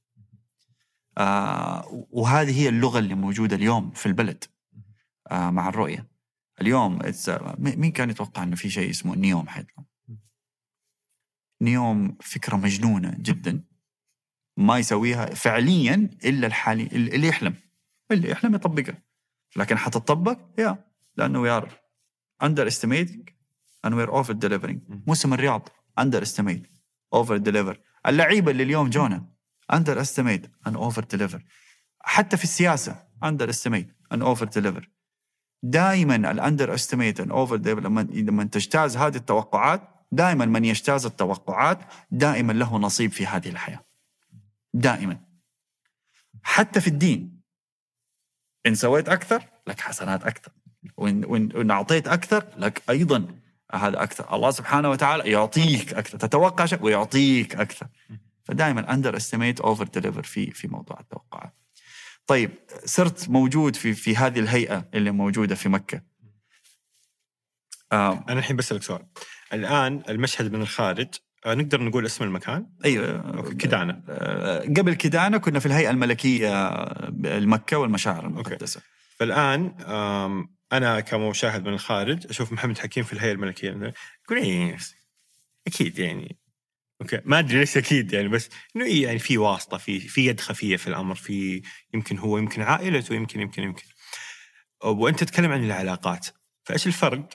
وهذه 2.11 2.61
هي 2.61 2.69
اللغة 2.69 2.99
اللي 2.99 3.15
موجودة 3.15 3.55
اليوم 3.55 3.91
في 3.91 4.05
البلد 4.05 4.43
آه 5.31 5.49
مع 5.49 5.69
الرؤية. 5.69 6.14
اليوم 6.61 6.99
آه، 7.29 7.55
مين 7.59 7.91
كان 7.91 8.09
يتوقع 8.09 8.43
إنه 8.43 8.55
في 8.55 8.69
شيء 8.69 8.89
اسمه 8.89 9.15
نيوم 9.15 9.47
حيطلع؟ 9.47 9.83
نيوم 11.61 12.17
فكرة 12.21 12.55
مجنونة 12.55 13.15
جدا. 13.19 13.63
ما 14.57 14.77
يسويها 14.79 15.25
فعليا 15.25 16.09
إلا 16.25 16.47
الحالي 16.47 16.83
اللي 16.83 17.27
يحلم. 17.27 17.55
اللي 18.11 18.29
يحلم 18.29 18.55
يطبقها. 18.55 19.03
لكن 19.55 19.77
حتطبق؟ 19.77 20.39
يا 20.59 20.85
لأنه 21.17 21.39
we 21.39 21.49
are 21.49 21.79
underestimating 22.43 23.29
and 23.87 23.93
we're 23.93 24.11
over 24.11 24.33
delivering 24.33 24.77
موسم 25.07 25.33
الرياض 25.33 25.69
underestimate 25.99 26.67
over 27.13 27.37
deliver 27.37 27.81
اللعيبة 28.07 28.51
اللي 28.51 28.63
اليوم 28.63 28.89
جونا 28.89 29.29
underestimate 29.73 30.45
and 30.45 30.75
over 30.75 31.03
deliver 31.03 31.43
حتى 31.99 32.37
في 32.37 32.43
السياسة 32.43 33.07
underestimate 33.23 33.87
and 34.13 34.21
over 34.21 34.45
deliver 34.45 34.89
دائما 35.65 36.15
ال 36.15 36.73
underestimate 36.73 37.21
and 37.21 37.31
over 37.31 37.55
deliver 37.55 37.81
لما 37.81 38.01
لما 38.01 38.43
تجتاز 38.43 38.97
هذه 38.97 39.15
التوقعات 39.15 39.81
دائما 40.11 40.45
من 40.45 40.65
يجتاز 40.65 41.05
التوقعات 41.05 41.79
دائما 42.11 42.53
له 42.53 42.77
نصيب 42.77 43.11
في 43.11 43.25
هذه 43.25 43.49
الحياة. 43.49 43.85
دائما. 44.73 45.19
حتى 46.43 46.81
في 46.81 46.87
الدين. 46.87 47.41
إن 48.67 48.75
سويت 48.75 49.09
أكثر 49.09 49.43
لك 49.67 49.79
حسنات 49.79 50.23
أكثر. 50.23 50.51
وإن 50.97 51.25
وإن, 51.25 51.49
وإن 51.55 51.71
أعطيت 51.71 52.07
أكثر 52.07 52.45
لك 52.57 52.81
أيضا 52.89 53.27
هذا 53.73 54.03
أكثر. 54.03 54.35
الله 54.35 54.51
سبحانه 54.51 54.89
وتعالى 54.89 55.31
يعطيك 55.31 55.93
أكثر. 55.93 56.17
تتوقع 56.17 56.65
شيء 56.65 56.83
ويعطيك 56.83 57.55
أكثر. 57.55 57.87
فدائما 58.43 58.93
underestimate 58.93 59.59
over 59.59 59.83
deliver 59.83 60.23
في 60.23 60.51
في 60.51 60.67
موضوع 60.67 60.99
التوقعات. 60.99 61.53
طيب 62.27 62.51
صرت 62.85 63.29
موجود 63.29 63.75
في 63.75 63.93
في 63.93 64.15
هذه 64.15 64.39
الهيئة 64.39 64.89
اللي 64.93 65.11
موجودة 65.11 65.55
في 65.55 65.69
مكة. 65.69 66.01
آه. 67.91 68.25
أنا 68.29 68.39
الحين 68.39 68.55
بسألك 68.55 68.83
سؤال. 68.83 69.05
الآن 69.53 70.03
المشهد 70.09 70.53
من 70.53 70.61
الخارج 70.61 71.07
آه، 71.45 71.53
نقدر 71.53 71.83
نقول 71.83 72.05
اسم 72.05 72.23
المكان؟ 72.23 72.67
أيوه. 72.85 73.37
okay، 73.37 73.55
كدانة 73.55 74.01
آه، 74.09 74.59
قبل 74.59 74.93
كدانة 74.93 75.37
كنا 75.37 75.59
في 75.59 75.65
الهيئة 75.65 75.89
الملكية 75.89 76.73
لمكة 77.25 77.77
والمشاعر 77.77 78.25
المقدسة. 78.25 78.81
فالآن 79.19 79.75
آم، 79.81 80.55
أنا 80.73 80.99
كمشاهد 80.99 81.67
من 81.67 81.73
الخارج 81.73 82.27
أشوف 82.29 82.51
محمد 82.51 82.77
حكيم 82.77 83.03
في 83.03 83.13
الهيئة 83.13 83.31
الملكية. 83.31 83.93
يقول 84.25 84.39
إيه 84.39 84.77
أكيد 85.67 85.99
يعني. 85.99 86.37
okay 87.01 87.21
ما 87.25 87.39
أدري 87.39 87.59
ليش 87.59 87.77
أكيد 87.77 88.13
يعني 88.13 88.27
بس 88.27 88.49
إنه 88.75 88.85
إيه 88.85 89.03
يعني 89.03 89.19
في 89.19 89.37
واسطة 89.37 89.77
في 89.77 89.99
في 89.99 90.25
يد 90.25 90.39
خفية 90.39 90.77
في 90.77 90.87
الأمر 90.87 91.15
في 91.15 91.61
يمكن 91.93 92.17
هو 92.17 92.37
يمكن 92.37 92.61
عائلته 92.61 93.15
يمكن 93.15 93.39
يمكن 93.41 93.63
يمكن 93.63 93.83
وأنت 94.83 95.19
تتكلم 95.23 95.51
عن 95.51 95.63
العلاقات 95.63 96.27
فإيش 96.63 96.87
الفرق 96.87 97.29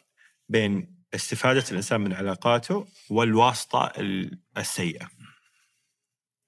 بين 0.49 1.01
استفادة 1.15 1.65
الإنسان 1.71 2.01
من 2.01 2.13
علاقاته 2.13 2.87
والواسطة 3.11 3.87
ال- 3.87 4.41
السيئة؟ 4.57 5.11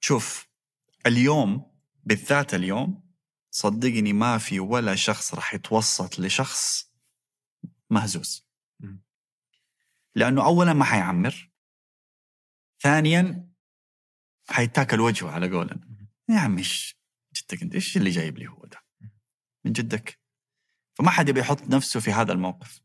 شوف 0.01 0.47
اليوم 1.07 1.73
بالذات 2.05 2.55
اليوم 2.55 3.13
صدقني 3.51 4.13
ما 4.13 4.39
في 4.39 4.61
ولا 4.61 4.95
شخص 4.95 5.35
راح 5.35 5.55
يتوسط 5.55 6.19
لشخص 6.19 6.93
مهزوز. 7.91 8.47
لأنه 10.15 10.45
اولا 10.45 10.73
ما 10.73 10.85
حيعمر 10.85 11.52
ثانيا 12.83 13.49
حيتاكل 14.49 15.01
وجهه 15.01 15.31
على 15.31 15.51
قولنا. 15.51 15.81
يا 16.29 16.39
عمي 16.39 16.59
إيش 16.59 16.97
جدك 17.37 17.63
أنت؟ 17.63 17.75
إيش 17.75 17.97
اللي 17.97 18.11
جايب 18.11 18.39
لي 18.39 18.49
هو 18.49 18.65
ده؟ 18.65 18.79
من 19.65 19.73
جدك. 19.73 20.21
فما 20.95 21.11
حد 21.11 21.29
يبي 21.29 21.41
يحط 21.41 21.63
نفسه 21.63 22.01
في 22.01 22.13
هذا 22.13 22.33
الموقف. 22.33 22.81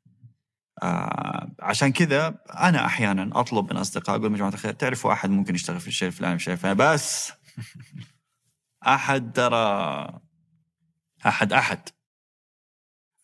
آه 0.83 1.55
عشان 1.59 1.91
كذا 1.91 2.27
أنا 2.49 2.85
أحيانا 2.85 3.39
أطلب 3.39 3.73
من 3.73 3.79
أصدقاء 3.79 4.15
أقول 4.15 4.35
جماعة 4.35 4.49
الخير 4.49 4.73
تعرفوا 4.73 5.13
أحد 5.13 5.29
ممكن 5.29 5.55
يشتغل 5.55 5.79
في 5.79 5.87
الشيء 5.87 6.07
الفلاني 6.07 6.39
في 6.39 6.53
الشيء 6.53 6.73
بس 6.73 7.31
أحد 8.87 9.31
ترى 9.31 10.19
أحد 11.25 11.53
أحد. 11.53 11.89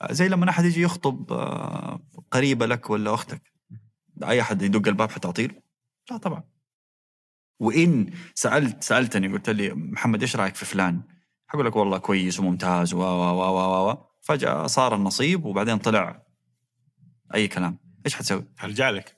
آه، 0.01 0.13
زي 0.13 0.27
لما 0.27 0.49
أحد 0.49 0.65
يجي 0.65 0.81
يخطب 0.81 1.33
آه، 1.33 1.99
قريبة 2.31 2.65
لك 2.65 2.89
ولا 2.89 3.13
أختك. 3.13 3.53
أي 4.23 4.41
أحد 4.41 4.61
يدق 4.61 4.87
الباب 4.87 5.11
حتعطيه؟ 5.11 5.63
لا 6.11 6.17
طبعا. 6.17 6.52
وإن 7.59 8.13
سالت 8.35 8.84
سألتني 8.84 9.27
قلت 9.27 9.49
لي 9.49 9.73
محمد 9.73 10.21
إيش 10.21 10.35
رأيك 10.35 10.55
في 10.55 10.65
فلان؟ 10.65 11.01
حقول 11.47 11.65
لك 11.65 11.75
والله 11.75 11.97
كويس 11.97 12.39
وممتاز 12.39 12.93
و 12.93 12.97
و 12.99 13.03
و 13.03 13.57
و 13.57 13.89
و 13.91 13.97
فجأة 14.21 14.67
صار 14.67 14.95
النصيب 14.95 15.45
وبعدين 15.45 15.77
طلع 15.77 16.23
أي 17.35 17.47
كلام 17.47 17.80
إيش 18.05 18.15
حتسوي؟ 18.15 18.45
أرجع 18.63 18.89
لك 18.89 19.17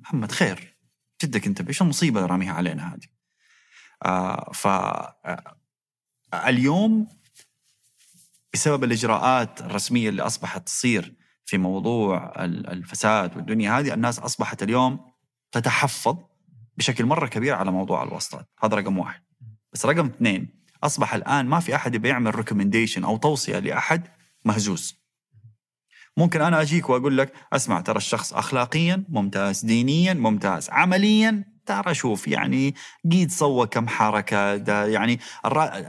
محمد 0.00 0.32
خير 0.32 0.76
جدك 1.22 1.46
أنت 1.46 1.60
إيش 1.68 1.82
المصيبه 1.82 2.20
اللي 2.20 2.30
راميها 2.30 2.52
علينا 2.52 2.94
هذه؟ 2.94 3.06
آه 4.04 4.50
ف 4.52 4.66
آه، 4.66 5.56
اليوم 6.34 7.08
بسبب 8.54 8.84
الإجراءات 8.84 9.60
الرسمية 9.60 10.08
اللي 10.08 10.22
أصبحت 10.22 10.66
تصير 10.66 11.14
في 11.44 11.58
موضوع 11.58 12.44
ال- 12.44 12.66
الفساد 12.70 13.36
والدنيا 13.36 13.78
هذه 13.78 13.94
الناس 13.94 14.18
أصبحت 14.18 14.62
اليوم 14.62 15.12
تتحفظ 15.52 16.16
بشكل 16.76 17.06
مرة 17.06 17.26
كبير 17.26 17.54
على 17.54 17.70
موضوع 17.70 18.02
الواسطات 18.02 18.48
هذا 18.62 18.76
رقم 18.76 18.98
واحد. 18.98 19.22
بس 19.72 19.86
رقم 19.86 20.06
اثنين 20.06 20.62
أصبح 20.84 21.14
الآن 21.14 21.46
ما 21.46 21.60
في 21.60 21.74
أحد 21.74 21.94
يبي 21.94 22.08
يعمل 22.08 22.34
ريكومنديشن 22.34 23.04
أو 23.04 23.16
توصية 23.16 23.58
لأحد 23.58 24.08
مهزوز 24.44 25.02
ممكن 26.16 26.40
أنا 26.40 26.60
أجيك 26.60 26.90
وأقول 26.90 27.18
لك 27.18 27.32
أسمع 27.52 27.80
ترى 27.80 27.96
الشخص 27.96 28.32
اخلاقيا 28.32 29.04
ممتاز 29.08 29.64
دينيا 29.64 30.14
ممتاز 30.14 30.70
عمليا. 30.70 31.52
ترى 31.66 31.94
شوف 31.94 32.28
يعني 32.28 32.74
قيد 33.10 33.30
سوى 33.30 33.66
كم 33.66 33.88
حركة 33.88 34.56
ده 34.56 34.86
يعني. 34.86 35.20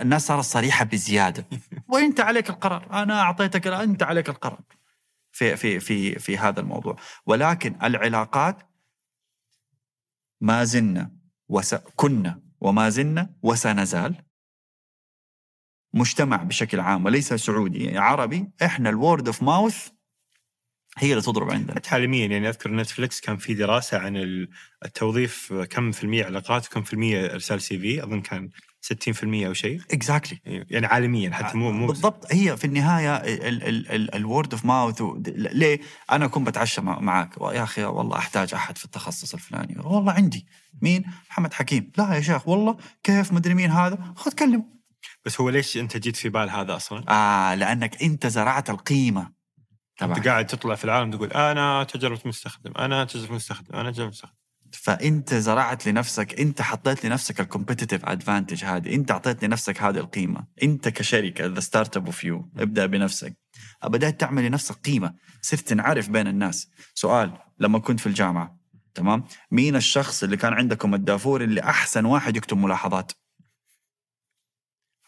الناس 0.01 0.27
صارت 0.27 0.43
صريحة 0.43 0.85
بزيادة. 0.85 1.45
وأنت 1.93 2.19
عليك 2.19 2.49
القرار. 2.49 2.88
أنا 2.91 3.22
أعطيتك 3.22 3.68
أنت 3.68 4.03
عليك 4.03 4.30
القرار. 4.30 4.60
في 5.31 5.55
في 5.55 5.80
في 5.80 6.19
في 6.19 6.38
هذا 6.38 6.60
الموضوع. 6.60 6.95
ولكن 7.26 7.76
العلاقات 7.84 8.57
ما 10.41 10.64
زلنا 10.64 11.11
وس... 11.49 11.76
كنا 11.76 12.41
وما 12.61 12.89
زلنا 12.89 13.35
وسنزال. 13.43 14.15
مجتمع 15.93 16.43
بشكل 16.43 16.80
عام 16.80 17.05
وليس 17.05 17.34
سعودي 17.34 17.97
عربي. 17.97 18.51
إحنا 18.65 18.89
ال 18.90 18.97
word 18.97 19.28
of 19.28 19.44
mouth 19.44 19.90
هي 20.97 21.11
اللي 21.11 21.22
تضرب 21.23 21.51
عندنا. 21.51 21.76
حتى 21.76 21.89
عالميا 21.89 22.27
يعني 22.27 22.49
أذكر 22.49 22.76
نتفلكس 22.76 23.22
كان 23.22 23.38
في 23.38 23.53
دراسة 23.53 23.97
عن 23.99 24.18
ال- 24.18 24.49
التوظيف 24.85 25.53
كم 25.53 25.91
في 25.91 26.03
المية 26.03 26.26
علاقات 26.26 26.68
وكم 26.68 26.84
في 26.84 26.93
المية 26.93 27.26
إرسال 27.34 27.61
CV. 27.61 28.03
أظن 28.03 28.22
كان 28.22 28.49
60% 28.84 29.45
أو 29.45 29.53
شيء؟ 29.53 29.81
exactly 29.91 30.40
يعني 30.45 30.85
عالميا 30.85 31.31
حتى 31.31 31.57
مو 31.57 31.72
مو 31.72 31.88
بالضبط. 31.88 32.34
هي 32.34 32.57
في 32.57 32.65
النهاية 32.65 33.15
ال 34.15 34.23
word 34.23 34.53
of 34.53 34.65
mouth 34.65 35.02
ليه؟ 35.27 35.80
أنا 36.11 36.26
اكون 36.26 36.43
بتعشى 36.43 36.81
مع- 36.81 36.99
معك 36.99 37.38
يا 37.41 37.64
أخي 37.64 37.84
والله 37.84 38.18
أحتاج 38.18 38.53
أحد 38.53 38.77
في 38.77 38.85
التخصص 38.85 39.34
الفلاني. 39.34 39.76
والله 39.80 40.11
عندي. 40.14 40.47
مين؟ 40.81 41.03
محمد 41.30 41.53
حكيم. 41.53 41.91
لا 41.97 42.14
يا 42.15 42.22
شيخ 42.22 42.47
والله. 42.47 42.77
كيف؟ 43.03 43.34
مدري 43.34 43.53
مين 43.53 43.72
هذا. 43.72 44.14
خذ 44.15 44.31
كلمه. 44.31 44.65
بس 45.26 45.41
هو 45.41 45.49
ليش 45.49 45.77
أنت 45.77 45.97
جيت 45.97 46.15
في 46.15 46.30
بال 46.30 46.49
هذا 46.49 46.76
أصلا؟ 46.76 47.03
آه 47.10 47.55
لأنك 47.55 48.03
أنت 48.03 48.27
زرعت 48.27 48.69
القيمة. 48.69 49.22
أنت 49.22 49.31
طبعك 50.14 50.28
قاعد 50.27 50.47
تطلع 50.47 50.76
في 50.76 50.85
العالم 50.85 51.11
تقول 51.11 51.31
أنا 51.31 51.84
تجربة 51.84 52.22
مستخدم 52.26 52.72
أنا 52.77 53.05
تجربة 53.06 53.36
مستخدم 53.35 53.76
أنا 53.76 53.91
تجربة 53.91 54.10
مستخدم. 54.10 54.34
فأنت 54.76 55.34
زرعت 55.34 55.88
لنفسك 55.88 56.40
أنت 56.40 56.62
حطيت 56.62 57.06
لنفسك 57.06 57.40
ال 57.40 57.45
competitive 57.45 58.06
advantage 58.06 58.65
هذه 58.66 58.95
أنت 58.95 59.12
أعطيت 59.12 59.44
لنفسك 59.44 59.82
هذه 59.82 59.98
القيمة. 59.98 60.45
أنت 60.64 60.90
كشركة 60.90 61.45
The 61.45 61.60
Startup 61.60 62.06
of 62.06 62.24
You 62.24 62.49
ابدأ 62.58 62.86
بنفسك. 62.86 63.38
بدأت 63.84 64.20
تعملي 64.20 64.50
نفسك 64.50 64.76
قيمة 64.76 65.14
صرت 65.41 65.60
تنعرف 65.60 66.10
بين 66.10 66.28
الناس. 66.28 66.70
سؤال 66.94 67.38
لما 67.60 67.80
كنت 67.80 68.00
في 68.00 68.08
الجامعة 68.08 68.60
تمام؟ 68.94 69.24
مين 69.52 69.76
الشخص 69.76 70.24
اللي 70.24 70.38
كان 70.38 70.54
عندكم 70.54 70.94
الدافور 70.94 71.44
اللي 71.44 71.62
أحسن 71.62 72.06
واحد 72.06 72.38
يكتب 72.38 72.58
ملاحظات؟ 72.58 73.12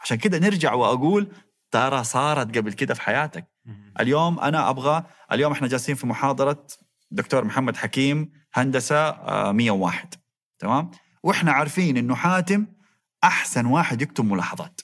عشان 0.02 0.18
كده 0.18 0.40
نرجع 0.40 0.74
وأقول 0.74 1.32
ترى 1.72 2.04
صارت 2.04 2.58
قبل 2.58 2.74
كده 2.74 2.94
في 2.94 3.02
حياتك. 3.02 3.48
اليوم 4.00 4.40
أنا 4.40 4.70
أبغى 4.70 5.04
اليوم 5.32 5.52
إحنا 5.52 5.68
جالسين 5.68 5.96
في 5.96 6.08
محاضرة 6.08 6.68
دكتور 7.12 7.46
محمد 7.46 7.76
حكيم 7.78 8.32
هندسة 8.56 8.96
آه، 9.10 9.52
101 9.52 10.14
تمام؟ 10.60 10.92
وإحنا 11.24 11.52
عارفين 11.52 11.98
إنه 11.98 12.16
حاتم 12.16 12.66
أحسن 13.24 13.66
واحد 13.66 14.02
يكتب 14.02 14.26
ملاحظات. 14.26 14.82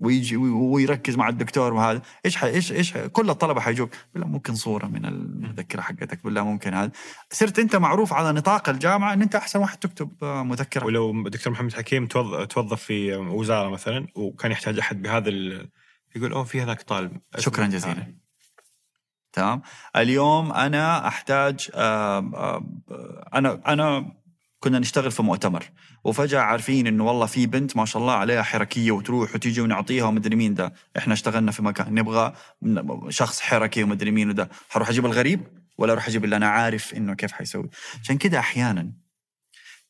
ويجي 0.00 0.36
ويركز 0.36 1.16
مع 1.16 1.28
الدكتور 1.28 1.74
وهذا. 1.74 2.02
إيش 2.24 2.44
إيش 2.44 2.72
إيش 2.72 2.92
كل 2.96 3.30
الطلبة 3.30 3.60
حيجوك 3.60 3.90
بالله 4.14 4.28
ممكن 4.28 4.54
صورة 4.54 4.86
من 4.86 5.04
المذكرة 5.06 5.80
حقتك 5.80 6.24
بالله 6.24 6.44
ممكن 6.44 6.74
هذا. 6.74 6.90
صرت 7.32 7.58
أنت 7.58 7.76
معروف 7.76 8.12
على 8.12 8.32
نطاق 8.32 8.68
الجامعة 8.68 9.12
إن 9.12 9.22
أنت 9.22 9.34
أحسن 9.34 9.58
واحد 9.60 9.78
تكتب 9.78 10.10
آه، 10.22 10.42
مذكرة. 10.42 10.84
ولو 10.86 11.28
دكتور 11.28 11.52
محمد 11.52 11.72
حكيم 11.72 12.06
توظ- 12.08 12.46
توظف 12.46 12.82
في 12.82 13.14
وزارة 13.16 13.68
مثلا 13.68 14.06
وكان 14.14 14.52
يحتاج 14.52 14.78
أحد 14.78 15.02
بهذا 15.02 15.28
ال... 15.28 15.70
يقول 16.16 16.32
أوه 16.32 16.44
في 16.44 16.62
هذاك 16.62 16.82
طالب. 16.82 17.20
شكرا 17.38 17.66
جزيلا. 17.66 18.14
تمام؟ 19.34 19.62
اليوم 19.96 20.52
أنا 20.52 21.08
أحتاج 21.08 21.70
أنا 23.34 23.60
أنا 23.66 24.12
كنا 24.60 24.78
نشتغل 24.78 25.10
في 25.10 25.22
مؤتمر 25.22 25.64
وفجأة 26.04 26.40
عارفين 26.40 26.86
إنه 26.86 27.04
والله 27.04 27.26
في 27.26 27.46
بنت 27.46 27.76
ما 27.76 27.84
شاء 27.84 28.02
الله 28.02 28.12
عليها 28.12 28.42
حركية 28.42 28.90
وتروح 28.92 29.34
وتيجي 29.34 29.60
ونعطيها 29.60 30.04
ومدري 30.04 30.36
مين 30.36 30.54
ده. 30.54 30.72
إحنا 30.98 31.14
اشتغلنا 31.14 31.52
في 31.52 31.62
مكان 31.62 31.94
نبغى 31.94 32.32
شخص 33.08 33.40
حركي 33.40 33.82
ومدري 33.82 34.10
مين 34.10 34.30
وده. 34.30 34.48
حروح 34.68 34.88
أجيب 34.88 35.06
الغريب 35.06 35.40
ولا 35.78 35.92
أروح 35.92 36.08
أجيب 36.08 36.24
اللي 36.24 36.36
أنا 36.36 36.48
عارف 36.48 36.94
إنه 36.94 37.14
كيف 37.14 37.32
حيسوي؟ 37.32 37.70
عشان 38.02 38.18
كده 38.18 38.38
أحيانا 38.38 38.92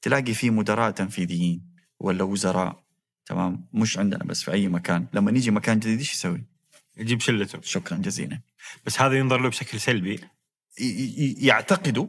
تلاقي 0.03 0.35
في 0.35 0.51
مدراء 0.51 0.91
تنفيذيين 0.91 1.75
ولا 2.01 2.25
وزراء 2.25 2.85
تمام؟ 3.27 3.69
مش 3.73 3.99
عندنا 3.99 4.25
بس 4.25 4.43
في 4.43 4.53
أي 4.53 4.69
مكان. 4.69 5.07
لما 5.13 5.31
نيجي 5.31 5.51
مكان 5.51 5.79
جديد 5.79 5.99
إيش 5.99 6.13
يسوي؟ 6.13 6.54
يجيب 6.97 7.21
شلته. 7.21 7.61
شكرا 7.63 7.97
جزيلا. 7.97 8.41
بس 8.87 9.01
هذا 9.01 9.19
ينظر 9.19 9.41
له 9.41 9.49
بشكل 9.49 9.81
سلبي. 9.81 10.21
يعتقدوا 11.39 12.07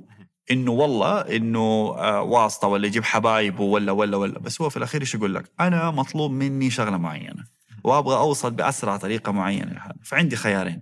إنه 0.52 0.72
والله 0.72 1.22
إنه 1.22 1.96
آه، 1.98 2.22
واسطة 2.22 2.68
ولا 2.68 2.88
يجيب 2.88 3.04
حبايبه 3.04 3.64
ولا 3.64 3.92
ولا 3.92 4.18
ولا. 4.18 4.40
بس 4.40 4.62
هو 4.62 4.70
في 4.70 4.78
الأخير 4.78 5.02
إيش 5.02 5.16
يقول 5.16 5.36
لك؟ 5.36 5.52
أنا 5.60 5.92
مطلوب 5.92 6.32
مني 6.32 6.70
شغلة 6.70 6.98
معينة 6.98 7.44
وأبغى 7.84 8.18
أوصل 8.18 8.52
بأسرع 8.52 8.98
طريقة 8.98 9.32
معينة 9.32 9.74
لهذا. 9.74 9.96
فعندي 10.04 10.36
خيارين. 10.36 10.82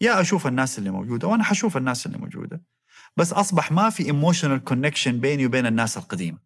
يا 0.00 0.20
أشوف 0.20 0.46
الناس 0.46 0.78
اللي 0.78 0.90
موجودة 0.90 1.28
وأنا 1.28 1.44
حشوف 1.44 1.76
الناس 1.76 2.06
اللي 2.06 2.18
موجودة. 2.18 2.62
بس 3.16 3.32
أصبح 3.32 3.72
ما 3.72 3.90
في 3.90 4.06
emotional 4.06 4.64
connection 4.64 5.20
بيني 5.20 5.46
وبين 5.46 5.66
الناس 5.66 5.98
القديمة. 5.98 6.38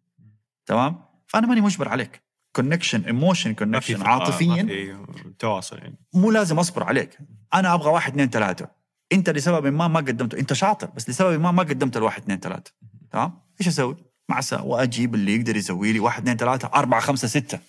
تمام؟ 0.65 1.05
فأنا 1.27 1.47
ماني 1.47 1.61
مجبر 1.61 1.89
عليك. 1.89 2.23
connection 2.55 3.01
emotion 3.01 3.53
connection 3.53 4.01
عاطفيا 4.01 4.63
في 4.63 4.97
تواصل 5.39 5.77
يعني. 5.77 5.97
مو 6.13 6.31
لازم 6.31 6.59
أصبر 6.59 6.83
عليك. 6.83 7.17
أنا 7.53 7.73
أبغى 7.73 7.89
واحد 7.89 8.11
اثنين 8.11 8.29
ثلاثة. 8.29 8.67
أنت 9.11 9.29
لسبب 9.29 9.67
ما 9.67 9.87
ما 9.87 9.99
قدمته. 9.99 10.39
أنت 10.39 10.53
شاطر 10.53 10.87
بس 10.87 11.09
لسبب 11.09 11.39
ما 11.39 11.51
ما 11.51 11.63
قدمت 11.63 11.97
الواحد 11.97 12.21
اثنين 12.21 12.39
ثلاثة. 12.39 12.71
تمام؟ 13.11 13.39
إيش 13.61 13.67
أسوي؟ 13.67 13.97
مع 14.29 14.41
وأجيب 14.51 15.15
اللي 15.15 15.35
يقدر 15.35 15.57
يسوي 15.57 15.93
لي 15.93 15.99
واحد 15.99 16.21
اثنين 16.21 16.37
ثلاثة 16.37 16.71
أربعة 16.75 17.01
خمسة 17.01 17.27
ستة. 17.27 17.59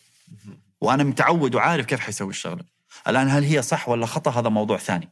وأنا 0.80 1.04
متعود 1.04 1.54
وعارف 1.54 1.86
كيف 1.86 2.00
حيسوي 2.00 2.30
الشغلة. 2.30 2.64
الآن 3.08 3.28
هل 3.28 3.44
هي 3.44 3.62
صح 3.62 3.88
ولا 3.88 4.06
خطأ؟ 4.06 4.40
هذا 4.40 4.48
موضوع 4.48 4.78
ثاني. 4.78 5.08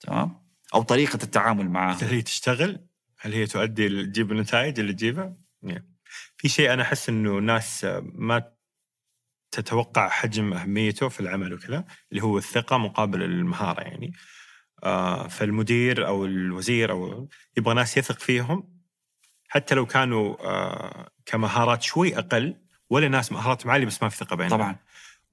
تمام؟ 0.00 0.42
أو 0.74 0.82
طريقة 0.82 1.18
التعامل 1.22 1.70
معها 1.70 1.96
هل 2.02 2.08
هي 2.08 2.22
تشتغل؟ 2.22 2.86
هل 3.20 3.32
هي 3.32 3.46
تؤدي 3.46 4.04
تجيب 4.04 4.32
النتائج 4.32 4.80
اللي 4.80 4.92
تجيبها؟ 4.92 5.36
يعني 5.62 5.88
في 6.36 6.48
شيء 6.48 6.72
أنا 6.72 6.82
أحس 6.82 7.08
إنه 7.08 7.38
الناس 7.38 7.86
ما 8.02 8.52
تتوقع 9.52 10.08
حجم 10.08 10.52
أهميته 10.52 11.08
في 11.08 11.20
العمل 11.20 11.52
وكذا 11.52 11.84
اللي 12.12 12.22
هو 12.22 12.38
الثقة 12.38 12.76
مقابل 12.76 13.22
المهارة 13.22 13.80
يعني. 13.80 14.12
آه 14.84 15.28
فالمدير 15.28 16.06
أو 16.06 16.24
الوزير 16.24 16.90
أو 16.90 17.28
يبغى 17.56 17.74
ناس 17.74 17.96
يثق 17.96 18.18
فيهم 18.18 18.82
حتى 19.48 19.74
لو 19.74 19.86
كانوا 19.86 20.36
آه 20.40 21.08
كمهارات 21.26 21.82
شوي 21.82 22.18
أقل 22.18 22.56
ولا 22.90 23.08
ناس 23.08 23.32
مهاراتهم 23.32 23.70
عاليه 23.70 23.86
بس 23.86 24.02
ما 24.02 24.08
في 24.08 24.16
ثقة 24.16 24.36
بينهم. 24.36 24.50
طبعا. 24.50 24.76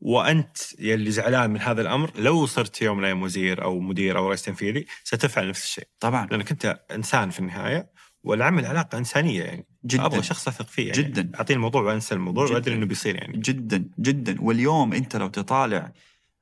وأنت 0.01 0.57
يلي 0.79 1.11
زعلان 1.11 1.49
من 1.49 1.61
هذا 1.61 1.81
الأمر 1.81 2.11
لو 2.15 2.45
صرت 2.45 2.81
يوم 2.81 2.97
من 2.97 3.03
الأيام 3.03 3.23
وزير 3.23 3.63
أو 3.63 3.79
مدير 3.79 4.17
أو 4.17 4.27
رئيس 4.27 4.43
تنفيذي 4.43 4.85
ستفعل 5.03 5.49
نفس 5.49 5.63
الشيء. 5.63 5.87
طبعا. 5.99 6.27
لأنك 6.31 6.51
أنت 6.51 6.79
إنسان 6.91 7.29
في 7.29 7.39
النهاية. 7.39 7.89
والعمل 8.23 8.65
علاقه 8.65 8.97
إنسانية 8.97 9.43
يعني. 9.43 9.65
جدا. 9.85 10.05
أبغى 10.05 10.23
شخص 10.23 10.47
أثق 10.47 10.67
فيه 10.67 10.87
يعني. 10.87 11.01
جداً. 11.01 11.31
اعطيني 11.35 11.57
الموضوع 11.57 11.81
وأنسى 11.81 12.15
الموضوع. 12.15 12.51
وأدري 12.51 12.75
إنه 12.75 12.85
بيصير 12.85 13.15
يعني. 13.15 13.37
جدا. 13.37 13.89
جدا. 13.99 14.35
واليوم 14.41 14.93
أنت 14.93 15.15
لو 15.15 15.27
تطالع 15.27 15.91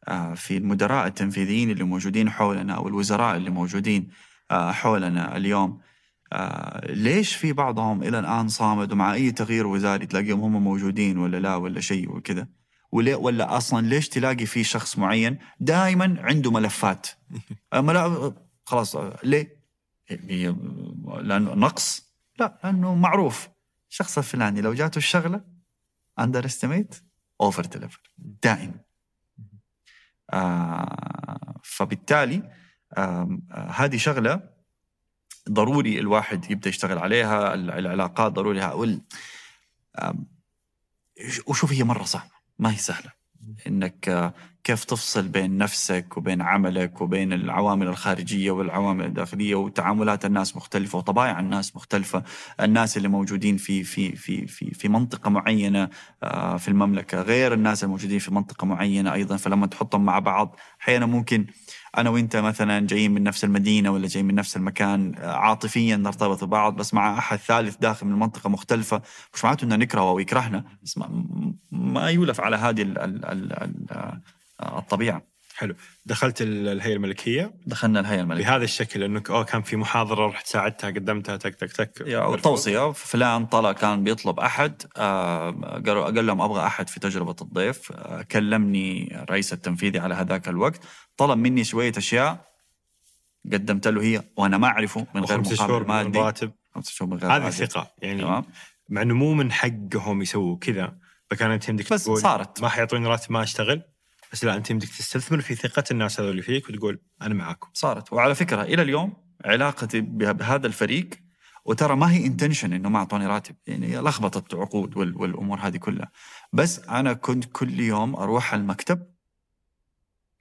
آه، 0.08 0.34
في 0.34 0.58
المدراء 0.58 1.08
التنفيذيين 1.08 1.72
اللي 1.72 1.84
موجودين 1.84 2.30
حولنا 2.30 2.74
أو 2.74 2.88
الوزراء 2.88 3.38
اللي 3.38 3.50
موجودين 3.50 4.08
آه، 4.52 4.72
حولنا 4.72 5.38
اليوم 5.38 5.80
آه، 6.34 6.92
ليش 6.92 7.36
في 7.36 7.54
بعضهم 7.54 8.04
إلى 8.04 8.20
الآن 8.20 8.48
صامد 8.48 8.92
ومع 8.92 9.14
أي 9.14 9.32
تغيير 9.32 9.68
وزاري 9.68 10.06
تلاقيهم 10.06 10.40
هم 10.40 10.64
موجودين 10.64 11.18
ولا 11.18 11.38
لا 11.38 11.56
ولا 11.56 11.80
شيء 11.82 12.12
وكذا؟ 12.12 12.48
وليه 12.92 13.16
ولا 13.16 13.58
أصلا 13.58 13.88
ليش 13.88 14.10
تلاقي 14.10 14.46
في 14.46 14.64
شخص 14.64 14.98
معين 14.98 15.38
دائما 15.60 16.16
عنده 16.20 16.52
ملفات؟ 16.52 17.08
خلاص 18.66 18.96
ليه؟ 19.24 19.57
هي- 20.10 20.56
لأنه 21.22 21.54
نقص؟ 21.54 22.14
لا 22.40 22.60
لأنه 22.64 22.96
معروف. 22.96 23.50
الشخص 23.90 24.18
الفلاني 24.18 24.62
لو 24.62 24.74
جاته 24.74 24.98
الشغلة 24.98 25.42
underestimate 26.20 26.96
over 27.42 27.66
deliver 27.66 28.12
دائما 28.18 28.74
آه 30.34 31.60
فبالتالي 31.64 32.52
آه 32.98 33.40
هذه 33.76 33.98
شغلة 33.98 34.50
ضروري 35.50 36.00
الواحد 36.00 36.52
يبدأ 36.52 36.70
يشتغل 36.70 36.98
عليها 36.98 37.54
ال- 37.54 37.72
العلاقات 37.72 38.32
ضروري 38.32 38.62
آم، 40.00 40.28
وشوف 41.48 41.72
هي 41.74 41.84
مرة 41.84 42.04
صعبة 42.04 42.32
ما 42.60 42.72
هي 42.72 42.78
سهلة. 42.78 43.12
إنك 43.68 44.10
آه، 44.10 44.34
كيف 44.68 44.84
تفصل 44.84 45.28
بين 45.28 45.58
نفسك 45.58 46.18
وبين 46.18 46.42
عملك 46.42 47.02
وبين 47.02 47.34
العوامل 47.34 47.88
الخارجية 47.88 48.52
والعوامل 48.52 49.06
الداخلية 49.06 49.56
وتعاملات 49.56 50.26
الناس 50.26 50.56
مختلفة 50.56 50.98
وطبائع 50.98 51.40
الناس 51.40 51.76
مختلفة 51.76 52.24
الناس 52.62 52.98
اللي 52.98 53.08
موجودين 53.08 53.58
في 53.58 53.84
في 53.84 54.16
في 54.16 54.48
في 54.48 54.74
في 54.74 54.90
منطقة 54.90 55.30
معينة 55.30 55.90
آه، 56.24 56.58
في 56.58 56.68
المملكة 56.68 57.22
غير 57.22 57.54
الناس 57.54 57.84
الموجودين 57.84 58.20
في 58.20 58.34
منطقة 58.34 58.66
معينة 58.66 59.14
أيضا. 59.14 59.38
فلما 59.38 59.68
تحطهم 59.68 60.06
مع 60.06 60.20
بعض 60.20 60.56
أحيانا 60.82 61.06
ممكن 61.06 61.46
أنا 61.98 62.10
وأنت 62.10 62.36
مثلا 62.36 62.88
جايين 62.88 63.12
من 63.12 63.24
نفس 63.24 63.44
المدينة 63.44 63.92
ولا 63.92 64.08
جايين 64.08 64.28
من 64.28 64.36
نفس 64.36 64.58
المكان 64.58 65.16
آه، 65.18 65.36
عاطفيا 65.36 65.96
نرتبط 65.96 66.44
ببعض 66.44 66.76
بس 66.76 66.94
مع 66.94 67.18
أحد 67.18 67.38
ثالث 67.38 67.76
داخل 67.76 68.08
من 68.08 68.20
منطقة 68.20 68.50
مختلفة 68.50 69.02
مش 69.34 69.44
معناته 69.44 69.66
انه 69.66 69.76
نكرهه 69.76 70.10
أو 70.10 70.20
يكرهنا 70.20 70.64
بس 70.84 70.98
ما, 70.98 71.26
ما 71.72 72.10
يولف 72.10 72.42
على 72.42 72.56
هذه 72.56 72.82
ال 72.82 72.98
ال 72.98 73.26
ال 73.26 73.92
آه، 73.92 74.22
الطبيعة. 74.64 75.22
حلو. 75.56 75.76
دخلت 76.06 76.42
ال- 76.42 76.68
الهيئة 76.68 76.96
الملكية. 76.96 77.54
دخلنا 77.66 78.00
الهيئة 78.00 78.22
الملكية. 78.22 78.44
بهذا 78.44 78.64
الشكل 78.64 79.04
إنك 79.04 79.30
أوه 79.30 79.44
كان 79.44 79.62
في 79.62 79.76
محاضرة 79.76 80.28
رحت 80.28 80.48
ساعدتها 80.48 80.90
قدمتها 80.90 81.38
تك 81.38 81.56
تك 81.56 81.72
تك. 81.72 82.06
توصية. 82.44 82.92
فلان 82.92 83.46
طلع 83.46 83.72
كان 83.72 84.04
بيطلب 84.04 84.40
أحد. 84.40 84.84
آه، 84.98 85.52
قالوا 85.86 86.06
قال 86.06 86.26
لهم 86.28 86.42
أبغى 86.42 86.66
أحد 86.66 86.90
في 86.90 87.00
تجربة 87.00 87.36
الضيف. 87.42 87.92
آه، 87.92 88.22
كلمني 88.22 89.20
الرئيس 89.24 89.54
التنفيذي 89.54 90.00
على 90.00 90.16
هذاك 90.16 90.48
الوقت. 90.50 90.82
طلب 91.18 91.38
مني 91.38 91.64
شوية 91.64 91.94
أشياء 91.98 92.48
قدمت 93.54 93.88
له 93.88 94.02
هي 94.04 94.24
وأنا 94.38 94.58
ما 94.58 94.68
أعرفه 94.68 95.08
من 95.16 95.24
غير 95.26 95.38
خمس 95.38 95.54
شهور 95.54 95.70
مقابل 95.84 95.90
من 95.90 96.06
مادي. 96.06 96.20
راتب. 96.20 96.52
خمس 96.76 96.90
شهور 96.90 97.12
من 97.12 97.18
غير 97.18 97.32
هذه. 97.32 97.50
ثقة. 97.50 97.92
يعني 98.02 98.22
تمام. 98.22 98.46
مع 98.90 99.02
إنه 99.02 99.14
مو 99.14 99.34
من 99.34 99.52
حقهم 99.52 100.22
يسووا 100.22 100.58
كذا 100.58 100.98
فكان 101.30 101.52
انت 101.52 101.70
يمدك 101.70 101.94
بس 101.94 102.10
صارت. 102.10 102.62
ما 102.62 102.70
حيعطوني 102.70 103.08
راتب 103.08 103.32
ما 103.32 103.44
أشتغل. 103.44 103.82
بس 104.32 104.44
لا 104.44 104.56
انت 104.56 104.70
يمدك 104.70 104.88
تستثمر 104.88 105.42
في 105.42 105.56
ثقة 105.56 105.84
الناس 105.92 106.20
هذول 106.20 106.42
فيك 106.44 106.70
وتقول 106.70 107.00
أنا 107.22 107.34
معاكم. 107.34 107.70
صارت. 107.74 108.14
وعلى 108.14 108.36
فكرة 108.36 108.62
إلى 108.62 108.82
اليوم 108.82 109.14
علاقتي 109.46 110.02
به- 110.02 110.32
بهذا 110.32 110.68
الفريق 110.68 111.10
وترى 111.66 111.96
ما 111.96 112.12
هي 112.12 112.26
انتنشن 112.26 112.74
إنه 112.74 112.90
ما 112.90 113.00
أعطوني 113.00 113.28
راتب. 113.28 113.56
يعني 113.68 113.98
لخبطت 113.98 114.56
عقود 114.56 114.98
وال- 114.98 115.18
والأمور 115.22 115.60
هذه 115.60 115.78
كلها. 115.78 116.12
بس 116.54 116.80
أنا 116.80 117.14
كنت 117.14 117.46
كل 117.46 117.80
يوم 117.80 118.16
أروح 118.16 118.54
المكتب 118.54 119.08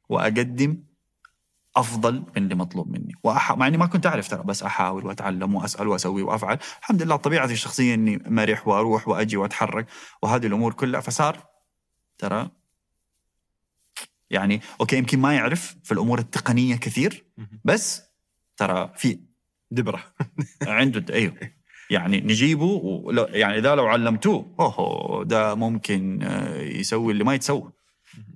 وأقدم 0.08 0.82
أفضل 1.76 2.14
من 2.14 2.42
اللي 2.42 2.54
مطلوب 2.54 2.88
مني. 2.90 3.14
وأح... 3.24 3.52
مع 3.52 3.66
إني 3.66 3.76
ما 3.76 3.86
كنت 3.86 4.06
أعرف 4.06 4.28
ترى 4.28 4.42
بس 4.42 4.62
أحاول 4.62 5.06
وأتعلم 5.06 5.54
وأسأل 5.54 5.88
وأسوي 5.88 6.22
وأفعل. 6.22 6.58
الحمد 6.80 7.02
لله 7.02 7.16
طبيعتي 7.16 7.52
الشخصية 7.52 7.94
إني 7.94 8.22
مرح 8.26 8.68
وأروح 8.68 9.08
وأجي 9.08 9.36
وأتحرك 9.36 9.86
وهذه 10.22 10.46
الأمور 10.46 10.72
كلها. 10.72 11.00
فصار 11.00 11.46
ترى 12.18 12.50
يعني 14.30 14.60
أوكي 14.80 14.96
يمكن 14.96 15.18
ما 15.18 15.34
يعرف 15.34 15.76
في 15.84 15.92
الأمور 15.92 16.18
التقنية 16.18 16.76
كثير 16.76 17.24
بس 17.64 18.02
ترى 18.56 18.92
في 18.96 19.18
دبرة. 19.70 20.02
عنده 20.66 21.14
أيوه. 21.14 21.34
يعني 21.90 22.20
نجيبه 22.20 22.64
ولو 22.64 23.24
يعني 23.24 23.58
إذا 23.58 23.74
لو 23.74 23.86
علمتوه 23.86 24.54
اوه 24.60 25.24
ده 25.24 25.54
ممكن 25.54 26.22
آه، 26.22 26.56
يسوي 26.62 27.12
اللي 27.12 27.24
ما 27.24 27.34
يتسوى. 27.34 27.72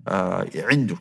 آه، 0.09 0.49
عنده. 0.57 0.97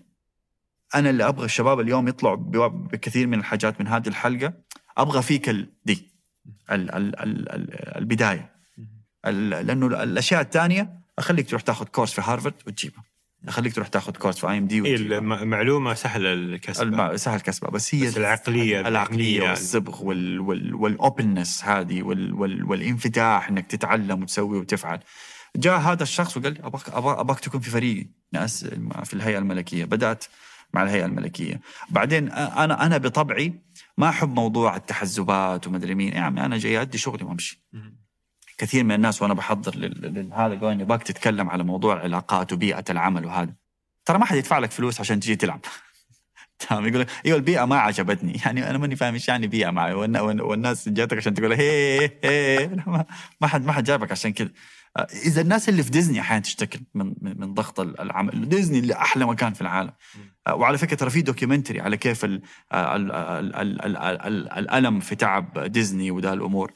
أنا 0.95 1.09
اللي 1.09 1.27
أبغى 1.27 1.45
الشباب 1.45 1.79
اليوم 1.79 2.07
يطلعوا 2.07 2.35
بكثير 2.67 3.27
من 3.27 3.39
الحاجات 3.39 3.81
من 3.81 3.87
هذه 3.87 4.07
الحلقة 4.07 4.53
أبغى 4.97 5.21
فيك 5.21 5.49
ال- 5.49 5.73
دي 5.85 6.11
ال 6.71 6.91
ال 6.95 7.19
ال 7.19 7.49
ال 7.51 7.97
البداية. 7.97 8.51
ال- 9.25 9.49
لأنه 9.49 9.87
الأشياء 9.87 10.41
الثانية 10.41 10.99
أخليك 11.19 11.49
تروح 11.49 11.61
تاخذ 11.61 11.85
course 11.85 12.13
في 12.13 12.21
هارفرد 12.21 12.53
وتجيبها 12.67 13.03
أخليك 13.47 13.75
تروح 13.75 13.87
تاخذ 13.87 14.11
course 14.11 14.39
في 14.39 14.49
IMD 14.49 14.95
المعلومة 14.95 15.93
سهلة 15.93 16.33
الكسب 16.33 16.81
الم- 16.83 17.17
سهل 17.17 17.39
كسبها 17.39 17.69
بس 17.71 17.95
هي 17.95 18.07
بس 18.07 18.17
العقلية 18.17 18.87
العقلية 18.87 19.35
الذهنية. 19.37 19.49
والصبغ 19.49 20.03
وال 20.03 20.39
وال 20.39 20.75
وال 20.75 20.93
openness 20.93 21.63
هذه 21.65 22.03
وال 22.03 22.33
وال 22.33 22.63
والانفتاح 22.63 23.49
إنك 23.49 23.67
تتعلم 23.67 24.21
وتسوي 24.21 24.57
وتفعل. 24.57 24.99
جاء 25.55 25.79
هذا 25.79 26.03
الشخص 26.03 26.37
وقال 26.37 26.53
لي 26.53 26.59
ابغاك 26.63 26.89
أبغاك 26.89 27.39
تكون 27.39 27.61
في 27.61 27.69
فريقي 27.69 28.07
ناس 28.33 28.65
في 29.03 29.13
الهيئة 29.13 29.37
الملكية. 29.37 29.85
بدأت 29.85 30.25
مع 30.73 30.83
الهيئة 30.83 31.05
الملكية. 31.05 31.61
بعدين 31.89 32.29
أنا 32.31 32.85
أنا 32.85 32.97
بطبعي 32.97 33.53
ما 33.97 34.09
أحب 34.09 34.29
موضوع 34.35 34.75
التحزبات 34.75 35.67
ومدري 35.67 35.95
مين. 35.95 36.13
يا 36.13 36.21
عمي 36.21 36.45
أنا 36.45 36.57
جاي 36.57 36.81
أدي 36.81 36.97
شغلي 36.97 37.23
وأمشي. 37.23 37.63
كثير 38.59 38.83
من 38.83 38.91
الناس 38.91 39.21
وأنا 39.21 39.33
بحضر 39.33 39.75
لهذا 39.75 40.55
قالوا 40.55 40.73
لي 40.73 40.85
نبغاك 40.85 41.03
تتكلم 41.03 41.49
على 41.49 41.63
موضوع 41.63 41.93
العلاقات 41.93 42.53
وبيئة 42.53 42.83
العمل 42.89 43.25
وهذا. 43.25 43.53
ترى 44.05 44.17
ما 44.17 44.25
حد 44.25 44.35
يدفع 44.37 44.59
لك 44.59 44.71
فلوس 44.71 44.99
عشان 44.99 45.19
تجي 45.19 45.35
تلعب. 45.35 45.59
تمام؟ 46.59 46.87
يقول 46.87 46.99
لك 47.01 47.07
أيوه 47.25 47.37
البيئة 47.37 47.65
ما 47.65 47.77
عجبتني. 47.79 48.33
يعني 48.45 48.69
أنا 48.69 48.77
ماني 48.77 48.95
فاهم 48.95 49.13
إيش 49.13 49.27
يعني 49.27 49.47
بيئة 49.47 49.69
معي. 49.69 49.93
والن- 49.93 50.17
والن- 50.19 50.41
والناس 50.41 50.89
جاتك 50.89 51.17
عشان 51.17 51.33
تقول 51.33 51.53
هي 51.53 52.09
هي 52.23 52.67
ما- 53.41 53.47
حد 53.47 53.65
ما 53.65 53.71
حد 53.71 53.83
جابك 53.83 54.11
عشان 54.11 54.33
كذا. 54.33 54.49
آه، 54.97 55.07
إذا 55.25 55.41
الناس 55.41 55.69
اللي 55.69 55.83
في 55.83 55.89
ديزني 55.89 56.19
أحيانا 56.21 56.41
تشتكي 56.43 56.79
من 56.93 57.13
من 57.21 57.53
ضغط 57.53 57.79
ال- 57.79 58.01
العمل. 58.01 58.49
ديزني 58.49 58.79
اللي 58.79 58.93
أحلى 58.93 59.25
مكان 59.25 59.53
في 59.53 59.61
العالم. 59.61 59.91
آه، 60.47 60.55
وعلى 60.55 60.77
فكرة 60.77 60.95
ترى 60.95 61.09
في 61.09 61.21
documentary 61.21 61.81
على 61.81 61.97
كيف 61.97 62.25
ال 62.25 62.41
ال 62.73 63.11
ال 63.11 63.55
ال 63.55 63.81
ال 63.85 63.97
ال 63.97 64.49
الألم 64.51 64.99
في 64.99 65.15
تعب 65.15 65.59
ديزني 65.59 66.11
وده 66.11 66.33
الأمور. 66.33 66.71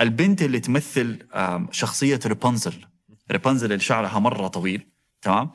البنت 0.00 0.42
اللي 0.42 0.60
تمثل 0.60 1.26
شخصية 1.70 2.20
ريبونزل 2.26 2.86
ريبونزل 3.32 3.72
اللي 3.72 3.82
شعرها 3.82 4.18
مرة 4.18 4.48
طويل 4.48 4.86
تمام؟ 5.22 5.50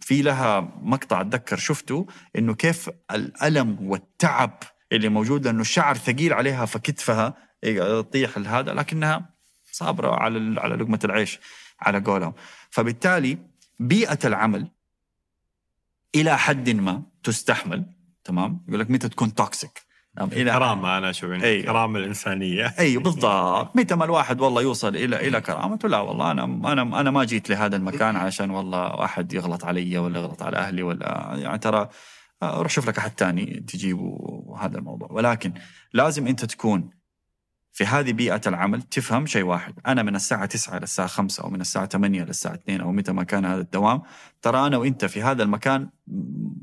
في 0.00 0.22
لها 0.22 0.60
مقطع 0.82 1.20
أتذكر 1.20 1.56
شفته 1.56 2.06
إنه 2.38 2.54
كيف 2.54 2.90
الألم 3.10 3.78
والتعب 3.80 4.62
اللي 4.92 5.08
موجود 5.08 5.44
لأنه 5.44 5.60
الشعر 5.60 5.96
ثقيل 5.96 6.32
عليها 6.32 6.66
فكتفها 6.66 7.34
تطيح 7.62 8.38
هذا 8.38 8.72
لكنها 8.72 9.30
صابرة 9.72 10.14
على 10.14 10.60
على 10.60 10.74
لقمة 10.74 10.98
العيش 11.04 11.40
على 11.80 12.00
قولهم. 12.00 12.34
فبالتالي 12.70 13.38
بيئة 13.80 14.18
العمل 14.24 14.68
إلى 16.14 16.38
حد 16.38 16.70
ما 16.70 17.02
تستحمل 17.22 17.86
تمام؟ 18.24 18.64
يقول 18.68 18.80
لك 18.80 18.90
متى 18.90 19.08
تكون 19.08 19.34
توكسيك 19.34 19.83
إلى 20.22 20.50
كرامة 20.50 20.98
أنا 20.98 21.10
أشوف 21.10 21.30
يعني 21.30 21.44
أي. 21.44 21.62
كرامة 21.62 21.98
الإنسانية. 21.98 22.66
أيوه 22.78 23.02
بالضبط. 23.02 23.76
متى 23.76 23.94
ما 23.94 24.04
الواحد 24.04 24.40
والله 24.40 24.62
يوصل 24.62 24.96
إلى 24.96 25.28
إلى 25.28 25.40
كرامته 25.40 25.88
لا 25.88 26.00
والله 26.00 26.30
أنا 26.30 26.44
أنا 26.44 27.00
أنا 27.00 27.10
ما 27.10 27.24
جيت 27.24 27.50
لهذا 27.50 27.76
المكان 27.76 28.16
عشان 28.16 28.50
والله 28.50 29.04
احد 29.04 29.32
يغلط 29.32 29.64
علي 29.64 29.98
ولا 29.98 30.18
يغلط 30.18 30.42
على 30.42 30.56
أهلي 30.56 30.82
ولا 30.82 31.30
يعني 31.34 31.58
ترى 31.58 31.88
آه، 32.42 32.62
روح 32.62 32.70
شوف 32.70 32.88
لك 32.88 32.98
أحد 32.98 33.12
ثاني 33.16 33.64
تجيبه 33.68 34.16
هذا 34.60 34.78
الموضوع. 34.78 35.08
ولكن 35.12 35.52
لازم 35.92 36.26
أنت 36.26 36.44
تكون 36.44 36.90
في 37.74 37.84
هذه 37.86 38.12
بيئة 38.12 38.40
العمل 38.46 38.82
تفهم 38.82 39.26
شيء 39.26 39.44
واحد. 39.44 39.74
أنا 39.86 40.02
من 40.02 40.16
الساعة 40.16 40.46
9 40.46 40.78
للساعة 40.78 41.08
5 41.08 41.44
أو 41.44 41.50
من 41.50 41.60
الساعة 41.60 41.86
8 41.86 42.24
للساعة 42.24 42.54
2 42.54 42.80
أو 42.80 42.92
متى 42.92 43.12
ما 43.12 43.22
كان 43.24 43.44
هذا 43.44 43.60
الدوام. 43.60 44.02
ترى 44.42 44.66
أنا 44.66 44.76
وإنت 44.76 45.04
في 45.04 45.22
هذا 45.22 45.42
المكان 45.42 45.88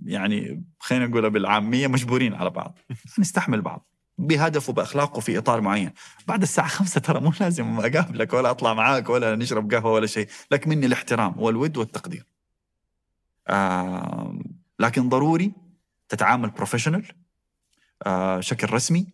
يعني 0.05 0.63
خلينا 0.79 1.07
نقولها 1.07 1.29
بالعامية 1.29 1.87
مجبورين 1.87 2.33
على 2.33 2.49
بعض. 2.49 2.77
نستحمل 3.19 3.61
بعض 3.61 3.87
بهدف 4.17 4.69
وبأخلاق 4.69 5.17
وفي 5.17 5.37
إطار 5.37 5.61
معين. 5.61 5.91
بعد 6.27 6.41
الساعة 6.41 6.67
خمسة 6.67 7.01
ترى 7.01 7.19
مو 7.19 7.31
لازم 7.39 7.79
أقابلك 7.79 8.33
ولا 8.33 8.49
أطلع 8.49 8.73
معاك 8.73 9.09
ولا 9.09 9.35
نشرب 9.35 9.73
قهوة 9.73 9.91
ولا 9.91 10.07
شيء 10.07 10.27
لك 10.51 10.67
مني 10.67 10.85
الاحترام 10.85 11.33
والود 11.37 11.77
والتقدير. 11.77 12.25
آه 13.47 14.39
لكن 14.79 15.09
ضروري 15.09 15.51
تتعامل 16.09 16.49
بروفيشنال 16.49 17.05
آه 18.05 18.39
شكل 18.39 18.73
رسمي 18.73 19.07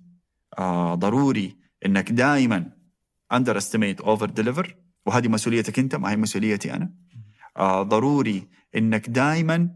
آه 0.60 0.96
ضروري 0.96 1.67
إنك 1.88 2.12
دائما 2.12 2.72
under 3.32 3.58
estimate 3.58 4.02
over 4.02 4.30
deliver 4.30 4.76
وهذه 5.06 5.28
مسؤوليتك 5.28 5.80
أنت 5.80 5.96
ما 5.96 6.12
هي 6.12 6.16
مسؤوليتي 6.18 6.74
أنا. 6.74 6.94
آه 7.58 7.84
ضروري 7.84 8.48
إنك 8.76 9.10
دائما 9.10 9.70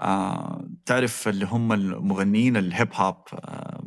آه 0.00 0.68
تعرف 0.86 1.28
اللي 1.28 1.44
هم 1.46 1.72
المغنيين 1.72 2.56
ال 2.56 2.64
hip 2.64 2.88
hop 2.94 3.16
آه 3.34 3.84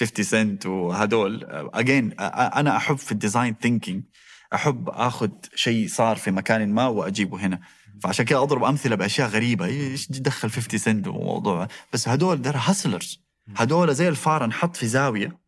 50 0.00 0.24
سنت 0.24 0.66
وهدول. 0.66 1.44
again 1.74 2.12
أنا 2.20 2.76
أحب 2.76 2.96
في 2.96 3.12
ال 3.12 3.18
design 3.18 3.54
thinking 3.62 4.04
أحب 4.54 4.88
آخذ 4.88 5.30
شيء 5.54 5.88
صار 5.88 6.16
في 6.16 6.30
مكان 6.30 6.72
ما 6.74 6.86
وأجيبه 6.86 7.46
هنا. 7.46 7.60
فعشان 8.02 8.24
كذا 8.24 8.38
أضرب 8.38 8.64
أمثلة 8.64 8.96
بأشياء 8.96 9.28
غريبة. 9.28 9.66
إيش 9.66 10.08
دخل 10.10 10.50
50 10.50 10.78
سنت 10.78 11.08
وموضوع 11.08 11.68
بس 11.92 12.08
هدول 12.08 12.46
هاسلرز 12.46 13.27
هدول 13.56 13.94
زي 13.94 14.08
الفار 14.08 14.44
انحط 14.44 14.76
في 14.76 14.86
زاوية 14.86 15.38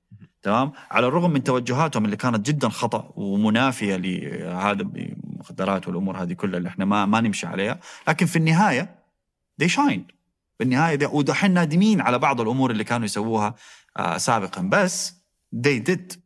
تمام؟ 0.43 0.72
على 0.90 1.06
الرغم 1.06 1.31
من 1.31 1.44
توجهاتهم 1.44 2.05
اللي 2.05 2.16
كانت 2.16 2.47
جدا 2.47 2.68
خطأ 2.68 3.12
ومنافية 3.16 3.97
لهذا 3.97 4.82
المخدرات 4.82 5.89
والأمور 5.89 6.16
هذه 6.22 6.32
كلها 6.32 6.59
اللي 6.59 6.68
إحنا 6.68 6.85
ما 6.85 7.06
ما 7.06 7.20
نمشي 7.20 7.47
عليها 7.47 7.81
لكن 8.09 8.27
في 8.27 8.36
النهاية 8.36 8.94
they 9.62 9.68
shine 9.68 10.01
بالنهايه 10.60 10.94
ده 10.94 11.09
ودحين 11.09 11.51
نادمين 11.55 12.01
على 12.01 12.18
بعض 12.18 12.40
الأمور 12.40 12.70
اللي 12.70 12.85
كانوا 12.85 13.05
يسووها 13.05 13.55
آه 13.97 14.16
سابقا. 14.16 14.62
بس 14.62 15.14
they 15.66 15.90
did 15.90 16.16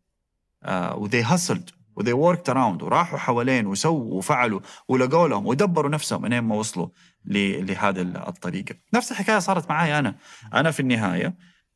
آه 0.63 0.97
و 0.97 1.09
they 1.09 1.25
hustled 1.25 1.73
و 1.97 2.03
they 2.03 2.15
worked 2.37 2.53
around 2.53 2.83
وراحوا 2.83 3.19
حوالين 3.19 3.67
وسووا 3.67 4.15
وفعلوا 4.15 4.61
ولقوا 4.89 5.29
لهم 5.29 5.47
ودبروا 5.47 5.91
نفسهم 5.91 6.23
منين 6.23 6.41
ما 6.41 6.55
وصلوا 6.55 6.89
لهذه 7.25 8.01
الطريقة. 8.01 8.75
نفس 8.95 9.13
الحكاية 9.13 9.39
صارت 9.39 9.71
معي 9.71 9.99
أنا. 9.99 10.15
أنا 10.55 10.71
في 10.71 10.81
النهاية 10.81 11.35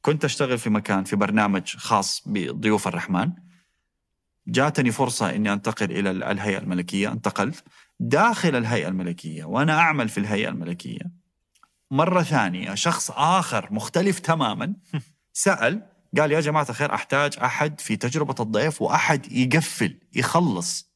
كنت 0.09 0.25
أشتغل 0.25 0.59
في 0.59 0.71
مكان 0.71 1.05
في 1.05 1.17
برنامج 1.17 1.77
خاص 1.77 2.23
بضيوف 2.27 2.89
الرحمن. 2.89 3.33
جاتني 4.47 4.91
فرصة 4.93 5.31
إني 5.31 5.53
أنتقل 5.53 5.91
إلى 5.91 6.11
ال- 6.11 6.23
الهيئة 6.23 6.59
الملكية 6.59 7.13
انتقلت 7.13 7.65
داخل 8.01 8.57
الهيئة 8.57 8.89
الملكية 8.89 9.45
وأنا 9.45 9.79
أعمل 9.79 10.09
في 10.09 10.19
الهيئة 10.19 10.49
الملكية. 10.49 11.01
مرة 11.91 12.23
ثانية 12.23 12.75
شخص 12.75 13.11
آخر 13.11 13.73
مختلف 13.73 14.19
تماما 14.19 14.75
سأل 15.33 15.87
قال 16.19 16.33
يا 16.33 16.41
جماعة 16.41 16.67
الخير 16.71 16.95
أحتاج 16.95 17.39
أحد 17.39 17.81
في 17.81 17.97
تجربة 17.97 18.35
الضيف 18.41 18.83
وأحد 18.83 19.33
يقفل 19.33 19.99
يخلص. 20.15 20.93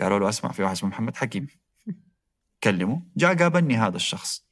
قالوا 0.00 0.18
له 0.18 0.28
أسمع 0.28 0.52
في 0.52 0.62
واحد 0.62 0.74
اسمه 0.74 0.88
محمد 0.88 1.16
حكيم. 1.16 1.46
كلمه 2.64 3.02
جاء 3.16 3.34
قابلني 3.36 3.76
هذا 3.76 3.96
الشخص. 3.96 4.49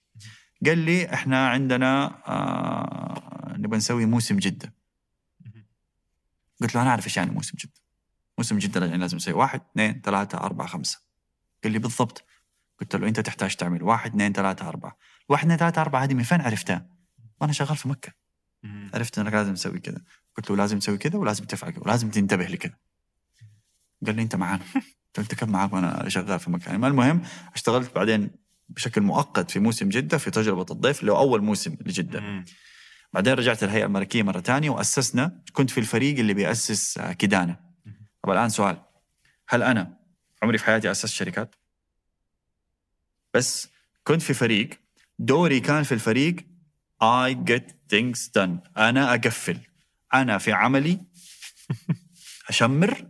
قال 0.67 0.79
لي 0.79 1.15
إحنا 1.15 1.49
عندنا 1.49 2.05
آه 2.29 3.55
نبغى 3.57 3.77
نسوي 3.77 4.07
موسم 4.07 4.37
جدة. 4.37 4.75
قلت 6.63 6.75
له 6.75 6.83
أنا 6.83 6.91
أعرف 6.91 7.05
إيش 7.07 7.17
يعني 7.17 7.31
موسم 7.31 7.57
جدة. 7.59 7.81
موسم 8.39 8.59
جدة 8.59 8.87
يعني 8.87 8.99
لازم 8.99 9.17
نسوي 9.17 9.35
واحد 9.35 9.61
اثنين 9.61 10.01
ثلاثة 10.05 10.39
أربعة 10.39 10.69
خمسة. 10.69 11.01
قال 11.65 11.73
لي 11.73 11.79
بالضبط. 11.79 12.25
قلت 12.81 12.97
له 12.97 13.09
أنت 13.09 13.21
تحتاج 13.21 13.57
تعمل 13.57 13.83
واحد 13.83 14.11
اثنين 14.11 14.33
ثلاثة 14.33 14.69
أربعة. 14.69 14.97
واحد 15.29 15.45
اثنين 15.45 15.59
ثلاثة 15.59 15.81
أربعة 15.81 16.05
هذه 16.05 16.15
من 16.15 16.23
فين 16.23 16.41
عرفتها؟ 16.41 16.89
وأنا 17.41 17.53
شغال 17.53 17.77
في 17.77 17.89
مكة. 17.89 18.13
عرفت 18.95 19.19
إنك 19.19 19.33
لازم 19.33 19.55
تسوي 19.55 19.81
كذا. 19.81 20.03
قلت 20.37 20.51
له 20.51 20.57
لازم 20.57 20.79
تسوي 20.79 20.99
كذا 20.99 21.19
ولازم 21.19 21.45
تفعل 21.45 21.71
كذا 21.71 21.83
ولازم 21.83 22.11
تنتبه 22.11 22.47
لكذا. 22.47 22.75
قال 24.07 24.17
لي 24.17 24.23
أنت 24.23 24.37
معانا. 24.37 24.65
قلت 24.75 25.19
له 25.19 25.23
أنت 25.23 25.35
كم 25.35 25.51
معاك 25.51 25.73
وأنا 25.73 26.09
شغال 26.09 26.41
في 26.41 26.51
مكان 26.51 26.85
المهم 26.85 27.23
اشتغلت 27.55 27.95
بعدين 27.95 28.31
بشكل 28.69 29.01
مؤقت 29.01 29.51
في 29.51 29.59
موسم 29.59 29.89
جدة 29.89 30.19
في 30.19 30.31
تجربة 30.31 30.67
الضيف 30.71 31.01
اللي 31.01 31.13
هو 31.13 31.19
أول 31.19 31.43
موسم 31.43 31.77
لجدة. 31.87 32.21
مم. 32.21 32.45
بعدين 33.13 33.33
رجعت 33.35 33.63
الهيئة 33.63 33.85
الملكية 33.85 34.23
مرة 34.23 34.41
ثانية 34.41 34.71
وأسسنا 34.71 35.43
كنت 35.53 35.71
في 35.71 35.79
الفريق 35.81 36.19
اللي 36.19 36.35
بيأسس 36.35 36.99
آه، 36.99 37.13
كدانة 37.13 37.57
طب 38.23 38.31
الآن 38.31 38.49
سؤال 38.49 38.83
هل 39.49 39.63
أنا 39.63 39.99
عمري 40.43 40.59
في 40.59 40.65
حياتي 40.65 40.91
أسست 40.91 41.07
شركات؟ 41.07 41.55
بس 43.35 43.69
كنت 44.05 44.23
في 44.23 44.35
فريق 44.35 44.71
دوري 45.19 45.61
كان 45.61 45.83
في 45.83 45.93
الفريق 45.93 46.37
I 47.05 47.35
get 47.51 47.65
things 47.95 48.19
done. 48.39 48.79
أنا 48.79 49.15
أقفل. 49.15 49.59
أنا 50.15 50.39
في 50.39 50.53
عملي 50.53 50.99
أشمر 52.49 53.07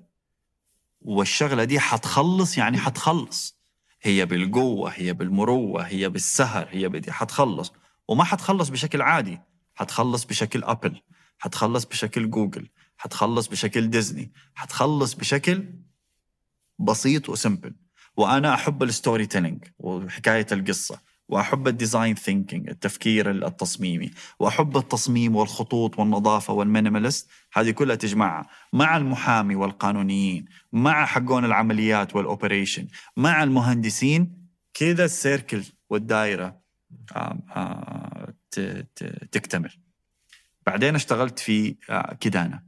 والشغلة 1.01 1.65
دي 1.65 1.81
حتخلص 1.81 2.59
يعني 2.59 2.79
حتخلص. 2.79 3.58
هي 4.03 4.27
بالقوة 4.27 4.91
هي 4.91 5.13
بالمروة 5.13 5.83
هي 5.83 6.09
بالسهر 6.09 6.69
هي 6.71 6.89
بدي 6.89 7.13
حتخلص. 7.13 7.73
وما 8.09 8.25
حتخلص 8.25 8.69
بشكل 8.69 9.03
عادي. 9.03 9.41
حتخلص 9.75 10.25
بشكل 10.25 10.65
Apple 10.65 11.03
حتخلص 11.39 11.85
بشكل 11.85 12.31
جوجل 12.31 12.69
حتخلص 12.97 13.47
بشكل 13.47 13.91
ديزني 13.91 14.33
حتخلص 14.55 15.15
بشكل 15.15 15.65
بسيط 16.79 17.29
و 17.29 17.35
simple 17.35 17.75
وأنا 18.17 18.55
أحب 18.55 18.83
ال 18.83 19.27
storytelling 19.27 19.65
وحكاية 19.79 20.47
القصة. 20.53 21.01
وأحب 21.29 21.69
ال 21.69 21.76
design 21.76 22.15
thinking 22.15 22.69
التفكير 22.69 23.31
التصميمي. 23.31 24.11
وأحب 24.39 24.77
التصميم 24.77 25.37
والخطوط 25.37 25.99
والنظافة 25.99 26.53
وال 26.53 26.66
minimalist 26.66 27.31
هذه 27.53 27.71
كلها 27.71 27.97
تجمعها 27.97 28.47
مع 28.73 28.97
المحامي 28.97 29.55
والقانونيين 29.55 30.45
مع 30.73 31.07
حقون 31.07 31.45
العمليات 31.45 32.17
وال 32.17 32.30
operation 32.30 32.87
مع 33.17 33.43
المهندسين. 33.43 34.49
كذا 34.75 35.05
ال 35.05 35.13
circle 35.13 35.63
والدائره 35.91 36.61
آه، 37.17 37.39
آه، 37.57 38.35
تكتمل. 39.33 39.71
بعدين 40.67 40.95
اشتغلت 40.95 41.39
في 41.39 41.77
كدانه 42.21 42.63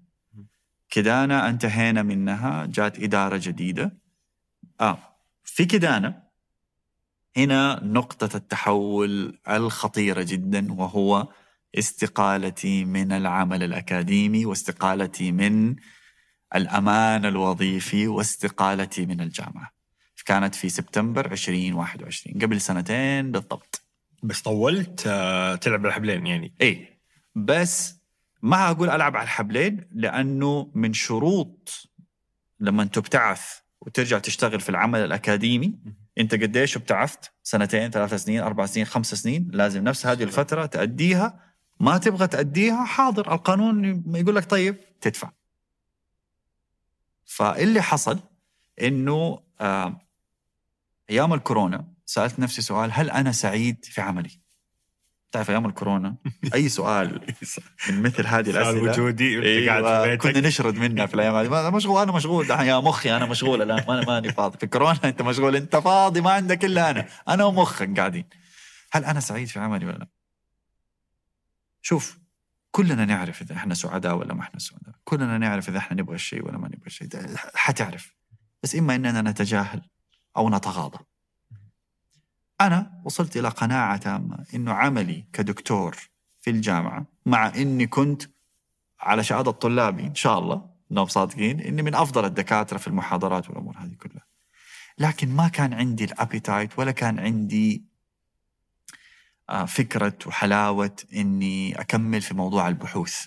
كدانه 0.91 1.49
انتهينا 1.49 2.03
منها 2.03 2.67
جات 2.67 2.99
إدارة 3.03 3.37
جديدة. 3.37 3.99
آه 4.81 4.99
في 5.45 5.65
كدانه 5.65 6.30
هنا 7.37 7.81
نقطة 7.85 8.37
التحول 8.37 9.39
الخطيرة 9.49 10.23
جدا 10.23 10.73
وهو 10.73 11.29
استقالتي 11.79 12.85
من 12.85 13.13
العمل 13.13 13.63
الأكاديمي 13.63 14.47
واستقالتي 14.47 15.33
من 15.33 15.77
الأمان 16.55 17.27
الوظيفي 17.27 18.07
واستقالتي 18.07 19.07
من 19.07 19.21
الجامعة. 19.21 19.81
كانت 20.31 20.55
في 20.55 20.69
سبتمبر 20.69 21.33
2021 21.33 22.39
قبل 22.43 22.61
سنتين 22.61 23.33
بالضبط. 23.33 23.83
بس 24.23 24.43
طولت 24.43 25.05
آه، 25.07 25.55
تلعب 25.55 25.87
الحبلين 25.87 26.27
يعني. 26.27 26.55
اي 26.61 27.01
بس 27.35 27.95
ما 28.43 28.71
أقول 28.71 28.91
ألعب 28.91 29.17
على 29.17 29.25
الحبلين 29.25 29.89
لأنه 29.93 30.71
من 30.75 30.93
شروط 30.93 31.89
لما 32.61 32.83
أنت 32.83 32.99
بتعث 32.99 33.43
وترجع 33.81 34.19
تشتغل 34.19 34.61
في 34.61 34.69
العمل 34.69 35.01
الأكاديمي 35.01 35.79
انت 36.21 36.35
قديش 36.35 36.77
ابتعثت؟ 36.77 37.33
سنتين، 37.43 37.91
ثلاث 37.91 38.15
سنين، 38.15 38.41
أربع 38.41 38.67
سنين، 38.67 38.87
خمس 38.87 39.15
سنين، 39.15 39.51
لازم 39.53 39.85
نفس 39.85 40.07
هذه 40.07 40.23
الفترة 40.23 40.67
تأديها 40.67 41.41
ما 41.81 41.99
تبغى 41.99 42.27
تأديها 42.27 42.85
حاضر 42.85 43.33
القانون 43.33 44.05
يقول 44.17 44.37
لك 44.37 44.51
طيب 44.51 44.77
تدفع. 45.01 45.31
فاللي 47.25 47.83
حصل 47.83 48.19
إنه 48.83 49.43
آه 49.61 50.01
أيام 51.11 51.33
الكورونا 51.33 51.93
سألت 52.07 52.39
نفسي 52.41 52.63
سؤال 52.63 52.91
هل 52.93 53.11
أنا 53.11 53.33
سعيد 53.33 53.85
في 53.85 54.01
عملي؟ 54.01 54.40
تعرف 55.33 55.51
أيام 55.51 55.67
الكورونا؟ 55.67 56.17
أي 56.55 56.69
سؤال 56.69 57.35
من 57.89 58.03
مثل 58.03 58.27
هذه 58.27 58.51
سؤال 58.51 58.57
الأسئلة؟ 58.57 58.93
وجودي 58.93 59.39
وأنت 59.39 59.69
قاعد 59.87 60.19
كنا 60.19 60.41
نشرد 60.41 60.75
منها 60.75 61.07
في 61.07 61.15
الأيام 61.15 61.35
هذه. 61.35 61.71
مشغول 61.71 62.03
أنا 62.03 62.13
مشغول. 62.13 62.51
يا 62.51 62.81
مخي 62.81 63.17
أنا 63.17 63.27
مشغول 63.27 63.63
الآن. 63.63 63.85
ما 63.89 64.05
ماني 64.05 64.33
فاضي. 64.33 64.59
في 64.59 64.67
كورونا 64.67 64.99
أنت 65.05 65.23
مشغول. 65.23 65.57
أنت 65.57 65.77
فاضي 65.77 66.21
ما 66.21 66.31
عندك 66.31 66.65
إلا 66.65 66.91
أنا. 66.91 67.07
أنا 67.29 67.45
ومخك 67.45 67.99
قاعدين. 67.99 68.25
هل 68.93 69.05
أنا 69.05 69.21
سعيد 69.21 69.49
في 69.49 69.61
عملي 69.61 69.87
ولا 69.87 69.97
لا؟ 69.97 70.09
شوف 71.83 72.19
كلنا 72.71 73.05
نعرف 73.05 73.43
إذا 73.43 73.55
إحنا 73.55 73.75
سعداء 73.75 74.15
ولا 74.15 74.35
ما 74.35 74.41
إحنا 74.41 74.59
سعداء. 74.61 74.95
كلنا 75.05 75.39
نعرف 75.39 75.69
إذا 75.69 75.79
إحنا 75.79 76.03
نبغى 76.03 76.15
الشيء 76.15 76.47
ولا 76.47 76.59
ما 76.59 76.69
نبغى 76.69 76.87
الشيء 76.87 77.09
حتعرف. 77.55 78.15
بس 78.63 78.75
إما 78.75 78.95
إننا 78.95 79.23
نتجاهل 79.23 79.83
أو 80.37 80.51
نتغاضى. 80.51 80.99
أنا 82.61 83.01
وصلت 83.05 83.37
إلى 83.37 83.49
قناعة 83.49 83.97
تامة 83.97 84.47
انه 84.55 84.73
عملي 84.73 85.25
كدكتور 85.33 85.97
في 86.41 86.51
الجامعة 86.51 87.07
مع 87.27 87.49
إني 87.57 87.87
كنت 87.87 88.23
على 89.01 89.25
شهادة 89.25 89.51
طلابي 89.51 90.03
إن 90.03 90.15
شاء 90.15 90.39
الله 90.39 90.71
إنهم 90.93 91.07
صادقين 91.07 91.61
إني 91.61 91.83
من 91.83 91.95
أفضل 91.95 92.25
الدكاترة 92.25 92.79
في 92.79 92.87
المحاضرات 92.87 93.49
والأمور 93.49 93.77
هذه 93.79 93.95
كلها. 93.95 94.27
لكن 94.99 95.29
ما 95.37 95.49
كان 95.49 95.75
عندي 95.75 96.05
الأبيتايت 96.05 96.79
ولا 96.79 96.91
كان 96.91 97.19
عندي 97.19 97.85
آه، 99.51 99.65
فكرة 99.65 100.19
وحلاوة 100.27 100.97
إني 101.15 101.81
أكمل 101.81 102.21
في 102.21 102.35
موضوع 102.35 102.69
البحوث. 102.69 103.27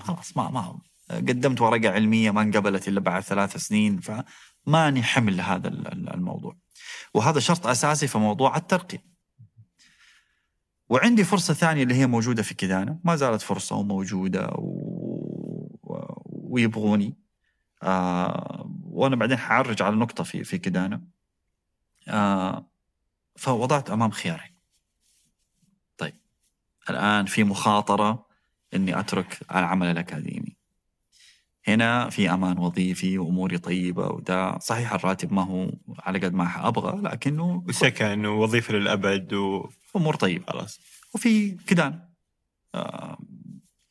خلاص 0.00 0.36
ما 0.36 0.50
ما 0.50 0.78
قدمت 1.10 1.60
ورقة 1.60 1.90
علمية 1.90 2.30
ما 2.30 2.42
انقبلت 2.42 2.88
إلا 2.88 3.00
بعد 3.00 3.22
ثلاث 3.22 3.56
سنين 3.56 4.00
فماني 4.00 5.02
حمل 5.02 5.40
هذا 5.40 5.68
ال- 5.68 5.92
ال- 5.92 6.14
الموضوع. 6.14 6.56
وهذا 7.14 7.40
شرط 7.40 7.66
أساسي 7.66 8.06
في 8.06 8.18
موضوع 8.18 8.56
الترقيه 8.56 9.16
وعندي 10.88 11.24
فرصة 11.24 11.54
ثانية 11.54 11.82
اللي 11.82 11.94
هي 11.94 12.06
موجودة 12.06 12.42
في 12.42 12.54
كدانة 12.54 13.00
ما 13.04 13.16
زالت 13.16 13.42
فرصة 13.42 13.76
وموجودة 13.76 14.46
و... 14.46 15.76
و... 15.82 16.22
ويبغوني. 16.26 17.14
آه 17.82 18.70
وأنا 18.84 19.16
بعدين 19.16 19.38
حعرج 19.38 19.82
على 19.82 19.96
نقطة 19.96 20.24
في 20.24 20.44
في 20.44 20.58
كدانة 20.58 21.02
آه 22.08 22.70
فوضعت 23.36 23.90
أمام 23.90 24.10
خيارين. 24.10 24.56
طيب 25.98 26.20
الآن 26.90 27.26
في 27.26 27.44
مخاطرة 27.44 28.26
إني 28.74 29.00
أترك 29.00 29.40
العمل 29.50 29.86
الأكاديمي. 29.86 30.55
هنا 31.68 32.10
في 32.10 32.30
أمان 32.30 32.58
وظيفي 32.58 33.18
وأموري 33.18 33.58
طيبة 33.58 34.08
وده 34.08 34.58
صحيح 34.58 34.92
الراتب 34.92 35.32
ما 35.32 35.42
هو 35.44 35.70
على 35.98 36.18
قد 36.18 36.34
ما 36.34 36.68
أبغى 36.68 37.00
لكنه 37.02 37.64
وسكن 37.68 38.26
ووظيفه 38.26 38.74
للأبد 38.74 39.32
و 39.32 39.68
أمور 39.96 40.14
طيبة. 40.14 40.44
خلاص. 40.52 40.80
وفي 41.14 41.50
كدان 41.50 42.00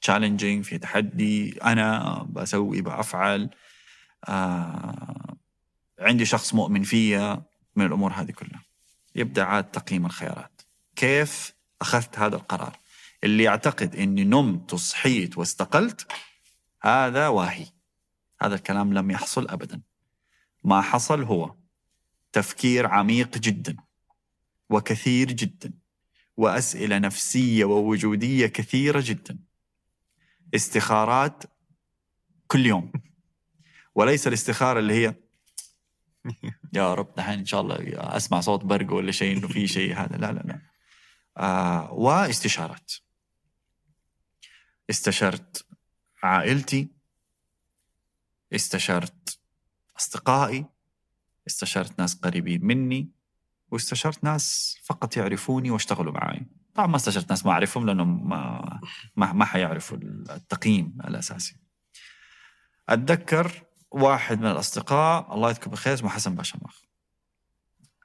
تشالنجينج 0.01 0.63
في 0.63 0.77
تحدي 0.77 1.57
أنا 1.63 2.23
بسوي 2.29 2.81
بأفعل 2.81 3.49
آه 4.27 5.37
عندي 5.99 6.25
شخص 6.25 6.53
مؤمن 6.53 6.83
فيا 6.83 7.43
من 7.75 7.85
الأمور 7.85 8.11
هذه 8.11 8.31
كلها. 8.31 8.63
يبدأ 9.15 9.43
عاد 9.43 9.63
تقييم 9.63 10.05
الخيارات. 10.05 10.61
كيف 10.95 11.53
أخذت 11.81 12.19
هذا 12.19 12.35
القرار؟ 12.35 12.77
اللي 13.23 13.43
يعتقد 13.43 13.95
إني 13.95 14.23
نمت 14.23 14.73
وصحيت 14.73 15.37
واستقلت 15.37 16.07
هذا 16.85 17.27
واهي. 17.27 17.65
هذا 18.41 18.55
الكلام 18.55 18.93
لم 18.93 19.11
يحصل 19.11 19.47
ابدا. 19.47 19.81
ما 20.63 20.81
حصل 20.81 21.23
هو 21.23 21.55
تفكير 22.31 22.87
عميق 22.87 23.37
جدا 23.37 23.77
وكثير 24.69 25.31
جدا 25.31 25.73
وأسئلة 26.37 26.97
نفسية 26.97 27.65
ووجودية 27.65 28.47
كثيرة 28.47 29.03
جدا. 29.05 29.39
استخارات 30.55 31.43
كل 32.47 32.65
يوم. 32.65 32.91
وليس 33.95 34.27
الاستخارة 34.27 34.79
اللي 34.79 34.93
هي 34.93 35.15
يا 36.73 36.93
رب 36.93 37.15
دحين 37.15 37.39
إن 37.39 37.45
شاء 37.45 37.61
الله 37.61 37.77
أسمع 38.17 38.39
صوت 38.39 38.65
برق 38.65 38.93
ولا 38.93 39.11
شيء 39.11 39.37
إنه 39.37 39.47
في 39.47 39.67
شيء 39.67 39.93
هذا. 39.93 40.17
لا 40.17 40.31
لا 40.31 40.39
لا. 40.39 40.61
آه 41.37 41.93
واستشارات. 41.93 42.91
استشرت 44.89 45.65
عائلتي 46.25 46.89
استشرت 48.55 49.39
أصدقائي 49.97 50.65
استشرت 51.47 51.99
ناس 51.99 52.15
قريبين 52.15 52.65
مني 52.65 53.09
واستشرت 53.71 54.23
ناس 54.23 54.77
فقط 54.83 55.17
يعرفوني 55.17 55.71
واشتغلوا 55.71 56.13
معي 56.13 56.45
طبعا 56.75 56.87
ما 56.87 56.95
استشرت 56.95 57.29
ناس 57.29 57.45
ما 57.45 57.51
أعرفهم 57.51 57.85
لأنهم 57.85 58.29
ما 58.29 58.79
ما, 59.15 59.33
ما 59.33 59.45
حيعرفوا 59.45 59.97
التقييم 59.97 60.97
الأساسي. 61.07 61.55
أتذكر 62.89 63.63
واحد 63.91 64.39
من 64.39 64.47
الأصدقاء 64.47 65.33
الله 65.33 65.49
يذكره 65.49 65.69
بالخير 65.69 65.93
اسمه 65.93 66.09
حسن 66.09 66.35
باشا 66.35 66.59
ماخ 66.61 66.81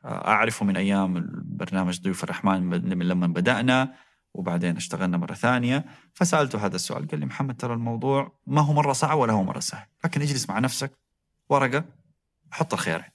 أعرفه 0.05 0.67
من 0.67 0.77
أيام 0.77 1.17
البرنامج 1.17 2.01
ضيوف 2.01 2.25
الرحمن 2.25 2.63
من 2.63 3.03
لما 3.03 3.27
بدأنا. 3.27 3.95
وبعدين 4.35 4.77
اشتغلنا 4.77 5.17
مرة 5.17 5.35
ثانية 5.35 5.85
فسألته 6.15 6.67
هذا 6.67 6.77
السؤال 6.77 7.09
قال 7.09 7.21
لي 7.21 7.27
محمد 7.27 7.57
ترى 7.57 7.75
الموضوع 7.75 8.39
ما 8.47 8.61
هو 8.61 8.73
مرة 8.73 8.93
صعب 8.93 9.19
ولا 9.19 9.33
هو 9.33 9.45
مرة 9.45 9.61
سهل 9.61 9.87
لكن 10.05 10.23
اجلس 10.23 10.49
مع 10.49 10.59
نفسك 10.59 10.99
ورقة 11.49 11.85
حط 12.51 12.73
الخيارين 12.73 13.11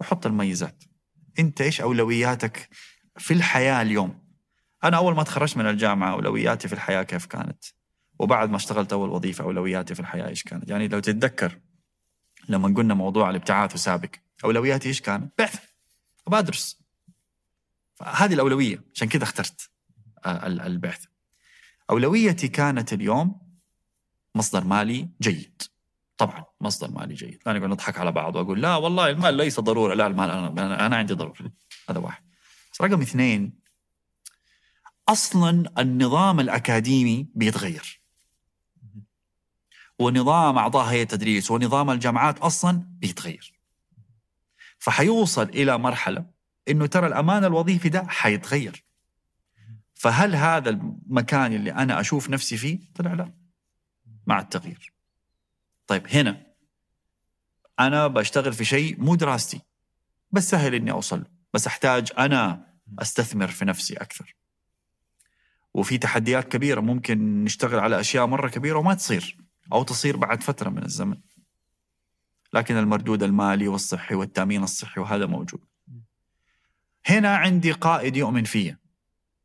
وحط 0.00 0.26
الميزات 0.26 0.84
انت 1.38 1.60
إيش 1.60 1.80
أولوياتك 1.80 2.68
في 3.18 3.34
الحياة 3.34 3.82
اليوم؟ 3.82 4.26
أنا 4.84 4.96
أول 4.96 5.14
ما 5.14 5.22
تخرجت 5.22 5.56
من 5.56 5.66
الجامعة 5.66 6.12
أولوياتي 6.12 6.68
في 6.68 6.74
الحياة 6.74 7.02
كيف 7.02 7.26
كانت؟ 7.26 7.64
وبعد 8.18 8.50
ما 8.50 8.56
اشتغلت 8.56 8.92
أول 8.92 9.08
وظيفة 9.08 9.44
أولوياتي 9.44 9.94
في 9.94 10.00
الحياة 10.00 10.28
إيش 10.28 10.42
كانت؟ 10.42 10.70
يعني 10.70 10.88
لو 10.88 11.00
تتذكر 11.00 11.58
لما 12.48 12.74
قلنا 12.76 12.94
موضوع 12.94 13.30
الابتعاث 13.30 13.74
وسابق 13.74 14.10
أولوياتي 14.44 14.88
إيش 14.88 15.00
كانت 15.00 15.32
بعث 15.38 15.64
أبغى 16.26 16.38
أدرس. 16.38 16.80
هذه 18.02 18.34
الأولوية 18.34 18.84
عشان 18.94 19.08
كذا 19.08 19.22
اخترت. 19.22 19.70
البعث. 20.26 21.04
أولويتي 21.90 22.48
كانت 22.48 22.92
اليوم 22.92 23.40
مصدر 24.34 24.64
مالي 24.64 25.08
جيد. 25.20 25.62
طبعا 26.16 26.44
مصدر 26.60 26.90
مالي 26.90 27.14
جيد. 27.14 27.42
لا 27.46 27.52
نقعد 27.52 27.70
نضحك 27.70 27.98
على 27.98 28.12
بعض 28.12 28.36
وأقول 28.36 28.62
لا 28.62 28.76
والله 28.76 29.10
المال 29.10 29.34
ليس 29.34 29.60
ضرورة. 29.60 29.94
لا 29.94 30.06
المال 30.06 30.30
أنا 30.30 30.48
أنا, 30.48 30.86
أنا 30.86 30.96
عندي 30.96 31.14
ضرورة. 31.14 31.52
هذا 31.90 31.98
واحد. 31.98 32.22
بس 32.72 32.80
رقم 32.80 33.00
اثنين 33.00 33.58
أصلا 35.08 35.72
النظام 35.78 36.40
الأكاديمي 36.40 37.28
بيتغير. 37.34 38.00
ونظام 39.98 40.58
أعضاء 40.58 40.84
هيئة 40.84 41.02
التدريس 41.02 41.50
ونظام 41.50 41.90
الجامعات 41.90 42.38
أصلا 42.38 42.86
بيتغير. 42.88 43.52
فحيوصل 44.78 45.42
إلى 45.42 45.78
مرحلة 45.78 46.26
إنه 46.68 46.86
ترى 46.86 47.06
الأمان 47.06 47.44
الوظيفي 47.44 47.88
ده 47.88 48.06
حيتغير. 48.08 48.85
فهل 49.96 50.36
هذا 50.36 50.70
المكان 50.70 51.52
اللي 51.52 51.72
أنا 51.72 52.00
أشوف 52.00 52.30
نفسي 52.30 52.56
فيه؟ 52.56 52.78
طلع 52.94 53.12
لا. 53.12 53.32
مع 54.26 54.40
التغيير. 54.40 54.92
طيب 55.86 56.06
هنا 56.08 56.46
أنا 57.80 58.06
بشتغل 58.06 58.52
في 58.52 58.64
شيء 58.64 59.00
مو 59.00 59.14
دراستي 59.14 59.60
بس 60.32 60.50
سهل 60.50 60.74
إني 60.74 60.90
أوصل 60.90 61.18
له 61.18 61.26
بس 61.54 61.66
أحتاج 61.66 62.12
أنا 62.18 62.66
أستثمر 62.98 63.48
في 63.48 63.64
نفسي 63.64 63.94
أكثر. 63.94 64.36
وفي 65.74 65.98
تحديات 65.98 66.52
كبيرة 66.52 66.80
ممكن 66.80 67.44
نشتغل 67.44 67.78
على 67.78 68.00
أشياء 68.00 68.26
مرة 68.26 68.48
كبيرة 68.48 68.78
وما 68.78 68.94
تصير 68.94 69.36
أو 69.72 69.82
تصير 69.82 70.16
بعد 70.16 70.42
فترة 70.42 70.70
من 70.70 70.84
الزمن. 70.84 71.20
لكن 72.52 72.76
المردود 72.76 73.22
المالي 73.22 73.68
والصحي 73.68 74.14
والتأمين 74.14 74.62
الصحي 74.62 75.00
وهذا 75.00 75.26
موجود. 75.26 75.64
هنا 77.06 77.36
عندي 77.36 77.72
قائد 77.72 78.16
يؤمن 78.16 78.44
فيا. 78.44 78.85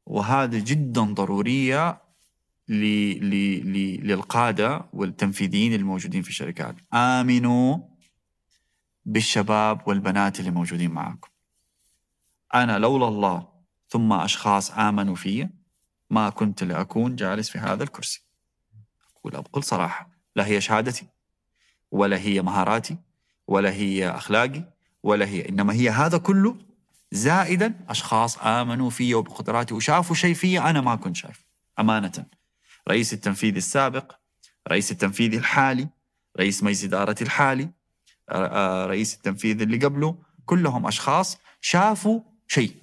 وهذا 0.06 0.60
جدا 0.60 1.02
ضرورية 1.02 2.02
ل... 2.68 2.84
ل... 3.30 3.34
ل... 3.73 4.07
للقادة 4.07 4.86
والتنفيذيين 4.94 5.73
الموجودين 5.73 6.22
في 6.22 6.30
الشركات 6.30 6.76
آمنوا 6.94 7.78
بالشباب 9.06 9.88
والبنات 9.88 10.40
اللي 10.40 10.52
موجودين 10.52 10.91
معاكم. 10.91 11.30
أنا 12.53 12.80
لولا 12.80 13.07
الله 13.07 13.48
ثم 13.90 14.14
أشخاص 14.14 14.72
آمنوا 14.72 15.15
فيا 15.15 15.49
ما 16.10 16.30
كنت 16.30 16.64
لأكون 16.64 17.15
جالس 17.15 17.49
في 17.49 17.57
هذا 17.57 17.84
الكرسي. 17.84 18.26
أقول 19.18 19.41
بكل 19.41 19.64
صراحة 19.64 20.10
لا 20.36 20.45
هي 20.45 20.61
شهادتي 20.61 21.07
ولا 21.91 22.18
هي 22.18 22.41
مهاراتي 22.41 22.98
ولا 23.48 23.73
هي 23.73 24.10
أخلاقي 24.10 24.64
ولا 25.03 25.26
هي 25.26 25.49
إنما 25.49 25.73
هي 25.73 25.90
هذا 25.90 26.18
كله 26.18 26.57
زائدا 27.12 27.74
أشخاص 27.90 28.38
آمنوا 28.38 28.90
في 28.90 29.14
وبقدراتي 29.14 29.74
وشافوا 29.74 30.16
شيء 30.16 30.34
في 30.34 30.60
أنا 30.60 30.82
ما 30.82 30.96
كنت 30.96 31.16
شايف 31.16 31.46
أمانة. 31.80 32.26
رئيس 32.90 33.14
التنفيذي 33.14 33.58
السابق 33.58 34.16
رئيس 34.70 34.92
التنفيذي 34.92 35.38
الحالي 35.38 35.88
رئيس 36.40 36.64
مجلس 36.64 36.84
ادارتي 36.84 37.24
الحالي 37.24 37.70
رئيس 38.86 39.16
التنفيذي 39.16 39.64
اللي 39.64 39.78
قبله 39.78 40.18
كلهم 40.46 40.88
أشخاص 40.88 41.38
شافوا 41.62 42.22
شيء. 42.48 42.76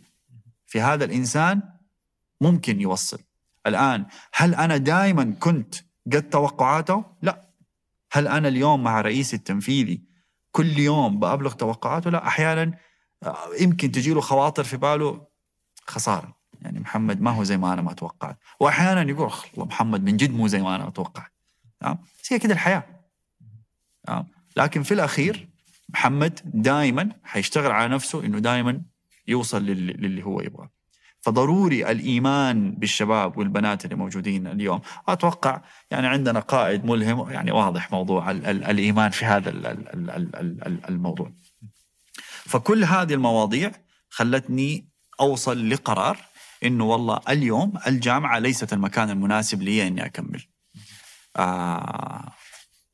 في 0.67 0.81
هذا 0.81 1.05
الإنسان 1.05 1.63
ممكن 2.41 2.81
يوصل. 2.81 3.19
الآن 3.67 4.07
هل 4.35 4.55
أنا 4.55 4.77
دائما 4.77 5.35
كنت 5.41 5.75
قد 6.13 6.29
توقعاته؟ 6.29 7.05
لا. 7.23 7.49
هل 8.13 8.29
أنا 8.29 8.49
اليوم 8.49 8.83
مع 8.83 9.01
رئيس 9.01 9.35
التنفيذي 9.35 10.03
كل 10.53 10.79
يوم 10.79 11.19
بأبلغ 11.21 11.53
توقعاته؟ 11.53 12.11
لا. 12.11 12.27
أحيانا 12.27 12.79
يمكن 13.61 13.93
تجي 13.93 14.15
له 14.15 14.21
خواطر 14.21 14.65
في 14.65 14.77
باله 14.77 15.27
خسارة. 15.87 16.39
يعني 16.63 16.81
محمد 16.81 17.21
ما 17.21 17.31
هو 17.31 17.45
زي 17.45 17.57
ما 17.57 17.73
أنا 17.73 17.83
ما 17.83 17.93
توقعت 17.93 18.39
وأحيانا 18.61 19.11
يقول 19.11 19.33
الله 19.55 19.67
محمد 19.67 20.05
من 20.05 20.17
جد 20.17 20.31
مو 20.31 20.47
زي 20.47 20.63
ما 20.63 20.77
أنا 20.77 20.91
توقعت 20.91 21.33
تمام 21.81 21.99
هي 22.31 22.39
كده 22.39 22.55
الحياة. 22.55 22.85
تمام 24.07 24.27
لكن 24.57 24.83
في 24.83 24.95
الأخير 24.95 25.49
محمد 25.89 26.41
دائما 26.45 27.09
حيشتغل 27.25 27.71
على 27.71 27.95
نفسه 27.95 28.25
إنه 28.25 28.39
دائما 28.39 28.83
يوصل 29.27 29.65
للي, 29.65 30.25
هو 30.25 30.41
يبغاه. 30.41 30.71
فضروري 31.21 31.91
الإيمان 31.91 32.73
بالشباب 32.73 33.39
والبنات 33.39 33.85
اللي 33.85 33.97
موجودين 33.97 34.47
اليوم. 34.47 34.81
أتوقع 35.09 35.63
يعني 35.91 36.07
عندنا 36.07 36.41
قائد 36.41 36.85
ملهم. 36.85 37.31
يعني 37.31 37.53
واضح 37.53 37.93
موضوع 37.93 38.31
ال 38.31 38.47
ال 38.47 38.65
الإيمان 38.65 39.11
في 39.11 39.25
هذا 39.25 39.51
ال 39.51 39.67
ال 39.67 40.11
ال 40.37 40.85
الموضوع. 40.89 41.33
فكل 42.49 42.85
هذه 42.85 43.15
المواضيع 43.15 43.73
خلتني 44.11 44.89
أوصل 45.21 45.71
لقرار 45.71 46.19
إنه 46.65 46.85
والله 46.85 47.21
اليوم 47.29 47.73
الجامعة 47.87 48.39
ليست 48.39 48.73
المكان 48.73 49.11
المناسب 49.11 49.63
لي 49.63 49.87
إني 49.87 50.07
أكمل. 50.07 50.45
آه 51.37 52.33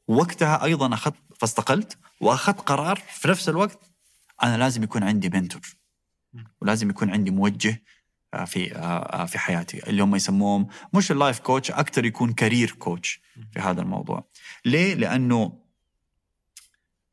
وقتها 0.09 0.65
أيضا 0.65 0.95
أخذت 0.95 1.15
فاستقلت 1.41 1.99
وأخذت 2.21 2.61
قرار 2.61 2.97
في 2.97 3.29
نفس 3.29 3.49
الوقت 3.49 3.79
أنا 4.43 4.57
لازم 4.57 4.83
يكون 4.83 5.03
عندي 5.03 5.29
mentor 5.29 5.77
ولازم 6.61 6.91
يكون 6.91 7.11
عندي 7.11 7.31
موجه 7.31 7.83
في 8.47 8.69
في 9.29 9.39
حياتي 9.39 9.89
اللي 9.91 10.03
هم 10.03 10.17
يسموهم 10.17 10.67
مش 10.95 11.11
ال 11.13 11.18
life 11.18 11.39
coach 11.39 11.71
أكثر 11.71 12.05
يكون 12.05 12.33
career 12.33 12.71
coach 12.71 13.21
في 13.53 13.61
هذا 13.61 13.83
الموضوع. 13.83 14.29
ليه؟ 14.65 14.95
لأنه 14.95 15.64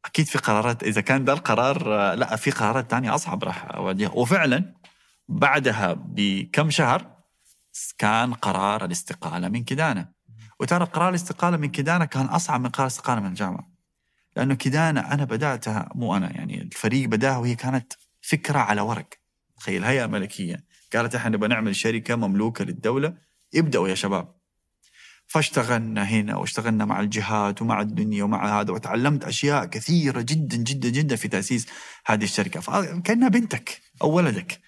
أكيد 0.05 0.25
في 0.25 0.37
قرارات 0.37 0.83
إذا 0.83 1.01
كان 1.01 1.25
ده 1.25 1.33
القرار 1.33 1.83
لا 2.13 2.35
في 2.35 2.51
قرارات 2.51 2.91
ثانية 2.91 3.15
أصعب 3.15 3.43
راح 3.43 3.65
أواجهها. 3.75 4.11
وفعلا 4.11 4.73
بعدها 5.29 5.93
بكم 5.93 6.69
شهر 6.69 7.17
كان 7.97 8.33
قرار 8.33 8.85
الاستقالة 8.85 9.47
من 9.49 9.63
كدانه 9.63 10.07
وترى 10.59 10.85
قرار 10.85 11.09
الاستقالة 11.09 11.57
من 11.57 11.71
كدانه 11.71 12.05
كان 12.05 12.25
أصعب 12.25 12.61
من 12.61 12.69
قرار 12.69 12.87
الاستقالة 12.87 13.21
من 13.21 13.27
الجامعة. 13.27 13.71
لأنه 14.35 14.55
كدانه 14.55 15.13
أنا 15.13 15.25
بدأتها 15.25 15.89
مو 15.95 16.17
أنا 16.17 16.31
يعني 16.37 16.61
الفريق 16.61 17.09
بدأها 17.09 17.37
وهي 17.37 17.55
كانت 17.55 17.93
فكرة 18.21 18.59
على 18.59 18.81
ورق. 18.81 19.09
تخيل 19.57 19.83
هيئة 19.83 20.05
ملكية. 20.05 20.63
قالت 20.93 21.15
إحنا 21.15 21.29
نبغى 21.29 21.49
نعمل 21.49 21.75
شركة 21.75 22.15
مملوكة 22.15 22.65
للدولة. 22.65 23.13
ابدأوا 23.55 23.87
يا 23.89 23.95
شباب. 23.95 24.40
فاشتغلنا 25.31 26.03
هنا 26.03 26.35
واشتغلنا 26.35 26.85
مع 26.85 26.99
الجهات 26.99 27.61
ومع 27.61 27.81
الدنيا 27.81 28.23
ومع 28.23 28.59
هذا 28.59 28.71
وتعلمت 28.71 29.23
أشياء 29.23 29.65
كثيرة 29.65 30.21
جدا 30.21 30.57
جدا 30.57 30.89
جدا 30.89 31.15
في 31.15 31.27
تأسيس 31.27 31.67
هذه 32.05 32.23
الشركة. 32.23 32.59
فكأنها 32.59 33.29
بنتك 33.29 33.81
أو 34.01 34.11
ولدك. 34.11 34.61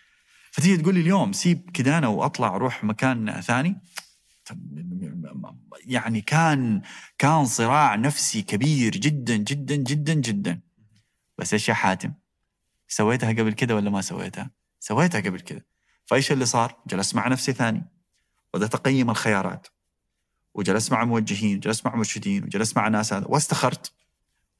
فتيجي 0.51 0.77
تقول 0.77 0.95
لي 0.95 1.01
اليوم 1.01 1.33
سيب 1.33 1.69
كدانه 1.73 2.09
وأطلع 2.09 2.55
أروح 2.55 2.83
مكان 2.83 3.41
ثاني؟ 3.41 3.81
يعني 5.85 6.21
كان 6.21 6.81
كان 7.17 7.45
صراع 7.45 7.95
نفسي 7.95 8.41
كبير 8.41 8.91
جدا 8.91 9.35
جدا 9.35 9.75
جدا 9.75 10.13
جدا. 10.13 10.61
بس 11.37 11.53
إيش 11.53 11.69
يا 11.69 11.73
حاتم؟ 11.73 12.13
سويتها 12.87 13.29
قبل 13.29 13.53
كده 13.53 13.75
ولا 13.75 13.89
ما 13.89 14.01
سويتها؟ 14.01 14.51
سويتها 14.79 15.21
قبل 15.21 15.39
كده. 15.39 15.65
فإيش 16.05 16.31
اللي 16.31 16.45
صار؟ 16.45 16.77
جلست 16.87 17.15
مع 17.15 17.27
نفسي 17.27 17.53
ثاني. 17.53 17.85
وبدأت 18.53 18.75
أقيم 18.75 19.09
الخيارات. 19.09 19.67
وجلست 20.53 20.91
مع 20.91 21.03
موجهين 21.05 21.57
وجلست 21.57 21.85
مع 21.85 21.95
مرشدين 21.95 22.43
وجلست 22.43 22.77
مع 22.77 22.87
ناس 22.87 23.13
هذا. 23.13 23.25
واستخرت. 23.27 23.91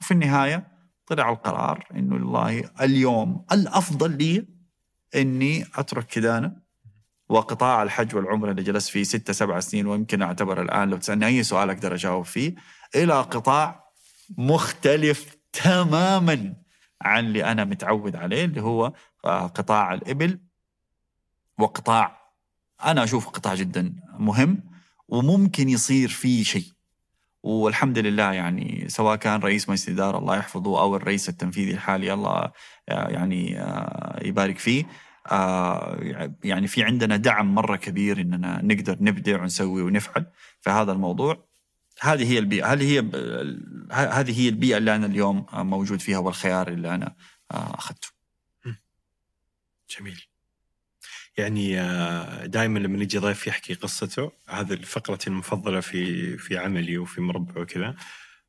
وفي 0.02 0.12
النهاية 0.12 0.68
طلع 1.08 1.30
القرار 1.30 1.88
إنه 1.96 2.14
والله 2.16 2.70
اليوم 2.82 3.46
الأفضل 3.52 4.18
لي 4.18 4.48
إني 5.16 5.66
أترك 5.76 6.08
كدانه 6.08 6.56
وقطاع 7.30 7.84
الحج 7.84 8.16
والعمرة 8.16 8.52
اللي 8.52 8.64
جلست 8.64 8.90
فيه 8.90 9.04
ستة 9.04 9.34
سبع 9.34 9.60
سنين 9.60 9.88
ويمكن 9.88 10.22
أعتبر 10.22 10.62
الآن 10.62 10.90
لو 10.90 10.98
تسألني 10.98 11.26
أي 11.26 11.44
سؤال 11.44 11.70
أقدر 11.70 11.94
أجاوب 11.94 12.26
فيه 12.26 12.56
إلى 12.96 13.14
قطاع 13.14 13.84
مختلف 14.38 15.38
تماما 15.54 16.56
عن 17.02 17.26
اللي 17.26 17.44
أنا 17.44 17.64
متعود 17.64 18.16
عليه 18.16 18.46
اللي 18.46 18.62
هو 18.62 18.94
قطاع 19.26 19.94
الإبل. 19.94 20.40
وقطاع 21.60 22.32
أنا 22.86 23.04
أشوف 23.04 23.28
قطاع 23.28 23.56
جدا 23.56 23.96
مهم. 24.20 24.73
وممكن 25.14 25.70
يصير 25.70 26.10
فيه 26.10 26.44
شيء 26.44 26.72
والحمد 27.44 27.98
لله 27.98 28.34
يعني 28.34 28.86
سواء 28.90 29.16
كان 29.16 29.40
رئيس 29.40 29.70
مجلس 29.70 29.88
الإدارة 29.88 30.18
الله 30.18 30.38
يحفظه 30.38 30.82
أو 30.82 30.96
الرئيس 30.96 31.30
التنفيذي 31.30 31.72
الحالي 31.72 32.14
الله 32.14 32.52
يعني 32.88 33.52
يبارك 34.22 34.58
فيه 34.60 34.86
يعني 36.44 36.68
في 36.68 36.84
عندنا 36.84 37.18
دعم 37.18 37.56
مرة 37.56 37.76
كبير 37.76 38.22
إننا 38.22 38.62
نقدر 38.64 38.98
نبدع 39.02 39.42
ونسوي 39.42 39.82
ونفعل 39.82 40.26
في 40.62 40.70
هذا 40.70 40.92
الموضوع 40.92 41.46
هذه 42.02 42.32
هي 42.32 42.40
البيئة 42.40 42.74
هذه 42.74 42.92
هي 42.92 43.00
هذه 43.92 44.40
هي 44.40 44.50
البيئة 44.50 44.78
اللي 44.78 44.96
أنا 44.96 45.06
اليوم 45.06 45.46
موجود 45.54 46.02
فيها 46.02 46.18
والخيار 46.18 46.68
اللي 46.68 46.96
أنا 46.96 47.16
أخذته. 47.52 48.08
جميل. 49.90 50.33
يعني 51.38 51.76
دائما 52.48 52.80
لما 52.80 53.04
يجي 53.04 53.18
ضيف 53.18 53.48
يحكي 53.48 53.74
قصته 53.74 54.32
هذه 54.50 54.76
فقرتي 54.76 55.28
المفضلة 55.30 55.80
في 55.80 56.38
في 56.38 56.58
عملي 56.58 56.98
وفي 56.98 57.22
مربع 57.22 57.62
وكذا 57.62 57.96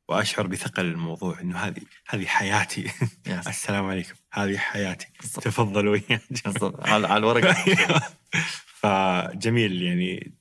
وأشعر 0.07 0.47
بثقل 0.47 0.85
الموضوع 0.85 1.41
إنه 1.41 1.57
هذه 1.57 1.81
هذه 2.07 2.25
حياتي. 2.25 2.91
السلام 3.47 3.85
عليكم. 3.85 4.13
هذه 4.31 4.57
حياتي. 4.57 5.07
تفضلوا 5.41 5.97
على 6.79 7.07
على 7.07 7.17
الورق. 7.17 7.55
فجميل 8.81 9.81
يعني. 9.81 10.33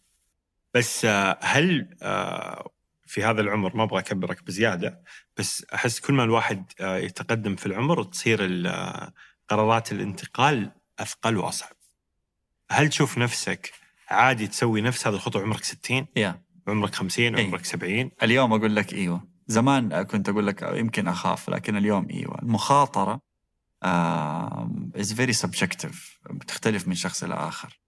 بس 0.74 1.06
هل 1.40 1.88
في 3.06 3.24
هذا 3.24 3.40
العمر 3.40 3.76
ما 3.76 3.82
أبغى 3.82 3.98
أكبرك 3.98 4.44
بزيادة 4.44 5.02
بس 5.36 5.66
أحس 5.74 6.00
كل 6.00 6.14
ما 6.14 6.24
الواحد 6.24 6.72
آه، 6.80 6.96
يتقدم 6.96 7.56
في 7.56 7.66
العمر 7.66 8.02
تصير 8.02 8.38
آه، 8.66 9.12
قرارات 9.48 9.92
الانتقال 9.92 10.72
أثقل 10.98 11.36
وأصعب. 11.36 11.76
هل 12.70 12.88
تشوف 12.88 13.18
نفسك 13.18 13.72
عادي 14.10 14.46
تسوي 14.46 14.80
نفس 14.80 15.06
هذه 15.06 15.14
الخطوة؟ 15.14 15.42
عمرك 15.42 15.64
60 15.64 16.06
يا. 16.16 16.42
عمرك 16.68 16.94
50 16.94 17.34
إيه. 17.36 17.46
عمرك 17.46 17.64
70 17.64 18.10
اليوم 18.22 18.52
أقول 18.52 18.76
لك 18.76 18.92
إيوه. 18.92 19.28
زمان 19.46 20.02
كنت 20.02 20.28
أقول 20.28 20.46
لك 20.46 20.62
يمكن 20.74 21.08
أخاف 21.08 21.48
لكن 21.50 21.76
اليوم 21.76 22.06
إيوه. 22.10 22.38
المخاطرة 22.42 23.20
is 24.96 25.12
very 25.16 25.32
subjective 25.32 26.18
بتختلف 26.30 26.88
من 26.88 26.94
شخص 26.94 27.24
إلى 27.24 27.34
آخر. 27.34 27.80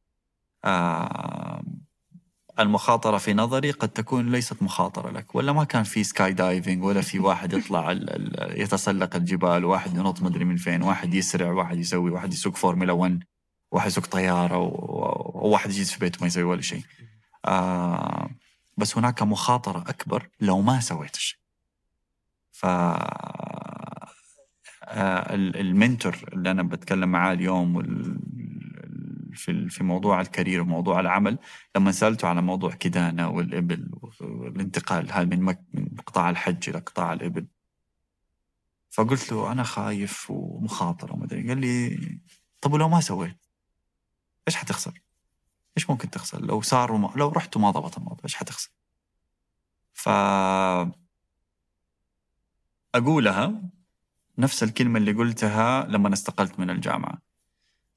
آم، 0.65 1.86
المخاطرة 2.59 3.19
في 3.19 3.35
نظري 3.35 3.70
قد 3.70 3.89
تكون 3.89 4.32
ليست 4.32 4.62
مخاطرة 4.62 5.11
لك 5.11 5.35
ولا 5.35 5.53
ما 5.53 5.65
كان 5.65 5.82
في 5.82 6.05
skydiving 6.05 6.85
ولا 6.85 7.01
في 7.01 7.19
واحد 7.19 7.53
يطلع 7.53 7.90
ال- 7.90 8.11
ال- 8.11 8.61
يتسلق 8.61 9.16
الجبال 9.16 9.65
واحد 9.65 9.94
ينط 9.97 10.23
مدري 10.23 10.44
من 10.44 10.57
فين 10.57 10.82
واحد 10.82 11.15
يسرع 11.15 11.51
واحد 11.53 11.78
يسوي 11.78 12.11
واحد 12.11 12.32
يسوق 12.32 12.57
فورمولا 12.57 12.93
1 12.93 13.23
واحد 13.71 13.87
يسوق 13.87 14.07
طيارة 14.07 14.59
وواحد 14.59 15.71
يجلس 15.71 15.93
في 15.93 15.99
بيته 16.01 16.19
ما 16.21 16.27
يسوي 16.27 16.43
ولا 16.43 16.61
شيء. 16.63 16.83
آه 17.45 18.31
بس 18.77 18.99
هناك 18.99 19.23
مخاطرة 19.23 19.79
أكبر 19.79 20.29
لو 20.41 20.61
ما 20.61 20.81
سويت 20.81 21.15
الشيء 21.17 21.39
ف 22.53 22.67
آه، 24.85 25.35
ال- 25.35 25.57
المنتور 25.57 26.17
اللي 26.33 26.51
أنا 26.51 26.63
بتكلم 26.63 27.09
معاه 27.09 27.33
اليوم. 27.33 27.83
في 29.35 29.69
في 29.69 29.85
موضوع 29.85 30.21
الكارير 30.21 30.61
وموضوع 30.63 31.01
العمل 31.01 31.39
لما 31.77 31.93
سألته 31.93 32.29
على 32.29 32.43
موضوع 32.43 32.71
كدانة 32.75 33.29
والإبل 33.29 33.91
والانتقال 34.21 35.13
هذا 35.13 35.25
من 35.25 35.43
مك... 35.43 35.61
من 35.75 35.89
قطاع 36.07 36.31
الحج 36.31 36.69
إلى 36.69 36.79
قطاع 36.79 37.13
الإبل؟ 37.13 37.47
فقلت 38.91 39.33
له 39.33 39.53
أنا 39.53 39.63
خايف 39.63 40.31
ومخاطرة 40.31 41.13
وما 41.13 41.27
قال 41.29 41.59
لي 41.59 41.99
طب 42.61 42.73
ولو 42.73 42.89
ما 42.89 43.01
سويت؟ 43.01 43.45
إيش 44.48 44.56
حتخسر؟ 44.56 45.02
إيش 45.77 45.90
ممكن 45.90 46.10
تخسر؟ 46.10 46.43
لو 46.44 46.60
صار 46.62 46.93
وما 46.93 47.12
لو 47.16 47.28
رحت 47.28 47.56
وما 47.56 47.70
ضبط 47.70 47.98
الموضوع 47.98 48.24
إيش 48.24 48.35
حتخسر؟ 48.35 48.70
ف 49.93 50.09
أقولها 52.94 53.62
نفس 54.39 54.62
الكلمة 54.62 54.98
اللي 54.98 55.12
قلتها 55.12 55.86
لما 55.86 56.12
استقلت 56.12 56.60
من 56.60 56.70
الجامعة. 56.70 57.18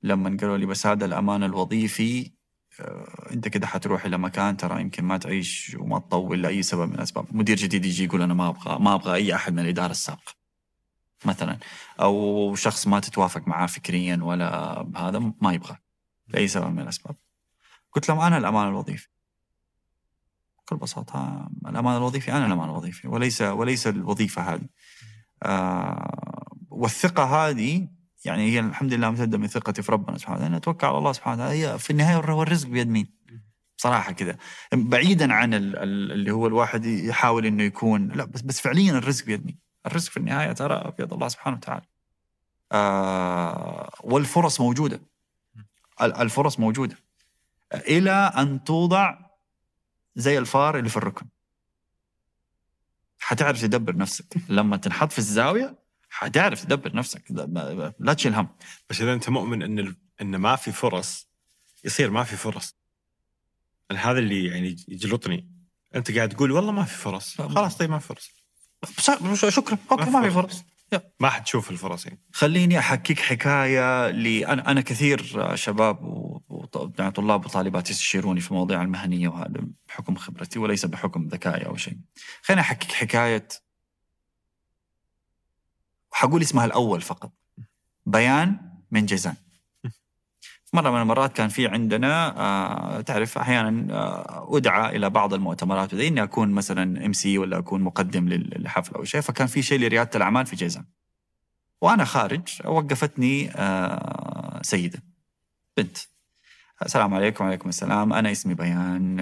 لما 0.03 0.37
قالوا 0.41 0.57
لي 0.57 0.65
بس 0.65 0.87
هذا 0.87 1.05
الأمان 1.05 1.43
الوظيفي 1.43 2.31
آه، 2.79 3.29
أنت 3.31 3.47
كده 3.47 3.67
حتروح 3.67 4.05
إلى 4.05 4.17
مكان 4.17 4.57
ترى 4.57 4.81
يمكن 4.81 5.03
ما 5.05 5.17
تعيش 5.17 5.77
وما 5.79 5.99
تطول 5.99 6.41
لأي 6.41 6.63
سبب 6.63 6.89
من 6.89 6.95
الأسباب. 6.95 7.35
مدير 7.35 7.57
جديد 7.57 7.85
يجي 7.85 8.03
يقول 8.03 8.21
أنا 8.21 8.33
ما 8.33 8.49
أبغى 8.49 8.79
ما 8.79 8.95
أبغى 8.95 9.15
أي 9.15 9.35
أحد 9.35 9.53
من 9.53 9.59
الإدارة 9.59 9.91
السابقة 9.91 10.33
مثلا. 11.25 11.57
أو 12.01 12.55
شخص 12.55 12.87
ما 12.87 12.99
تتوافق 12.99 13.47
معاه 13.47 13.67
فكريا 13.67 14.19
ولا 14.23 14.47
هذا 14.95 15.33
ما 15.41 15.53
يبغى. 15.53 15.77
لاي 16.29 16.47
سبب 16.47 16.67
من 16.73 16.79
الأسباب 16.79 17.15
قلت 17.91 18.09
لهم 18.09 18.19
أنا 18.19 18.37
الأمان 18.37 18.67
الوظيفي 18.67 19.07
بكل 20.59 20.75
بساطة 20.75 21.49
الأمان 21.65 21.97
الوظيفي 21.97 22.31
أنا 22.31 22.45
الأمان 22.45 22.69
الوظيفي 22.69 23.07
وليس 23.07 23.41
وليس 23.41 23.87
الوظيفة 23.87 24.41
هذه 24.41 24.65
آه 25.43 26.47
والثقة 26.69 27.23
هذه 27.23 27.87
يعني 28.25 28.51
هي 28.51 28.59
الحمد 28.59 28.93
لله 28.93 29.07
امتدة 29.07 29.37
من 29.37 29.47
ثقتي 29.47 29.81
في 29.81 29.91
ربنا 29.91 30.17
سبحانه 30.17 30.35
وتعالى 30.35 30.47
أنا 30.49 30.57
أتوكل 30.57 30.87
على 30.87 30.97
الله 30.97 31.11
سبحانه 31.11 31.35
وتعالى 31.43 31.65
هي 31.65 31.79
في 31.79 31.89
النهاية 31.89 32.15
هو 32.31 32.43
الرزق 32.43 32.67
بيد 32.67 32.87
مين؟ 32.87 33.13
بصراحة 33.77 34.11
كذا 34.11 34.37
بعيدا 34.73 35.33
عن 35.33 35.53
ال- 35.53 35.77
ال- 35.77 36.11
اللي 36.11 36.31
هو 36.31 36.47
الواحد 36.47 36.85
يحاول 36.85 37.45
إنه 37.45 37.63
يكون 37.63 38.07
لا 38.07 38.25
بس 38.25 38.41
بس 38.41 38.61
فعليا 38.61 38.91
الرزق 38.91 39.25
بيد 39.25 39.45
مين؟ 39.45 39.59
الرزق 39.85 40.11
في 40.11 40.17
النهاية 40.17 40.51
ترى 40.51 40.93
بيد 40.97 41.13
الله 41.13 41.27
سبحانه 41.27 41.57
وتعالى. 41.57 41.85
آه 42.71 43.89
والفرص 44.03 44.61
موجودة. 44.61 45.01
ال- 46.01 46.15
الفرص 46.15 46.59
موجودة. 46.59 46.97
إلى 47.73 48.11
أن 48.11 48.63
توضع 48.63 49.19
زي 50.15 50.37
الفار 50.37 50.77
اللي 50.79 50.89
في 50.89 50.97
الركن. 50.97 51.25
حتعرف 53.19 53.61
تدبر 53.61 53.95
نفسك. 53.97 54.25
لما 54.49 54.77
تنحط 54.77 55.11
في 55.11 55.19
الزاوية 55.19 55.79
حتعرف 56.09 56.63
تدبر 56.63 56.95
نفسك. 56.95 57.23
لا- 57.29 58.13
تشيل 58.13 58.35
هم. 58.35 58.49
بس 58.89 59.01
إذا 59.01 59.13
أنت 59.13 59.29
مؤمن 59.29 59.63
إن 59.63 59.79
ال- 59.79 59.95
إن 60.21 60.35
ما 60.35 60.55
في 60.55 60.71
فرص 60.71 61.27
يصير 61.83 62.11
ما 62.11 62.23
في 62.23 62.35
فرص. 62.35 62.75
أنا 63.91 64.11
هذا 64.11 64.19
اللي 64.19 64.45
يعني 64.45 64.75
يجلطني. 64.87 65.51
أنت 65.95 66.11
قاعد 66.11 66.29
تقول 66.29 66.51
والله 66.51 66.71
ما 66.71 66.83
في 66.83 66.97
فرص. 66.97 67.41
خلاص 67.41 67.77
طيب 67.77 67.89
ما 67.89 67.99
في 67.99 68.07
فرص. 68.07 68.29
شكرا. 69.49 69.77
okay 69.91 70.09
ما 70.09 70.21
في 70.21 70.31
فرص. 70.31 70.63
ما 71.19 71.29
حتشوف 71.29 71.71
الفرص 71.71 72.05
يعني 72.05 72.19
خليني 72.33 72.79
أحكيك 72.79 73.19
حكاية 73.19 74.09
لي 74.09 74.47
أنا 74.47 74.71
أنا 74.71 74.81
كثير 74.81 75.55
شباب 75.55 76.03
و- 76.03 76.41
وط- 76.49 76.99
يعني 76.99 77.13
وطالبات 77.17 77.89
يستشيروني 77.89 78.41
في 78.41 78.51
المواضيع 78.51 78.81
المهنية 78.81 79.27
وهذا 79.27 79.61
بحكم 79.87 80.15
خبرتي 80.15 80.59
وليس 80.59 80.85
بحكم 80.85 81.27
ذكائي 81.27 81.65
أو 81.65 81.75
شيء. 81.77 81.97
خليني 82.41 82.61
أحكيك 82.61 82.91
حكاية 82.91 83.47
وحقول 86.11 86.41
اسمها 86.41 86.65
الأول 86.65 87.01
فقط. 87.01 87.31
بيان 88.05 88.59
من 88.91 89.05
جيزان. 89.05 89.35
مرة 90.73 90.89
من 90.91 91.01
المرات 91.01 91.33
كان 91.33 91.49
في 91.49 91.67
عندنا 91.67 92.39
آه 92.39 93.01
تعرف 93.01 93.37
أحيانا 93.37 93.93
آه 93.93 94.57
أدعى 94.57 94.95
إلى 94.95 95.09
بعض 95.09 95.33
المؤتمرات 95.33 95.93
وذي 95.93 96.07
إني 96.07 96.23
أكون 96.23 96.51
مثلا 96.51 97.05
MC 97.05 97.37
ولا 97.37 97.57
أكون 97.57 97.81
مقدم 97.81 98.29
لل- 98.29 98.49
للحفل 98.55 98.95
أو 98.95 99.03
شيء 99.03 99.21
فكان 99.21 99.47
في 99.47 99.61
شيء 99.61 99.79
لريادة 99.79 100.09
الأعمال 100.15 100.45
في 100.45 100.55
جيزان. 100.55 100.85
وأنا 101.81 102.05
خارج 102.05 102.61
وقفتني 102.65 103.51
آه 103.55 104.61
سيدة 104.61 105.03
بنت. 105.77 105.97
السلام 106.85 107.13
عليكم 107.13 107.43
وعليكم 107.43 107.69
السلام. 107.69 108.13
أنا 108.13 108.31
اسمي 108.31 108.53
بيان. 108.53 109.19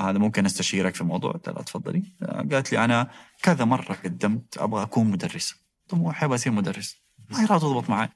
هذا 0.00 0.18
ممكن 0.18 0.44
أستشيرك 0.46 0.94
في 0.94 1.04
موضوع 1.04 1.32
تفضلي. 1.32 2.02
قالت 2.52 2.72
لي 2.72 2.84
أنا 2.84 3.10
كذا 3.42 3.64
مرة 3.64 3.96
قدمت 4.04 4.58
أبغى 4.58 4.82
أكون 4.82 5.10
مدرسة. 5.10 5.56
طموحي 5.88 6.26
أبغى 6.26 6.34
أصير 6.34 6.52
مدرس. 6.52 6.96
ما 7.30 7.38
راضيه 7.40 7.58
تضبط 7.58 7.90
معي؟ 7.90 8.08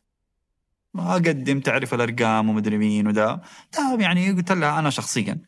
ما 0.95 1.13
اقدم 1.13 1.61
تعرف 1.61 1.95
الأرقام 1.95 2.49
ومدري 2.49 2.79
مين 2.79 3.07
وده 3.07 3.41
طيب 3.73 4.01
يعني 4.01 4.31
قلت 4.33 4.53
لها 4.53 4.79
أنا 4.79 4.91
شخصيا 4.91 5.39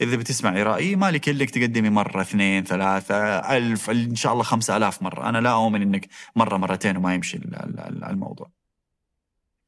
إذا 0.00 0.16
بتسمعي 0.16 0.62
رأيي 0.62 0.96
مالك 0.96 1.28
الا 1.28 1.44
تقدمي 1.44 1.90
مرة 1.90 2.20
اثنين 2.20 2.64
ثلاثة 2.64 3.16
ألف 3.56 3.90
إن 3.90 4.14
شاء 4.14 4.32
الله 4.32 4.42
خمسة 4.44 4.76
ألاف 4.76 5.02
مرة. 5.02 5.28
أنا 5.28 5.38
لا 5.38 5.50
أؤمن 5.52 5.82
إنك 5.82 6.08
مرة 6.36 6.56
مرتين 6.56 6.96
وما 6.96 7.14
يمشي 7.14 7.36
ال- 7.36 7.54
ال- 7.54 7.80
ال- 7.80 8.04
الموضوع. 8.04 8.50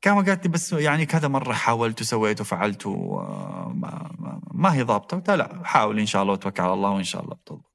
كما 0.03 0.17
قالت 0.23 0.45
لي 0.47 0.53
بس 0.53 0.73
يعني 0.73 1.07
كذا 1.07 1.29
مرة 1.29 1.53
حاولت 1.53 2.01
وسويت 2.01 2.41
وفعلت 2.41 2.87
وما 2.87 4.11
ما, 4.19 4.41
ما 4.55 4.75
هي 4.75 4.83
ضابطة. 4.83 5.17
قلت 5.17 5.31
لا 5.31 5.61
حاول 5.65 5.99
إن 5.99 6.07
شاء 6.07 6.23
الله 6.23 6.33
وتوكل 6.33 6.63
على 6.63 6.73
الله 6.73 6.91
وإن 6.91 7.05
شاء 7.05 7.23
الله 7.25 7.35
بتضبط. 7.35 7.73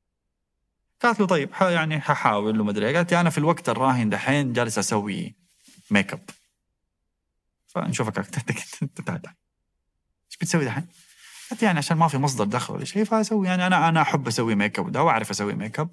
قالت 1.04 1.20
له 1.20 1.26
طيب 1.28 1.50
يعني 1.62 2.00
ححاول 2.02 2.62
وما 2.62 2.72
أدري 2.72 2.88
إيه. 2.90 2.96
قالت 2.98 3.12
لي 3.14 3.20
أنا 3.22 3.30
في 3.30 3.38
الوقت 3.38 3.70
الراهن 3.70 4.10
دحين 4.10 4.54
جالس 4.54 4.78
أسوي 4.78 5.36
ميك 5.92 6.14
اب 6.14 6.30
فنشوفك 7.76 8.16
تعال 8.16 8.56
تعال 9.06 9.22
إيش 10.32 10.38
بتسوي 10.42 10.66
دحين؟ 10.66 10.88
قلت 11.52 11.64
يعني 11.64 11.78
عشان 11.78 11.98
ما 11.98 12.08
في 12.08 12.18
مصدر 12.18 12.44
دخل 12.44 12.74
ولا 12.74 12.86
شيء 12.86 13.04
فأسوي 13.04 13.48
يعني 13.48 13.68
أنا 13.68 13.90
أنا 13.90 14.02
أحب 14.02 14.28
أسوي 14.28 14.56
ميك 14.56 14.80
اب 14.80 14.96
وأعرف 14.96 15.30
أسوي 15.30 15.54
ميك 15.56 15.80
اب 15.80 15.90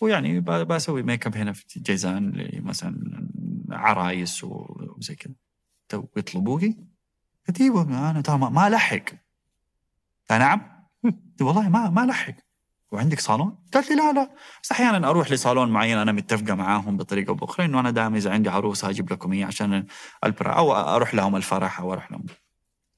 ويعني 0.00 0.40
بسوي 0.40 1.02
ميك 1.02 1.26
اب 1.26 1.36
هنا 1.36 1.52
في 1.52 1.80
جيزان 1.80 2.50
مثلا 2.62 3.28
عرايس 3.70 4.44
وزي 4.44 5.14
كذا 5.14 5.34
يطلبوكي؟ 6.16 6.76
قلت 7.48 7.60
أيوه 7.60 8.10
أنا 8.10 8.20
ترى 8.20 8.38
ما- 8.38 8.68
ألحق 8.68 9.04
نعم؟ 10.30 10.86
والله 11.40 11.68
ما 11.68 11.90
ما 11.90 12.04
ألحق 12.04 12.34
وعندك 12.94 13.20
صالون؟ 13.20 13.58
قالت 13.72 13.90
لي 13.90 13.96
لا 13.96 14.12
لا 14.12 14.30
بس 14.62 14.72
أحيانا 14.72 15.08
أروح 15.08 15.30
لصالون 15.30 15.70
معين 15.70 15.98
أنا 15.98 16.12
متفقة 16.12 16.54
معاهم 16.54 16.96
بطريقة 16.96 17.30
أو 17.30 17.34
بأخرى 17.34 17.66
إنه 17.66 17.80
أنا 17.80 17.90
دائما 17.90 18.16
إذا 18.16 18.30
عندي 18.30 18.48
عروسه 18.48 18.90
أجيب 18.90 19.12
لكم 19.12 19.32
إياه 19.32 19.46
عشان 19.46 19.86
البرا 20.24 20.52
أو 20.52 20.72
أروح 20.72 21.14
لهم 21.14 21.36
الفرح 21.36 21.80
أو 21.80 21.92
أروح 21.92 22.12
لهم 22.12 22.24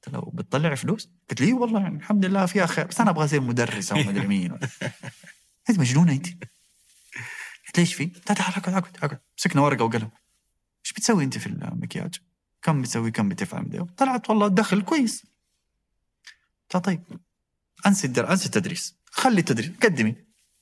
قلت 0.05 0.14
له 0.14 0.31
بتطلع 0.35 0.74
فلوس؟ 0.74 1.10
قلت 1.31 1.40
لي 1.40 1.52
والله 1.52 1.81
يعني 1.81 1.97
الحمد 1.97 2.24
لله 2.24 2.47
فيها 2.47 2.66
خير 2.66 2.86
بس 2.86 3.01
أنا 3.01 3.10
أبغى 3.10 3.24
أصير 3.24 3.40
مدرسه 3.40 3.97
وما 3.97 4.10
ادري 4.10 4.27
مين 4.27 4.59
انت 5.70 5.78
مجنونة 5.78 6.12
أنت؟ 6.12 6.27
قلت 7.66 7.78
ليش 7.78 7.94
في؟ 7.94 8.06
تعال 8.06 8.39
تعال 8.39 8.55
أقعد 8.56 8.68
أقعد 8.68 8.97
أقعد 8.97 9.18
مسكنا 9.39 9.62
ورقة 9.62 9.85
وقلم 9.85 10.10
إيش 10.85 10.93
بتسوي 10.93 11.24
أنت 11.24 11.39
في 11.39 11.47
المكياج؟ 11.47 12.14
كم 12.62 12.82
بتسوي 12.82 13.10
كم 13.10 13.32
إيه. 13.52 13.86
طلعت 13.97 14.31
والله 14.31 14.47
الدخل 14.47 14.82
كويس 14.82 15.27
طيب 16.68 17.02
انسي 17.86 18.06
الدر 18.06 18.31
انسي 18.32 18.47
التدريس 18.47 18.97
خلي 19.16 19.40
التدريس 19.40 19.70
قدمي 19.82 20.14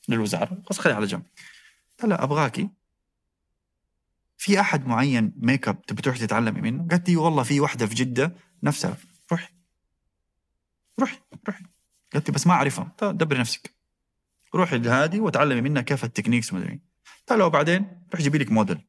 للوزارة 0.09 0.63
بس 0.71 0.79
خلي 0.79 0.95
على 0.95 1.07
جنب. 1.07 1.23
قلت 1.99 2.11
لا 2.11 2.25
ابغاكي 2.25 2.69
في 4.39 4.61
أحد 4.61 4.87
معين 4.87 5.33
ميك 5.37 5.69
اب 5.69 5.83
تبي 5.83 6.03
تروح 6.03 6.19
تتعلمي 6.19 6.61
منه؟ 6.61 6.89
قالت 6.89 7.09
لي 7.09 7.17
والله 7.17 7.43
في 7.43 7.61
واحدة 7.61 7.87
في 7.87 7.95
جدة 7.95 8.37
نفسها. 8.63 8.97
روحي. 9.33 9.55
روحي 11.01 11.21
روحي. 11.49 11.65
قالت 12.13 12.29
لي 12.29 12.35
بس 12.35 12.47
ما 12.47 12.53
أعرفها. 12.53 12.93
طيب 12.99 13.19
دبري 13.19 13.39
نفسك. 13.39 13.75
روحي 14.55 14.79
لهذه 14.79 15.21
وتعلمي 15.21 15.61
منها 15.61 15.83
كيف 15.83 16.05
ال 16.05 16.09
techniques 16.09 16.53
مدري 16.53 16.81
تعالوا 17.27 17.49
بعدين 17.49 18.07
روح 18.13 18.23
جيبي 18.23 18.39
لك 18.39 18.53
موديل. 18.53 18.81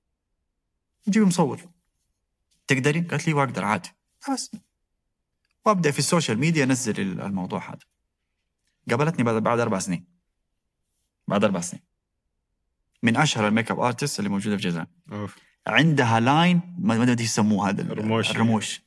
جيبي 1.09 1.25
مصور. 1.25 1.61
تقدري؟ 2.67 3.01
قالت 3.01 3.27
لي 3.27 3.33
واقدر 3.33 3.65
عادي. 3.65 3.89
بس. 4.33 4.51
وأبدأ 5.65 5.91
في 5.91 5.99
ال 5.99 6.05
social 6.05 6.39
media 6.39 6.63
أنزل 6.63 7.21
الموضوع 7.21 7.69
هذا. 7.69 7.94
قابلتني 8.89 9.23
بعد 9.23 9.43
بعد 9.43 9.59
أربع 9.59 9.79
سنين. 9.79 10.05
بعد 11.27 11.43
أربع 11.43 11.61
سنين. 11.61 11.83
من 13.03 13.17
أشهر 13.17 13.47
ال 13.47 13.71
makeup 13.71 13.79
artist 13.79 14.19
اللي 14.19 14.29
موجودة 14.29 14.55
في 14.57 14.61
جازان 14.63 14.87
أوف. 15.11 15.37
عندها 15.67 16.19
line 16.19 16.61
ما 16.79 17.03
أدري 17.03 17.23
يسموه 17.23 17.69
هذا 17.69 17.81
ال- 17.81 17.91
الرموش. 17.91 18.31
الرموش. 18.31 18.81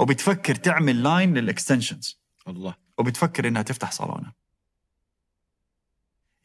وبتفكر 0.00 0.54
تعمل 0.54 1.02
line 1.02 1.34
لل 1.34 1.48
extensions 1.48 2.20
الله. 2.48 2.74
وبتفكر 2.98 3.48
إنها 3.48 3.62
تفتح 3.62 3.92
صالونها. 3.92 4.34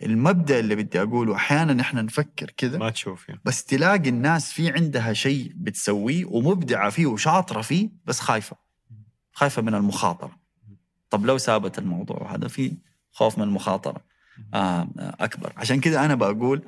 المبدأ 0.03 0.59
اللي 0.59 0.75
بدي 0.75 1.01
أقوله 1.01 1.35
أحيانا 1.35 1.81
إحنا 1.81 2.01
نفكر 2.01 2.51
كذا 2.57 2.77
ما 2.77 2.89
تشوف 2.89 3.29
يعني. 3.29 3.41
بس 3.45 3.63
تلاقي 3.65 4.09
الناس 4.09 4.51
في 4.51 4.71
عندها 4.71 5.13
شيء 5.13 5.51
بتسويه 5.55 6.25
ومبدعة 6.25 6.89
فيه 6.89 7.05
وشاطرة 7.05 7.61
فيه 7.61 7.89
بس 8.05 8.19
خايفة. 8.19 8.55
خايفة 9.33 9.61
من 9.61 9.75
المخاطرة. 9.75 10.39
طب 11.09 11.25
لو 11.25 11.37
سابت 11.37 11.79
الموضوع 11.79 12.35
هذا 12.35 12.47
في 12.47 12.77
خوف 13.19 13.37
من 13.37 13.43
المخاطرة. 13.43 14.01
آه 14.53 14.87
أكبر. 14.97 15.53
عشان 15.57 15.79
كذا 15.81 16.05
أنا 16.05 16.15
بقول 16.15 16.61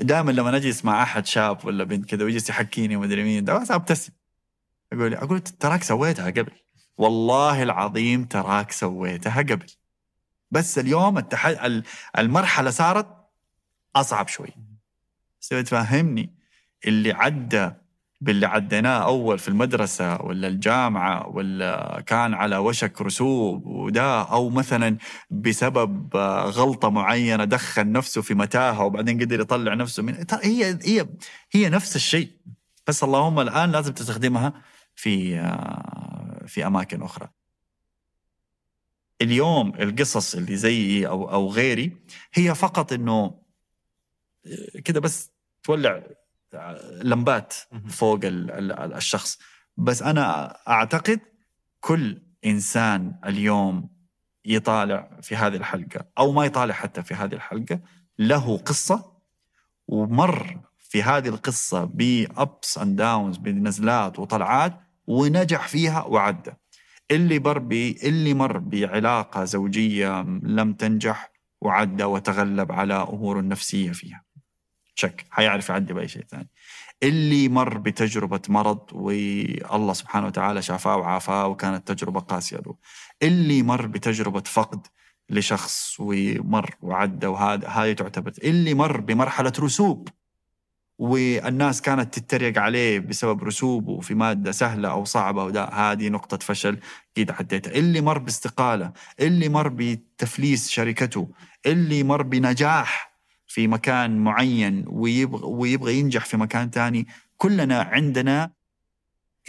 دائما 0.00 0.32
لما 0.32 0.56
اجلس 0.56 0.84
مع 0.84 1.02
أحد 1.02 1.26
شاب 1.26 1.64
ولا 1.64 1.84
بنت 1.84 2.10
كذا 2.10 2.24
ويجلس 2.24 2.50
يحكيني 2.50 2.96
ومدري 2.96 3.22
مين 3.24 3.44
ده 3.44 3.64
أبتسم. 3.70 4.12
أقول 4.92 5.14
أقول 5.14 5.40
تراك 5.40 5.82
سويتها 5.82 6.30
قبل؟ 6.30 6.52
والله 6.96 7.62
العظيم 7.62 8.24
تراك 8.24 8.72
سويتها 8.72 9.36
قبل. 9.42 9.66
بس 10.50 10.78
اليوم 10.78 11.18
التح... 11.18 11.46
ال- 11.46 11.84
المرحلة 12.18 12.70
صارت 12.70 13.06
أصعب 13.96 14.28
شوي. 14.28 14.50
بس 15.40 15.48
تفهمني 15.48 16.34
اللي 16.86 17.12
عدى 17.12 17.70
باللي 18.22 18.46
عديناه 18.46 19.04
أول 19.04 19.38
في 19.38 19.48
المدرسة 19.48 20.22
ولا 20.22 20.48
الجامعة 20.48 21.28
ولا 21.28 22.00
كان 22.06 22.34
على 22.34 22.56
وشك 22.56 23.00
رسوب 23.02 23.66
وده 23.66 24.22
أو 24.22 24.48
مثلا 24.50 24.96
بسبب 25.30 26.16
غلطة 26.46 26.90
معينة 26.90 27.44
دخل 27.44 27.92
نفسه 27.92 28.22
في 28.22 28.34
متاهة 28.34 28.84
وبعدين 28.84 29.20
قدر 29.20 29.40
يطلع 29.40 29.74
نفسه 29.74 30.02
من 30.02 30.24
هي 30.42 30.78
هي 30.84 31.08
هي 31.52 31.68
نفس 31.68 31.96
الشيء 31.96 32.30
بس 32.86 33.04
اللهم 33.04 33.40
الآن 33.40 33.72
لازم 33.72 33.92
تستخدمها 33.92 34.52
في 34.94 35.36
في 36.46 36.66
أماكن 36.66 37.02
أخرى. 37.02 37.28
اليوم 39.22 39.72
القصص 39.80 40.34
اللي 40.34 40.56
زيي 40.56 41.08
أو 41.08 41.30
أو 41.32 41.48
غيري 41.48 41.96
هي 42.34 42.54
فقط 42.54 42.92
إنه 42.92 43.42
آه، 44.46 44.80
كده 44.84 45.00
بس 45.00 45.30
تولع 45.62 46.02
لمبات 47.02 47.54
فوق 47.88 48.20
ال- 48.24 48.50
ال- 48.50 48.94
الشخص. 48.94 49.38
بس 49.76 50.02
أنا 50.02 50.56
أعتقد 50.68 51.20
كل 51.80 52.22
إنسان 52.46 53.14
اليوم 53.26 53.88
يطالع 54.44 55.10
في 55.22 55.36
هذه 55.36 55.56
الحلقة 55.56 56.04
أو 56.18 56.32
ما 56.32 56.44
يطالع 56.44 56.74
حتى 56.74 57.02
في 57.02 57.14
هذه 57.14 57.34
الحلقة 57.34 57.80
له 58.18 58.58
قصة 58.58 59.12
ومر 59.88 60.60
في 60.78 61.02
هذه 61.02 61.28
القصة 61.28 61.84
بابس 61.84 62.78
اند 62.78 62.96
داونز 62.96 63.36
بنزلات 63.36 64.18
وطلعات 64.18 64.80
ونجح 65.06 65.68
فيها 65.68 66.02
وعدى. 66.02 66.50
اللي 67.10 67.38
مر 67.38 67.56
اللي 68.04 68.34
مر 68.34 68.58
بعلاقة 68.58 69.44
زوجية 69.44 70.20
لم 70.42 70.72
تنجح 70.72 71.32
وعدى 71.60 72.04
وتغلب 72.04 72.72
على 72.72 72.94
اموره 72.94 73.40
النفسيه 73.40 73.92
فيها. 73.92 74.24
شك 74.94 75.24
حيعرف 75.30 75.68
يعدي 75.68 75.92
بأي 75.92 76.08
شيء 76.08 76.24
ثاني. 76.30 76.48
اللي 77.02 77.48
مر 77.48 77.78
بتجربة 77.78 78.40
مرض 78.48 78.92
والله 78.92 79.92
سبحانه 79.92 80.26
وتعالى 80.26 80.62
شافاه 80.62 80.96
وعافاه 80.96 81.46
وكانت 81.46 81.92
تجربة 81.92 82.20
قاسية 82.20 82.56
له. 82.56 82.76
اللي 83.22 83.62
مر 83.62 83.86
بتجربة 83.86 84.42
فقد 84.46 84.86
لشخص 85.30 85.96
ومر 85.98 86.74
وعدى 86.82 87.26
وهذا 87.26 87.68
هذه 87.68 87.92
تعتبر. 87.92 88.32
اللي 88.44 88.74
مر 88.74 89.00
بمرحلة 89.00 89.52
رسوب 89.60 90.08
والناس 90.98 91.82
كانت 91.82 92.18
تتريق 92.18 92.58
عليه 92.58 92.98
بسبب 92.98 93.44
رسوبه 93.44 94.00
في 94.00 94.14
مادة 94.14 94.52
سهلة 94.52 94.90
أو 94.90 95.04
صعبة 95.04 95.44
وده 95.44 95.64
هذه 95.64 96.08
نقطة 96.08 96.36
فشل 96.36 96.78
أكيد 97.12 97.30
عديتها 97.30 97.70
اللي 97.70 98.00
مر 98.00 98.18
باستقالة 98.18 98.92
اللي 99.20 99.48
مر 99.48 99.68
بتفليس 99.68 100.68
شركته 100.70 101.28
اللي 101.66 102.02
مر 102.02 102.22
بنجاح 102.22 103.11
في 103.52 103.68
مكان 103.68 104.18
معين 104.18 104.84
ويبغى, 104.88 105.44
ويبغى 105.44 105.98
ينجح 105.98 106.24
في 106.24 106.36
مكان 106.36 106.70
تاني 106.70 107.06
كلنا 107.36 107.82
عندنا 107.82 108.50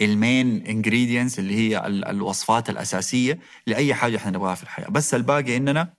ال 0.00 0.13
main 0.13 0.66
ingredients 0.66 1.38
اللي 1.38 1.54
هي 1.56 1.86
ال- 1.86 2.04
الوصفات 2.04 2.70
الأساسية 2.70 3.38
لأي 3.66 3.94
حاجة 3.94 4.16
إحنا 4.16 4.30
نبغاها 4.30 4.54
في 4.54 4.62
الحياة. 4.62 4.88
بس 4.88 5.14
الباقي 5.14 5.56
إننا 5.56 5.94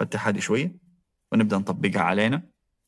نفتح 0.00 0.28
هذه 0.28 0.38
شوية 0.38 0.72
ونبدأ 1.32 1.58
نطبقها 1.58 2.02
علينا. 2.02 2.42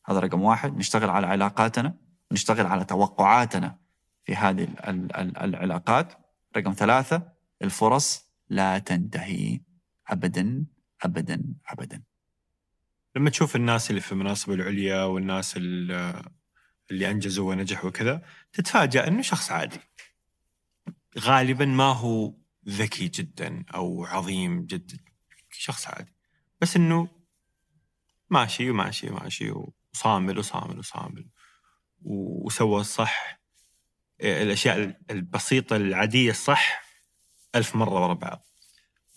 هذا 0.07 0.19
رقم 0.19 0.43
واحد. 0.43 0.77
نشتغل 0.78 1.11
على 1.11 1.27
علاقاتنا 1.27 1.94
ونشتغل 2.31 2.66
على 2.66 2.85
توقعاتنا 2.85 3.77
في 4.24 4.35
هذه 4.35 4.62
ال- 4.65 4.89
ال- 4.89 5.16
ال- 5.16 5.36
العلاقات. 5.39 6.12
رقم 6.57 6.73
ثلاثة 6.73 7.23
الفرص 7.62 8.28
لا 8.48 8.78
تنتهي. 8.78 9.61
أبدا 10.09 10.65
أبدا 11.02 11.43
أبدا. 11.69 12.02
لما 13.16 13.31
تشوف 13.31 13.57
الناس 13.57 13.91
اللي 13.91 14.01
في 14.01 14.12
المناصب 14.12 14.53
العليا 14.53 15.03
والناس 15.05 15.55
ال- 15.57 16.23
اللي 16.91 17.11
أنجزوا 17.11 17.51
ونجحوا 17.51 17.89
وكذا 17.89 18.23
تتفاجأ 18.53 19.09
إنه 19.09 19.23
شخص 19.23 19.51
عادي. 19.53 19.81
غالبا 21.19 21.65
ما 21.65 21.93
هو 21.93 22.35
ذكي 22.69 23.09
جدا 23.09 23.65
أو 23.74 24.05
عظيم 24.05 24.66
جدا. 24.66 24.99
شخص 25.51 25.87
عادي. 25.89 26.15
بس 26.61 26.77
إنه 26.77 27.09
ماشي 28.31 28.70
وماشي 28.70 29.11
وماشي 29.11 29.53
وصامل 29.95 30.39
وصامل 30.39 30.78
وصامل 30.78 31.28
وسوى 32.03 32.81
الصح. 32.81 33.41
الأشياء 34.20 35.01
البسيطة 35.11 35.77
العادية 35.77 36.31
الصح 36.31 36.82
ألف 37.55 37.77
مرة 37.77 37.91
ورا 38.05 38.15
بعض. 38.15 38.47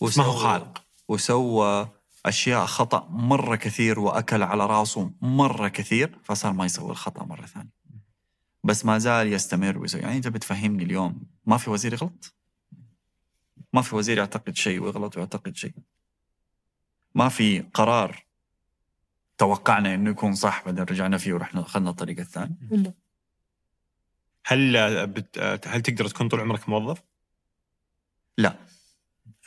بس 0.01 0.17
ما 0.17 0.23
هو 0.23 0.31
خالق. 0.35 0.85
وسوى 1.07 2.02
أشياء 2.25 2.65
خطأ 2.65 3.07
مرة 3.09 3.55
كثير 3.55 3.99
وأكل 3.99 4.43
على 4.43 4.65
راسه 4.65 5.11
مرة 5.21 5.67
كثير 5.67 6.19
فصار 6.23 6.53
ما 6.53 6.65
يسوي 6.65 6.91
الخطأ 6.91 7.23
مرة 7.25 7.45
ثانية. 7.45 7.73
بس 8.63 8.85
ما 8.85 8.97
زال 8.97 9.33
يستمر 9.33 9.77
ويسوي. 9.77 10.01
يعني 10.01 10.17
أنت 10.17 10.27
بتفهمني 10.27 10.83
اليوم 10.83 11.23
ما 11.45 11.57
في 11.57 11.69
وزير 11.69 11.93
يغلط؟ 11.93 12.33
ما 13.73 13.81
في 13.81 13.95
وزير 13.95 14.17
يعتقد 14.17 14.55
شيء 14.55 14.81
ويغلط 14.81 15.17
ويعتقد 15.17 15.55
شيء؟ 15.55 15.73
ما 17.15 17.29
في 17.29 17.59
قرار 17.59 18.25
توقعنا 19.37 19.93
إنه 19.93 20.09
يكون 20.09 20.35
صح 20.35 20.65
بعدين 20.65 20.83
رجعنا 20.83 21.17
فيه 21.17 21.33
ورحنا 21.33 21.61
أخذنا 21.61 21.89
الطريق 21.89 22.19
الثاني؟ 22.19 22.55
هل 24.45 25.07
بت... 25.07 25.39
هل 25.67 25.81
تقدر 25.81 26.07
تكون 26.07 26.27
طول 26.27 26.39
عمرك 26.39 26.69
موظف؟ 26.69 27.03
لا. 28.37 28.55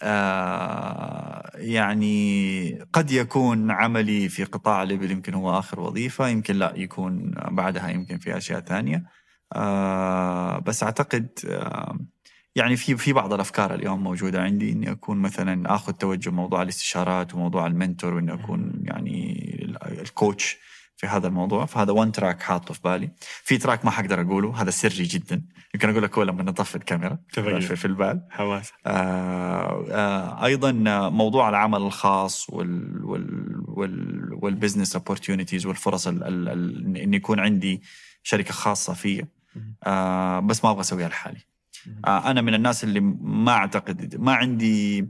آه 0.03 1.46
يعني 1.57 2.85
قد 2.93 3.11
يكون 3.11 3.71
عملي 3.71 4.29
في 4.29 4.45
قطاع 4.45 4.83
الإبل 4.83 5.11
يمكن 5.11 5.35
هو 5.35 5.59
آخر 5.59 5.81
وظيفة 5.81 6.29
يمكن 6.29 6.57
لا 6.57 6.73
يكون 6.77 7.35
بعدها 7.51 7.89
يمكن 7.91 8.19
في 8.19 8.37
أشياء 8.37 8.61
ثانية. 8.61 9.05
آه 9.53 10.59
بس 10.59 10.83
أعتقد 10.83 11.29
آه 11.49 11.99
يعني 12.57 12.77
في 12.77 12.97
في 12.97 13.13
بعض 13.13 13.33
الأفكار 13.33 13.75
اليوم 13.75 14.03
موجودة 14.05 14.43
عندي 14.43 14.73
إني 14.73 14.91
أكون 14.91 15.19
مثلا 15.19 15.75
آخذ 15.75 15.93
توجه 15.93 16.31
موضوع 16.31 16.63
الاستشارات 16.63 17.35
وموضوع 17.35 17.67
المنتور 17.67 18.15
وإني 18.15 18.33
أكون 18.35 18.73
يعني 18.85 19.41
ال- 19.65 20.01
الكوتش 20.01 20.59
في 20.97 21.07
هذا 21.07 21.27
الموضوع. 21.27 21.67
فهذا 21.67 21.93
one 21.93 22.13
track 22.13 22.43
حاطه 22.43 22.75
في 22.75 22.81
بالي. 22.85 23.11
في 23.21 23.59
track 23.59 23.85
ما 23.85 23.91
حقدر 23.91 24.21
أقوله. 24.21 24.63
هذا 24.63 24.71
سري 24.71 25.05
جدا. 25.05 25.43
يمكن 25.75 25.91
أقول 25.91 26.03
لك 26.03 26.19
هو 26.19 26.23
لما 26.23 26.43
نطفي 26.43 26.77
الكاميرا. 26.77 27.19
في, 27.29 27.77
في 27.77 27.85
البال. 27.85 28.23
حماس. 28.31 28.73
آه، 28.87 29.87
آه، 29.91 30.45
أيضا 30.45 30.73
موضوع 31.09 31.49
العمل 31.49 31.83
الخاص 31.83 32.51
وال 32.51 33.05
وال 33.05 33.63
وال 33.69 34.35
وال 34.43 34.53
business 34.53 34.97
opportunities 34.97 35.67
والفرص 35.67 36.07
ال 36.07 36.25
ال 36.25 36.49
ال 36.49 36.97
إن 36.97 37.15
يكون 37.15 37.41
عندي 37.41 37.83
شركة 38.23 38.53
خاصة 38.53 38.93
في 38.93 39.25
آه 39.85 40.41
بس 40.41 40.65
ما 40.65 40.71
أبغى 40.71 40.81
أسويها 40.81 41.09
لحالي. 41.09 41.41
آه 42.07 42.31
أنا 42.31 42.41
من 42.41 42.55
الناس 42.55 42.85
اللي 42.85 43.01
ما 43.21 43.53
أعتقد 43.53 44.17
ما 44.21 44.35
عندي 44.35 45.09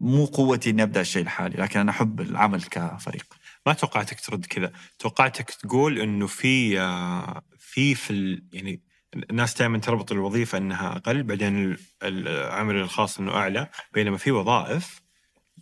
مو 0.00 0.24
قوتي 0.24 0.70
إني 0.70 0.82
أبدأ 0.82 1.00
الشيء 1.00 1.24
لحالي. 1.24 1.56
لكن 1.62 1.80
أنا 1.80 1.90
أحب 1.90 2.20
العمل 2.20 2.62
كفريق. 2.62 3.26
ما 3.66 3.72
توقعتك 3.72 4.20
ترد 4.20 4.46
كذا. 4.46 4.72
توقعتك 4.98 5.50
تقول 5.50 5.98
إنه 5.98 6.26
في 6.26 6.80
آه، 6.80 7.42
في 7.58 7.94
في 7.94 8.10
ال... 8.12 8.44
يعني 8.52 8.82
الناس 9.30 9.54
دائما 9.58 9.78
تربط 9.78 10.12
الوظيفة 10.12 10.58
إنها 10.58 10.96
أقل 10.96 11.22
بعدين 11.22 11.64
ال- 11.72 11.78
العمل 12.02 12.76
الخاص 12.76 13.18
إنه 13.18 13.32
أعلى 13.32 13.68
بينما 13.92 14.16
في 14.16 14.30
وظائف 14.30 15.00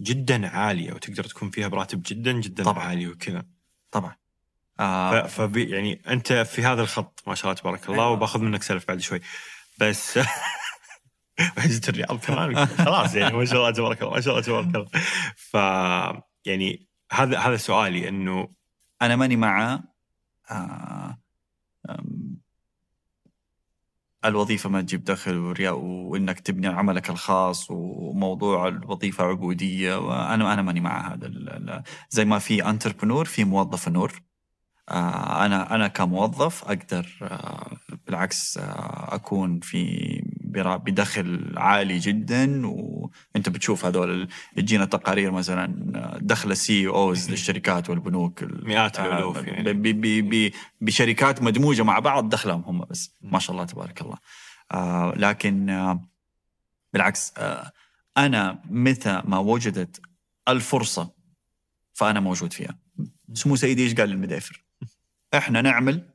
جدا 0.00 0.48
عالية 0.48 0.92
وتقدر 0.92 1.24
تكون 1.24 1.50
فيها 1.50 1.68
براتب 1.68 2.02
جدا 2.06 2.32
جدا 2.32 2.64
طبعاً. 2.64 2.84
عالي 2.84 3.06
وكذا. 3.08 3.44
طبعا. 3.90 4.10
ف- 4.78 4.80
آه. 4.80 5.26
فبي 5.26 5.70
يعني 5.70 6.02
أنت 6.08 6.32
في 6.32 6.62
هذا 6.62 6.82
الخط 6.82 7.22
ما 7.26 7.34
شاء 7.34 7.44
الله 7.50 7.60
تبارك 7.60 7.84
الله 7.88 7.94
أيوة. 8.02 8.10
وباخذ 8.10 8.40
منك 8.40 8.62
سلف 8.62 8.88
بعد 8.88 9.00
شوي. 9.00 9.20
بس 9.78 10.18
وحجة 11.58 11.80
الرياض 11.88 12.18
كمان. 12.20 12.66
خلاص 12.66 13.14
يعني 13.14 13.36
ما 13.36 13.44
شاء 13.44 13.56
الله 13.58 13.70
تبارك 13.70 14.02
الله 14.02 14.14
ما 14.14 14.20
شاء 14.20 14.34
الله 14.38 14.46
تبارك 14.46 14.66
الله. 14.76 14.88
ف 15.36 15.54
يعني 16.46 16.86
هذا 17.12 17.38
هذا 17.38 17.56
سؤالي 17.56 18.08
إنه 18.08 18.48
أنا 19.02 19.16
ماني 19.16 19.36
مع 19.36 19.82
آه 20.50 21.18
الوظيفة 24.24 24.70
ما 24.70 24.80
تجيب 24.82 25.04
دخل 25.04 25.54
وإنك 25.70 26.40
تبني 26.40 26.66
عملك 26.66 27.10
الخاص 27.10 27.70
وموضوع 27.70 28.68
الوظيفة 28.68 29.24
عبوديه 29.24 29.98
وأنا 29.98 30.52
أنا 30.52 30.62
ماني 30.62 30.80
مع 30.80 31.14
هذا 31.14 31.82
زي 32.10 32.24
ما 32.24 32.38
في 32.38 32.68
انتربرنور 32.68 33.24
في 33.24 33.44
موظف 33.44 33.88
نور. 33.88 34.22
آه 34.88 35.46
أنا 35.46 35.74
أنا 35.74 35.88
كموظف 35.88 36.64
أقدر 36.64 37.08
آه 37.22 37.76
بالعكس 38.06 38.58
أكون 39.08 39.60
في 39.60 40.22
بدخل 40.58 41.52
عالي 41.56 41.98
جدا 41.98 42.66
وانت 42.66 43.48
بتشوف 43.48 43.84
هذول 43.84 44.28
تجينا 44.56 44.84
تقارير 44.84 45.30
مثلا 45.30 46.18
دخل 46.22 46.50
السي 46.50 46.86
اوز 46.88 47.30
للشركات 47.30 47.90
والبنوك 47.90 48.42
ال- 48.42 48.66
مئات 48.68 48.98
آه، 49.00 49.06
الألوف 49.06 49.36
يعني. 49.36 49.72
ب- 49.72 49.82
ب- 49.82 50.30
ب- 50.34 50.52
بشركات 50.80 51.42
مدموجة 51.42 51.82
مع 51.82 51.98
بعض 51.98 52.28
دخلهم 52.28 52.62
هم 52.66 52.84
بس. 52.84 53.14
ما 53.22 53.38
شاء 53.38 53.52
الله 53.56 53.64
تبارك 53.64 54.00
الله. 54.02 54.16
آه 54.72 55.14
لكن 55.16 55.70
آه 55.70 56.08
بالعكس 56.92 57.32
آه 57.38 57.72
أنا 58.16 58.62
متى 58.70 59.22
ما 59.24 59.38
وجدت 59.38 60.00
الفرصة 60.48 61.10
فأنا 61.92 62.20
موجود 62.20 62.52
فيها. 62.52 62.78
سمو 63.34 63.56
سيدي 63.56 63.82
إيش 63.84 63.94
قال 63.94 64.08
للمدافر؟ 64.08 64.64
إحنا 65.34 65.60
نعمل 65.62 66.08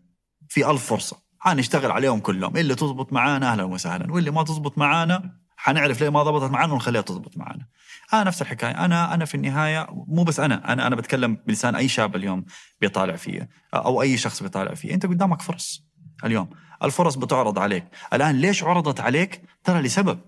في 0.50 0.70
ألف 0.72 0.86
فرصة. 0.86 1.27
حنشتغل 1.50 1.92
عليهم 1.92 2.20
كلهم. 2.20 2.58
اللي 2.58 2.76
تزبط 2.76 3.14
معانا 3.14 3.52
أهلا 3.52 3.64
وسهلا. 3.64 4.14
واللي 4.14 4.32
ما 4.32 4.44
تزبط 4.44 4.78
معانا 4.78 5.32
حنعرف 5.58 6.02
ليه 6.02 6.10
ما 6.10 6.24
ضبطت 6.24 6.52
معانا 6.52 6.74
ونخليها 6.74 7.02
تزبط 7.02 7.38
معانا. 7.38 7.66
آه 8.14 8.24
نفس 8.24 8.42
الحكاية. 8.42 8.86
أنا 8.86 9.14
أنا 9.14 9.26
في 9.26 9.36
النهاية 9.36 9.88
مو 9.92 10.24
بس 10.24 10.40
أنا 10.40 10.74
أنا 10.74 10.88
أنا 10.88 10.96
بتكلم 10.96 11.38
بلسان 11.48 11.76
أي 11.76 11.88
شاب 11.88 12.16
اليوم 12.16 12.46
بيطالع 12.82 13.16
فيا 13.16 13.50
أو 13.74 14.02
أي 14.02 14.18
شخص 14.18 14.44
بيطالع 14.44 14.74
فيه. 14.74 14.94
أنت 14.94 15.06
قدامك 15.06 15.42
فرص 15.42 15.84
اليوم. 16.26 16.50
الفرص 16.84 17.16
بتعرض 17.16 17.60
عليك. 17.60 17.84
الآن 18.14 18.36
ليش 18.36 18.64
عرضت 18.64 19.00
عليك؟ 19.00 19.42
ترى 19.64 19.82
لسبب. 19.82 20.20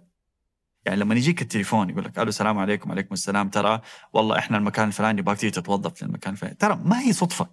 يعني 0.85 0.99
لما 0.99 1.15
يجيك 1.15 1.41
التليفون 1.41 1.89
يقول 1.89 2.03
لك 2.03 2.19
ألو 2.19 2.29
السلام 2.29 2.59
عليكم 2.59 2.89
وعليكم 2.89 3.13
السلام. 3.13 3.49
ترى 3.49 3.81
والله 4.13 4.37
إحنا 4.37 4.57
المكان 4.57 4.87
الفلاني 4.87 5.21
باك 5.21 5.37
تتوظف 5.37 6.03
للمكان 6.03 6.33
الفلاني. 6.33 6.55
ترى 6.55 6.79
ما 6.83 6.99
هي 6.99 7.13
صدفة. 7.13 7.47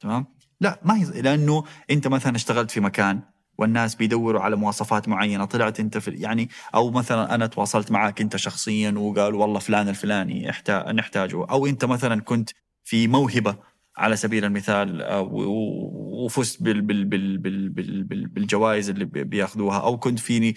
تمام؟ 0.00 0.26
لا 0.62 0.80
ما 0.84 0.96
هي 0.98 1.22
لأنه 1.22 1.64
أنت 1.90 2.08
مثلا 2.08 2.36
اشتغلت 2.36 2.70
في 2.70 2.80
مكان 2.80 3.20
والناس 3.58 3.94
بيدوروا 3.94 4.40
على 4.40 4.56
مواصفات 4.56 5.08
معينة 5.08 5.44
طلعت 5.44 5.80
أنت 5.80 5.98
في 5.98 6.10
يعني 6.10 6.48
أو 6.74 6.90
مثلا 6.90 7.34
أنا 7.34 7.46
تواصلت 7.46 7.90
معك 7.90 8.20
أنت 8.20 8.36
شخصيا 8.36 8.90
وقالوا 8.90 9.40
والله 9.40 9.58
فلان 9.58 9.88
الفلاني 9.88 10.52
نحتاجه. 10.92 11.46
أو 11.50 11.66
أنت 11.66 11.84
مثلا 11.84 12.20
كنت 12.20 12.50
في 12.84 13.08
موهبة 13.08 13.56
على 13.96 14.16
سبيل 14.16 14.44
المثال 14.44 15.06
وفزت 15.32 16.62
بال 16.62 16.82
بال 16.82 17.04
بال 17.04 17.38
بال 17.38 17.68
بال 17.68 18.04
بال 18.04 18.26
بالجوائز 18.26 18.90
اللي 18.90 19.04
بي- 19.04 19.24
بياخذوها. 19.24 19.78
أو 19.78 19.98
كنت 19.98 20.18
فيني 20.18 20.54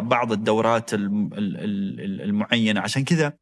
بعض 0.00 0.32
الدورات 0.32 0.94
الم- 0.94 1.30
ال- 1.32 1.56
ال- 1.56 2.00
ال- 2.00 2.22
المعينة. 2.22 2.80
عشان 2.80 3.04
كذا 3.04 3.32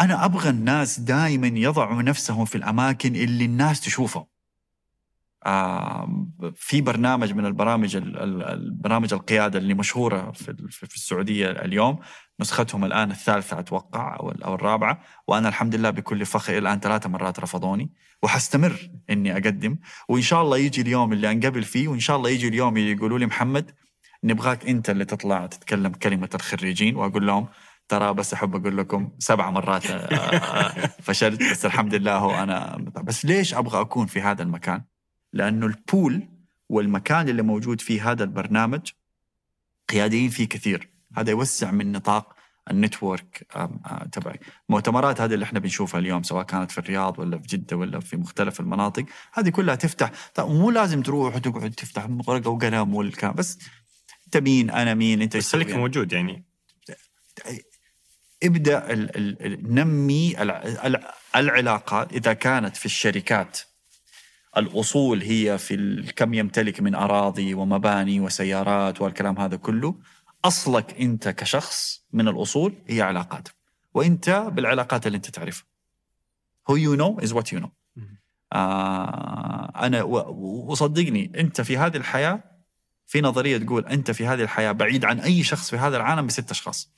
أنا 0.00 0.24
أبغى 0.24 0.50
الناس 0.50 1.00
دائما 1.00 1.46
يضعوا 1.46 2.02
نفسهم 2.02 2.44
في 2.44 2.54
الأماكن 2.54 3.16
اللي 3.16 3.44
الناس 3.44 3.80
تشوفهم. 3.80 4.24
آه، 5.46 6.26
في 6.56 6.80
برنامج 6.80 7.32
من 7.32 7.46
البرامج 7.46 7.96
ال- 7.96 8.16
ال- 8.22 8.42
البرامج 8.42 9.12
القيادة 9.14 9.58
اللي 9.58 9.74
مشهورة 9.74 10.30
في 10.30 10.48
ال- 10.50 10.70
في 10.70 10.96
السعودية 10.96 11.50
اليوم 11.50 11.98
نسختهم 12.40 12.84
الآن 12.84 13.10
الثالثة 13.10 13.58
أتوقع 13.58 14.16
أو 14.20 14.30
ال- 14.30 14.42
أو 14.42 14.54
الرابعة 14.54 15.00
وأنا 15.28 15.48
الحمد 15.48 15.74
لله 15.74 15.90
بكل 15.90 16.26
فخر 16.26 16.58
الآن 16.58 16.80
ثلاث 16.80 17.06
مرات 17.06 17.40
رفضوني 17.40 17.90
وحستمر 18.22 18.90
إني 19.10 19.32
أقدم. 19.32 19.76
وإن 20.08 20.22
شاء 20.22 20.42
الله 20.42 20.58
يجي 20.58 20.80
اليوم 20.80 21.12
اللي 21.12 21.30
أنقبل 21.30 21.62
فيه 21.62 21.88
وإن 21.88 22.00
شاء 22.00 22.16
الله 22.16 22.30
يجي 22.30 22.48
اليوم 22.48 22.76
يقولوا 22.76 23.18
لي 23.18 23.26
محمد 23.26 23.70
نبغاك 24.24 24.66
أنت 24.68 24.90
اللي 24.90 25.04
تطلع 25.04 25.46
تتكلم 25.46 25.92
كلمة 25.92 26.28
الخريجين. 26.34 26.96
وأقول 26.96 27.26
لهم 27.26 27.48
ترى 27.88 28.14
بس 28.14 28.32
أحب 28.32 28.56
أقول 28.56 28.78
لكم 28.78 29.10
سبع 29.18 29.50
مرات 29.50 29.86
آه، 29.86 30.86
فشلت 31.06 31.50
بس 31.50 31.66
الحمد 31.66 31.94
لله 31.94 32.16
هو 32.16 32.30
أنا 32.30 32.76
بس 33.04 33.24
ليش 33.24 33.54
أبغى 33.54 33.80
أكون 33.80 34.06
في 34.06 34.20
هذا 34.20 34.42
المكان؟ 34.42 34.82
لأنه 35.32 35.66
البول 35.66 36.28
والمكان 36.68 37.28
اللي 37.28 37.42
موجود 37.42 37.80
فيه 37.80 38.10
هذا 38.10 38.24
البرنامج 38.24 38.90
قياديين 39.88 40.30
فيه 40.30 40.48
كثير. 40.48 40.88
هذا 41.16 41.30
يوسع 41.30 41.70
من 41.70 41.92
نطاق 41.92 42.34
النتورك 42.70 43.46
آه، 43.56 44.08
تبعي. 44.12 44.40
المؤتمرات 44.68 45.20
هذه 45.20 45.34
اللي 45.34 45.44
إحنا 45.44 45.58
بنشوفها 45.58 46.00
اليوم 46.00 46.22
سواء 46.22 46.42
كانت 46.42 46.70
في 46.70 46.78
الرياض 46.78 47.18
ولا 47.18 47.38
في 47.38 47.46
جدة 47.46 47.76
ولا 47.76 48.00
في 48.00 48.16
مختلف 48.16 48.60
المناطق 48.60 49.04
هذه 49.32 49.48
كلها 49.48 49.74
تفتح. 49.74 50.10
طيب 50.34 50.46
مو 50.46 50.70
لازم 50.70 51.02
تروح 51.02 51.36
وتقعد 51.36 51.70
تفتح 51.70 52.08
ورقة 52.26 52.50
وقلم 52.50 52.94
والكلام 52.94 53.34
بس 53.34 53.58
انت 54.26 54.36
مين 54.36 54.70
أنا 54.70 54.94
مين 54.94 55.22
أنت 55.22 55.36
بس 55.36 55.52
خليك؟ 55.52 55.70
موجود 55.70 56.12
يعني. 56.12 56.44
ابدأ 58.42 58.92
ال 58.92 59.16
ال 59.16 59.46
ال 59.46 59.74
نمي 59.74 60.42
الع- 60.42 61.14
العلاقات 61.36 62.12
إذا 62.12 62.32
كانت 62.32 62.76
في 62.76 62.86
الشركات. 62.86 63.58
الأصول 64.56 65.22
هي 65.22 65.58
في 65.58 65.74
ال- 65.74 66.14
كم 66.14 66.34
يمتلك 66.34 66.80
من 66.80 66.94
أراضي 66.94 67.54
ومباني 67.54 68.20
وسيارات 68.20 69.00
والكلام 69.00 69.38
هذا 69.38 69.56
كله. 69.56 69.94
أصلك 70.44 71.00
أنت 71.00 71.28
كشخص 71.28 72.06
من 72.12 72.28
الأصول 72.28 72.74
هي 72.86 73.02
علاقاتك. 73.02 73.54
وأنت 73.94 74.30
بالعلاقات 74.30 75.06
اللي 75.06 75.16
أنت 75.16 75.30
تعرفها. 75.30 75.66
Who 76.70 76.74
you 76.74 76.96
know 77.00 77.24
is 77.26 77.32
what 77.34 77.52
you 77.52 77.60
know. 77.62 77.68
آه 78.52 79.72
أنا 79.76 80.02
وصدقني 80.02 81.32
أنت 81.40 81.60
في 81.60 81.76
هذه 81.78 81.96
الحياة 81.96 82.42
في 83.06 83.20
نظرية 83.20 83.58
تقول 83.58 83.86
أنت 83.86 84.10
في 84.10 84.26
هذه 84.26 84.42
الحياة 84.42 84.72
بعيد 84.72 85.04
عن 85.04 85.20
أي 85.20 85.42
شخص 85.42 85.70
في 85.70 85.76
هذا 85.76 85.96
العالم 85.96 86.26
بست 86.26 86.50
أشخاص. 86.50 86.92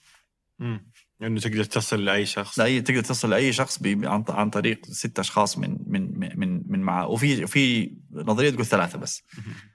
إنه 1.23 1.41
تقدر 1.41 1.65
تصل 1.65 2.05
لأي 2.05 2.27
شخص. 2.27 2.59
لا 2.59 2.65
أي 2.65 2.81
تقدر 2.81 3.01
تصل 3.01 3.31
لأي 3.31 3.53
شخص 3.53 3.83
عن 3.87 4.25
عن 4.29 4.51
طريق 4.51 4.87
ست 4.87 5.19
أشخاص 5.19 5.59
من 5.59 5.77
من 5.87 6.19
من 6.39 6.63
من 6.67 6.81
معاه. 6.81 7.07
وفي 7.07 7.47
في 7.47 7.95
نظرية 8.13 8.51
تقول 8.51 8.67
ثلاثة 8.67 8.99
بس. 8.99 9.23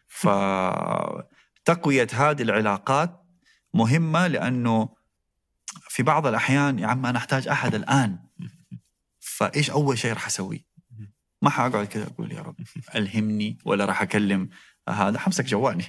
ف 0.07 0.27
تقوية 1.65 2.07
هذه 2.13 2.41
العلاقات 2.41 3.25
مهمة 3.73 4.27
لأنه 4.27 4.95
في 5.89 6.03
بعض 6.03 6.27
الأحيان 6.27 6.79
يا 6.79 6.87
عم 6.87 7.05
أنا 7.05 7.17
أحتاج 7.17 7.47
أحد 7.47 7.75
الآن. 7.75 8.19
فإيش 9.19 9.69
أول 9.69 9.97
شيء 9.97 10.13
راح 10.13 10.25
اسويه؟ 10.25 10.65
ما 11.41 11.49
حأقعد 11.49 11.85
كذا 11.85 12.03
أقول 12.07 12.31
يا 12.31 12.41
رب 12.41 12.55
ألهمني 12.95 13.57
ولا 13.65 13.85
راح 13.85 14.01
أكلم 14.01 14.49
هذا. 14.89 15.19
حمسك 15.19 15.45
جوالي 15.45 15.85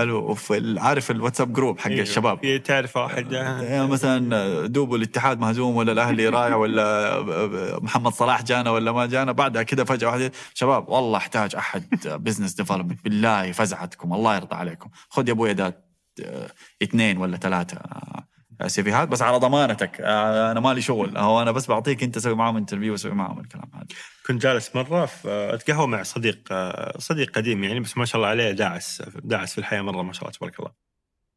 ألو 0.00 0.36
عارف 0.76 1.10
الواتساب 1.10 1.52
group 1.52 1.78
حق 1.80 1.90
أيوه. 1.90 2.02
الشباب؟ 2.02 2.40
في 2.40 2.58
تعرف 2.58 2.96
واحد 2.96 3.32
يعني 3.32 3.86
مثلا 3.86 4.66
دوبو 4.66 4.96
الاتحاد 4.96 5.40
مهزوم 5.40 5.76
ولا 5.76 5.92
الأهلي 5.92 6.28
رايح 6.28 6.54
ولا 6.54 7.78
محمد 7.82 8.12
صلاح 8.12 8.42
جانا 8.42 8.70
ولا 8.70 8.92
ما 8.92 9.06
جانا؟ 9.06 9.32
بعدها 9.32 9.62
كده 9.62 9.84
فجأة 9.84 10.08
واحدة 10.08 10.32
شباب 10.54 10.88
والله 10.88 11.18
احتاج 11.18 11.56
أحد 11.56 11.84
business 12.06 12.54
development 12.54 13.04
بالله 13.04 13.52
فزعتكم 13.52 14.12
الله 14.12 14.36
يرضى 14.36 14.56
عليكم. 14.56 14.90
خذ 15.08 15.28
يا 15.28 15.32
أبوي 15.32 15.54
ده 15.54 15.82
آه، 16.24 16.50
اثنين 16.82 17.18
ولا 17.18 17.36
ثلاثة 17.36 17.76
آه، 17.76 18.24
CVهات 18.66 19.08
بس 19.08 19.22
على 19.22 19.36
ضمانتك. 19.36 20.00
آه، 20.00 20.52
أنا 20.52 20.60
مالي 20.60 20.80
شغل. 20.80 21.18
هو 21.18 21.42
أنا 21.42 21.50
بس 21.52 21.66
بعطيك 21.66 22.02
أنت 22.02 22.18
سوي 22.18 22.34
معاهم 22.34 22.56
interview 22.56 22.92
وسوي 22.92 23.12
معاهم 23.12 23.40
الكلام 23.40 23.70
هذا. 23.74 23.86
كنت 24.26 24.42
جالس 24.42 24.76
مرة 24.76 25.06
في 25.06 25.50
أتقهوى 25.54 25.86
مع 25.86 26.02
صديق 26.02 26.52
صديق 26.98 27.30
قديم 27.30 27.64
يعني 27.64 27.80
بس 27.80 27.98
ما 27.98 28.04
شاء 28.04 28.16
الله 28.16 28.28
عليه 28.28 28.50
داعس 28.50 29.02
داعس 29.24 29.52
في 29.52 29.58
الحياة 29.58 29.82
مرة 29.82 30.02
ما 30.02 30.12
شاء 30.12 30.22
الله 30.22 30.32
تبارك 30.32 30.58
الله. 30.58 30.72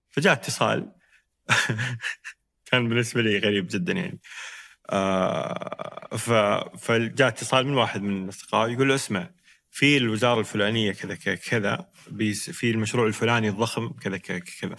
فجاء 0.10 0.34
اتصال. 0.34 0.92
كان 2.66 2.90
بالنسبة 2.90 3.22
لي 3.22 3.40
غريب 3.40 3.68
جدا 3.68 3.94
يعني. 3.94 4.20
آه، 4.90 6.18
فجاء 6.78 7.28
اتصال 7.28 7.68
من 7.68 7.74
واحد 7.74 8.02
من 8.02 8.24
الأصدقاء 8.24 8.70
يقول 8.70 8.90
له 8.90 8.96
اسمع 8.96 9.30
في 9.72 9.98
الوزارة 9.98 10.40
الفلانية 10.40 10.92
كذا 10.92 11.16
كذا 11.36 11.90
في 12.36 12.72
المشروع 12.72 13.08
الفلاني 13.08 13.50
الضخم 13.50 13.90
كذا 13.90 14.18
كذا. 14.18 14.76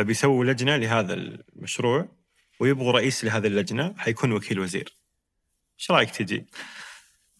فبيسووا 0.00 0.44
لجنة 0.44 0.76
لهذا 0.76 1.14
المشروع 1.14 2.08
ويبغوا 2.60 2.92
رئيس 2.92 3.24
لهذه 3.24 3.46
اللجنة 3.46 3.94
حيكون 3.98 4.32
وكيل 4.32 4.60
وزير. 4.60 4.96
إيش 5.78 5.90
رأيك 5.90 6.10
تجي؟ 6.10 6.46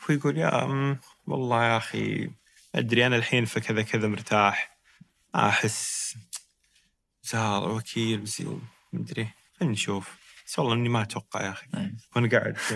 هو 0.02 0.14
يقول 0.14 0.38
يا 0.38 0.64
أم 0.64 0.98
والله 1.26 1.64
يا 1.64 1.76
أخي 1.76 2.30
أدري 2.74 3.06
أنا 3.06 3.16
الحين 3.16 3.44
في 3.44 3.60
كذا 3.60 3.82
كذا 3.82 4.08
مرتاح. 4.08 4.78
أحس 5.34 6.14
زار 7.22 7.68
وكيل 7.68 8.20
وزير 8.20 8.58
مدري. 8.92 9.28
خلينا 9.60 9.72
نشوف. 9.72 10.16
بس 10.46 10.58
والله 10.58 10.74
إني 10.74 10.88
ما 10.88 11.02
أتوقع 11.02 11.42
يا 11.42 11.50
أخي. 11.50 11.66
أي. 11.74 11.94
وأنا 12.16 12.28
قاعد 12.28 12.56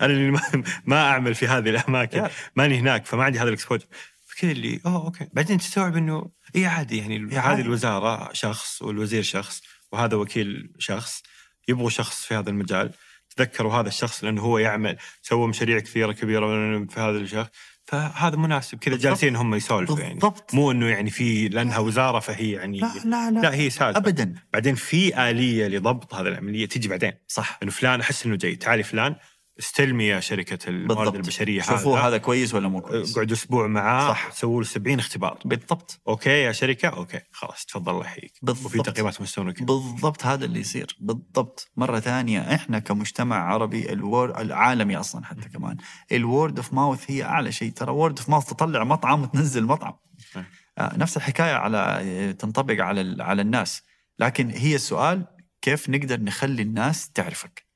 أنا 0.00 0.12
اللي 0.12 0.40
ما, 0.84 1.10
أعمل 1.10 1.34
في 1.34 1.46
هذه 1.46 1.70
الأماكن. 1.70 2.28
ماني 2.56 2.78
هناك 2.78 3.06
فما 3.06 3.24
عندي 3.24 3.38
هذا 3.38 3.48
ال 3.48 3.52
exposure. 3.52 3.86
فكذا 4.26 4.52
اللي 4.52 4.80
أوه 4.86 5.04
okay. 5.04 5.28
بعدين 5.32 5.58
تستوعب 5.58 5.96
إنه 5.96 6.39
اي 6.56 6.66
عادي 6.66 6.98
يعني 6.98 7.16
إي 7.16 7.20
هذه 7.20 7.38
عادي. 7.38 7.62
الوزارة 7.62 8.32
شخص 8.32 8.82
والوزير 8.82 9.22
شخص 9.22 9.62
وهذا 9.92 10.16
وكيل 10.16 10.70
شخص 10.78 11.22
يبغوا 11.68 11.90
شخص 11.90 12.24
في 12.24 12.34
هذا 12.34 12.50
المجال. 12.50 12.90
تذكروا 13.36 13.74
هذا 13.74 13.88
الشخص 13.88 14.24
لأنه 14.24 14.42
هو 14.42 14.58
يعمل 14.58 14.96
سوى 15.22 15.48
مشاريع 15.48 15.78
كثيرة 15.78 16.12
كبيرة 16.12 16.46
في 16.84 17.00
هذا 17.00 17.18
الشخص. 17.18 17.48
فهذا 17.84 18.36
مناسب 18.36 18.78
كذا. 18.78 18.96
جالسين 18.96 19.36
هم 19.36 19.54
يسولفوا 19.54 20.00
يعني. 20.00 20.14
بالضبط. 20.14 20.54
مو 20.54 20.70
إنه 20.70 20.86
يعني 20.86 21.10
في 21.10 21.48
لأنها 21.48 21.78
وزارة 21.78 22.18
فهي 22.18 22.50
يعني 22.50 22.80
لا 22.80 22.92
لا 23.04 23.30
لا, 23.30 23.40
لا 23.40 23.54
هي 23.54 23.70
سالفة. 23.70 23.98
ابدا. 23.98 24.34
بعدين 24.52 24.74
في 24.74 25.30
آلية 25.30 25.68
لضبط 25.68 26.14
هذه 26.14 26.28
العملية 26.28 26.66
تجي 26.66 26.88
بعدين. 26.88 27.12
صح. 27.28 27.58
إنه 27.62 27.70
فلان 27.70 28.00
أحس 28.00 28.26
إنه 28.26 28.36
جيد 28.36 28.58
تعالي 28.58 28.82
فلان 28.82 29.16
استلمي 29.60 30.04
يا 30.06 30.20
شركة 30.20 30.68
الموارد 30.68 30.98
بالضبط. 30.98 31.14
البشرية. 31.14 31.62
شوفوا 31.62 31.98
هذا 31.98 32.06
هذا 32.08 32.18
كويس 32.18 32.54
ولا 32.54 32.68
مو 32.68 32.80
كويس؟ 32.80 33.12
اقعدوا 33.16 33.36
أسبوع 33.36 33.66
معاه 33.66 34.08
صح. 34.08 34.32
سووا 34.32 34.60
له 34.62 34.66
70 34.68 34.98
اختبار. 34.98 35.38
بالضبط. 35.44 36.00
okay 36.08 36.30
يا 36.30 36.52
شركة؟ 36.52 36.88
okay. 36.88 37.20
خلاص 37.32 37.64
تفضل 37.64 37.92
الله 37.92 38.04
يحييك. 38.04 38.32
بالضبط. 38.42 38.66
وفي 38.66 38.78
تقييمات 38.78 39.20
مستوى 39.20 39.52
بالضبط 39.60 40.26
هذا 40.26 40.44
اللي 40.44 40.60
يصير. 40.60 40.96
بالضبط. 41.00 41.70
مرة 41.76 42.00
ثانية 42.00 42.54
إحنا 42.54 42.78
كمجتمع 42.78 43.52
عربي 43.52 43.92
ال 43.92 44.02
word 44.02 44.40
العالمي 44.40 44.96
أصلا 44.96 45.24
حتى 45.24 45.48
كمان 45.48 45.76
ال 46.12 46.21
word 46.21 46.56
of 46.56 46.72
mouth 46.72 47.10
هي 47.10 47.22
أعلى 47.24 47.52
شيء. 47.52 47.72
ترى 47.72 47.90
word 47.90 48.18
of 48.18 48.28
mouth 48.28 48.46
تطلع 48.46 48.84
مطعم 48.84 49.22
وتنزل 49.22 49.64
مطعم. 49.64 49.94
نعم. 50.36 50.44
آه 50.78 50.96
نفس 50.96 51.16
الحكاية 51.16 51.54
على 51.54 52.34
تنطبق 52.38 52.84
على 52.84 53.00
ال- 53.00 53.22
على 53.22 53.42
الناس. 53.42 53.82
لكن 54.18 54.50
هي 54.50 54.74
السؤال 54.74 55.26
كيف 55.62 55.90
نقدر 55.90 56.20
نخلي 56.20 56.62
الناس 56.62 57.10
تعرفك؟ 57.10 57.69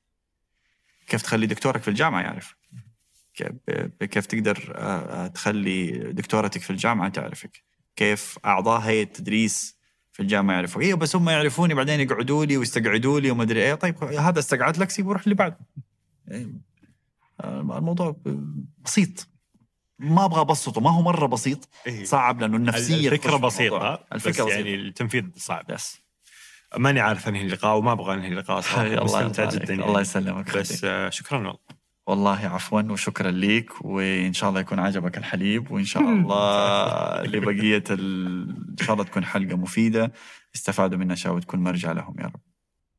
كيف 1.07 1.21
تخلي 1.21 1.47
دكتورك 1.47 1.81
في 1.81 1.87
الجامعة 1.87 2.21
يعرفك 2.21 2.57
كيف, 3.33 3.51
كيف 3.99 4.25
تقدر 4.25 4.73
آه، 4.75 5.25
آه، 5.25 5.27
تخلي 5.27 5.91
دكتورتك 5.91 6.61
في 6.61 6.69
الجامعة 6.69 7.09
تعرفك 7.09 7.63
كيف 7.95 8.39
أعضاء 8.45 8.79
هيئة 8.79 9.03
تدريس 9.03 9.77
في 10.11 10.19
الجامعة 10.19 10.55
يعرفوا 10.55 10.81
أيوه 10.81 10.97
بس 10.97 11.15
هم 11.15 11.29
يعرفوني 11.29 11.73
بعدين 11.73 11.99
يقعدوا 11.99 12.45
لي 12.45 12.57
ويستقعدوا 12.57 13.19
لي 13.19 13.31
وما 13.31 13.43
أدري 13.43 13.63
إيه 13.63 13.75
طيب 13.75 14.03
هذا 14.03 14.39
استقعد 14.39 14.77
لك 14.77 14.89
سيبه 14.89 15.13
روح 15.13 15.23
اللي 15.23 15.35
بعده 15.35 15.59
إيه. 16.31 16.47
آه، 17.41 17.61
الموضوع 17.61 18.15
بسيط 18.85 19.29
ما 19.99 20.25
أبغى 20.25 20.41
أبسطه 20.41 20.81
ما 20.81 20.89
هو 20.91 21.01
مرة 21.01 21.25
بسيط 21.25 21.69
إيه. 21.87 22.05
صعب 22.05 22.41
لأنه 22.41 22.57
النفسية 22.57 23.09
الموضوع. 23.09 23.37
بسيطة 23.37 24.05
الفكرة 24.13 24.31
بس 24.31 24.41
بسيطة. 24.41 24.49
يعني 24.49 24.75
التنفيذ 24.75 25.23
صعب 25.35 25.71
يس 25.71 26.04
ماني 26.77 26.99
عارف 26.99 27.27
انهي 27.27 27.41
اللقاء 27.41 27.77
وما 27.77 27.91
أبغى 27.91 28.13
أنهي 28.13 28.27
اللقاء 28.27 28.61
صراحة 28.61 28.83
الله 28.83 29.27
جدا. 29.27 29.73
يعني. 29.73 29.85
الله 29.85 30.01
يسلمك 30.01 30.57
بس 30.57 30.83
آه، 30.83 31.09
شكرا 31.09 31.37
والله 31.37 31.57
والله 32.07 32.47
عفوا 32.47 32.81
وشكرا 32.81 33.31
ليك 33.31 33.85
وإن 33.85 34.33
شاء 34.33 34.49
الله 34.49 34.59
يكون 34.61 34.79
عجبك 34.79 35.17
الحليب 35.17 35.71
وإن 35.71 35.85
شاء 35.85 36.03
الله 36.13 37.21
لبقية 37.23 37.83
ال... 37.89 38.49
إن 38.79 38.85
شاء 38.85 38.93
الله 38.93 39.03
تكون 39.03 39.25
حلقة 39.25 39.57
مفيدة. 39.57 40.11
استفادوا 40.55 40.97
منها 40.97 41.13
اشياء 41.13 41.33
وتكون 41.33 41.59
مرجع 41.59 41.91
لهم 41.91 42.15
يا 42.19 42.25
رب. 42.25 42.41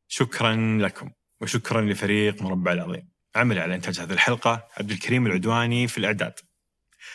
شكرا 0.08 0.78
لكم 0.80 1.10
وشكرا 1.40 1.80
لفريق 1.80 2.42
مربع 2.42 2.72
العظيم. 2.72 3.08
عمل 3.36 3.58
على 3.58 3.74
إنتاج 3.74 4.00
هذه 4.00 4.12
الحلقة 4.12 4.66
عبد 4.78 4.90
الكريم 4.90 5.26
العدواني 5.26 5.88
في 5.88 5.98
الإعداد 5.98 6.32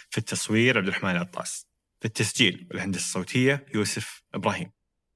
في 0.10 0.18
التصوير 0.18 0.78
عبد 0.78 0.88
الرحمن 0.88 1.12
العطاس 1.12 1.68
في 2.00 2.06
التسجيل 2.06 2.68
والهندسه 2.72 3.00
الصوتية 3.00 3.66
يوسف 3.76 4.24
إبراهيم. 4.34 4.72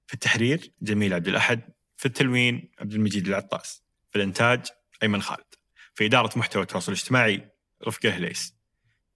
في 0.08 0.14
التحرير 0.14 0.72
جميل 0.82 1.14
عبد 1.14 1.28
الأحد. 1.28 1.62
في 1.98 2.06
التلوين 2.06 2.72
عبد 2.80 2.94
المجيد 2.94 3.28
العطاس. 3.28 3.84
في 4.12 4.16
الإنتاج 4.16 4.66
أيمن 5.04 5.22
خالد. 5.22 5.56
في 5.94 6.06
إدارة 6.06 6.40
محتوى 6.40 6.62
التواصل 6.62 6.92
الاجتماعي 6.92 7.50
رفقة 7.88 8.10
الهليس 8.10 8.56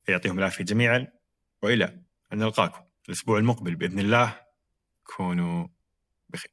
يعطيهم 0.08 0.40
العافية 0.40 0.64
جميعا 0.64 1.08
وإلى 1.62 1.86
أن 2.34 2.38
نلقاكم 2.38 2.82
الأسبوع 3.08 3.38
المقبل 3.38 3.76
بإذن 3.76 4.00
الله. 4.00 4.42
كونوا 5.04 5.68
بخير. 6.30 6.52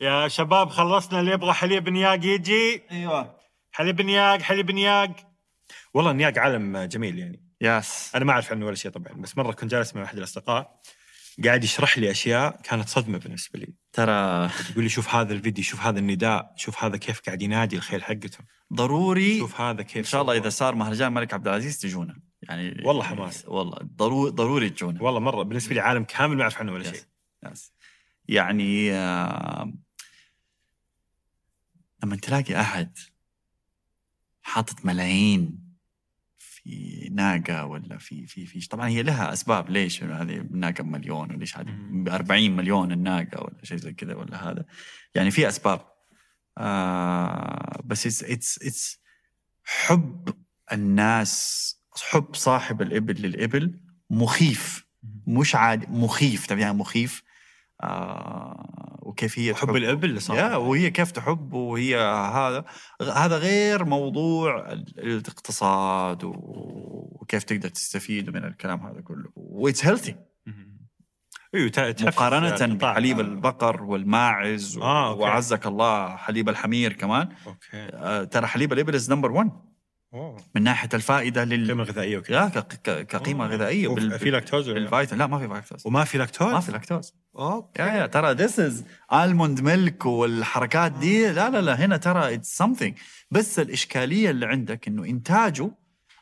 يا 0.00 0.28
شباب 0.28 0.68
خلصنا 0.68 1.20
اللي 1.20 1.32
يبغى 1.32 1.52
حليب 1.52 1.88
نياق 1.88 2.24
يجي؟ 2.24 2.82
أيوه. 2.90 3.40
حليب 3.72 4.02
نياق 4.02 4.42
حليب 4.42 4.70
نياق. 4.70 5.32
والله 5.94 6.10
النياق 6.10 6.38
عالم 6.38 6.78
جميل 6.78 7.18
يعني. 7.18 7.45
يس 7.60 8.14
أنا 8.14 8.24
ما 8.24 8.32
أعرف 8.32 8.52
عنه 8.52 8.66
ولا 8.66 8.74
شيء 8.74 8.90
طبعا 8.90 9.12
بس 9.12 9.38
مرة 9.38 9.52
كنت 9.52 9.70
جالس 9.70 9.94
مع 9.94 10.04
احد 10.04 10.18
الأصدقاء 10.18 10.80
قاعد 11.44 11.64
يشرح 11.64 11.98
لي 11.98 12.10
أشياء 12.10 12.60
كانت 12.62 12.88
صدمة 12.88 13.18
بالنسبة 13.18 13.58
لي 13.58 13.74
ترى 13.92 14.50
يقول 14.70 14.84
لي 14.84 14.88
شوف 14.88 15.14
هذا 15.14 15.32
الفيديو 15.32 15.64
شوف 15.64 15.80
هذا 15.80 15.98
النداء 15.98 16.54
شوف 16.56 16.84
هذا 16.84 16.96
كيف 16.96 17.20
قاعد 17.20 17.42
ينادي 17.42 17.76
الخيل 17.76 18.04
حقته 18.04 18.38
ضروري 18.72 19.38
شوف 19.38 19.60
هذا 19.60 19.82
كيف 19.82 19.96
إن 19.96 20.04
شاء 20.04 20.22
الله. 20.22 20.36
إذا 20.36 20.48
صار 20.48 20.74
مهرجان 20.74 21.08
الملك 21.08 21.34
عبد 21.34 21.48
العزيز 21.48 21.78
تجونا 21.78 22.20
يعني 22.42 22.82
والله 22.84 23.04
حماس. 23.04 23.44
والله 23.48 23.78
ضروري 23.96 24.30
ضروري 24.30 24.70
تجونا 24.70 25.02
والله 25.02 25.20
مرة 25.20 25.42
بالنسبة 25.42 25.74
لي 25.74 25.80
عالم 25.80 26.04
كامل 26.04 26.36
ما 26.36 26.42
أعرف 26.42 26.58
عنه 26.58 26.72
ولا 26.72 26.92
شيء. 26.92 27.02
يس. 27.52 27.72
يعني 28.28 28.92
آه، 28.92 29.72
لما 32.04 32.16
تلاقي 32.16 32.60
أحد 32.60 32.98
حاطط 34.42 34.84
ملايين 34.84 35.65
في 36.66 37.08
ناقة 37.12 37.64
ولا 37.64 37.98
في 37.98 38.26
في 38.26 38.46
في 38.46 38.68
طبعا 38.68 38.88
هي 38.88 39.02
لها 39.02 39.32
أسباب 39.32 39.70
ليش 39.70 40.02
هذه 40.02 40.36
الناقة 40.36 40.82
بمليون 40.82 41.34
وليش 41.34 41.56
هذه. 41.58 41.70
ب 41.90 42.08
40 42.08 42.50
مليون 42.50 42.92
الناقة 42.92 43.42
ولا 43.42 43.64
شيء 43.64 43.76
زي 43.76 43.92
كذا 43.92 44.14
ولا 44.14 44.50
هذا. 44.50 44.64
يعني 45.14 45.30
في 45.30 45.48
أسباب. 45.48 45.80
آه 46.58 47.80
بس 47.84 48.06
it's 48.06 48.22
it's 48.22 48.58
it's 48.62 49.00
حب 49.64 50.34
الناس 50.72 51.72
حب 52.10 52.34
صاحب 52.34 52.82
الإبل 52.82 53.22
للإبل 53.22 53.80
مخيف. 54.10 54.86
مش 55.26 55.54
عادي 55.54 55.86
مخيف. 55.86 56.46
تبي 56.46 56.60
يعني 56.60 56.78
مخيف. 56.78 57.22
آه 57.82 58.98
وكيف 59.02 59.38
هي 59.38 59.54
حب. 59.54 59.76
الإبل 59.76 60.14
لصاحبه. 60.14 60.42
yeah 60.50 60.56
وهي 60.56 60.90
كيف 60.90 61.10
تحب 61.10 61.52
وهي 61.52 61.96
هذا 62.06 62.64
هذا 63.14 63.38
غير 63.38 63.84
موضوع 63.84 64.72
ال- 64.72 64.98
الاقتصاد 64.98 66.20
وكيف 66.24 67.44
تقدر 67.44 67.68
تستفيد 67.68 68.30
من 68.30 68.44
الكلام 68.44 68.86
هذا 68.86 69.00
كله. 69.00 69.30
و 69.36 69.46
it's 69.46 69.86
healthy 69.86 70.14
تع- 71.72 71.90
تحفز 71.90 72.02
مقارنة. 72.16 72.74
بحليب 72.74 73.20
البقر 73.20 73.82
والماعز 73.82 74.78
آه، 74.78 75.08
okay. 75.10 75.20
وعزك 75.22 75.66
الله 75.66 76.16
حليب 76.16 76.48
الحمير 76.48 76.92
كمان. 76.92 77.28
okay. 77.46 77.58
آه، 77.74 78.24
ترى 78.24 78.46
حليب 78.46 78.72
الإبل 78.72 78.94
is 78.94 79.12
number 79.12 79.32
1 79.32 79.50
أوه. 80.16 80.36
من 80.54 80.62
ناحية 80.62 80.88
الفائدة 80.94 81.44
لل 81.44 81.68
قيمة 81.68 81.84
غذائية 81.84 82.18
وكذا 82.18 82.36
لا 82.36 82.48
ك- 82.48 82.58
ك- 82.82 83.06
كقيمة 83.06 83.44
أوه. 83.44 83.52
غذائية 83.54 83.88
وف- 83.88 83.94
بال- 83.96 84.18
في 84.18 84.30
لاكتوز؟ 84.30 84.68
بالفيتامين. 84.70 85.18
لا 85.18 85.26
ما 85.26 85.38
في 85.38 85.46
لاكتوز. 85.46 85.82
وما 85.86 86.04
في 86.04 86.18
لاكتوز؟ 86.18 86.52
ما 86.52 86.60
في 86.60 86.72
لاكتوز. 86.72 87.14
okay. 87.38 87.82
yeah 87.82 87.86
yeah 87.86 88.06
ترى 88.06 88.32
this 88.32 88.60
is 88.60 88.84
almond 89.12 89.60
milk 89.60 90.06
والحركات 90.06 90.92
دي. 90.92 91.32
لا 91.32 91.50
لا 91.50 91.60
لا 91.60 91.84
هنا 91.84 91.96
ترى 91.96 92.34
it's 92.34 92.62
something. 92.62 92.92
بس 93.30 93.58
الإشكالية 93.58 94.30
اللي 94.30 94.46
عندك 94.46 94.88
إنه 94.88 95.04
إنتاجه 95.04 95.70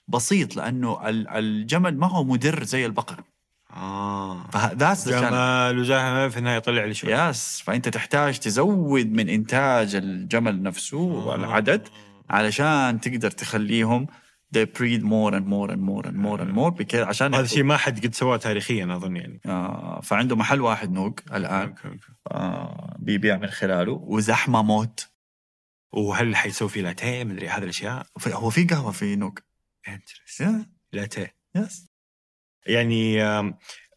بسيط 0.09 0.57
لأنه 0.57 1.09
ال- 1.09 1.29
الجمل 1.29 1.99
ما 1.99 2.07
هو 2.07 2.25
مدر 2.25 2.65
زي 2.65 2.87
البقر. 2.87 3.21
آه. 3.77 4.51
ف 4.51 4.59
that's 4.59 5.09
جمال 5.09 5.79
وزهمه 5.79 6.29
في 6.29 6.37
النهاية 6.39 6.57
يطلع 6.57 6.85
لي 6.85 6.95
شوي. 6.95 7.13
yes 7.13 7.63
فأنت 7.67 7.89
تحتاج 7.89 8.39
تزود 8.39 9.07
من 9.13 9.29
إنتاج 9.29 9.95
الجمل 9.95 10.63
نفسه 10.63 10.97
والعدد. 10.97 11.89
علشان 12.31 13.01
تقدر 13.01 13.31
تخليهم 13.31 14.07
they 14.57 14.67
breed 14.67 15.03
more 15.03 15.33
and 15.33 15.47
more 15.47 15.71
and 15.71 15.83
more 15.91 16.07
and 16.07 16.17
more 16.17 16.41
and 16.41 16.55
more 16.57 16.71
بكذا 16.71 17.05
عشان 17.05 17.35
هذا 17.35 17.47
شيء 17.47 17.63
ما 17.63 17.77
حد 17.77 18.07
قد 18.07 18.15
سواه 18.15 18.37
تاريخيا 18.37 18.85
أظن 18.85 19.17
يعني. 19.17 19.41
آه 19.47 20.01
فعنده 20.01 20.37
محل 20.37 20.61
واحد 20.61 20.93
نوق 20.93 21.21
الآن. 21.33 21.69
okay، 21.69 21.89
okay. 21.89 22.13
آه 22.31 22.97
بيبيع 22.99 23.37
من 23.37 23.47
خلاله 23.47 23.93
وزحمة 23.93 24.63
موت. 24.63 25.09
وهل 25.93 26.37
حيسوي 26.37 26.69
فيه 26.69 26.83
لاتيه؟ 26.83 27.25
مدري 27.25 27.49
هذه 27.49 27.63
الأشياء. 27.63 28.07
هو 28.27 28.51
في 28.51 28.65
قهوة 28.65 28.93
في 28.93 29.17
نوق. 29.17 29.39
لاتيه. 30.93 31.37
يس 31.55 31.87
يعني 32.67 33.23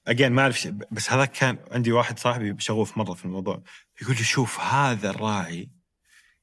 اجين 0.08 0.32
ما 0.32 0.42
أعرف 0.42 0.68
بس 0.92 1.12
هذا 1.12 1.26
كان 1.26 1.58
عندي 1.72 1.92
واحد 1.92 2.20
صاحبي 2.20 2.56
شغوف 2.60 2.98
مرة 2.98 3.14
في 3.14 3.26
الموضوع. 3.26 3.64
يقول 4.02 4.16
لي 4.16 4.24
شوف 4.24 4.60
هذا 4.60 5.10
الراعي 5.10 5.77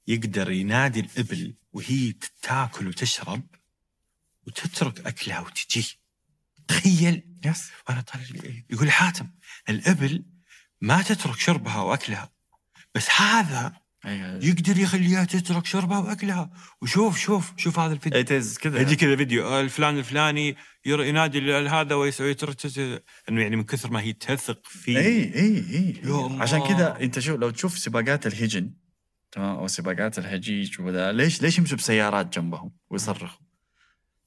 يقدر 0.07 0.51
ينادي 0.51 1.01
الإبل 1.01 1.55
وهي 1.73 2.15
تاكل 2.43 2.89
وتشرب 2.89 3.43
وتترك 4.47 5.07
أكلها 5.07 5.41
وتجي. 5.41 5.99
تخيل. 6.69 7.23
يس. 7.45 7.71
وأنا 7.89 8.01
طالع 8.01 8.25
يقول 8.71 8.91
حاتم 8.91 9.31
الإبل 9.69 10.25
ما 10.81 11.03
تترك 11.03 11.39
شربها 11.39 11.81
وأكلها 11.81 12.33
بس 12.95 13.11
هذا. 13.11 13.85
يقدر 14.43 14.79
يخليها 14.79 15.25
تترك 15.25 15.67
شربها 15.67 15.99
وأكلها. 15.99 16.51
وشوف 16.83 17.19
شوف 17.19 17.53
شوف 17.57 17.79
هذا 17.79 17.93
الفيديو. 17.93 18.21
كذا. 18.59 18.81
يجي 18.81 18.97
كذا 18.97 19.17
فيديو 19.17 19.47
آه، 19.47 19.61
الفلان 19.61 19.99
الفلاني 19.99 20.57
ينادي 20.87 21.55
هذا 21.69 21.95
ويسوي 21.95 22.37
إنه 23.29 23.41
يعني 23.43 23.57
من 23.57 23.65
كثر 23.65 23.91
ما 23.91 24.01
هي 24.01 24.13
تثق 24.13 24.67
فيه. 24.67 24.99
أي 24.99 25.35
أي 25.35 25.59
أي. 25.75 26.41
عشان 26.41 26.69
كذا 26.69 27.01
أنت 27.01 27.19
شوف 27.19 27.37
لو 27.37 27.51
تشوف 27.51 27.79
سباقات 27.79 28.27
الهجن 28.27 28.71
تمام؟ 29.35 29.57
أو 29.57 29.67
سباقات 29.67 30.19
الهجيج 30.19 30.81
وذا. 30.81 31.13
ليش 31.13 31.43
ليش 31.43 31.59
يمشوا 31.59 31.79
بسيارات 31.79 32.39
جنبهم 32.39 32.73
ويصرخوا؟ 32.91 33.41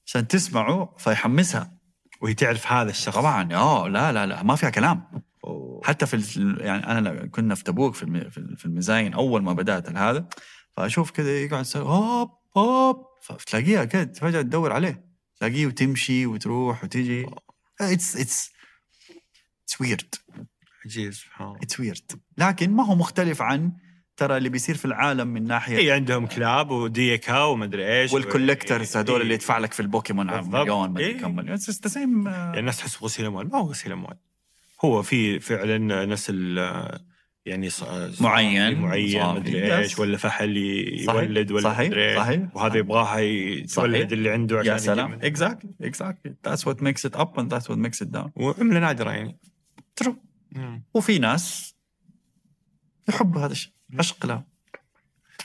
عشان 0.06 0.28
تسمعوا 0.28 0.98
فيحمسها. 0.98 1.78
وهي 2.22 2.34
تعرف 2.34 2.72
هذا 2.72 2.90
الشخص. 2.90 3.16
طبعا. 3.16 3.54
آه 3.54 3.88
لا 3.88 4.12
لا 4.12 4.26
لا. 4.26 4.42
ما 4.42 4.56
فيها 4.56 4.70
كلام. 4.70 5.22
أوه. 5.44 5.80
حتى 5.84 6.06
في 6.06 6.16
يعني 6.60 6.86
أنا 6.86 7.26
كنا 7.26 7.54
في 7.54 7.64
تبوك 7.64 7.94
في 7.94 8.30
في 8.30 8.38
ال- 8.38 8.56
في 8.56 8.66
المزاين 8.66 9.14
أول 9.14 9.42
ما 9.42 9.52
بدأت 9.52 9.96
هذا. 9.96 10.28
فأشوف 10.76 11.10
كذا 11.10 11.30
يقعد 11.38 11.66
هوب 11.76 12.30
هوب. 12.56 13.04
فتلاقيها 13.22 13.84
كذا 13.84 14.12
فجأة 14.12 14.42
تدور 14.42 14.72
عليه. 14.72 15.04
تلاقيه 15.40 15.66
وتمشي 15.66 16.26
وتروح 16.26 16.84
وتجي. 16.84 17.26
it's 17.80 18.16
it's 18.16 18.50
it's 19.64 19.80
weird 19.80 20.14
عجيب 20.84 21.12
سبحان 21.12 21.48
الله. 21.48 21.58
it's 21.62 21.80
weird 21.80 22.20
لكن 22.38 22.70
ما 22.70 22.84
هو 22.86 22.94
مختلف 22.94 23.42
عن 23.42 23.72
ترى 24.18 24.36
اللي 24.36 24.48
بيصير 24.48 24.76
في 24.76 24.84
العالم 24.84 25.28
من 25.28 25.44
ناحية 25.46 25.76
اي 25.78 25.92
عندهم 25.92 26.26
كلاب 26.26 26.70
وديكا 26.70 27.42
ومدري 27.42 28.00
إيش 28.00 28.12
وال 28.12 28.26
collectors 28.26 28.96
هذول 28.96 29.16
إيه. 29.16 29.22
اللي 29.22 29.34
يدفع 29.34 29.58
لك 29.58 29.72
في 29.72 29.80
البوكيمون 29.80 30.26
بالضبط. 30.26 30.54
مليون 30.54 30.88
ما 30.90 30.98
ادري 30.98 31.06
إيه. 31.06 31.18
كم 31.20 31.36
مليون 31.36 31.52
it's 31.54 31.82
the 31.82 31.88
same 31.88 32.26
يعني 32.28 32.58
الناس 32.58 32.78
تحس 32.78 32.96
بغسيل 32.96 33.26
أموال 33.26 33.48
ما 33.48 33.58
هو 33.58 33.66
غسيل 33.70 33.92
أموال 33.92 34.16
هو 34.84 35.02
في 35.02 35.40
فعلا 35.40 36.04
نسل 36.06 36.58
يعني 37.46 37.70
ص- 37.70 37.84
ص- 37.84 38.22
معين. 38.22 38.78
معين. 38.80 39.34
مدري. 39.34 39.76
إيش 39.76 39.98
ولا 39.98 40.16
فحل. 40.16 40.56
يولد 40.56 41.52
ولا 41.52 41.62
صحيح. 41.62 41.86
مدري. 41.90 42.16
صحيح. 42.16 42.56
وهذا 42.56 42.76
يبغاها 42.78 43.18
ي- 43.18 43.66
صحيح. 43.66 43.74
تولد 43.92 44.12
اللي 44.12 44.30
عنده 44.30 44.58
عشان 44.58 44.72
يا 44.72 44.78
سلام 44.78 45.12
exactly 45.12 45.70
exactly 45.82 46.34
that's 46.46 46.66
what 46.66 46.82
makes 46.82 47.06
it 47.06 47.16
up 47.16 47.38
and 47.40 47.50
that's 47.52 47.70
what 47.70 47.78
makes 47.78 48.02
it 48.02 48.08
down 48.08 48.32
وعملة 48.36 48.80
نادرة 48.80 49.10
يعني 49.10 49.38
true 49.96 50.16
وفي 50.94 51.18
ناس 51.18 51.74
يحبوا 53.08 53.40
هذا 53.40 53.52
الشيء 53.52 53.72
عشق 53.98 54.26
له 54.26 54.42